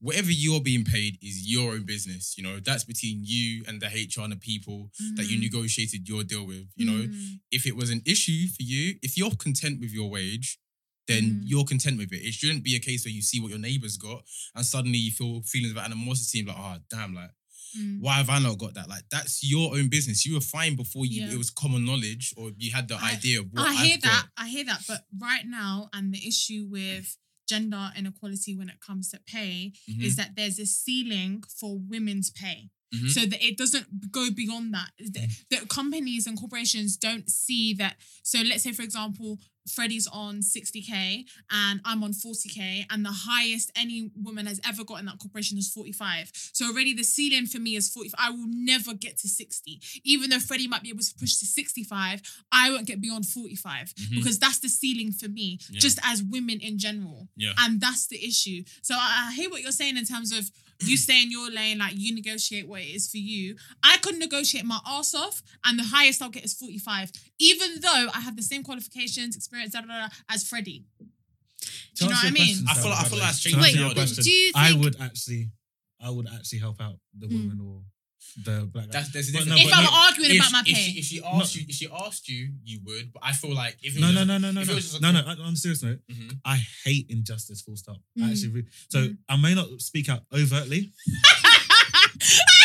whatever 0.00 0.30
you're 0.30 0.60
being 0.60 0.84
paid 0.84 1.18
is 1.22 1.46
your 1.50 1.72
own 1.72 1.82
business. 1.84 2.34
You 2.36 2.44
know, 2.44 2.58
that's 2.60 2.84
between 2.84 3.20
you 3.22 3.62
and 3.68 3.80
the 3.82 3.86
HR 3.86 4.22
and 4.22 4.32
the 4.32 4.36
people 4.36 4.90
that 5.16 5.26
you 5.26 5.36
Mm. 5.38 5.42
negotiated 5.42 6.08
your 6.08 6.24
deal 6.24 6.46
with. 6.46 6.66
You 6.74 6.86
know, 6.86 7.06
Mm. 7.06 7.40
if 7.50 7.66
it 7.66 7.76
was 7.76 7.90
an 7.90 8.02
issue 8.06 8.48
for 8.48 8.62
you, 8.62 8.98
if 9.02 9.16
you're 9.18 9.30
content 9.32 9.78
with 9.80 9.92
your 9.92 10.08
wage, 10.08 10.58
then 11.06 11.24
Mm. 11.24 11.42
you're 11.44 11.64
content 11.64 11.98
with 11.98 12.12
it. 12.12 12.22
It 12.24 12.32
shouldn't 12.32 12.62
be 12.64 12.76
a 12.76 12.78
case 12.78 13.04
where 13.04 13.12
you 13.12 13.20
see 13.22 13.40
what 13.40 13.50
your 13.50 13.58
neighbours 13.58 13.96
got 13.96 14.24
and 14.54 14.64
suddenly 14.64 14.98
you 14.98 15.10
feel 15.10 15.42
feelings 15.42 15.72
of 15.72 15.78
animosity 15.78 16.38
and 16.40 16.48
like, 16.48 16.56
oh 16.58 16.78
damn, 16.88 17.14
like 17.14 17.30
Mm. 17.78 18.00
why 18.00 18.14
have 18.14 18.30
I 18.30 18.38
not 18.40 18.58
got 18.58 18.74
that? 18.74 18.88
Like 18.88 19.04
that's 19.10 19.42
your 19.48 19.74
own 19.76 19.88
business. 19.88 20.24
You 20.26 20.34
were 20.34 20.40
fine 20.40 20.76
before 20.76 21.06
you 21.06 21.22
Yeah. 21.22 21.32
it 21.32 21.38
was 21.38 21.50
common 21.50 21.84
knowledge 21.84 22.32
or 22.36 22.50
you 22.56 22.72
had 22.72 22.88
the 22.88 22.96
I- 22.96 23.12
idea 23.12 23.40
of 23.40 23.46
what 23.52 23.66
I 23.68 23.74
hear 23.84 23.94
I've 23.94 24.02
that. 24.02 24.26
got. 24.36 24.44
I 24.44 24.48
hear 24.48 24.64
that. 24.64 24.82
But 24.88 25.04
right 25.18 25.46
now, 25.46 25.88
and 25.92 26.12
the 26.12 26.26
issue 26.26 26.66
with 26.68 27.16
gender 27.48 27.92
inequality 27.96 28.54
when 28.56 28.68
it 28.68 28.80
comes 28.80 29.08
to 29.10 29.20
pay 29.26 29.72
Mhm. 29.88 30.02
is 30.02 30.16
that 30.16 30.36
there's 30.36 30.58
a 30.58 30.66
ceiling 30.66 31.42
for 31.58 31.78
women's 31.78 32.30
pay. 32.30 32.70
Mhm. 32.94 33.10
So 33.10 33.20
that 33.26 33.42
it 33.44 33.56
doesn't 33.56 34.10
go 34.10 34.30
beyond 34.30 34.74
that. 34.74 34.90
The, 34.98 35.28
the 35.50 35.66
companies 35.66 36.26
and 36.26 36.38
corporations 36.38 36.96
don't 36.96 37.30
see 37.30 37.72
that. 37.74 37.96
So 38.22 38.40
let's 38.40 38.62
say, 38.64 38.72
for 38.72 38.82
example, 38.82 39.38
Freddie's 39.68 40.08
on 40.08 40.40
60k 40.40 41.24
and 41.52 41.80
I'm 41.84 42.02
on 42.02 42.12
40k, 42.12 42.86
and 42.90 43.04
the 43.04 43.12
highest 43.12 43.70
any 43.76 44.10
woman 44.16 44.46
has 44.46 44.58
ever 44.66 44.82
got 44.84 44.98
in 44.98 45.04
that 45.06 45.18
corporation 45.20 45.58
is 45.58 45.68
45. 45.68 46.32
So 46.52 46.66
already 46.66 46.94
the 46.94 47.04
ceiling 47.04 47.46
for 47.46 47.60
me 47.60 47.76
is 47.76 47.88
45. 47.90 48.14
I 48.18 48.30
will 48.30 48.48
never 48.48 48.94
get 48.94 49.18
to 49.18 49.28
60. 49.28 49.80
Even 50.02 50.30
though 50.30 50.40
Freddie 50.40 50.66
might 50.66 50.82
be 50.82 50.88
able 50.88 51.02
to 51.02 51.14
push 51.14 51.36
to 51.36 51.46
65, 51.46 52.22
I 52.50 52.70
won't 52.70 52.86
get 52.86 53.00
beyond 53.00 53.26
45 53.26 53.94
Mhm. 53.94 54.16
because 54.16 54.38
that's 54.40 54.58
the 54.58 54.68
ceiling 54.68 55.12
for 55.12 55.28
me, 55.28 55.58
Yeah. 55.70 55.78
just 55.78 55.98
as 56.02 56.22
women 56.22 56.58
in 56.60 56.78
general. 56.78 57.28
Yeah. 57.36 57.52
And 57.58 57.80
that's 57.80 58.06
the 58.08 58.24
issue. 58.24 58.64
So 58.82 58.94
I, 58.96 59.28
I 59.28 59.34
hear 59.34 59.50
what 59.50 59.62
you're 59.62 59.70
saying 59.72 59.96
in 59.96 60.06
terms 60.06 60.32
of 60.32 60.50
you 60.88 60.96
stay 60.96 61.22
in 61.22 61.30
your 61.30 61.50
lane, 61.50 61.78
like 61.78 61.94
you 61.96 62.14
negotiate 62.14 62.66
what 62.68 62.80
it 62.80 62.86
is 62.94 63.08
for 63.10 63.18
you. 63.18 63.56
I 63.82 63.98
could 63.98 64.18
negotiate 64.18 64.64
my 64.64 64.78
ass 64.86 65.14
off, 65.14 65.42
and 65.64 65.78
the 65.78 65.84
highest 65.84 66.22
I'll 66.22 66.28
get 66.30 66.44
is 66.44 66.54
45, 66.54 67.12
even 67.38 67.80
though 67.80 68.08
I 68.14 68.20
have 68.20 68.36
the 68.36 68.42
same 68.42 68.62
qualifications, 68.62 69.36
experience, 69.36 69.72
da, 69.72 69.80
da, 69.82 69.86
da, 69.86 70.08
as 70.28 70.46
Freddie. 70.48 70.84
Do 71.94 72.04
you 72.04 72.10
know 72.10 72.16
what 72.16 72.26
I 72.26 72.30
mean? 72.30 72.64
I 72.68 72.74
feel 72.74 72.90
like- 72.90 73.00
I 73.04 73.08
feel 73.08 73.18
like 73.18 73.28
that's 73.28 73.42
to 73.42 73.48
changed 73.50 73.62
Wait, 73.62 73.74
your 73.76 73.92
question, 73.92 74.24
do 74.24 74.30
you 74.30 74.52
think- 74.52 74.56
I 74.56 74.72
would 74.72 75.00
actually, 75.00 75.50
I 76.00 76.10
would 76.10 76.28
actually 76.28 76.58
help 76.60 76.80
out 76.80 76.98
the 77.18 77.26
Mm. 77.26 77.32
woman 77.32 77.60
or 77.60 77.84
the 78.34 78.68
black 78.72 78.86
guy. 78.86 78.92
That's, 78.92 79.12
there's 79.12 79.28
a 79.28 79.32
But 79.32 79.44
difference. 79.44 79.60
no, 79.62 79.66
if 79.66 79.70
but 79.70 79.78
I'm 79.78 79.84
no, 79.84 79.90
arguing 79.92 80.30
if, 80.32 80.40
about 80.40 80.52
my 80.52 80.60
if 80.66 80.74
pay. 80.76 80.82
she, 80.82 80.98
if 80.98 81.04
she 81.04 81.22
asked 81.22 81.56
you, 81.56 81.64
if 81.68 81.74
she 81.74 81.88
asked 81.92 82.28
you, 82.28 82.52
you 82.64 82.80
would. 82.84 83.12
But 83.12 83.22
I 83.24 83.32
feel 83.32 83.54
like 83.54 83.76
if 83.82 83.96
it 83.96 84.00
No, 84.00 84.06
was 84.08 84.16
no, 84.16 84.22
a- 84.22 84.24
no, 84.26 84.38
no, 84.38 84.50
no, 84.52 84.60
if 84.60 84.68
it 84.68 84.70
no, 84.70 84.74
was 84.76 84.84
just 84.90 84.98
a 84.98 85.02
no, 85.02 85.12
no. 85.12 85.22
com- 85.22 85.40
On 85.40 85.52
a 85.52 85.56
serious 85.56 85.82
note, 85.82 86.00
Mhm. 86.10 86.38
I 86.44 86.56
hate 86.84 87.06
injustice. 87.10 87.60
Full 87.62 87.76
stop. 87.76 87.96
I 88.16 88.20
Mm. 88.20 88.30
actually, 88.30 88.48
re- 88.48 88.66
so 88.88 89.08
Mm. 89.08 89.18
I 89.28 89.36
may 89.36 89.54
not 89.54 89.68
speak 89.80 90.08
out 90.08 90.24
overtly. 90.32 90.92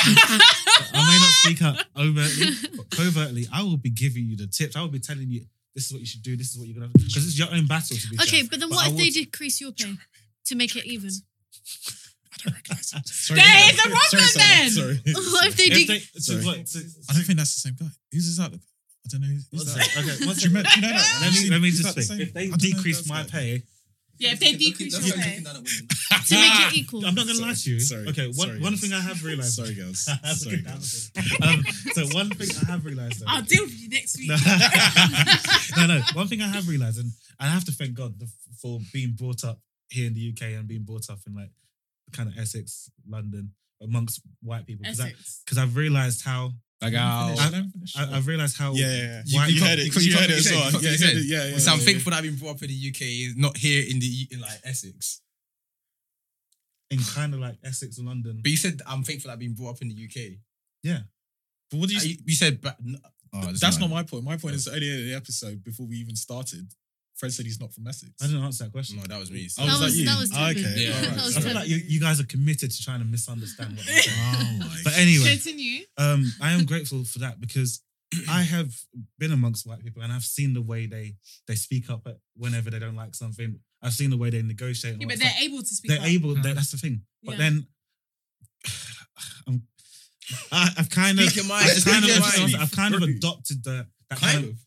I 0.08 0.94
may 0.94 1.20
not 1.20 1.32
speak 1.44 1.62
out 1.62 1.84
overtly, 1.98 2.48
but 2.76 2.90
covertly, 2.92 3.48
I 3.52 3.62
will 3.64 3.78
be 3.78 3.90
giving 3.90 4.26
you 4.26 4.36
the 4.36 4.48
tips. 4.48 4.76
I 4.76 4.82
will 4.82 4.90
be 4.90 5.00
telling 5.00 5.30
you 5.30 5.46
this 5.74 5.86
is 5.88 5.92
what 5.92 6.00
you 6.02 6.06
should 6.08 6.22
do. 6.24 6.36
This 6.38 6.52
is 6.52 6.58
what 6.60 6.68
you're 6.68 6.80
gonna 6.80 6.92
do 6.94 7.06
because 7.06 7.26
it's 7.28 7.38
your 7.38 7.52
own 7.52 7.66
battle 7.66 7.98
to 7.98 8.10
be. 8.10 8.18
Okay, 8.22 8.42
fair. 8.42 8.50
but 8.50 8.60
then 8.60 8.70
But 8.70 8.76
what 8.76 8.86
I 8.88 8.90
if 8.92 8.98
they 8.98 9.06
would- 9.06 9.14
decrease 9.14 9.60
your 9.62 9.72
pay 9.72 9.96
to 10.46 10.56
make 10.56 10.76
it 10.76 10.86
even? 10.86 11.10
I 12.46 12.50
don't 12.50 12.56
recognize 12.56 12.92
him. 12.94 13.02
Sorry, 13.06 13.40
There 13.40 13.46
sorry. 13.46 13.72
is 13.72 13.80
a 13.80 13.90
problem 13.90 14.30
then. 14.36 14.70
Sorry. 14.70 15.02
What 15.34 15.46
if 15.48 15.56
they 15.58 15.64
If 15.66 15.74
did? 15.78 15.88
they- 15.90 16.00
so 16.20 16.40
Sorry. 16.40 16.46
what- 16.46 16.68
so- 16.68 16.80
I 17.10 17.14
don't 17.14 17.24
think 17.24 17.38
that's 17.40 17.56
the 17.56 17.62
same 17.62 17.76
guy. 17.80 17.88
Who's 18.12 18.26
this 18.28 18.40
out? 18.46 18.54
I 18.54 19.08
don't 19.10 19.22
know. 19.22 19.28
Is 19.36 19.48
What's 19.52 19.74
that, 19.74 19.90
that? 19.96 20.04
Okay, 20.16 20.26
what's 20.26 20.42
do 20.42 20.50
you, 20.50 20.54
that? 20.56 20.64
know- 20.64 20.70
do 20.70 20.76
you 20.76 20.82
know 20.82 20.94
that? 20.98 21.18
Let 21.22 21.34
me 21.34 21.50
let 21.50 21.62
me 21.62 21.68
Is 21.70 21.78
just 21.80 21.96
that 21.96 21.96
the 21.96 22.02
think. 22.08 22.20
same? 22.20 22.28
If 22.28 22.34
they 22.34 22.42
don't 22.50 22.52
know 22.52 22.58
decrease 22.58 22.98
that's 22.98 23.10
my 23.10 23.22
right. 23.22 23.32
pay, 23.32 23.64
Yeah, 24.18 24.32
if 24.32 24.40
they 24.40 24.54
decrease 24.54 24.94
That's 24.96 25.08
your 25.08 25.18
pay. 25.18 25.30
looking 25.30 25.44
down 25.44 25.56
at 25.58 25.64
women. 25.64 25.88
to 26.26 26.36
make 26.36 26.60
it 26.66 26.74
equal. 26.80 27.06
I'm 27.06 27.14
not 27.16 27.28
gonna 27.28 27.40
lie 27.40 27.54
to 27.54 27.70
you. 27.70 27.80
Sorry. 27.80 28.08
Okay, 28.08 28.28
one, 28.28 28.34
Sorry, 28.48 28.60
one 28.62 28.72
guys. 28.74 28.82
thing 28.82 28.94
I 28.94 29.02
have 29.02 29.24
realized. 29.24 29.54
Sorry, 29.54 29.76
girls. 29.76 30.06
That's 30.24 30.42
Sorry, 30.44 30.56
okay, 30.56 30.64
girls. 30.64 31.12
um, 31.44 31.64
so 31.94 32.02
one 32.18 32.30
thing 32.32 32.50
I 32.64 32.72
have 32.72 32.86
realized. 32.86 33.20
though- 33.20 33.26
I'll 33.28 33.42
deal 33.44 33.64
with 33.64 33.78
you 33.80 33.90
next 33.90 34.18
week. 34.18 34.30
no, 35.78 35.86
no, 35.86 36.00
no. 36.00 36.02
One 36.14 36.28
thing 36.28 36.42
I 36.42 36.48
have 36.48 36.68
realized, 36.68 36.98
and 37.00 37.12
I 37.40 37.48
have 37.48 37.66
to 37.66 37.72
thank 37.72 37.94
God 37.94 38.18
the- 38.20 38.30
for 38.62 38.80
being 38.94 39.12
brought 39.14 39.44
up 39.44 39.60
here 39.90 40.08
in 40.08 40.14
the 40.14 40.30
UK 40.34 40.56
and 40.58 40.68
being 40.68 40.84
brought 40.84 41.10
up 41.12 41.20
in 41.28 41.36
like 41.36 41.52
kind 42.14 42.30
of 42.30 42.38
Essex, 42.38 42.90
London, 43.08 43.52
amongst 43.82 44.22
white 44.42 44.66
people, 44.66 44.86
because 44.86 45.58
I've 45.58 45.76
realized 45.76 46.24
how 46.24 46.52
Like 46.82 46.94
how. 46.94 47.36
don't. 47.52 47.72
I, 47.98 48.18
I've 48.18 48.28
realized 48.28 48.58
how 48.58 48.74
yeah, 48.74 48.86
yeah, 48.88 48.96
yeah. 48.96 49.22
You- 49.26 49.40
You, 49.42 49.46
you 49.48 49.54
you 49.56 49.64
heard 49.68 49.80
it. 49.80 49.96
you 49.96 50.02
You, 50.12 50.18
heard 50.18 50.30
it 50.30 50.38
as 50.40 50.52
well. 50.52 50.72
you 50.72 50.80
Yeah, 50.80 50.82
you 50.86 50.90
you 50.92 50.98
said- 50.98 51.08
heard 51.08 51.18
it. 51.18 51.26
yeah, 51.26 51.46
yeah. 51.48 51.58
So 51.58 51.72
I'm 51.74 51.80
thankful 51.80 52.12
that 52.12 52.18
I've 52.18 52.24
been 52.24 52.36
brought 52.38 52.56
up 52.58 52.62
in 52.64 52.70
the 52.70 52.90
UK, 52.90 53.02
is 53.02 53.36
not 53.38 53.58
here 53.58 53.84
in 53.90 54.00
the 54.00 54.28
in 54.32 54.40
like 54.42 54.60
Essex. 54.64 55.22
in 56.92 57.00
kind 57.00 57.34
of 57.34 57.40
like 57.40 57.58
Essex 57.64 57.98
and 57.98 58.08
London. 58.08 58.40
But 58.42 58.52
you 58.52 58.58
said 58.58 58.82
I'm 58.88 59.04
thankful 59.04 59.30
that 59.30 59.34
I've 59.34 59.40
been 59.40 59.54
brought 59.56 59.72
up 59.76 59.82
in 59.82 59.90
the 59.90 59.96
UK. 60.06 60.38
Yeah 60.84 61.00
but 61.72 61.80
what 61.80 61.90
do 61.90 61.98
Uh, 61.98 62.02
you? 62.02 62.10
You, 62.12 62.18
you 62.28 62.36
said, 62.36 62.62
but 62.62 62.78
oh, 63.34 63.42
That's 63.42 63.60
doesn't 63.60 63.90
my 63.90 64.04
point. 64.04 64.24
My 64.24 64.38
point 64.38 64.54
is 64.56 64.68
earlier 64.68 64.94
in 64.94 65.08
the 65.08 65.16
episode, 65.16 65.64
before 65.64 65.88
we 65.88 65.96
even 65.98 66.16
started, 66.16 66.72
Fred 67.18 67.32
said 67.34 67.46
he's 67.46 67.60
not 67.62 67.74
from 67.74 67.88
Essex. 67.88 68.12
I 68.22 68.28
didn't 68.28 68.44
answer 68.44 68.66
that 68.66 68.72
question. 68.74 68.98
No, 68.98 69.04
that 69.04 69.20
was 69.20 69.32
me. 69.32 69.48
Oh, 69.58 69.66
That 69.66 69.72
was 69.74 69.82
was- 69.82 69.94
that 69.94 70.00
you? 70.00 70.06
that 70.06 70.20
was 70.20 70.32
Tevin. 70.32 70.52
okay. 70.52 70.74
Yeah, 70.84 70.96
alright. 70.96 71.16
that 71.16 71.26
was 71.26 71.38
I 71.38 71.42
feel 71.42 71.54
like 71.56 71.68
you, 71.70 71.78
you 71.88 72.00
guys 72.00 72.20
are 72.20 72.26
committed 72.26 72.72
to 72.72 72.84
trying 72.84 73.00
to 73.00 73.06
misunderstand 73.06 73.78
what 73.78 73.88
I'm 73.88 74.02
saying. 74.02 74.18
Oh 74.36 74.58
my 74.68 74.78
But 74.84 74.98
anyway, 74.98 75.30
Continue. 75.38 75.82
um, 75.98 76.26
I 76.42 76.52
am 76.52 76.66
grateful 76.66 77.04
for 77.06 77.20
that 77.20 77.40
because 77.40 77.82
I 78.30 78.42
have 78.44 78.74
been 79.18 79.32
amongst 79.32 79.66
white 79.66 79.80
people 79.84 80.02
and 80.04 80.12
I've 80.14 80.24
seen 80.24 80.54
the 80.54 80.62
way 80.62 80.86
they 80.88 81.16
they 81.48 81.56
speak 81.56 81.90
up 81.90 82.08
whenever 82.36 82.70
they 82.70 82.80
don't 82.80 82.96
like 82.96 83.16
something. 83.16 83.60
I've 83.82 83.94
seen 83.94 84.10
the 84.10 84.18
way 84.18 84.30
they 84.30 84.42
negotiate. 84.42 84.98
Yeah, 85.00 85.08
but 85.08 85.20
they're 85.20 85.30
stuff. 85.30 85.42
able 85.44 85.60
to 85.60 85.66
speak 85.68 85.90
they're 85.92 86.00
up. 86.02 86.08
able. 86.08 86.36
They're, 86.36 86.54
that's 86.54 86.72
the 86.72 86.78
thing. 86.78 87.02
But 87.24 87.34
Yeah. 87.34 87.38
then 87.38 87.68
I'm, 89.48 89.62
I, 90.52 90.70
I've 90.78 90.90
kind 90.90 91.20
of, 91.20 91.26
Speak 91.30 91.36
your 91.38 91.46
mind, 91.46 91.70
I've 91.70 91.84
kind 91.86 92.06
of. 92.56 92.62
I've 92.62 92.72
kind 92.72 92.96
of 92.96 93.02
adopted 93.04 93.64
the 93.64 93.88
that 94.10 94.20
Kind 94.20 94.34
kind 94.34 94.44
of 94.46 94.50
of. 94.52 94.65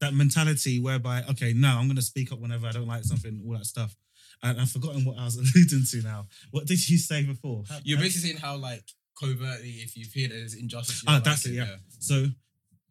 That 0.00 0.12
mentality 0.14 0.78
whereby 0.80 1.22
okay, 1.30 1.52
no, 1.54 1.68
I'm 1.68 1.86
going 1.86 1.96
to 1.96 2.02
speak 2.02 2.32
up 2.32 2.38
whenever 2.40 2.66
I 2.66 2.72
don't 2.72 2.86
like 2.86 3.04
something, 3.04 3.42
all 3.46 3.54
that 3.56 3.66
stuff. 3.66 3.96
And 4.42 4.60
I've 4.60 4.70
forgotten 4.70 5.04
what 5.04 5.18
I 5.18 5.24
was 5.24 5.36
alluding 5.42 5.84
to 5.90 6.02
now. 6.02 6.26
What 6.50 6.66
did 6.66 6.88
you 6.88 6.98
say 6.98 7.22
before? 7.24 7.64
How- 7.68 7.78
You're 7.84 7.98
basically 7.98 8.30
saying 8.30 8.40
how 8.42 8.56
like 8.56 8.84
covertly, 9.18 9.70
if 9.82 9.96
you 9.96 10.04
feel 10.04 10.28
there's 10.28 10.54
injustice, 10.54 11.02
you 11.02 11.06
Ah, 11.08 11.14
don't 11.14 11.24
that's 11.24 11.46
it, 11.46 11.52
yeah. 11.54 11.76
So 12.00 12.26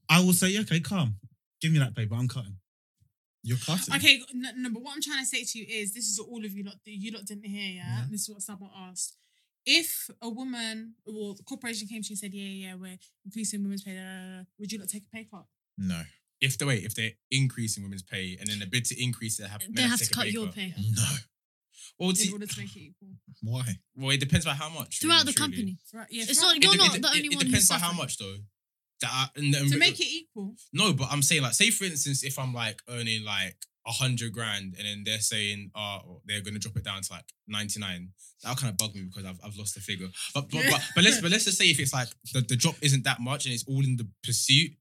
I 0.10 0.20
will 0.22 0.34
say, 0.34 0.58
okay, 0.62 0.80
calm. 0.80 1.16
Give 1.62 1.72
me 1.72 1.80
that 1.80 1.96
paper. 1.96 2.16
I'm 2.16 2.28
cutting. 2.28 2.58
You're 3.44 3.58
cutting. 3.60 3.94
Okay, 3.96 4.22
no, 4.34 4.50
no, 4.58 4.70
but 4.72 4.82
what 4.82 4.96
I'm 4.96 5.02
trying 5.02 5.20
to 5.20 5.26
say 5.26 5.44
to 5.44 5.60
you 5.60 5.66
is 5.70 5.94
this 5.94 6.06
is 6.06 6.18
all 6.20 6.44
of 6.44 6.52
you 6.52 6.64
lot 6.64 6.76
you 6.86 7.12
lot 7.12 7.26
didn't 7.26 7.46
hear, 7.46 7.74
yeah? 7.76 7.84
Yeah. 8.00 8.06
This 8.10 8.22
is 8.22 8.30
what 8.30 8.42
someone 8.42 8.72
asked. 8.76 9.18
If 9.68 10.10
a 10.22 10.30
woman 10.30 10.96
or 11.06 11.36
the 11.36 11.44
corporation 11.44 11.88
came 11.88 12.02
to 12.02 12.08
you 12.10 12.14
and 12.14 12.18
said, 12.20 12.34
Yeah, 12.34 12.44
yeah, 12.48 12.68
yeah, 12.70 12.76
we're 12.76 12.98
increasing 13.24 13.62
women's 13.64 13.84
pay, 13.84 13.94
da, 13.96 14.02
da, 14.02 14.06
da, 14.06 14.38
da," 14.40 14.44
would 14.60 14.72
you 14.72 14.80
not 14.80 14.90
take 14.90 15.04
a 15.04 15.16
pay 15.16 15.28
cut? 15.32 15.46
No. 15.78 16.02
If 16.42 16.58
the 16.58 16.66
wait, 16.66 16.84
if 16.84 16.96
they're 16.96 17.12
increasing 17.32 17.84
women's 17.84 18.04
pay 18.04 18.38
and 18.40 18.48
then 18.50 18.62
a 18.62 18.66
bid 18.66 18.86
to 18.86 19.04
increase 19.04 19.40
it, 19.40 19.44
they 19.44 19.50
have, 19.50 19.62
They 19.74 19.82
have 19.84 20.00
to 20.00 20.06
take 20.06 20.12
a 20.12 20.16
cut 20.16 20.32
your 20.32 20.48
pay 20.48 20.74
No. 20.78 21.04
Well, 22.00 22.10
In 22.10 22.16
see, 22.16 22.32
order 22.32 22.46
to 22.46 22.60
make 22.60 22.76
it 22.76 22.80
equal. 22.82 23.10
Why? 23.42 23.64
well, 23.96 24.12
it 24.12 24.20
depends 24.20 24.46
by 24.46 24.54
how 24.54 24.70
much. 24.70 25.00
throughout 25.00 25.20
really, 25.20 25.26
the 25.28 25.32
truly. 25.34 25.52
company. 25.52 25.78
Right, 25.94 26.08
yeah, 26.12 26.24
It's 26.28 26.40
for- 26.40 26.46
not- 26.48 26.58
It 26.58 26.64
You're 26.64 26.72
de- 26.74 26.78
not 26.78 26.96
it- 26.96 27.02
the 27.02 27.08
it- 27.08 27.16
only 27.16 27.28
it 27.28 27.36
one 27.36 27.42
It 27.42 27.46
depends 27.46 27.70
who's 27.70 27.70
by 27.70 27.78
how 27.86 27.94
much 27.94 28.18
though. 28.18 28.36
That 29.02 29.10
I, 29.12 29.30
and, 29.38 29.56
and- 29.56 29.72
to 29.72 29.78
make 29.78 30.00
it 30.00 30.08
equal. 30.08 30.56
No, 30.74 30.94
but 30.94 31.08
I'm 31.12 31.22
saying 31.22 31.42
like, 31.44 31.54
say 31.54 31.70
for 31.70 31.86
instance, 31.86 32.24
if 32.24 32.38
I'm 32.38 32.54
like 32.54 32.82
earning 32.90 33.24
like 33.24 33.56
a 33.88 33.92
hundred 33.92 34.34
grand, 34.34 34.74
and 34.78 34.86
then 34.88 35.04
they're 35.06 35.20
saying, 35.20 35.70
oh, 35.76 36.00
oh 36.06 36.22
they're 36.26 36.42
gonna 36.42 36.60
drop 36.60 36.76
it 36.76 36.84
down 36.84 37.02
to 37.02 37.14
like 37.14 37.26
ninety 37.48 37.80
nine. 37.80 38.10
That'll 38.42 38.58
kind 38.58 38.72
of 38.72 38.78
bug 38.78 38.94
me 38.96 39.04
because 39.04 39.26
I've, 39.26 39.40
I've 39.44 39.56
lost 39.58 39.76
the 39.76 39.80
figure. 39.82 40.08
But 40.34 40.50
but, 40.50 40.64
but 40.70 40.82
but 40.96 41.04
let's 41.04 41.22
but 41.22 41.32
let's 41.32 41.46
just 41.46 41.58
say 41.58 41.70
if 41.70 41.80
it's 41.80 41.94
like 41.94 42.10
the, 42.34 42.42
the 42.42 42.56
drop 42.58 42.76
isn't 42.82 43.04
that 43.06 43.20
much 43.22 43.46
and 43.46 43.54
it's 43.54 43.64
all 43.68 43.84
in 43.84 43.96
the 43.96 44.08
pursuit 44.24 44.72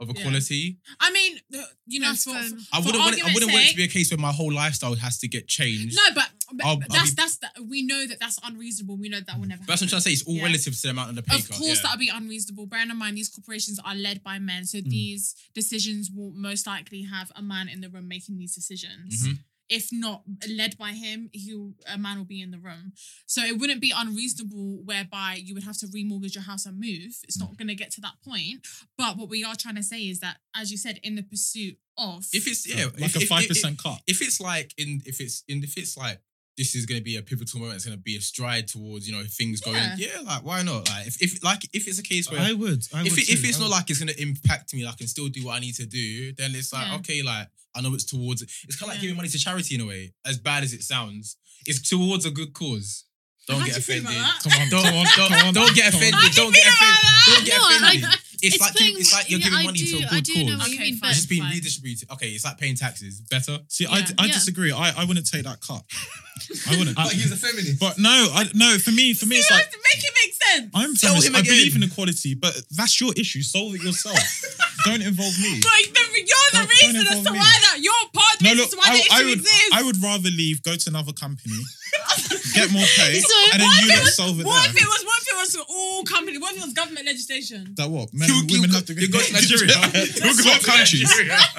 of 0.00 0.08
Yeah. 0.08 0.14
equality. 0.18 0.78
I 1.00 1.12
mean, 1.12 1.38
you 1.86 2.00
know, 2.00 2.08
That's 2.08 2.24
for, 2.24 2.32
fair 2.32 2.42
for. 2.48 2.56
I 2.72 2.78
wouldn't 2.80 2.98
want 2.98 3.16
it, 3.16 3.22
I 3.22 3.26
argument's 3.28 3.34
wouldn't 3.34 3.52
want 3.52 3.62
it 3.62 3.64
to 3.64 3.68
sake- 3.68 3.76
be 3.76 3.84
a 3.84 3.88
case 3.88 4.10
where 4.10 4.18
my 4.18 4.32
whole 4.32 4.52
lifestyle 4.52 4.94
has 4.96 5.18
to 5.18 5.28
get 5.28 5.46
changed. 5.48 5.94
No, 5.96 6.02
but, 6.14 6.30
but 6.52 6.66
I'll- 6.66 6.72
I'll 6.72 6.78
that's 6.88 7.10
be- 7.10 7.14
that's 7.16 7.36
the, 7.36 7.48
we 7.62 7.82
know 7.82 8.06
that 8.06 8.18
that's 8.20 8.38
unreasonable. 8.42 8.96
We 8.96 9.08
know 9.08 9.20
that 9.20 9.38
will 9.38 9.46
never. 9.46 9.60
But 9.60 9.68
that's 9.68 9.80
what 9.82 9.86
I'm 9.86 9.88
trying 9.90 10.00
to 10.02 10.08
say. 10.08 10.12
It's 10.12 10.22
all 10.24 10.34
Yeah. 10.36 10.44
relative 10.44 10.74
to 10.74 10.82
the 10.82 10.90
amount 10.90 11.10
of 11.10 11.16
the 11.16 11.22
pay 11.22 11.36
Of 11.36 11.48
cut. 11.48 11.58
course, 11.58 11.76
yeah. 11.76 11.82
that'll 11.82 11.98
be 11.98 12.08
unreasonable. 12.08 12.66
Bearing 12.66 12.90
in 12.90 12.96
mind, 12.96 13.16
these 13.16 13.28
corporations 13.28 13.78
are 13.84 13.94
led 13.94 14.22
by 14.22 14.38
men, 14.38 14.66
so 14.66 14.78
Mm. 14.78 14.90
these 14.90 15.34
decisions 15.54 16.10
will 16.10 16.32
most 16.32 16.66
likely 16.66 17.02
have 17.02 17.30
a 17.36 17.42
man 17.42 17.68
in 17.68 17.80
the 17.80 17.88
room 17.88 18.08
making 18.08 18.38
these 18.38 18.54
decisions. 18.54 19.22
Mhm. 19.26 19.38
If 19.68 19.88
not 19.92 20.22
led 20.48 20.76
by 20.76 20.92
him, 20.92 21.30
he 21.32 21.52
a 21.86 21.96
man 21.98 22.18
will 22.18 22.24
be 22.24 22.40
in 22.42 22.50
the 22.50 22.58
room. 22.58 22.92
So 23.26 23.42
it 23.42 23.58
wouldn't 23.58 23.80
be 23.80 23.92
unreasonable 23.96 24.82
whereby 24.84 25.40
you 25.42 25.54
would 25.54 25.64
have 25.64 25.78
to 25.78 25.86
remortgage 25.86 26.34
your 26.34 26.44
house 26.44 26.66
and 26.66 26.78
move. 26.78 27.16
It's 27.24 27.36
Mm. 27.38 27.40
not 27.40 27.56
going 27.56 27.68
to 27.68 27.74
get 27.74 27.90
to 27.92 28.00
that 28.02 28.20
point. 28.22 28.66
But 28.98 29.16
what 29.16 29.28
we 29.28 29.42
are 29.44 29.56
trying 29.56 29.76
to 29.76 29.82
say 29.82 30.02
is 30.08 30.20
that, 30.20 30.38
as 30.54 30.70
you 30.70 30.76
said, 30.76 31.00
in 31.02 31.14
the 31.16 31.22
pursuit 31.22 31.78
of 31.96 32.26
If 32.32 32.46
it's 32.46 32.66
yeah, 32.68 32.86
like 32.98 33.16
if, 33.16 33.22
a 33.22 33.26
five 33.26 33.48
percent 33.48 33.78
cut. 33.82 34.00
if 34.06 34.20
it's 34.20 34.40
like 34.40 34.74
in 34.76 35.02
if 35.06 35.20
it's 35.20 35.44
in 35.48 35.62
if 35.62 35.76
it's 35.78 35.96
like 35.96 36.20
this 36.56 36.74
is 36.76 36.86
going 36.86 37.00
to 37.00 37.04
be 37.04 37.16
a 37.16 37.22
pivotal 37.22 37.58
moment, 37.60 37.76
it's 37.76 37.84
going 37.84 37.96
to 37.96 38.02
be 38.02 38.16
a 38.16 38.20
stride 38.20 38.68
towards 38.68 39.08
you 39.08 39.14
know 39.16 39.22
things 39.28 39.60
going. 39.60 39.76
Yeah. 39.76 39.96
Yeah, 39.96 40.20
like 40.24 40.44
why 40.44 40.62
not? 40.62 40.88
Like 40.90 41.06
if, 41.06 41.20
if 41.22 41.42
like 41.44 41.64
if 41.72 41.88
it's 41.88 41.98
a 41.98 42.02
case 42.02 42.30
where 42.30 42.40
I 42.40 42.52
would. 42.52 42.82
I 42.94 43.00
if 43.02 43.10
would 43.12 43.18
it, 43.18 43.28
if 43.28 43.42
too. 43.42 43.48
it's 43.48 43.56
I 43.58 43.60
not 43.60 43.66
would. 43.66 43.70
like 43.72 43.90
it's 43.90 43.98
going 43.98 44.14
to 44.14 44.22
impact 44.22 44.72
me, 44.74 44.86
I 44.86 44.92
can 44.92 45.06
still 45.06 45.28
do 45.28 45.44
what 45.46 45.56
I 45.56 45.60
need 45.60 45.74
to 45.76 45.86
do. 45.86 46.32
Then 46.32 46.52
it's 46.54 46.72
like 46.72 46.86
Yeah. 46.88 46.96
okay, 46.96 47.22
like 47.22 47.48
I 47.74 47.80
know 47.80 47.92
it's 47.94 48.04
towards. 48.04 48.42
It's 48.42 48.76
kind 48.76 48.82
of 48.82 48.88
like 48.88 48.96
Yeah. 48.98 49.02
giving 49.02 49.16
money 49.16 49.28
to 49.28 49.38
charity 49.38 49.74
in 49.74 49.80
a 49.80 49.86
way. 49.86 50.12
As 50.24 50.38
bad 50.38 50.62
as 50.62 50.72
it 50.72 50.82
sounds, 50.82 51.36
it's 51.66 51.80
towards 51.88 52.24
a 52.26 52.30
good 52.30 52.52
cause. 52.52 53.04
Don't 53.46 53.60
How 53.60 53.66
get 53.66 53.74
do 53.74 53.78
you 53.78 53.82
feel 53.84 53.98
offended. 54.00 54.20
about 54.20 54.42
that? 54.42 54.50
Come 54.50 54.62
on, 54.62 54.68
Don't, 54.70 54.84
come 54.84 54.94
on, 54.94 55.04
don't, 55.04 55.28
come 55.28 55.46
on. 55.48 55.54
don't 55.54 55.74
get 55.76 55.88
offended. 55.94 56.14
How 56.14 56.20
do 56.20 56.26
you 56.26 56.32
Don't 56.32 56.54
get 56.54 56.64
feel 56.64 56.72
about 56.72 56.94
offended. 56.96 57.04
that? 57.04 57.34
Don't 57.34 57.44
get 57.44 57.58
No, 57.58 57.64
I- 57.64 57.74
offended. 57.76 58.20
It's, 58.44 58.56
it's 58.56 58.60
like 58.60 58.72
putting- 58.76 58.98
it's 59.00 59.12
like 59.14 59.30
you're 59.30 59.40
yeah, 59.40 59.44
giving 59.48 59.58
I 59.58 59.64
money 59.64 59.78
to 59.78 59.84
a 59.84 60.00
do- 60.00 60.06
good 60.08 60.24
do 60.24 60.44
know 60.44 60.58
cause. 60.58 60.68
you 60.68 60.74
Okay, 60.76 60.84
mean, 60.84 60.96
fine. 61.00 61.08
but 61.10 61.14
Just 61.16 61.28
being 61.30 61.44
redistributed. 61.48 62.10
Okay, 62.10 62.28
it's 62.36 62.44
like 62.44 62.58
paying 62.58 62.76
taxes. 62.76 63.20
Better. 63.30 63.58
See, 63.68 63.86
I, 63.86 63.98
Yeah. 64.00 64.08
I 64.18 64.26
Yeah. 64.26 64.32
disagree. 64.34 64.70
I, 64.72 64.90
I 65.00 65.04
wouldn't 65.04 65.26
take 65.30 65.44
that 65.44 65.60
cut. 65.64 65.80
I 66.68 66.76
wouldn't. 66.76 66.94
But 66.96 67.12
he's 67.12 67.32
a 67.32 67.36
feminist. 67.38 67.78
But 67.80 67.96
no, 67.96 68.10
I 68.34 68.44
no. 68.52 68.76
For 68.78 68.90
me, 68.90 69.14
for 69.14 69.24
me, 69.24 69.36
it's 69.36 69.48
You 69.48 69.56
like 69.56 69.64
have 69.64 69.72
to 69.72 69.78
make 69.80 70.04
it 70.04 70.12
make 70.20 70.34
sense. 70.34 70.70
I'm 70.74 70.94
Tell 70.96 71.14
feminist. 71.14 71.28
him 71.28 71.36
I 71.36 71.42
believe 71.42 71.76
in 71.76 71.82
equality, 71.84 72.34
but 72.34 72.52
that's 72.72 73.00
your 73.00 73.14
issue. 73.16 73.40
Solve 73.40 73.74
it 73.76 73.82
yourself. 73.82 74.18
Don't 74.84 75.00
involve 75.00 75.38
me. 75.38 75.60
But 75.62 75.70
the, 75.94 76.00
you're 76.12 76.26
the 76.26 76.26
Don't- 76.52 76.52
don't 76.52 76.68
reason 76.68 76.96
as 76.96 77.02
involve 77.06 77.24
to 77.26 77.32
me. 77.32 77.38
why 77.38 77.58
that 77.62 77.78
you're 77.80 77.94
part 78.12 78.34
of 78.34 78.38
the 78.40 78.44
No, 78.44 78.50
reason 78.50 78.66
look, 78.76 78.78
why 78.86 78.92
I, 78.92 78.96
the 78.98 79.06
I 79.10 79.22
would, 79.24 79.38
exists. 79.38 79.70
I 79.72 79.82
would 79.82 80.02
rather 80.02 80.28
leave, 80.30 80.62
go 80.62 80.76
to 80.76 80.90
another 80.90 81.12
company, 81.14 81.56
get 82.54 82.70
more 82.72 82.86
pay, 82.96 83.18
So 83.20 83.34
and 83.52 83.60
then 83.62 83.68
what 83.68 83.82
you 83.82 83.88
if 83.88 83.92
it 83.92 83.96
lot 83.96 84.02
was- 84.04 84.16
solve 84.16 84.40
it 84.40 84.46
What 84.46 84.62
there. 84.62 84.70
if 84.70 84.76
it 84.82 84.88
was? 84.88 85.02
What 85.04 85.18
if 85.22 85.28
it 85.28 85.36
was 85.36 85.66
all 85.68 86.04
company? 86.04 86.38
What 86.38 86.52
if 86.54 86.58
it 86.62 86.64
was 86.64 86.72
government 86.74 87.06
legislation? 87.06 87.74
That 87.76 87.90
what 87.90 88.12
men 88.14 88.28
You- 88.28 88.40
and 88.40 88.50
women 88.50 88.70
go- 88.70 88.76
have 88.76 88.86
to 88.86 88.94
you 88.94 89.08
go 89.08 89.20
to 89.20 89.32
Nigeria. 89.32 89.72
Talk 90.22 90.40
about 90.40 90.62
countries. 90.62 91.10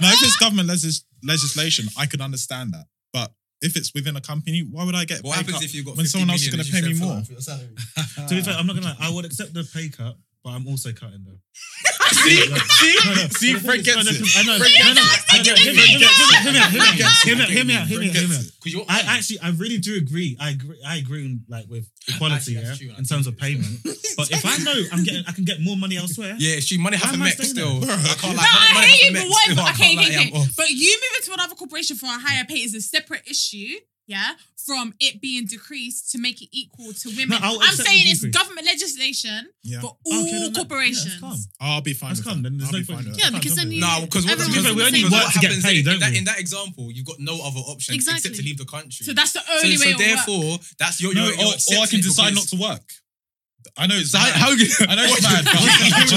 Now, 0.01 0.11
if 0.13 0.23
it's 0.23 0.37
government 0.37 0.69
legis- 0.69 1.03
legislation, 1.23 1.85
I 1.97 2.05
could 2.05 2.21
understand 2.21 2.73
that. 2.73 2.85
But 3.13 3.33
if 3.61 3.75
it's 3.75 3.93
within 3.93 4.15
a 4.15 4.21
company, 4.21 4.61
why 4.69 4.83
would 4.83 4.95
I 4.95 5.05
get 5.05 5.23
What 5.23 5.33
pay 5.33 5.37
happens 5.39 5.55
cut 5.57 5.63
if 5.63 5.73
you've 5.75 5.85
got 5.85 5.97
when 5.97 6.05
50 6.05 6.11
someone 6.19 6.29
else 6.31 6.41
is 6.41 6.51
million 6.51 6.57
going 6.57 6.65
to 6.65 6.71
pay 6.71 6.79
you 6.79 6.93
me 6.93 6.95
said 6.95 7.05
more? 7.05 7.09
fill 7.09 7.17
out 7.17 7.25
for 7.27 7.31
your 7.33 7.41
salary? 7.41 8.27
To 8.29 8.35
be 8.35 8.41
fair, 8.41 8.53
I'm 8.55 8.67
not 8.67 8.75
gonna 8.75 8.87
lie. 8.87 8.97
I 8.99 9.09
would 9.13 9.25
accept 9.25 9.53
the 9.53 9.63
pay 9.73 9.89
cut, 9.89 10.17
but 10.43 10.49
I'm 10.51 10.67
also 10.67 10.91
cutting 10.91 11.23
though. 11.25 11.39
See, 12.11 12.41
see, 12.45 12.95
no, 13.05 13.13
no. 13.15 13.27
see, 13.29 13.53
Fred 13.55 13.83
gets 13.83 14.05
it. 14.09 14.37
I 14.37 14.43
know. 14.43 14.57
Fred 14.57 14.71
no, 14.79 14.93
no, 14.93 15.01
gets 15.01 15.25
I 15.29 15.37
know. 15.41 15.55
Hear 15.55 15.73
me- 15.73 15.81
hear 15.81 15.97
hear 15.97 16.53
me 16.53 16.59
out, 16.59 16.71
hear 16.71 16.81
me 16.81 16.87
out, 16.87 17.09
hear 17.23 17.35
me 17.35 17.43
out, 17.43 17.49
hear 17.49 17.65
me 17.65 17.73
out, 17.75 17.87
hear 17.87 17.99
me 17.99 18.09
out, 18.09 18.15
hear 18.15 18.27
me 18.29 18.35
out. 18.35 18.43
Because 18.63 18.85
I 18.89 19.17
actually, 19.17 19.39
I 19.39 19.49
really 19.51 19.77
do 19.77 19.95
agree. 19.95 20.37
I 20.39 20.49
agree. 20.51 20.79
I 20.85 20.97
agree 20.97 21.39
like 21.47 21.65
with 21.69 21.89
equality, 22.07 22.53
yeah, 22.53 22.75
in 22.97 23.05
terms 23.05 23.27
of 23.27 23.37
payment. 23.37 23.83
But 24.17 24.31
if 24.31 24.45
I 24.45 24.57
know 24.63 24.73
I'm 24.91 25.03
getting, 25.03 25.23
I 25.27 25.31
can 25.31 25.43
get 25.45 25.61
more 25.61 25.77
money 25.77 25.97
elsewhere. 25.97 26.35
Yeah, 26.37 26.59
she 26.59 26.77
money 26.77 26.97
half 26.97 27.13
a 27.13 27.17
mech 27.17 27.33
still. 27.33 27.83
I 27.83 27.87
can't 28.17 28.35
No, 28.35 28.41
like 28.41 28.73
money, 28.73 28.87
I 28.87 28.89
hear 28.89 29.11
you, 29.11 29.17
but 29.19 29.29
what? 29.29 29.73
Okay, 29.75 29.97
okay, 29.97 30.29
okay. 30.29 30.45
But 30.57 30.69
you 30.69 30.97
moving 30.97 31.23
to 31.25 31.33
another 31.33 31.55
corporation 31.55 31.95
for 31.97 32.07
a 32.07 32.19
higher 32.19 32.45
pay 32.45 32.61
is 32.63 32.73
a 32.75 32.81
separate 32.81 33.27
issue. 33.27 33.75
Yeah, 34.07 34.33
from 34.63 34.93
it 34.99 35.19
being 35.19 35.47
decreased 35.47 36.11
to 36.11 36.19
make 36.19 36.39
it 36.39 36.49
equal 36.51 36.93
to 36.93 37.09
women. 37.17 37.29
No, 37.29 37.37
I'll 37.41 37.55
I'm 37.59 37.69
accept 37.69 37.87
saying 37.89 38.03
the 38.05 38.11
it's 38.11 38.19
decrease. 38.21 38.37
government 38.37 38.67
legislation 38.67 39.49
Yeah. 39.63 39.81
for 39.81 39.87
Okay, 39.87 39.97
all 40.05 40.11
then 40.11 40.25
that- 40.25 40.31
yeah, 40.31 40.39
that's 40.45 40.57
corporations. 40.59 41.47
I'll 41.59 41.81
be 41.81 41.93
fine 41.93 42.09
That's 42.09 42.19
with 42.19 42.27
calm, 42.27 42.43
that. 42.43 42.49
then 42.49 42.57
there's 42.59 42.69
I'll 42.69 42.73
no 42.73 42.79
be 42.79 42.85
point. 42.85 42.99
fine 43.01 43.09
with 43.09 43.19
Yeah, 43.19 43.29
because 43.31 43.55
then 43.55 43.71
you. 43.71 43.81
No, 43.81 44.01
because 44.05 44.25
what, 44.25 44.33
Everyone's 44.33 44.53
because, 44.55 44.69
on 44.69 44.77
the 44.77 44.83
because 44.85 44.93
same 45.01 45.11
what 45.11 45.23
work 45.25 45.33
to 45.33 45.39
get 45.39 45.47
happens 45.49 45.65
paid, 45.65 45.77
in, 45.79 45.85
don't 45.85 45.93
in, 45.95 45.99
that, 46.01 46.11
we? 46.11 46.17
in 46.19 46.23
that 46.25 46.39
example, 46.39 46.91
you've 46.91 47.05
got 47.05 47.19
no 47.19 47.35
other 47.41 47.59
option 47.65 47.95
except 47.95 48.23
to 48.23 48.41
leave 48.43 48.57
the 48.59 48.65
country. 48.65 49.05
So 49.05 49.13
that's 49.13 49.33
the 49.33 49.41
so, 49.41 49.53
only 49.65 49.75
so 49.77 49.85
way. 49.85 49.91
it 49.91 49.97
will 49.97 50.05
work. 50.05 50.05
therefore, 50.05 50.59
that's 50.77 51.01
your, 51.01 51.13
No, 51.15 51.25
your, 51.25 51.33
your 51.41 51.47
or, 51.47 51.77
or 51.79 51.83
I 51.83 51.87
can 51.87 52.01
decide 52.01 52.35
not 52.35 52.47
to 52.49 52.57
work. 52.57 52.85
I 53.77 53.87
know 53.87 53.99
how, 53.99 54.23
mad. 54.55 54.87
I 54.87 54.95
know 54.95 55.03
it's 55.03 55.19
mad, 55.21 55.43
but 55.43 55.59
one 55.59 55.67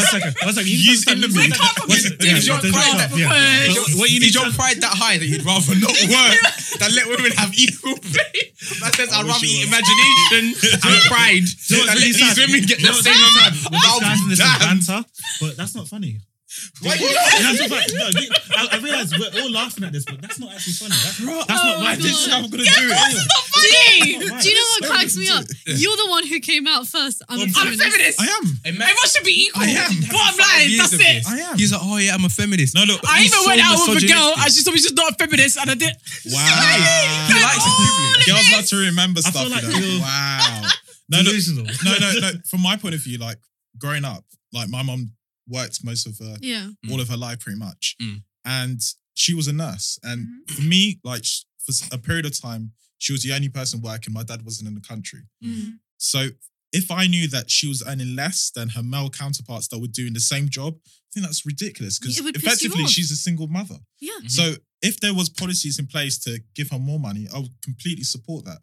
second, 0.07 0.35
one 0.47 0.55
second. 0.55 0.71
You 0.71 0.79
understand- 0.95 1.25
in 1.25 1.27
the 1.27 1.29
you 1.29 1.49
middle. 1.49 1.59
understand- 1.59 1.83
We 1.83 1.91
one 1.91 1.91
can't 1.91 2.07
second, 2.07 2.19
forget 2.19 2.31
yeah, 2.31 2.39
Is 2.39 2.47
your 2.47 2.59
pride 2.71 3.19
yeah. 3.19 3.99
what 3.99 4.11
you 4.11 4.17
is 4.17 4.23
need 4.23 4.35
your 4.35 4.51
pride 4.55 4.79
that 4.81 4.95
high 4.95 5.19
that 5.19 5.27
you'd 5.27 5.43
rather 5.45 5.75
not 5.75 5.91
work 6.07 6.39
than 6.79 6.91
let 6.95 7.07
women 7.11 7.33
have 7.35 7.51
equal 7.59 7.99
pay? 7.99 8.55
That 8.79 8.95
says 8.95 9.11
I'd 9.13 9.25
rather 9.27 9.47
eat 9.47 9.67
imagination 9.67 10.55
and 10.87 11.03
pride 11.11 11.47
than 11.71 11.87
let 11.87 11.99
these 11.99 12.39
women 12.39 12.63
get 12.63 12.79
the 12.79 12.93
same 12.95 13.19
amount. 13.19 13.55
We're 13.71 13.79
disguising 13.79 14.29
this 14.29 14.41
as 14.41 14.47
Damn. 14.47 14.61
banter, 14.79 15.01
but 15.41 15.57
that's 15.57 15.75
not 15.75 15.89
funny. 15.89 16.21
Why 16.83 16.95
you 16.95 17.09
In 17.09 17.15
actual 17.47 17.69
fact, 17.75 17.91
no, 17.95 18.07
the- 18.15 18.41
I, 18.57 18.69
I 18.73 18.79
realize 18.79 19.11
we're 19.19 19.43
all 19.43 19.51
laughing 19.51 19.85
at 19.85 19.93
this, 19.93 20.05
but 20.05 20.21
that's 20.23 20.39
not 20.39 20.53
actually 20.55 20.75
funny. 20.75 20.95
That's, 20.95 21.19
that's 21.19 21.51
Oh 21.51 21.67
not 21.67 21.79
my 21.81 21.87
right. 21.91 21.99
This 21.99 22.15
is 22.15 22.27
how 22.31 22.39
I'm 22.39 22.51
gonna 22.51 22.63
do 22.63 22.71
it. 22.71 23.29
Do 23.59 23.67
you, 23.67 24.31
Right. 24.31 24.43
do 24.43 24.49
you 24.49 24.55
know 24.55 24.69
what 24.79 24.91
cracks 24.91 25.17
me 25.17 25.27
good. 25.27 25.43
up? 25.43 25.47
You're 25.67 25.97
the 25.97 26.07
one 26.11 26.27
who 26.27 26.39
came 26.41 26.67
out 26.69 26.87
first. 26.87 27.23
I'm 27.29 27.39
a 27.41 27.43
I'm 27.43 27.49
I'm 27.57 27.75
a 27.75 27.77
feminist. 27.77 27.83
feminist. 27.83 28.21
I 28.23 28.27
am. 28.31 28.45
Everyone 28.65 29.09
should 29.11 29.25
be 29.25 29.47
equal. 29.51 29.63
I 29.63 29.71
am. 29.75 29.91
Bottom 30.11 30.39
line, 30.39 30.79
that's 30.79 30.95
it. 30.95 31.27
I 31.27 31.39
am. 31.51 31.59
He's 31.59 31.73
like, 31.73 31.81
oh 31.83 31.97
yeah, 31.99 32.15
I'm 32.15 32.25
a 32.25 32.29
feminist. 32.29 32.75
no, 32.75 32.85
look. 32.85 33.01
I 33.09 33.23
he's 33.23 33.33
even 33.35 33.43
so 33.43 33.49
went 33.51 33.61
out 33.63 33.79
with 33.89 34.03
a 34.03 34.07
girl 34.07 34.31
misogynistic. 34.39 34.45
and 34.47 34.53
she 34.55 34.63
told 34.63 34.75
me 34.75 34.81
she's 34.81 34.93
not 34.95 35.13
a 35.13 35.15
feminist 35.19 35.57
and 35.59 35.71
I 35.71 35.75
did. 35.75 35.95
Wow. 36.31 36.39
He 37.29 37.35
likes 37.43 37.65
his 37.65 37.75
privilege. 37.75 38.27
Girls 38.27 38.53
like 38.53 38.67
to 38.67 38.77
remember 38.87 39.21
stuff. 39.21 39.35
feel 39.35 39.51
like 39.51 39.63
you 39.63 39.71
know? 39.73 39.79
you're- 39.79 40.01
Wow. 40.01 40.63
No, 41.11 41.19
no, 41.19 41.25
Delusional. 41.25 41.65
no, 41.85 41.93
no, 41.99 42.13
no. 42.21 42.31
From 42.51 42.61
my 42.63 42.77
point 42.77 42.95
of 42.95 43.01
view, 43.03 43.17
like 43.19 43.39
growing 43.79 44.05
up, 44.05 44.25
like 44.53 44.69
my 44.69 44.83
mom 44.83 45.11
worked 45.49 45.83
most 45.85 46.07
of 46.07 46.19
her 46.19 46.37
Yeah. 46.41 46.71
all 46.91 47.01
of 47.01 47.09
her 47.09 47.17
life 47.17 47.41
pretty 47.41 47.59
much, 47.59 47.97
Mm. 48.01 48.23
and 48.45 48.81
she 49.15 49.35
was 49.35 49.49
a 49.49 49.53
nurse. 49.53 49.99
And 50.03 50.27
Mm-hmm. 50.27 50.55
for 50.55 50.63
me, 50.63 51.01
like 51.05 51.25
for 51.65 51.73
a 51.93 51.99
period 51.99 52.27
of 52.27 52.39
time, 52.39 52.73
she 52.99 53.13
was 53.13 53.23
the 53.23 53.33
only 53.33 53.49
person 53.49 53.81
working. 53.81 54.13
My 54.13 54.23
dad 54.25 54.43
wasn't 54.45 54.69
in 54.69 54.75
the 54.75 54.81
country, 54.81 55.23
Mm. 55.45 55.79
so 55.99 56.31
if 56.73 56.91
I 56.91 57.07
knew 57.07 57.27
that 57.29 57.51
she 57.51 57.67
was 57.67 57.83
earning 57.87 58.15
less 58.15 58.51
than 58.51 58.69
her 58.71 58.83
male 58.83 59.09
counterparts 59.09 59.69
that 59.69 59.79
were 59.79 59.87
doing 59.89 60.13
the 60.13 60.21
same 60.21 60.49
job, 60.51 60.79
I 60.85 60.91
think 61.15 61.25
that's 61.27 61.47
ridiculous 61.47 61.99
because 61.99 62.19
It 62.19 62.25
would 62.25 62.35
piss 62.35 62.43
you 62.63 62.69
effectively 62.69 62.87
she's 62.93 63.11
a 63.11 63.17
single 63.17 63.47
mother. 63.47 63.79
Yeah. 64.01 64.19
So 64.29 64.57
if 64.83 65.01
there 65.01 65.15
was 65.15 65.31
policies 65.31 65.79
in 65.79 65.87
place 65.87 66.19
to 66.19 66.41
give 66.55 66.69
her 66.71 66.79
more 66.79 67.01
money, 67.01 67.27
I 67.33 67.39
would 67.39 67.61
completely 67.63 68.05
support 68.05 68.45
that. 68.45 68.61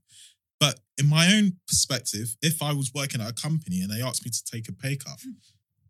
But 0.59 0.79
in 0.99 1.07
my 1.07 1.33
own 1.33 1.59
perspective, 1.67 2.38
if 2.43 2.61
I 2.61 2.71
was 2.73 2.93
working 2.93 3.21
at 3.21 3.29
a 3.29 3.33
company 3.33 3.81
and 3.81 3.91
they 3.91 4.01
asked 4.03 4.23
me 4.23 4.29
to 4.31 4.43
take 4.43 4.69
a 4.69 4.71
pay 4.71 4.95
cut, 4.95 5.19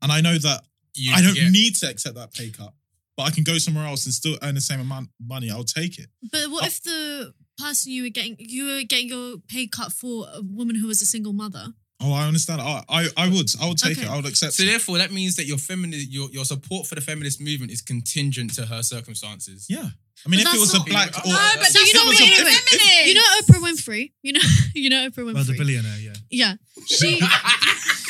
and 0.02 0.10
I 0.12 0.22
know 0.22 0.38
that 0.38 0.66
You 0.96 1.14
I 1.14 1.22
don't 1.22 1.34
get- 1.36 1.52
need 1.52 1.76
to 1.78 1.90
accept 1.90 2.16
that 2.16 2.34
pay 2.34 2.50
cut, 2.50 2.74
but 3.18 3.24
I 3.24 3.32
can 3.32 3.44
go 3.44 3.58
somewhere 3.58 3.86
else 3.86 4.06
and 4.06 4.14
still 4.14 4.38
earn 4.42 4.56
the 4.56 4.62
same 4.62 4.80
amount 4.80 5.10
of 5.20 5.28
money, 5.28 5.50
I'll 5.52 5.64
take 5.64 6.00
it. 6.00 6.08
But 6.32 6.50
what 6.52 6.64
Oh. 6.64 6.68
if 6.68 6.82
the 6.84 7.34
person 7.58 7.92
you 7.92 8.04
were 8.04 8.10
getting 8.10 8.36
you 8.40 8.66
were 8.66 8.84
getting 8.84 9.10
your 9.10 9.38
pay 9.48 9.68
cut 9.68 9.92
for 9.94 10.28
a 10.34 10.42
woman 10.42 10.76
who 10.76 10.88
was 10.88 11.02
a 11.02 11.06
single 11.06 11.34
mother? 11.34 11.74
Oh, 12.02 12.12
I 12.12 12.28
understand. 12.28 12.60
I 12.62 12.84
I, 12.90 13.08
I 13.16 13.30
would. 13.30 13.50
I 13.62 13.68
would 13.70 13.78
take 13.78 13.98
Okay. 13.98 14.06
it. 14.06 14.12
I 14.12 14.16
would 14.18 14.26
accept 14.26 14.54
So 14.54 14.64
it. 14.64 14.66
therefore, 14.66 14.98
that 14.98 15.12
means 15.14 15.36
that 15.38 15.46
your 15.46 15.58
feminist, 15.58 16.12
your 16.12 16.30
your 16.32 16.44
support 16.46 16.88
for 16.88 16.96
the 16.96 17.02
feminist 17.02 17.40
movement 17.40 17.72
is 17.72 17.82
contingent 17.82 18.54
to 18.56 18.66
her 18.66 18.84
circumstances. 18.84 19.66
Yeah. 19.70 19.90
I 20.26 20.30
mean, 20.30 20.40
But 20.40 20.40
if 20.40 20.42
it 20.42 20.44
that's 20.46 20.60
was 20.60 20.74
a 20.74 20.78
not- 20.80 20.88
black 20.88 21.12
No, 21.26 21.32
or 21.32 21.34
No, 21.34 21.52
but 21.56 21.66
So 21.68 21.80
that's 21.80 21.88
you 21.88 21.94
know 21.94 22.06
what- 22.06 22.18
being 22.18 22.32
wait, 22.32 22.44
wait, 22.44 22.80
wait. 22.82 23.08
You 23.08 23.14
know 23.14 23.28
Oprah 23.42 23.62
Winfrey. 23.64 24.12
You 24.24 24.34
know 24.34 24.42
you 24.76 24.90
know 24.90 25.10
Oprah 25.10 25.24
Winfrey. 25.24 25.34
Well, 25.36 25.44
the 25.46 25.58
billionaire, 25.58 26.00
yeah. 26.00 26.14
Yeah, 26.30 26.56
she 26.88 27.20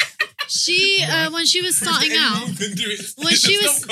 she 0.55 1.03
uh, 1.03 1.29
when 1.31 1.45
she 1.45 1.61
was 1.61 1.75
starting 1.83 2.11
out 2.17 2.47
When 2.47 3.35
she 3.35 3.57
was- 3.57 3.85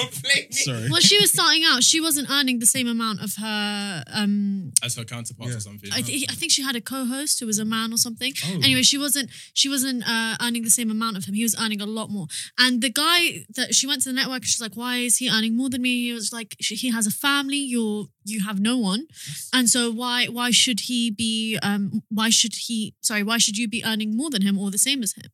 sorry. 0.64 0.90
when 0.90 1.02
she 1.02 1.20
was 1.20 1.32
starting 1.32 1.64
out, 1.66 1.84
she 1.84 2.00
wasn't 2.02 2.30
earning 2.30 2.60
the 2.60 2.66
same 2.66 2.88
amount 2.88 3.22
of 3.22 3.36
her. 3.36 4.04
Um, 4.14 4.72
as 4.84 4.96
her 4.96 5.04
counterpart 5.04 5.50
Yeah. 5.50 5.58
or 5.58 5.60
something. 5.60 5.90
I, 5.94 6.02
th- 6.02 6.26
I 6.30 6.34
think 6.36 6.52
she 6.52 6.62
had 6.64 6.76
a 6.76 6.82
co-host 6.82 7.40
who 7.40 7.46
was 7.46 7.60
a 7.60 7.66
man 7.66 7.92
or 7.94 7.98
something. 7.98 8.34
Oh. 8.46 8.56
Anyway, 8.64 8.84
she 8.84 8.98
wasn't 8.98 9.30
she 9.54 9.70
wasn't 9.70 10.04
uh, 10.08 10.36
earning 10.42 10.64
the 10.64 10.70
same 10.70 10.90
amount 10.92 11.18
of 11.18 11.26
him. 11.26 11.34
He 11.36 11.44
was 11.44 11.56
earning 11.60 11.82
a 11.82 11.86
lot 11.86 12.10
more. 12.10 12.28
And 12.58 12.82
the 12.82 12.90
guy 12.90 13.46
that 13.56 13.76
she 13.76 13.88
went 13.88 14.02
to 14.04 14.10
the 14.10 14.14
network, 14.16 14.44
she's 14.44 14.62
like, 14.62 14.76
"Why 14.76 14.98
is 14.98 15.18
he 15.18 15.30
earning 15.30 15.56
more 15.56 15.70
than 15.70 15.82
me?" 15.82 16.04
He 16.08 16.14
was 16.14 16.32
like, 16.34 16.56
"He 16.60 16.90
has 16.92 17.06
a 17.08 17.12
family. 17.12 17.58
You're 17.58 18.06
you 18.26 18.42
have 18.42 18.60
no 18.60 18.78
one, 18.78 19.08
and 19.52 19.70
so 19.70 19.92
why 19.92 20.28
why 20.28 20.52
should 20.52 20.82
he 20.82 21.12
be 21.12 21.58
um 21.62 22.04
why 22.10 22.30
should 22.30 22.56
he 22.68 22.94
sorry 23.02 23.22
why 23.24 23.38
should 23.38 23.58
you 23.58 23.68
be 23.68 23.84
earning 23.86 24.16
more 24.16 24.30
than 24.30 24.42
him 24.44 24.58
or 24.58 24.72
the 24.72 24.78
same 24.78 25.04
as 25.04 25.14
him?" 25.14 25.30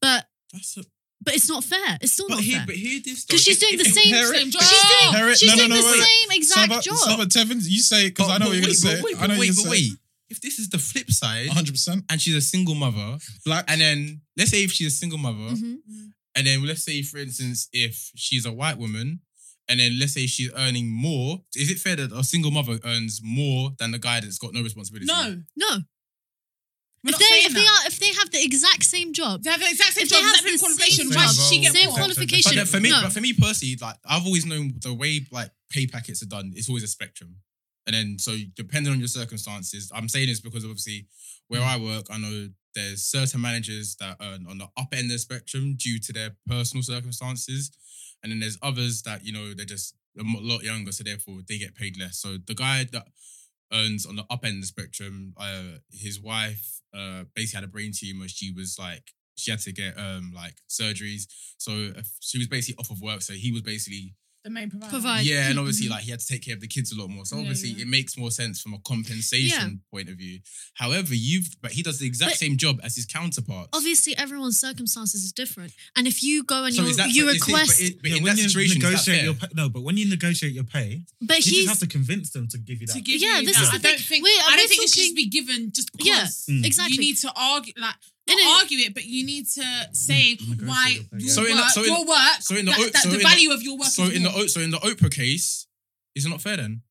But 0.00 0.26
That's 0.54 0.76
a, 0.78 0.82
but 1.20 1.34
it's 1.34 1.48
not 1.48 1.62
fair. 1.64 1.98
It's 2.00 2.12
still 2.12 2.28
but 2.28 2.36
not 2.36 2.44
here, 2.44 2.58
fair 2.58 2.66
but 2.66 2.74
here 2.76 3.00
this 3.04 3.24
because 3.26 3.42
she's 3.44 3.58
doing 3.58 3.76
the 3.78 3.84
same 3.84 4.04
Hear 4.14 4.32
same 4.34 4.50
job. 4.50 4.62
She's 4.62 4.82
doing, 4.82 5.14
Hear 5.14 5.34
she's 5.36 5.48
No, 5.50 5.54
no, 5.54 5.58
doing 5.68 5.70
no, 5.70 5.76
the 5.82 5.92
wait. 5.98 6.04
same 6.06 6.30
exact 6.32 6.72
Saba, 6.72 6.82
job. 6.82 6.96
Saba, 6.96 7.26
Tevin, 7.26 7.60
you 7.68 7.80
say 7.80 8.06
it 8.06 8.10
because 8.16 8.30
I 8.30 8.38
know 8.38 8.46
what 8.46 8.52
you're 8.54 8.62
going 8.62 8.72
to 8.74 8.78
say. 8.80 9.00
Wait, 9.02 9.16
I 9.16 9.20
but 9.20 9.26
know 9.34 9.38
wait, 9.38 9.50
but 9.50 9.64
going 9.64 9.70
to 9.70 9.76
say. 9.76 9.90
wait. 9.90 9.92
If 10.30 10.40
this 10.40 10.58
is 10.58 10.68
the 10.70 10.78
flip 10.78 11.10
side, 11.10 11.48
100% 11.48 12.04
and 12.10 12.20
she's 12.20 12.34
a 12.34 12.40
single 12.40 12.74
mother, 12.74 13.18
black. 13.44 13.64
and 13.68 13.80
then 13.80 14.22
let's 14.36 14.50
say 14.50 14.64
if 14.64 14.72
she's 14.72 14.88
a 14.88 14.96
single 14.96 15.18
mother, 15.18 15.54
Mhm. 15.54 15.76
and 16.34 16.46
then 16.46 16.64
let's 16.66 16.82
say, 16.84 17.02
for 17.02 17.18
instance, 17.18 17.68
if 17.72 18.10
she's 18.16 18.44
a 18.46 18.52
white 18.52 18.78
woman, 18.78 19.20
and 19.68 19.80
then 19.80 19.98
let's 19.98 20.12
say 20.14 20.26
she's 20.26 20.50
earning 20.56 20.90
more, 20.90 21.42
is 21.54 21.70
it 21.70 21.78
fair 21.78 21.96
that 21.96 22.10
a 22.12 22.24
single 22.24 22.50
mother 22.50 22.78
earns 22.84 23.20
more 23.22 23.72
than 23.78 23.92
the 23.92 23.98
guy 23.98 24.20
that's 24.20 24.38
got 24.38 24.52
no 24.54 24.62
responsibility? 24.62 25.06
No. 25.06 25.42
No, 25.56 25.78
We're 27.04 27.10
if 27.10 27.12
not 27.12 27.20
they 27.20 27.26
saying 27.26 27.46
if 27.46 27.54
they 27.54 27.66
are 27.66 27.82
if 27.86 27.98
they 28.00 28.12
have 28.18 28.30
the 28.30 28.42
exact 28.42 28.84
same 28.84 29.12
job, 29.12 29.42
They 29.42 29.50
have 29.50 29.60
the 29.60 29.68
exact 29.68 29.92
same 29.92 30.04
If 30.04 30.08
they 30.10 30.16
job, 30.16 30.24
have 30.24 30.34
exact 30.34 30.48
same 30.48 30.56
the 30.56 30.64
qualification. 30.64 31.04
same 31.12 31.16
Why 31.16 31.26
job, 31.26 31.34
she 31.50 31.60
get 31.60 31.72
same 31.72 31.86
more? 31.88 31.96
qualification. 31.98 32.52
But 32.56 32.68
for 32.68 32.80
me, 32.80 32.90
No. 32.90 33.02
but 33.02 33.12
for 33.12 33.20
me 33.20 33.32
personally, 33.34 33.76
like 33.80 33.96
I've 34.06 34.24
always 34.26 34.46
known 34.46 34.74
the 34.80 34.94
way 34.94 35.26
like 35.30 35.50
pay 35.70 35.86
packets 35.86 36.22
are 36.22 36.26
done, 36.26 36.52
it's 36.56 36.68
always 36.68 36.82
a 36.82 36.88
spectrum. 36.88 37.36
And 37.86 37.94
then 37.94 38.18
so 38.18 38.36
depending 38.56 38.92
on 38.92 38.98
your 38.98 39.08
circumstances, 39.08 39.92
I'm 39.94 40.08
saying 40.08 40.28
this 40.28 40.40
because 40.40 40.64
obviously 40.64 41.06
where 41.48 41.62
I 41.62 41.76
work, 41.76 42.06
I 42.10 42.16
know 42.18 42.48
there's 42.74 43.02
certain 43.04 43.40
managers 43.42 43.96
that 44.00 44.16
earn 44.20 44.46
on 44.48 44.56
the 44.58 44.68
upper 44.76 44.96
end 44.96 45.06
of 45.06 45.12
the 45.12 45.18
spectrum 45.18 45.76
due 45.76 45.98
to 46.00 46.12
their 46.12 46.30
personal 46.46 46.82
circumstances. 46.82 47.70
And 48.22 48.32
then 48.32 48.40
there's 48.40 48.56
others 48.62 49.02
that, 49.02 49.24
you 49.26 49.32
know, 49.32 49.52
they're 49.52 49.66
just 49.66 49.94
a 50.18 50.22
lot 50.24 50.62
younger, 50.62 50.90
so 50.92 51.04
therefore 51.04 51.40
they 51.46 51.58
get 51.58 51.74
paid 51.74 51.98
less. 52.00 52.18
So 52.18 52.38
the 52.46 52.54
guy 52.54 52.84
that 52.92 53.08
earns 53.74 54.06
on 54.06 54.16
the 54.16 54.24
up 54.30 54.44
end 54.44 54.56
of 54.56 54.60
the 54.62 54.66
spectrum, 54.66 55.34
uh, 55.36 55.78
his 55.90 56.20
wife 56.20 56.80
uh 56.94 57.24
basically 57.34 57.60
had 57.60 57.64
a 57.64 57.72
brain 57.72 57.92
tumor. 57.92 58.28
She 58.28 58.52
was 58.52 58.76
like, 58.78 59.12
she 59.36 59.50
had 59.50 59.60
to 59.60 59.72
get 59.72 59.98
um 59.98 60.32
like 60.34 60.56
surgeries. 60.68 61.26
So 61.58 61.92
she 62.20 62.38
was 62.38 62.46
basically 62.48 62.78
off 62.80 62.90
of 62.90 63.00
work. 63.00 63.22
So 63.22 63.34
he 63.34 63.52
was 63.52 63.62
basically 63.62 64.14
The 64.44 64.50
main 64.50 64.68
provider. 64.68 64.90
Provide. 64.90 65.24
yeah, 65.24 65.48
and 65.48 65.58
obviously 65.58 65.86
Mhm. 65.86 65.90
like 65.90 66.04
he 66.04 66.10
had 66.10 66.20
to 66.20 66.26
take 66.26 66.42
care 66.44 66.54
of 66.54 66.60
the 66.60 66.68
kids 66.68 66.92
a 66.92 66.96
lot 66.96 67.08
more. 67.08 67.24
So 67.24 67.36
Yeah, 67.36 67.42
obviously 67.42 67.70
yeah. 67.70 67.82
it 67.82 67.88
makes 67.88 68.18
more 68.18 68.30
sense 68.30 68.60
from 68.60 68.74
a 68.74 68.78
compensation 68.80 69.80
point 69.90 70.10
of 70.10 70.18
view. 70.18 70.40
However, 70.74 71.14
you've 71.14 71.48
but 71.62 71.72
he 71.72 71.82
does 71.82 71.98
the 71.98 72.06
exact 72.06 72.32
But- 72.32 72.38
same 72.38 72.58
job 72.58 72.78
as 72.82 72.94
his 72.94 73.06
counterpart. 73.06 73.70
obviously 73.72 74.14
everyone's 74.18 74.60
circumstances 74.60 75.24
is 75.24 75.32
different. 75.32 75.72
And 75.96 76.06
if 76.06 76.22
you 76.22 76.44
go 76.44 76.64
and 76.64 76.74
So 76.74 76.86
you, 76.86 76.94
that 76.96 77.10
you 77.14 77.28
is 77.30 77.36
it- 77.36 77.40
but 77.40 77.46
request, 77.46 77.80
it- 77.80 78.02
but 78.02 78.10
Yeah, 78.10 78.16
in 78.18 78.22
when 78.22 78.36
that 78.36 78.42
you 78.42 78.48
situation, 78.48 78.76
is 78.76 78.82
that 78.82 78.88
negotiate 78.90 79.16
fair? 79.16 79.24
your 79.24 79.34
pay, 79.34 79.46
no, 79.54 79.68
but 79.70 79.80
when 79.80 79.96
you 79.96 80.04
negotiate 80.06 80.52
your 80.52 80.64
pay, 80.64 81.04
but 81.22 81.38
you 81.38 81.42
just 81.42 81.56
he's 81.56 81.68
have 81.68 81.78
to 81.78 81.86
convince 81.86 82.28
them 82.30 82.46
to 82.48 82.58
give 82.58 82.82
you 82.82 82.86
that. 82.86 82.92
To 82.92 83.00
give 83.00 83.22
Yeah, 83.22 83.40
you 83.40 83.46
this 83.46 83.56
that. 83.56 83.62
is 83.64 83.70
the 83.70 83.74
I 83.76 83.78
don't 83.78 83.96
thing. 83.98 84.06
think. 84.08 84.24
We're- 84.24 84.42
I 84.46 84.56
don't 84.56 84.68
think 84.68 84.82
it 84.84 84.90
should 84.92 85.14
be 85.14 85.26
given 85.26 85.72
just 85.72 85.90
because. 85.92 86.06
yeah, 86.06 86.26
Mm. 86.54 86.66
exactly. 86.66 86.96
You 86.96 87.00
need 87.00 87.16
to 87.18 87.32
argue, 87.32 87.72
like 87.78 87.94
not 88.26 88.38
Innit? 88.38 88.62
argue 88.62 88.78
it, 88.86 88.94
but 88.94 89.04
you 89.04 89.24
need 89.24 89.46
to 89.48 89.88
say 89.92 90.36
Negotiate 90.40 90.62
why 90.68 90.88
your 90.90 91.04
pay, 91.04 91.26
your 91.26 91.48
in 91.50 91.56
the- 91.56 91.62
work, 91.62 91.70
so 91.72 91.80
in- 91.82 91.86
your 91.88 92.06
work, 92.06 92.36
so 92.40 92.56
in 92.56 92.64
the 92.64 92.70
that, 92.72 92.92
that 92.92 93.02
so 93.02 93.08
the 93.10 93.14
in 93.16 93.20
the- 93.22 93.28
value 93.28 93.50
of 93.52 93.62
your 93.62 93.76
work. 93.76 93.88
So 93.88 94.04
in 94.04 94.22
the 94.22 94.30
more. 94.30 94.40
O- 94.42 94.46
so 94.46 94.60
in 94.60 94.70
the 94.70 94.78
Oprah 94.78 95.12
case, 95.14 95.66
is 96.14 96.24
it 96.26 96.28
not 96.30 96.40
fair 96.40 96.56
then? 96.56 96.82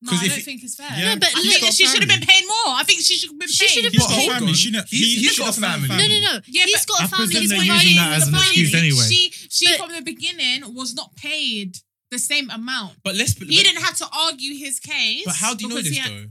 no, 0.00 0.10
'cause 0.12 0.20
I 0.22 0.28
don't 0.28 0.36
you- 0.38 0.42
think 0.44 0.62
it's 0.64 0.74
fair. 0.76 0.86
Yeah, 0.96 1.14
No, 1.14 1.20
but 1.20 1.28
I 1.34 1.42
think 1.42 1.72
she 1.74 1.86
should 1.86 2.00
have 2.00 2.08
been 2.08 2.20
family. 2.20 2.26
paid 2.26 2.46
more. 2.46 2.74
I 2.74 2.84
think 2.84 3.00
she 3.02 3.16
should 3.16 3.30
have 3.30 3.38
been 3.38 3.48
She 3.48 3.66
paid. 3.66 3.72
should 3.74 3.84
have 3.84 3.92
He's 3.92 4.02
been 4.02 4.10
got 4.10 4.18
paid. 4.18 4.30
a 4.30 4.34
family. 4.34 4.54
She, 4.54 4.70
ne- 4.70 4.78
He's- 4.78 4.90
he, 4.90 5.14
he's 5.22 5.32
she 5.32 5.38
got 5.38 5.44
a 5.44 5.46
doesn't 5.60 5.62
family. 5.62 5.88
no, 5.88 6.06
no, 6.06 6.20
no. 6.20 6.40
Yeah, 6.46 6.64
he's 6.66 6.86
but 6.86 6.86
got 6.86 7.00
a 7.00 7.02
I 7.02 7.06
family. 7.08 7.34
He's 7.34 7.48
providing 7.52 7.74
using 7.74 7.96
that 7.96 8.12
as 8.22 8.28
an 8.28 8.34
excuse 8.34 8.74
anyway. 8.74 9.06
She, 9.08 9.32
she 9.50 9.66
But- 9.66 9.78
from 9.78 9.92
the 9.92 10.02
beginning 10.02 10.74
was 10.74 10.94
not 10.94 11.14
paid 11.16 11.78
the 12.10 12.18
same 12.18 12.48
amount. 12.50 12.98
But 13.04 13.16
let's 13.16 13.34
He 13.34 13.62
didn't 13.62 13.82
have 13.82 13.96
to 13.98 14.08
argue 14.08 14.54
his 14.56 14.78
case. 14.80 15.22
But 15.24 15.34
how 15.36 15.54
do 15.54 15.64
you 15.64 15.68
know 15.68 15.82
this 15.82 15.96
had- 15.96 16.10
though? 16.10 16.26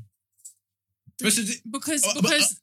Versus- 1.21 1.61
Because 1.69 2.03
Uh, 2.05 2.13
but- 2.15 2.23
because 2.23 2.61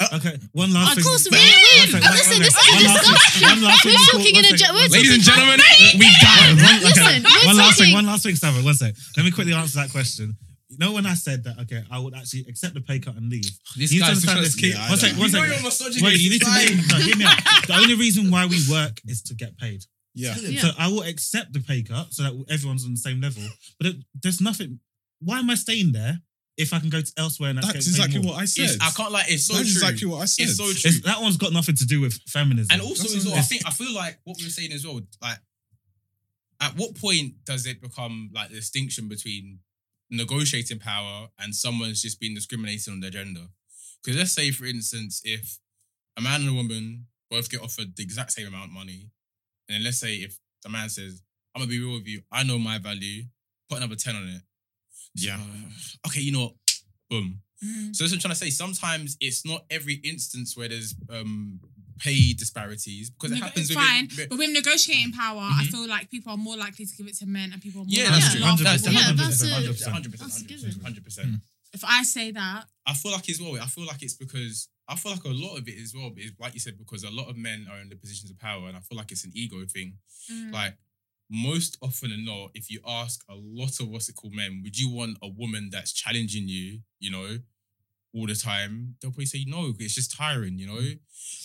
Uh, 0.00 0.16
okay, 0.18 0.34
one 0.52 0.72
last 0.74 0.90
Of 0.90 0.94
thing. 0.98 1.04
course, 1.06 1.24
One 1.30 1.38
we're 1.38 1.86
in. 1.86 1.92
Listen, 1.94 2.00
this 2.02 2.26
is 2.26 2.34
a 2.34 2.42
one 2.74 2.82
last 2.82 3.04
thing, 3.06 3.14
discussion. 3.14 3.46
One 3.46 3.62
last 3.62 3.82
thing. 3.84 3.94
We're 3.94 4.10
talking 4.10 4.34
in 4.34 4.44
a 4.44 4.48
second. 4.48 4.58
ge- 4.58 4.72
we're 4.74 4.88
Ladies 4.90 5.14
and 5.14 5.22
talking 5.24 5.38
gentlemen, 5.38 5.60
about- 5.62 5.94
we 5.94 6.06
got 6.18 6.34
One, 6.44 6.82
Listen, 6.82 7.22
we're 7.22 7.46
one 7.46 7.56
last 7.56 7.78
thing. 7.78 7.86
talking- 7.86 7.94
One 7.94 8.06
last 8.06 8.22
thing, 8.24 8.34
Stavro. 8.34 8.64
One 8.64 8.74
sec. 8.74 8.94
Let 9.16 9.22
me 9.24 9.30
quickly 9.30 9.52
answer 9.54 9.76
that 9.78 9.90
question. 9.90 10.36
You 10.68 10.78
know 10.78 10.90
when 10.92 11.06
I 11.06 11.14
said 11.14 11.44
that? 11.44 11.58
Okay, 11.60 11.84
I 11.90 11.98
would 12.00 12.14
actually 12.14 12.46
accept 12.48 12.74
the 12.74 12.80
pay 12.80 12.98
cut 12.98 13.14
and 13.14 13.30
leave. 13.30 13.44
This 13.76 13.92
You 13.92 14.00
need 14.02 14.06
to 14.06 14.10
guy's 14.10 14.26
understand 14.26 14.34
trying 14.34 14.44
to 14.44 14.50
this. 14.50 14.74
Yeah, 14.74 14.78
I 14.78 14.80
One 14.82 14.90
know. 14.90 14.96
sec. 14.96 15.16
One 15.16 15.30
sec. 15.30 15.48
you're 15.48 15.62
misogynist. 15.62 16.04
Wait, 16.04 16.20
you 16.20 16.30
need 16.30 16.40
to 16.40 16.46
Fine. 16.46 16.86
no, 16.88 16.96
hear 17.06 17.16
me 17.16 17.24
out. 17.26 17.66
The 17.68 17.74
only 17.76 17.94
reason 17.94 18.30
why 18.32 18.46
we 18.46 18.58
work 18.68 19.00
is 19.06 19.22
to 19.22 19.34
get 19.34 19.56
paid. 19.58 19.84
Yeah. 20.16 20.34
Yeah. 20.38 20.60
So 20.62 20.70
I 20.78 20.88
will 20.88 21.02
accept 21.02 21.52
the 21.52 21.60
pay 21.60 21.82
cut 21.82 22.12
so 22.12 22.24
that 22.24 22.32
everyone's 22.50 22.84
on 22.84 22.90
the 22.92 22.96
same 22.98 23.20
level. 23.20 23.42
But 23.78 23.86
it, 23.88 23.96
there's 24.20 24.40
nothing. 24.40 24.80
Why 25.20 25.38
am 25.38 25.50
I 25.50 25.54
staying 25.54 25.92
there 25.92 26.18
if 26.56 26.72
I 26.72 26.78
can 26.78 26.88
go 26.88 27.00
to 27.00 27.12
elsewhere 27.16 27.50
and 27.50 27.58
that's, 27.58 27.66
That's 27.72 27.86
getting 27.86 27.92
exactly 28.00 28.20
more? 28.22 28.34
what 28.34 28.42
I 28.42 28.44
said. 28.44 28.64
It's- 28.64 28.78
I 28.80 28.90
can't 28.96 29.12
like 29.12 29.30
it's 29.30 29.46
so 29.46 29.54
That's 29.54 29.72
true. 29.72 29.82
exactly 29.82 30.06
what 30.08 30.18
I 30.22 30.24
said. 30.26 30.42
It's 30.44 30.56
so 30.56 30.64
true. 30.64 30.88
It's, 30.90 31.00
that 31.02 31.20
one's 31.20 31.36
got 31.36 31.52
nothing 31.52 31.74
to 31.76 31.86
do 31.86 32.00
with 32.00 32.14
feminism. 32.28 32.68
And 32.72 32.80
also 32.80 33.02
That's 33.02 33.16
as 33.16 33.26
well, 33.26 33.34
I 33.36 33.40
think 33.40 33.62
I 33.66 33.70
feel 33.70 33.92
like 33.92 34.18
what 34.24 34.36
we 34.38 34.44
were 34.44 34.50
saying 34.50 34.72
as 34.72 34.86
well, 34.86 35.00
like 35.20 35.38
at 36.60 36.76
what 36.76 36.94
point 36.94 37.44
does 37.44 37.66
it 37.66 37.80
become 37.82 38.30
like 38.32 38.50
the 38.50 38.54
distinction 38.56 39.08
between 39.08 39.58
negotiating 40.10 40.78
power 40.78 41.28
and 41.38 41.54
someone's 41.54 42.00
just 42.02 42.20
being 42.20 42.34
discriminated 42.34 42.92
on 42.92 43.00
their 43.00 43.10
gender? 43.10 43.46
Because 44.02 44.18
let's 44.18 44.32
say, 44.32 44.50
for 44.50 44.64
instance, 44.66 45.20
if 45.24 45.58
a 46.16 46.20
man 46.20 46.42
and 46.42 46.50
a 46.50 46.54
woman 46.54 47.06
both 47.30 47.50
get 47.50 47.62
offered 47.62 47.96
the 47.96 48.02
exact 48.02 48.32
same 48.32 48.46
amount 48.46 48.66
of 48.66 48.70
money, 48.72 49.10
and 49.68 49.76
then 49.76 49.82
let's 49.84 49.98
say 49.98 50.14
if 50.16 50.38
the 50.62 50.68
man 50.68 50.88
says, 50.88 51.22
I'm 51.54 51.62
gonna 51.62 51.70
be 51.70 51.80
real 51.80 51.94
with 51.94 52.06
you, 52.06 52.22
I 52.30 52.44
know 52.44 52.58
my 52.58 52.78
value, 52.78 53.24
put 53.68 53.78
another 53.78 53.96
10 53.96 54.14
on 54.14 54.28
it. 54.28 54.42
Yeah. 55.14 55.36
Uh, 55.38 56.08
okay, 56.08 56.20
you 56.20 56.32
know 56.32 56.42
what? 56.44 56.54
Boom. 57.10 57.40
Mm. 57.64 57.94
So 57.94 58.04
that's 58.04 58.12
what 58.12 58.16
I'm 58.16 58.20
trying 58.20 58.32
to 58.34 58.40
say. 58.40 58.50
Sometimes 58.50 59.16
it's 59.20 59.46
not 59.46 59.64
every 59.70 59.94
instance 60.04 60.56
where 60.56 60.68
there's 60.68 60.94
um 61.10 61.60
pay 62.00 62.32
disparities 62.32 63.08
because 63.10 63.30
it 63.30 63.34
Nego- 63.34 63.46
happens 63.46 63.70
it's 63.70 63.76
within- 63.78 64.08
fine, 64.08 64.28
but 64.28 64.38
with 64.38 64.50
negotiating 64.50 65.12
power, 65.12 65.40
I 65.40 65.64
Mhm. 65.64 65.70
feel 65.70 65.86
like 65.88 66.10
people 66.10 66.32
are 66.32 66.36
more 66.36 66.56
likely 66.56 66.84
to 66.86 66.96
give 66.96 67.06
it 67.06 67.16
to 67.18 67.26
men, 67.26 67.52
and 67.52 67.62
people 67.62 67.82
are 67.82 67.84
more 67.84 67.92
Yeah, 67.94 68.04
likely 68.10 68.20
that's 68.20 68.32
to 68.32 68.38
true. 68.38 68.40
laugh 68.46 68.58
100%. 68.60 68.86
at 68.86 68.92
women. 68.92 68.94
Yeah, 68.94 69.12
that's 69.12 69.42
a- 69.42 69.46
100%, 69.46 69.92
100%, 69.92 70.20
that's 70.20 70.40
a 70.40 70.44
100%, 70.44 70.82
100%. 70.82 71.40
If 71.72 71.84
I 71.84 72.02
say 72.02 72.30
that, 72.32 72.68
I 72.86 72.94
feel 72.94 73.12
like 73.12 73.28
as 73.30 73.40
well. 73.40 73.60
I 73.60 73.66
feel 73.66 73.84
like 73.86 74.02
it's 74.02 74.14
because 74.14 74.68
I 74.88 74.96
feel 74.96 75.12
like 75.12 75.24
a 75.24 75.28
lot 75.28 75.56
of 75.56 75.66
it 75.68 75.78
as 75.80 75.94
well 75.94 76.12
is 76.16 76.32
like 76.38 76.52
you 76.54 76.60
said 76.60 76.76
because 76.76 77.04
a 77.04 77.10
lot 77.10 77.28
of 77.30 77.36
men 77.36 77.66
are 77.70 77.80
in 77.80 77.88
the 77.88 77.96
positions 77.96 78.30
of 78.30 78.38
power, 78.38 78.66
and 78.68 78.76
I 78.76 78.80
feel 78.80 78.98
like 78.98 79.10
it's 79.12 79.24
an 79.24 79.32
ego 79.34 79.64
thing. 79.66 79.94
mm, 80.30 80.52
Like 80.52 80.76
most 81.30 81.76
often 81.82 82.10
than 82.10 82.24
not, 82.24 82.50
if 82.54 82.70
you 82.70 82.80
ask 82.86 83.24
a 83.28 83.34
lot 83.34 83.80
of 83.80 83.88
what's 83.88 84.08
it 84.08 84.14
called 84.16 84.34
men, 84.34 84.60
would 84.62 84.78
you 84.78 84.90
want 84.90 85.18
a 85.22 85.28
woman 85.28 85.70
that's 85.72 85.92
challenging 85.92 86.48
you? 86.48 86.80
You 87.00 87.10
know, 87.10 87.38
all 88.14 88.26
the 88.26 88.34
time, 88.34 88.94
they'll 89.00 89.10
probably 89.10 89.26
say 89.26 89.44
no. 89.46 89.72
It's 89.78 89.94
just 89.94 90.16
tiring. 90.16 90.58
You 90.58 90.66
know, 90.68 90.80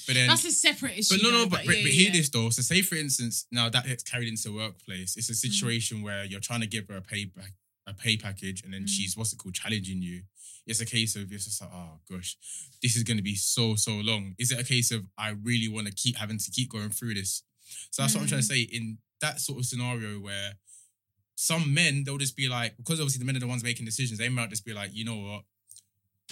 but 0.06 0.16
then 0.16 0.28
that's 0.28 0.46
a 0.46 0.52
separate 0.52 0.98
issue. 1.00 1.16
But 1.16 1.24
no, 1.24 1.32
no, 1.32 1.38
though, 1.40 1.50
but, 1.50 1.66
but, 1.66 1.78
yeah, 1.78 1.84
but 1.84 1.92
hear 1.92 2.08
yeah. 2.12 2.18
this 2.18 2.30
though. 2.30 2.50
So 2.50 2.62
say 2.62 2.82
for 2.82 2.96
instance, 2.96 3.46
now 3.52 3.70
that 3.70 3.86
gets 3.86 4.04
carried 4.04 4.28
into 4.28 4.54
workplace. 4.56 5.14
Mm. 5.16 5.18
It's 5.18 5.30
a 5.30 5.34
situation 5.36 6.02
where 6.04 6.26
you're 6.26 6.40
trying 6.42 6.62
to 6.62 6.68
give 6.68 6.88
her 6.90 6.98
a 6.98 7.02
pay 7.02 7.26
back, 7.26 7.54
a 7.88 7.94
pay 7.94 8.18
package, 8.18 8.64
and 8.64 8.74
then 8.74 8.84
Mm. 8.84 8.90
she's 8.90 9.16
what's 9.18 9.34
it 9.34 9.38
called, 9.38 9.56
challenging 9.56 10.02
you. 10.02 10.24
It's 10.68 10.82
a 10.82 10.86
case 10.86 11.16
of 11.16 11.32
it's 11.32 11.46
just 11.46 11.62
like, 11.62 11.72
oh 11.74 12.00
gosh, 12.12 12.38
this 12.84 12.96
is 12.96 13.02
gonna 13.04 13.24
be 13.24 13.34
so, 13.36 13.74
so 13.76 13.94
long. 13.94 14.36
Is 14.38 14.52
it 14.52 14.60
a 14.60 14.64
case 14.64 14.92
of 14.92 15.06
I 15.18 15.30
really 15.30 15.68
want 15.70 15.88
to 15.88 15.94
keep 15.94 16.18
having 16.18 16.38
to 16.38 16.52
keep 16.52 16.70
going 16.70 16.90
through 16.92 17.16
this? 17.16 17.42
So 17.90 18.04
that's 18.04 18.14
what 18.14 18.22
I'm 18.22 18.28
trying 18.28 18.42
to 18.42 18.46
Mm. 18.46 18.50
say. 18.50 18.62
In 18.62 18.98
that 19.22 19.40
sort 19.40 19.60
of 19.60 19.66
scenario 19.66 20.20
where 20.20 20.54
some 21.36 21.74
men, 21.74 22.04
they'll 22.06 22.18
just 22.18 22.36
be 22.36 22.50
like, 22.50 22.76
because 22.78 23.00
obviously 23.00 23.20
the 23.20 23.26
men 23.26 23.36
are 23.38 23.40
the 23.40 23.48
ones 23.48 23.64
making 23.64 23.86
decisions, 23.86 24.20
they 24.20 24.30
might 24.30 24.50
just 24.50 24.66
be 24.66 24.74
like, 24.74 24.90
you 24.94 25.06
know 25.06 25.18
what? 25.18 25.44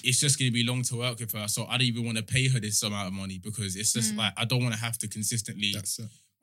It's 0.04 0.20
just 0.20 0.38
gonna 0.38 0.52
be 0.52 0.64
long 0.64 0.84
to 0.84 0.98
work 0.98 1.20
with 1.20 1.32
her, 1.34 1.48
so 1.48 1.66
I 1.66 1.72
don't 1.78 1.88
even 1.88 2.06
want 2.06 2.18
to 2.18 2.24
pay 2.24 2.48
her 2.50 2.60
this 2.60 2.84
amount 2.84 3.08
of 3.08 3.14
money 3.14 3.40
because 3.40 3.76
it's 3.76 3.94
just 3.94 4.14
Mm. 4.14 4.18
like 4.18 4.34
I 4.38 4.46
don't 4.46 4.62
want 4.62 4.76
to 4.76 4.80
have 4.80 4.98
to 5.00 5.08
consistently 5.08 5.72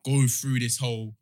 go 0.04 0.26
through 0.26 0.58
this 0.60 0.76
whole 0.78 1.14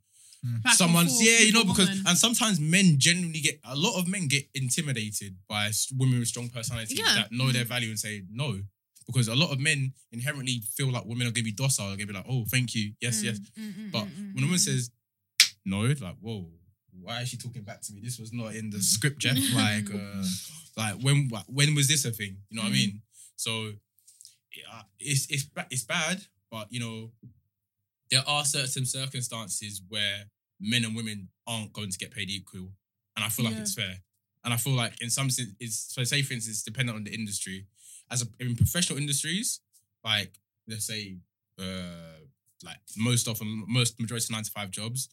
Back 0.44 0.60
and 0.64 0.74
someone's 0.74 1.12
forth 1.12 1.24
yeah 1.24 1.38
you 1.46 1.52
know 1.52 1.62
because 1.64 1.88
woman. 1.88 2.04
and 2.06 2.18
sometimes 2.18 2.58
men 2.58 2.98
genuinely 2.98 3.40
get 3.40 3.60
a 3.64 3.76
lot 3.76 3.96
of 3.98 4.08
men 4.08 4.26
get 4.28 4.48
intimidated 4.54 5.36
by 5.48 5.70
women 5.96 6.18
with 6.20 6.26
strong 6.28 6.48
personalities 6.48 6.98
Yeah. 6.98 7.14
that 7.14 7.32
know 7.32 7.52
their 7.52 7.64
value 7.64 7.90
and 7.90 7.98
say 7.98 8.24
no 8.28 8.60
because 9.06 9.28
a 9.28 9.36
lot 9.36 9.52
of 9.52 9.60
men 9.60 9.92
inherently 10.10 10.62
feel 10.76 10.90
like 10.90 11.04
women 11.04 11.26
are 11.28 11.30
gonna 11.30 11.44
be 11.44 11.52
docile 11.52 11.88
they're 11.88 11.96
gonna 11.98 12.06
be 12.08 12.12
like 12.14 12.26
oh 12.28 12.44
thank 12.50 12.74
you 12.74 12.92
yes 13.00 13.22
yes 13.22 13.38
Mm, 13.38 13.62
mm, 13.62 13.74
mm, 13.74 13.92
but 13.92 14.04
mm, 14.06 14.10
mm, 14.10 14.34
when 14.34 14.44
a 14.44 14.46
woman 14.46 14.58
mm. 14.58 14.68
says 14.68 14.90
no 15.64 15.80
like 15.80 16.16
whoa 16.20 16.46
why 17.00 17.20
is 17.22 17.28
she 17.28 17.36
talking 17.36 17.62
back 17.62 17.80
to 17.80 17.92
me 17.92 18.00
this 18.00 18.18
was 18.18 18.32
not 18.32 18.54
in 18.54 18.70
the 18.70 18.80
script 18.80 19.18
Jeff 19.18 19.38
like 19.54 19.90
uh 19.92 20.24
like 20.76 20.94
when 21.02 21.30
when 21.48 21.74
was 21.74 21.88
this 21.88 22.04
a 22.04 22.10
thing 22.10 22.36
you 22.50 22.56
know 22.56 22.62
what 22.62 22.68
I 22.68 22.72
Mm. 22.72 22.74
mean 22.74 23.02
so 23.36 23.72
yeah, 24.54 24.82
it's 25.00 25.26
it's 25.30 25.46
it's 25.70 25.84
bad 25.84 26.22
but 26.50 26.66
you 26.70 26.80
know 26.80 27.10
there 28.10 28.22
are 28.26 28.44
certain 28.44 28.84
circumstances 28.84 29.80
where 29.88 30.24
men 30.60 30.84
and 30.84 30.94
women 30.94 31.28
aren't 31.46 31.72
going 31.72 31.90
to 31.90 31.98
get 31.98 32.10
paid 32.10 32.28
equal, 32.30 32.68
and 33.16 33.24
I 33.24 33.28
feel 33.30 33.44
like 33.46 33.54
Yeah. 33.54 33.60
it's 33.62 33.74
fair. 33.74 34.02
And 34.44 34.52
I 34.52 34.56
feel 34.56 34.74
like 34.74 35.00
in 35.00 35.08
some 35.10 35.30
sense, 35.30 35.50
it's 35.60 35.78
so 35.94 36.04
say 36.04 36.22
for 36.22 36.34
instance, 36.34 36.62
depending 36.62 36.94
on 36.94 37.04
the 37.04 37.14
industry, 37.14 37.66
as 38.10 38.22
a, 38.22 38.26
in 38.38 38.54
professional 38.56 38.98
industries, 38.98 39.60
like 40.04 40.38
let's 40.68 40.86
say, 40.86 41.16
uh, 41.58 42.20
like 42.64 42.78
most 42.96 43.28
often, 43.28 43.64
most 43.66 43.98
majority 44.00 44.26
of 44.26 44.30
nine 44.30 44.42
to 44.44 44.50
five 44.50 44.70
jobs, 44.70 45.08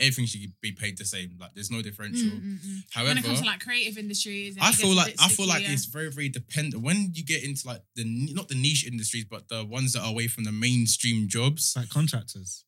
everything 0.00 0.26
should 0.26 0.40
be 0.60 0.72
paid 0.72 0.98
the 0.98 1.04
same. 1.04 1.36
Like 1.40 1.54
there's 1.54 1.70
no 1.70 1.82
differential. 1.82 2.28
Mm, 2.30 2.42
mm, 2.42 2.58
mm. 2.58 2.78
However, 2.92 3.10
when 3.10 3.18
it 3.18 3.24
comes 3.24 3.40
to 3.40 3.46
like 3.46 3.60
creative 3.60 3.96
industries, 3.98 4.56
I 4.60 4.72
feel 4.72 4.94
like 4.94 5.06
bit 5.06 5.16
I 5.20 5.28
feel 5.28 5.46
like 5.46 5.58
sticky, 5.58 5.72
it's 5.74 5.84
very 5.86 6.10
very 6.10 6.28
dependent 6.28 6.82
when 6.82 7.12
you 7.14 7.24
get 7.24 7.44
into 7.44 7.66
like 7.66 7.82
the 7.96 8.04
not 8.34 8.48
the 8.48 8.54
niche 8.54 8.86
industries, 8.86 9.24
but 9.24 9.48
the 9.48 9.64
ones 9.64 9.92
that 9.92 10.02
are 10.02 10.10
away 10.10 10.26
from 10.26 10.44
the 10.44 10.52
mainstream 10.52 11.28
jobs. 11.28 11.74
Like 11.76 11.88
contractors. 11.90 12.64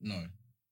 No, 0.00 0.24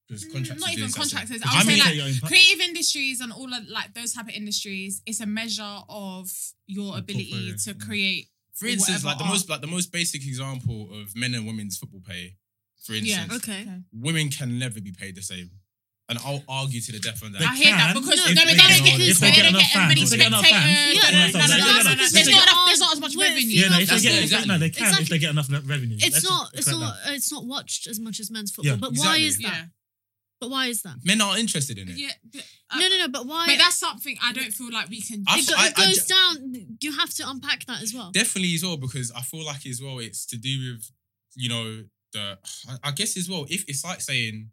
because 0.09 0.25
Mm, 0.25 0.33
contractors. 0.33 0.61
not 0.65 0.73
even 0.73 0.91
contractors. 0.93 1.43
I 1.45 1.65
would 1.65 1.73
you 1.75 1.79
say 1.83 1.85
like 1.89 1.95
your 1.97 2.07
own 2.07 2.15
creative 2.25 2.61
industries 2.61 3.21
and 3.21 3.33
all 3.33 3.53
of 3.53 3.69
like 3.69 3.93
those 3.95 4.13
type 4.13 4.27
of 4.29 4.35
industries. 4.35 5.03
It's 5.05 5.21
a 5.21 5.27
measure 5.27 5.79
of 5.89 6.31
your 6.67 6.87
Your 6.87 6.99
ability 6.99 7.31
portfolio, 7.31 7.57
to 7.57 7.71
yeah. 7.71 7.87
create. 7.87 8.29
For 8.55 8.67
instance, 8.67 9.05
like 9.05 9.19
the 9.19 9.25
art. 9.25 9.33
most 9.33 9.49
like 9.51 9.61
the 9.61 9.67
most 9.67 9.93
basic 9.93 10.25
example 10.25 10.89
of 10.93 11.15
men 11.15 11.35
and 11.35 11.47
women's 11.47 11.77
football 11.77 12.01
pay. 12.07 12.37
For 12.85 12.95
instance, 12.95 13.29
Yeah. 13.31 13.37
Okay. 13.37 13.67
women 13.93 14.31
can 14.31 14.59
never 14.59 14.81
be 14.81 14.93
paid 14.93 15.17
the 15.17 15.23
same, 15.23 15.51
and 16.09 16.21
I'll 16.25 16.43
argue 16.49 16.81
to 16.81 16.93
the 16.93 17.01
death 17.01 17.21
on 17.25 17.33
that. 17.33 17.43
I 17.43 17.57
hear 17.57 17.75
that 17.75 17.93
because 17.93 18.15
no, 18.15 18.31
no, 18.31 18.45
they 18.47 18.55
don't 18.55 18.85
get 18.85 18.95
his, 18.95 19.19
they 19.19 19.33
don't 19.33 19.59
get 19.59 19.75
as 19.75 19.89
many 19.89 20.07
spectators. 20.07 20.53
Yeah, 20.53 21.11
there's 21.11 21.35
not 21.35 22.47
enough. 22.47 22.67
There's 22.67 22.81
not 22.81 22.93
as 22.93 23.01
much 23.01 23.17
revenue. 23.17 23.59
Yeah, 23.59 23.69
no, 23.71 23.77
they 23.77 23.83
exactly. 23.83 24.47
no, 24.47 24.59
they 24.59 24.71
can 24.71 25.03
if 25.03 25.09
they 25.09 25.19
get 25.19 25.31
enough 25.31 25.51
revenue. 25.51 25.97
It's 25.99 26.23
not, 26.23 26.51
it's 26.55 26.71
not, 26.71 26.95
uh, 26.95 27.11
it's 27.11 27.33
not 27.33 27.45
watched 27.45 27.89
as 27.89 27.99
much 27.99 28.21
as 28.21 28.31
men's 28.31 28.53
football. 28.53 28.77
But 28.77 28.93
why 28.95 29.17
is 29.17 29.39
that? 29.39 29.71
But 30.41 30.51
why 30.51 30.67
is 30.67 30.83
that? 30.83 30.97
Men 31.03 31.21
are 31.23 31.37
interested 31.39 31.79
in 31.79 31.89
it. 31.89 31.97
Yeah. 31.97 32.13
But, 32.33 32.45
uh, 32.71 32.79
no, 32.79 32.89
no, 32.89 32.95
uh, 32.95 32.99
no. 32.99 33.09
But 33.09 33.27
why? 33.27 33.47
But 33.49 33.59
that's 33.59 33.77
something 33.77 34.17
I 34.23 34.33
don't 34.33 34.53
feel 34.53 34.71
like 34.71 34.89
we 34.89 35.01
can. 35.01 35.25
I, 35.27 35.39
it, 35.39 35.49
go, 35.49 35.55
it 35.59 35.75
goes 35.75 36.07
I, 36.13 36.15
down. 36.15 36.77
You 36.81 36.93
have 36.93 37.11
to 37.15 37.29
unpack 37.29 37.65
that 37.67 37.83
as 37.83 37.95
well. 37.95 38.13
Definitely 38.13 38.55
as 38.55 38.63
well 38.63 38.77
because 38.77 39.11
I 39.17 39.23
feel 39.23 39.45
like 39.45 39.67
as 39.67 39.81
well 39.83 39.99
it's 39.99 40.27
to 40.27 40.37
do 40.37 40.73
with, 40.73 40.91
you 41.35 41.49
know, 41.49 41.85
the 42.13 42.39
I 42.85 42.93
guess 42.93 43.17
as 43.17 43.29
well 43.29 43.47
if 43.49 43.65
it's 43.67 43.83
like 43.85 44.01
saying 44.01 44.51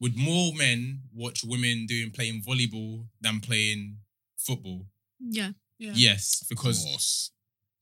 would 0.00 0.16
more 0.16 0.52
men 0.54 1.02
watch 1.14 1.42
women 1.44 1.86
doing 1.86 2.10
playing 2.10 2.42
volleyball 2.42 3.06
than 3.20 3.40
playing 3.40 3.98
football? 4.36 4.86
Yeah. 5.20 5.50
Yeah. 5.78 5.92
Yes, 5.94 6.40
Of 6.42 6.48
because 6.48 6.84
course. 6.84 7.30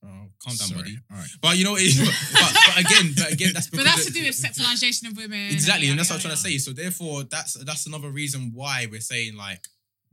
oh, 0.05 0.09
calm 0.09 0.57
down, 0.57 0.69
Sorry. 0.69 0.83
buddy. 0.83 0.99
All 1.11 1.17
right. 1.17 1.29
But 1.41 1.57
you 1.57 1.65
know, 1.65 1.77
it, 1.79 1.95
but, 2.33 2.53
but 2.67 2.85
again, 2.85 3.13
but 3.17 3.33
again, 3.33 3.51
that's 3.55 3.69
But 3.71 3.85
that's 3.85 4.05
to 4.07 4.13
do 4.13 4.23
with 4.25 4.35
sexualization 4.37 5.09
of 5.11 5.17
women. 5.17 5.51
Exactly, 5.51 5.89
and 5.89 5.99
that's 5.99 6.11
what 6.11 6.17
I'm 6.17 6.21
yeah, 6.21 6.35
trying 6.35 6.37
to 6.37 6.43
say. 6.43 6.59
So 6.59 6.73
therefore, 6.73 7.25
that's 7.25 7.55
that's 7.65 7.87
another 7.87 8.11
reason 8.11 8.51
why 8.55 8.87
we're 8.91 9.01
saying 9.01 9.37
like 9.37 9.67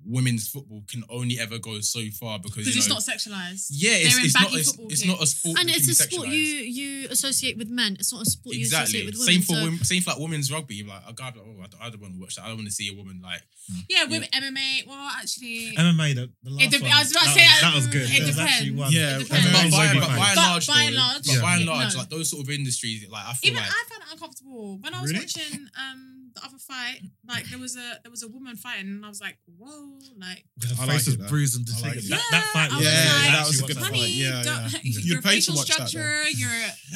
women's 0.05 0.47
football 0.49 0.83
can 0.87 1.03
only 1.09 1.39
ever 1.39 1.57
go 1.59 1.79
so 1.79 2.01
far 2.19 2.37
because 2.39 2.57
Because 2.65 2.75
you 2.75 2.79
it's 2.79 2.89
know, 2.89 2.95
not 2.95 3.03
sexualized. 3.03 3.67
yeah, 3.71 3.91
it's, 3.93 4.09
they're 4.15 4.19
in 4.19 4.25
it's 4.25 4.33
not 4.39 4.53
it's, 4.53 4.69
football 4.71 4.87
it's 4.91 5.05
not 5.05 5.21
a 5.23 5.27
sport, 5.27 5.59
And 5.59 5.69
it's 5.69 5.87
a 5.87 5.95
sport 5.95 6.27
you 6.27 6.33
you 6.43 7.07
associate 7.09 7.57
with 7.57 7.69
men. 7.69 7.95
It's 7.99 8.11
not 8.11 8.21
a 8.21 8.25
sport 8.29 8.55
you 8.55 8.61
Exactly. 8.61 8.99
associate 8.99 9.05
with 9.05 9.15
women. 9.15 9.33
Same 9.33 9.41
for 9.41 9.53
so- 9.55 9.63
women. 9.63 9.83
Same 9.83 10.01
for 10.01 10.09
like 10.11 10.19
women's 10.19 10.51
rugby. 10.51 10.83
Like 10.83 11.01
a 11.07 11.13
guy, 11.13 11.25
like, 11.27 11.37
oh, 11.37 11.61
I 11.63 11.67
don't, 11.67 11.81
I 11.81 11.89
don't 11.89 12.01
want 12.01 12.13
to 12.15 12.19
watch 12.19 12.35
that. 12.35 12.43
I 12.43 12.47
don't 12.49 12.57
want 12.57 12.67
to 12.67 12.73
see 12.73 12.89
a 12.91 12.95
woman 12.97 13.21
like. 13.23 13.41
Yeah, 13.87 14.03
with 14.05 14.29
MMA. 14.31 14.87
Well, 14.87 15.09
actually, 15.21 15.71
MMA, 15.77 16.15
the, 16.15 16.29
the 16.43 16.49
last 16.51 16.73
It 16.73 16.81
one. 16.81 16.91
I 16.91 16.99
was 16.99 17.11
about 17.11 17.21
to 17.21 17.25
that 17.25 17.35
say, 17.35 17.47
was, 17.47 17.61
that 17.61 17.75
was 17.75 17.87
good. 17.87 18.01
it 18.03 18.19
That 18.19 18.27
was 18.27 18.39
actually 18.39 18.69
depends. 18.75 18.79
one. 18.83 18.91
Yeah, 18.91 19.15
It 19.15 19.19
depends. 19.23 19.45
But 19.47 19.71
by, 19.71 19.87
very 19.87 19.99
but 19.99 20.07
by 20.09 20.27
and 20.27 20.35
large, 20.35 20.67
by 20.67 20.81
and 20.83 20.95
large, 20.95 21.23
but 21.27 21.41
by 21.41 21.55
and 21.55 21.65
large, 21.65 21.93
no. 21.93 21.99
like 21.99 22.09
those 22.09 22.29
sort 22.29 22.43
of 22.43 22.49
industries, 22.51 23.07
like 23.09 23.23
I 23.25 23.33
feel 23.39 23.51
Even 23.51 23.63
like 23.63 23.71
I 23.71 23.83
found 23.87 24.01
it 24.03 24.11
uncomfortable 24.11 24.77
when 24.83 24.93
I 24.93 25.01
was 25.01 25.13
watching 25.13 25.69
um 25.79 26.31
the 26.35 26.43
other 26.43 26.57
fight. 26.57 26.99
Like 27.27 27.45
there 27.49 27.59
was 27.59 27.77
a 27.77 27.99
there 28.03 28.11
was 28.11 28.23
a 28.23 28.27
woman 28.27 28.55
fighting, 28.57 28.87
and 28.99 29.05
I 29.05 29.09
was 29.09 29.21
like, 29.21 29.37
whoa, 29.57 29.92
like 30.19 30.45
Her 30.61 30.75
I 30.81 30.85
like 30.85 30.95
face 30.97 31.05
was 31.07 31.15
it, 31.15 31.19
though. 31.21 31.27
bruised 31.27 31.55
and 31.57 31.67
I 31.67 31.71
like 31.81 31.93
disfigured. 31.93 32.05
it. 32.05 32.09
that, 32.09 32.27
that 32.31 32.43
fight 32.53 32.71
I 32.71 32.77
was 32.77 32.85
was 32.85 32.93
Yeah, 32.93 33.13
like, 33.13 33.31
that 33.33 33.47
was 33.47 33.59
a 33.61 33.65
good 33.67 33.77
watched 33.77 33.89
fight. 33.89 34.09
Yeah, 34.09 34.43
don't- 34.43 34.73
yeah. 34.73 34.79
your 34.83 35.01
You're 35.01 35.21
paid 35.21 35.29
to 35.29 35.35
facial 35.35 35.55
watch 35.55 35.67
that, 35.69 35.77
though. 35.79 35.85
structure, 35.85 36.29
your 36.29 36.49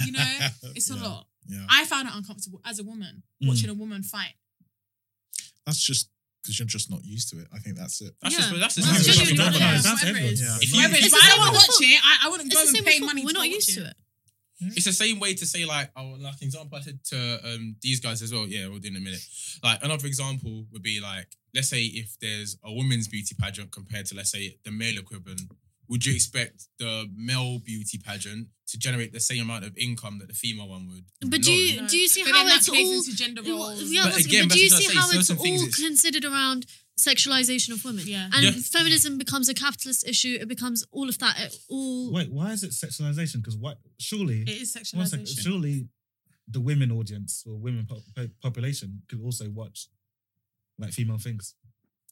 you 0.06 0.12
know, 0.14 0.38
it's 0.76 0.90
a 0.90 0.96
lot. 0.96 1.28
Yeah. 1.48 1.66
I 1.70 1.86
found 1.86 2.08
it 2.10 2.14
uncomfortable 2.16 2.62
as 2.66 2.80
a 2.80 2.84
woman 2.84 3.24
Mm. 3.44 3.48
watching 3.50 3.70
a 3.70 3.74
woman 3.74 4.04
fight. 4.04 4.34
That's 5.66 5.80
just 5.82 6.10
because 6.42 6.60
you're 6.60 6.66
just 6.68 6.90
not 6.90 7.04
used 7.04 7.30
to 7.30 7.40
it. 7.40 7.48
I 7.54 7.60
think 7.60 7.78
that's 7.78 8.02
it. 8.02 8.16
that's 8.22 8.34
Yeah. 8.36 8.40
just 8.42 8.60
that's 8.60 8.78
Well, 8.78 8.86
just 8.86 8.94
that's 8.94 9.00
It's 9.00 9.08
just 9.08 9.20
just 9.20 9.32
everyone. 9.32 9.54
yeah, 9.54 9.72
That's 9.74 9.86
whatever 9.86 10.08
everyone. 10.10 10.30
it 10.30 10.34
is. 10.34 10.42
Yeah. 10.42 10.58
If 10.62 10.70
you- 10.70 10.76
Whatever 10.78 10.96
it 10.96 11.00
is. 11.00 11.06
It's 11.08 11.14
But 11.14 11.18
the 11.20 11.24
I 11.24 11.28
same 11.28 11.36
don't 11.36 11.40
want 11.40 11.50
to 11.50 11.68
with 11.68 11.68
watch 11.68 11.90
it. 11.92 12.02
I, 12.04 12.18
I 12.26 12.30
wouldn't 12.30 12.48
It's 12.48 12.56
go 12.56 12.62
the 12.62 12.68
and 12.68 12.76
same 12.78 12.86
pay 12.86 13.00
with 13.00 13.08
money. 13.08 13.22
football. 13.22 13.26
We're 13.26 13.30
to 13.30 13.34
not 13.34 13.56
watch 13.58 13.68
used 13.68 13.70
it. 13.70 13.82
to 13.82 13.88
it. 13.90 13.98
It's 14.60 14.86
the 14.86 14.94
same 14.94 15.20
way 15.20 15.34
to 15.36 15.46
say 15.46 15.66
like, 15.66 15.92
oh, 15.96 16.16
like 16.20 16.42
example 16.42 16.78
I 16.78 16.82
said 16.82 17.00
to 17.06 17.40
um 17.44 17.76
these 17.82 18.00
guys 18.00 18.22
as 18.22 18.34
well. 18.34 18.48
Yeah, 18.48 18.68
we'll 18.68 18.80
do 18.80 18.88
in 18.90 18.96
a 18.96 19.00
minute. 19.00 19.24
Like 19.64 19.84
another 19.84 20.08
example 20.08 20.66
would 20.72 20.82
be 20.84 21.00
like, 21.00 21.28
let's 21.54 21.70
say 21.70 21.84
if 21.84 22.18
there's 22.20 22.58
a 22.64 22.74
women's 22.74 23.08
beauty 23.08 23.36
pageant 23.40 23.72
compared 23.72 24.06
to 24.08 24.16
let's 24.16 24.32
say 24.32 24.58
the 24.64 24.72
male 24.72 24.98
equivalent, 24.98 25.42
would 25.90 26.06
you 26.06 26.14
expect 26.14 26.68
the 26.80 27.10
male 27.16 27.60
beauty 27.60 27.98
pageant 27.98 28.48
to 28.68 28.78
generate 28.78 29.14
the 29.14 29.20
same 29.20 29.44
amount 29.44 29.64
of 29.64 29.78
income 29.78 30.18
that 30.20 30.28
the 30.28 30.34
female 30.34 30.68
one 30.68 30.88
would? 30.90 31.06
But 31.22 31.40
No. 31.42 31.46
do 31.46 31.54
you 31.54 31.88
do 31.88 31.98
you 31.98 32.08
see 32.08 32.24
But 32.24 32.34
how 32.34 32.48
it's 32.48 32.68
all? 32.70 32.76
into 32.76 33.16
gender 33.16 33.42
roles. 33.44 33.84
Yeah, 33.84 34.06
But 34.06 34.26
again, 34.26 34.48
but 34.48 34.56
do 34.56 34.60
you 34.64 34.70
see 34.70 34.94
how 34.96 35.10
it's 35.12 35.30
all 35.30 35.68
considered 35.72 36.26
around 36.26 36.66
sexualization 36.98 37.72
of 37.74 37.84
women? 37.86 38.06
Yeah. 38.08 38.30
And 38.34 38.44
Yeah. 38.44 38.52
feminism 38.52 39.18
becomes 39.18 39.50
a 39.50 39.54
capitalist 39.54 40.08
issue. 40.08 40.38
It 40.42 40.48
becomes 40.48 40.84
all 40.92 41.08
of 41.10 41.18
that. 41.20 41.40
It 41.40 41.56
all 41.70 42.12
Wait, 42.12 42.32
why 42.32 42.52
is 42.52 42.64
it 42.64 42.72
sexualization? 42.72 43.38
Because 43.38 43.56
what? 43.58 43.80
Surely, 44.00 44.42
It 44.42 44.50
is 44.62 44.76
one 44.94 45.08
second, 45.08 45.26
sexualization. 45.28 45.44
surely, 45.44 45.90
the 46.48 46.60
women 46.62 46.92
audience 46.92 47.44
or 47.46 47.58
women 47.58 47.86
po- 47.86 48.04
po- 48.16 48.30
population 48.42 49.02
could 49.10 49.22
also 49.22 49.50
watch 49.50 49.88
like 50.80 50.94
female 50.94 51.18
things. 51.18 51.56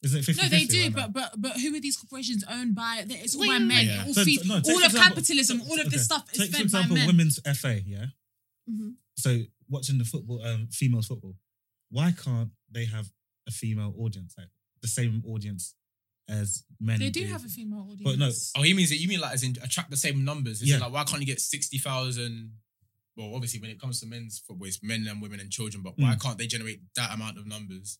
Isn't 0.02 0.20
it 0.20 0.24
50 0.26 0.42
No, 0.42 0.48
they 0.50 0.64
do, 0.66 0.90
but 0.90 1.12
but 1.12 1.40
but 1.40 1.58
who 1.58 1.74
are 1.74 1.80
these 1.80 1.96
corporations 1.96 2.44
owned 2.44 2.74
by? 2.74 3.04
That 3.08 3.18
It's 3.24 3.34
all 3.34 3.40
Wait, 3.40 3.48
by 3.48 3.52
wait, 3.54 3.64
men. 3.64 3.86
wait. 3.86 3.94
It 3.94 4.06
all 4.08 4.14
So, 4.14 4.24
feed, 4.24 4.44
no, 4.46 4.60
take 4.60 4.66
all 4.74 4.80
for 4.80 4.86
of 4.86 4.92
example- 4.92 5.08
capitalism, 5.16 5.60
all 5.62 5.80
of 5.80 5.86
this 5.90 5.94
okay, 5.94 6.02
stuff 6.02 6.32
is 6.32 6.38
Take 6.38 6.50
for 6.50 6.56
fed 6.58 6.62
example, 6.66 6.96
by 6.96 7.00
men. 7.00 7.06
women's 7.06 7.40
FA. 7.46 7.82
Yeah. 7.86 8.06
Mhm. 8.70 8.94
So 9.16 9.46
watching 9.68 9.96
the 9.98 10.04
football, 10.04 10.42
um, 10.44 10.68
females 10.68 11.06
football. 11.06 11.36
Why 11.88 12.12
can't 12.12 12.52
they 12.70 12.84
have 12.84 13.10
a 13.46 13.50
female 13.50 13.94
audience, 13.96 14.34
like 14.36 14.50
the 14.86 14.92
same 15.02 15.22
audience 15.26 15.74
as 16.28 16.64
men? 16.80 16.98
They 16.98 17.10
do 17.10 17.24
have 17.24 17.44
a 17.44 17.48
female 17.48 17.82
audience. 17.90 18.02
But 18.04 18.18
no, 18.18 18.30
Oh, 18.56 18.62
he 18.62 18.72
means 18.74 18.90
it. 18.92 18.98
You 19.00 19.08
mean 19.08 19.20
like 19.20 19.34
as 19.34 19.42
in 19.42 19.56
attract 19.62 19.90
the 19.90 19.96
same 19.96 20.24
numbers? 20.24 20.62
Is 20.62 20.68
Yeah. 20.68 20.78
like 20.78 20.92
why 20.92 21.04
can't 21.04 21.20
you 21.20 21.26
get 21.26 21.40
sixty 21.40 21.78
thousand 21.78 22.52
well, 23.16 23.34
obviously 23.34 23.58
when 23.60 23.70
it 23.70 23.80
comes 23.80 23.98
to 24.00 24.06
men's 24.06 24.38
football, 24.46 24.68
it's 24.68 24.82
men 24.82 25.06
and 25.08 25.22
women 25.22 25.40
and 25.40 25.50
children. 25.50 25.82
But 25.82 25.94
why 25.98 26.14
Mm. 26.14 26.20
can't 26.22 26.36
they 26.38 26.46
generate 26.46 26.80
that 26.96 27.14
amount 27.14 27.38
of 27.38 27.46
numbers? 27.46 27.98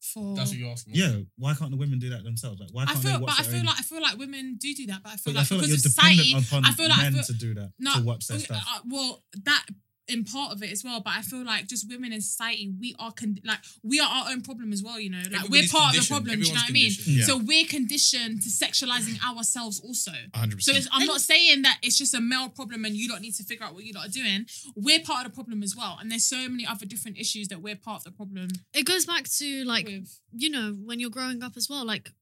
For 0.00 0.34
That's 0.36 0.50
what 0.50 0.58
you're 0.58 0.70
asking. 0.70 0.94
Yeah, 0.96 1.20
why 1.36 1.54
can't 1.54 1.70
the 1.70 1.76
women 1.78 1.98
do 2.00 2.10
that 2.10 2.22
themselves? 2.24 2.60
Like, 2.60 2.68
why 2.72 2.82
I 2.82 2.86
can't 2.86 2.98
I 2.98 3.00
feel, 3.02 3.18
they 3.20 3.24
but 3.24 3.40
I 3.40 3.42
feel 3.44 3.60
own- 3.60 3.64
like 3.66 3.78
I 3.78 3.82
feel 3.82 4.02
like 4.02 4.18
women 4.18 4.56
do 4.60 4.74
do 4.74 4.86
that, 4.88 5.02
but 5.02 5.12
I 5.12 5.16
feel 5.16 5.32
But 5.32 5.34
like 5.36 5.42
I 5.42 5.44
feel 5.46 5.58
like 5.58 5.66
because 5.68 5.84
you're 5.84 5.88
of 5.90 5.94
society, 5.94 6.16
dependent 6.16 6.46
upon 6.48 6.64
I 6.66 6.72
feel 6.72 6.88
like 6.88 6.98
I 6.98 7.02
men 7.04 7.12
feel, 7.14 7.22
to 7.22 7.32
do 7.34 7.54
that 7.54 7.72
no, 7.78 7.94
to 7.94 8.02
watch 8.02 8.26
their 8.26 8.36
uh, 8.36 8.40
stuff. 8.40 8.64
uh, 8.68 8.80
well, 8.86 9.24
that 9.44 9.66
in 10.12 10.24
part 10.24 10.52
of 10.52 10.62
it 10.62 10.70
as 10.70 10.82
well, 10.84 11.00
but 11.00 11.12
I 11.16 11.22
feel 11.22 11.44
like 11.44 11.66
just 11.66 11.88
women 11.88 12.12
in 12.12 12.20
society, 12.20 12.72
we 12.80 12.94
are 12.98 13.12
con- 13.12 13.38
like 13.44 13.58
we 13.82 13.98
are 14.00 14.08
our 14.08 14.30
own 14.30 14.40
problem 14.42 14.72
as 14.72 14.82
well. 14.82 14.98
You 15.00 15.10
know, 15.10 15.18
like 15.18 15.44
Everybody's 15.44 15.72
we're 15.72 15.78
part 15.80 15.96
of 15.96 16.02
the 16.02 16.08
problem. 16.14 16.40
Do 16.40 16.46
you 16.46 16.52
know 16.54 16.60
what 16.60 16.70
I 16.70 16.72
mean? 16.72 16.92
Yeah. 17.06 17.24
So 17.24 17.38
we're 17.38 17.66
conditioned 17.66 18.42
to 18.42 18.48
sexualizing 18.48 19.16
ourselves 19.28 19.80
also. 19.80 20.12
100%. 20.34 20.62
So 20.62 20.72
it's, 20.72 20.88
I'm 20.92 21.06
not 21.06 21.20
saying 21.20 21.62
that 21.62 21.78
it's 21.82 21.96
just 21.98 22.14
a 22.14 22.20
male 22.20 22.48
problem 22.48 22.84
and 22.84 22.94
you 22.94 23.08
don't 23.08 23.22
need 23.22 23.34
to 23.36 23.44
figure 23.44 23.64
out 23.66 23.74
what 23.74 23.84
you 23.84 23.92
lot 23.94 24.06
are 24.08 24.10
doing. 24.10 24.46
We're 24.76 25.00
part 25.00 25.24
of 25.26 25.32
the 25.32 25.34
problem 25.34 25.62
as 25.62 25.74
well, 25.76 25.96
and 26.00 26.10
there's 26.10 26.24
so 26.24 26.48
many 26.48 26.66
other 26.66 26.86
different 26.86 27.18
issues 27.18 27.48
that 27.48 27.60
we're 27.62 27.76
part 27.76 27.98
of 28.00 28.04
the 28.04 28.12
problem 28.12 28.48
It 28.74 28.84
goes 28.84 29.06
back 29.06 29.24
to 29.38 29.64
like 29.64 29.86
with. 29.86 30.18
you 30.32 30.50
know 30.50 30.76
when 30.84 31.00
you're 31.00 31.10
growing 31.10 31.42
up 31.42 31.56
as 31.56 31.68
well. 31.70 31.84
Like 31.84 32.04
w- 32.04 32.12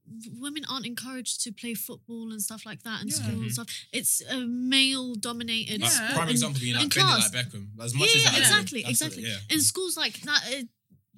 women 0.40 0.64
aren't 0.68 0.86
encouraged 0.86 1.42
to 1.44 1.52
play 1.52 1.74
football 1.74 2.32
and 2.32 2.42
stuff 2.42 2.66
like 2.66 2.82
that 2.82 3.02
in 3.02 3.08
Yeah. 3.08 3.14
school 3.14 3.40
and 3.40 3.50
Mhm. 3.50 3.52
stuff. 3.52 3.68
It's 3.92 4.22
a 4.22 4.40
male 4.40 5.14
dominated 5.14 5.80
Like, 5.80 5.90
Yeah. 5.92 6.12
prime 6.14 6.28
in- 6.28 6.34
example 6.34 6.60
being 6.60 6.74
in 6.74 6.80
like 6.82 6.94
Bend 6.94 7.08
It 7.08 7.10
class. 7.10 7.32
like 7.34 7.46
Beckham. 7.52 7.68
As 7.80 7.94
much 7.94 8.08
Yeah, 8.10 8.16
as 8.16 8.22
yeah, 8.24 8.30
that, 8.32 8.40
exactly, 8.40 8.82
that's 8.82 8.90
exactly. 9.00 9.22
yeah. 9.24 9.38
in 9.50 9.62
schools 9.62 9.96
like 9.96 10.20
that. 10.22 10.42
It, 10.48 10.68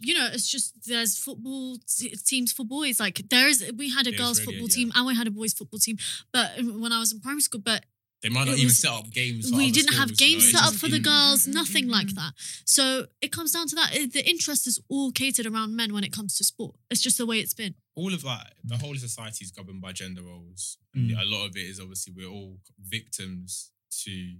you 0.05 0.15
know, 0.15 0.27
it's 0.33 0.49
just 0.49 0.75
there's 0.85 1.17
football 1.17 1.79
t- 1.87 2.17
teams 2.25 2.53
for 2.53 2.65
boys. 2.65 2.99
Like 2.99 3.29
there 3.31 3.49
is, 3.49 3.65
we 3.77 3.89
had 3.91 4.07
a 4.07 4.11
There's 4.11 4.21
girls' 4.21 4.39
really, 4.41 4.47
football 4.55 4.69
yeah. 4.69 4.75
team 4.75 4.93
and 4.95 5.07
we 5.07 5.15
had 5.15 5.27
a 5.29 5.31
boys' 5.31 5.53
football 5.53 5.79
team. 5.79 5.97
But 6.33 6.59
um, 6.59 6.81
when 6.81 6.93
I 6.93 6.99
was 6.99 7.13
in 7.13 7.21
primary 7.21 7.41
school, 7.43 7.61
but 7.61 7.87
They 8.23 8.29
might 8.29 8.45
not 8.45 8.53
It 8.55 8.59
even 8.59 8.67
was- 8.67 8.79
set 8.79 8.91
up 8.93 9.11
games. 9.11 9.51
For 9.51 9.57
we 9.57 9.65
other 9.65 9.73
didn't 9.75 9.95
have 9.95 10.09
schools, 10.09 10.21
you 10.21 10.27
games 10.27 10.53
know, 10.53 10.59
set 10.61 10.69
up 10.69 10.75
for 10.75 10.89
the 10.89 10.99
girls, 11.01 11.47
Mm, 11.47 11.55
nothing 11.55 11.87
mm, 11.87 11.91
like 11.91 12.07
mm. 12.09 12.15
that. 12.15 12.33
So 12.65 13.09
it 13.21 13.33
comes 13.33 13.51
down 13.53 13.67
to 13.69 13.75
that. 13.75 14.13
The 14.13 14.29
interest 14.29 14.67
is 14.69 14.79
all 14.89 15.11
catered 15.11 15.47
around 15.47 15.75
men 15.75 15.93
when 15.93 16.05
it 16.05 16.13
comes 16.13 16.37
to 16.39 16.45
sport. 16.45 16.77
It's 16.91 17.01
just 17.01 17.19
the 17.19 17.27
way 17.27 17.41
it's 17.41 17.55
been. 17.55 17.75
all 17.95 18.15
of 18.15 18.25
like 18.25 18.47
the 18.65 18.79
whole 18.79 18.95
society 18.95 19.45
is 19.45 19.51
governed 19.51 19.83
by 19.83 19.93
gender 19.93 20.23
roles. 20.23 20.79
Mm. 20.97 21.21
A 21.21 21.25
lot 21.25 21.45
of 21.47 21.57
it 21.57 21.67
is 21.73 21.79
obviously 21.79 22.13
we're 22.17 22.27
all 22.39 22.59
victims 22.81 23.71
to 24.05 24.37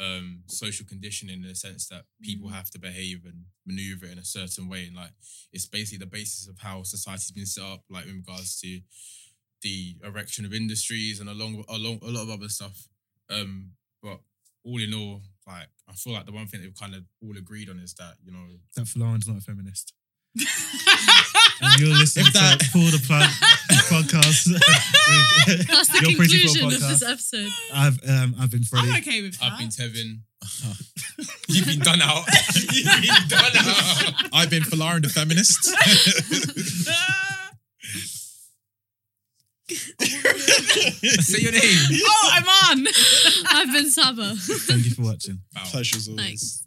um 0.00 0.42
social 0.48 0.84
conditioning 0.84 1.36
in 1.36 1.42
the 1.48 1.54
sense 1.54 1.86
that 1.88 2.04
people 2.20 2.48
have 2.48 2.68
to 2.70 2.78
behave 2.80 3.24
and 3.26 3.44
maneuver 3.64 4.06
in 4.06 4.18
a 4.18 4.24
certain 4.24 4.68
way. 4.68 4.86
And 4.86 4.96
like 4.96 5.12
it's 5.52 5.66
basically 5.66 5.98
the 5.98 6.06
basis 6.18 6.48
of 6.48 6.58
how 6.58 6.82
society's 6.82 7.30
been 7.30 7.46
set 7.46 7.64
up, 7.64 7.84
like 7.88 8.06
in 8.06 8.16
regards 8.16 8.58
to 8.62 8.80
the 9.62 9.96
erection 10.02 10.44
of 10.44 10.52
industries 10.52 11.20
and 11.20 11.28
along 11.30 11.64
along 11.68 12.00
a 12.02 12.08
lot 12.10 12.22
of 12.24 12.30
other 12.30 12.48
stuff. 12.48 12.88
Um, 13.30 13.70
but 14.02 14.20
all 14.64 14.78
in 14.80 14.94
all, 14.94 15.22
like 15.46 15.68
I 15.88 15.92
feel 15.94 16.12
like 16.12 16.26
the 16.26 16.32
one 16.32 16.46
thing 16.46 16.60
that 16.60 16.66
we've 16.66 16.78
kind 16.78 16.94
of 16.94 17.04
all 17.22 17.36
agreed 17.36 17.68
on 17.70 17.78
is 17.78 17.94
that, 17.94 18.14
you 18.24 18.32
know, 18.32 18.44
that 18.76 18.86
Floren's 18.88 19.26
not 19.28 19.38
a 19.38 19.40
feminist. 19.40 19.92
And 21.60 21.80
you're 21.80 21.96
listening 21.96 22.26
If 22.26 22.32
that- 22.34 22.58
to 22.60 22.70
Pull 22.72 22.90
the 22.90 22.98
Plug 23.06 23.28
podcast. 23.88 24.48
That's 25.68 25.88
the 25.88 26.00
Your 26.08 26.16
Pretty 26.16 26.40
conclusion 26.42 26.66
of 26.66 26.80
this 26.80 27.02
episode. 27.02 27.48
I've 27.72 27.98
um, 28.08 28.34
I've 28.40 28.50
been 28.50 28.64
Freddie. 28.64 28.90
I'm 28.90 28.96
okay 29.00 29.22
with 29.22 29.38
that. 29.38 29.52
I've 29.52 29.58
been 29.60 29.68
Tevin. 29.68 30.18
You've 31.48 31.66
been 31.66 31.78
done 31.78 32.02
out. 32.02 32.24
You've 32.72 32.84
been 33.02 33.28
done 33.28 33.52
out. 33.56 34.28
I've 34.32 34.50
been 34.50 34.64
Falara 34.64 35.00
the 35.00 35.08
feminist. 35.08 35.70
Say 39.70 41.40
your 41.42 41.52
name. 41.52 42.00
oh, 42.04 42.30
I'm 42.32 42.44
on. 42.78 42.86
I've 43.48 43.72
been 43.72 43.90
Saba. 43.90 44.34
Thank 44.36 44.84
you 44.84 44.90
for 44.94 45.02
watching. 45.02 45.40
Wow. 45.56 45.62
Pleasure's 45.66 46.08
always. 46.08 46.22
Thanks. 46.24 46.62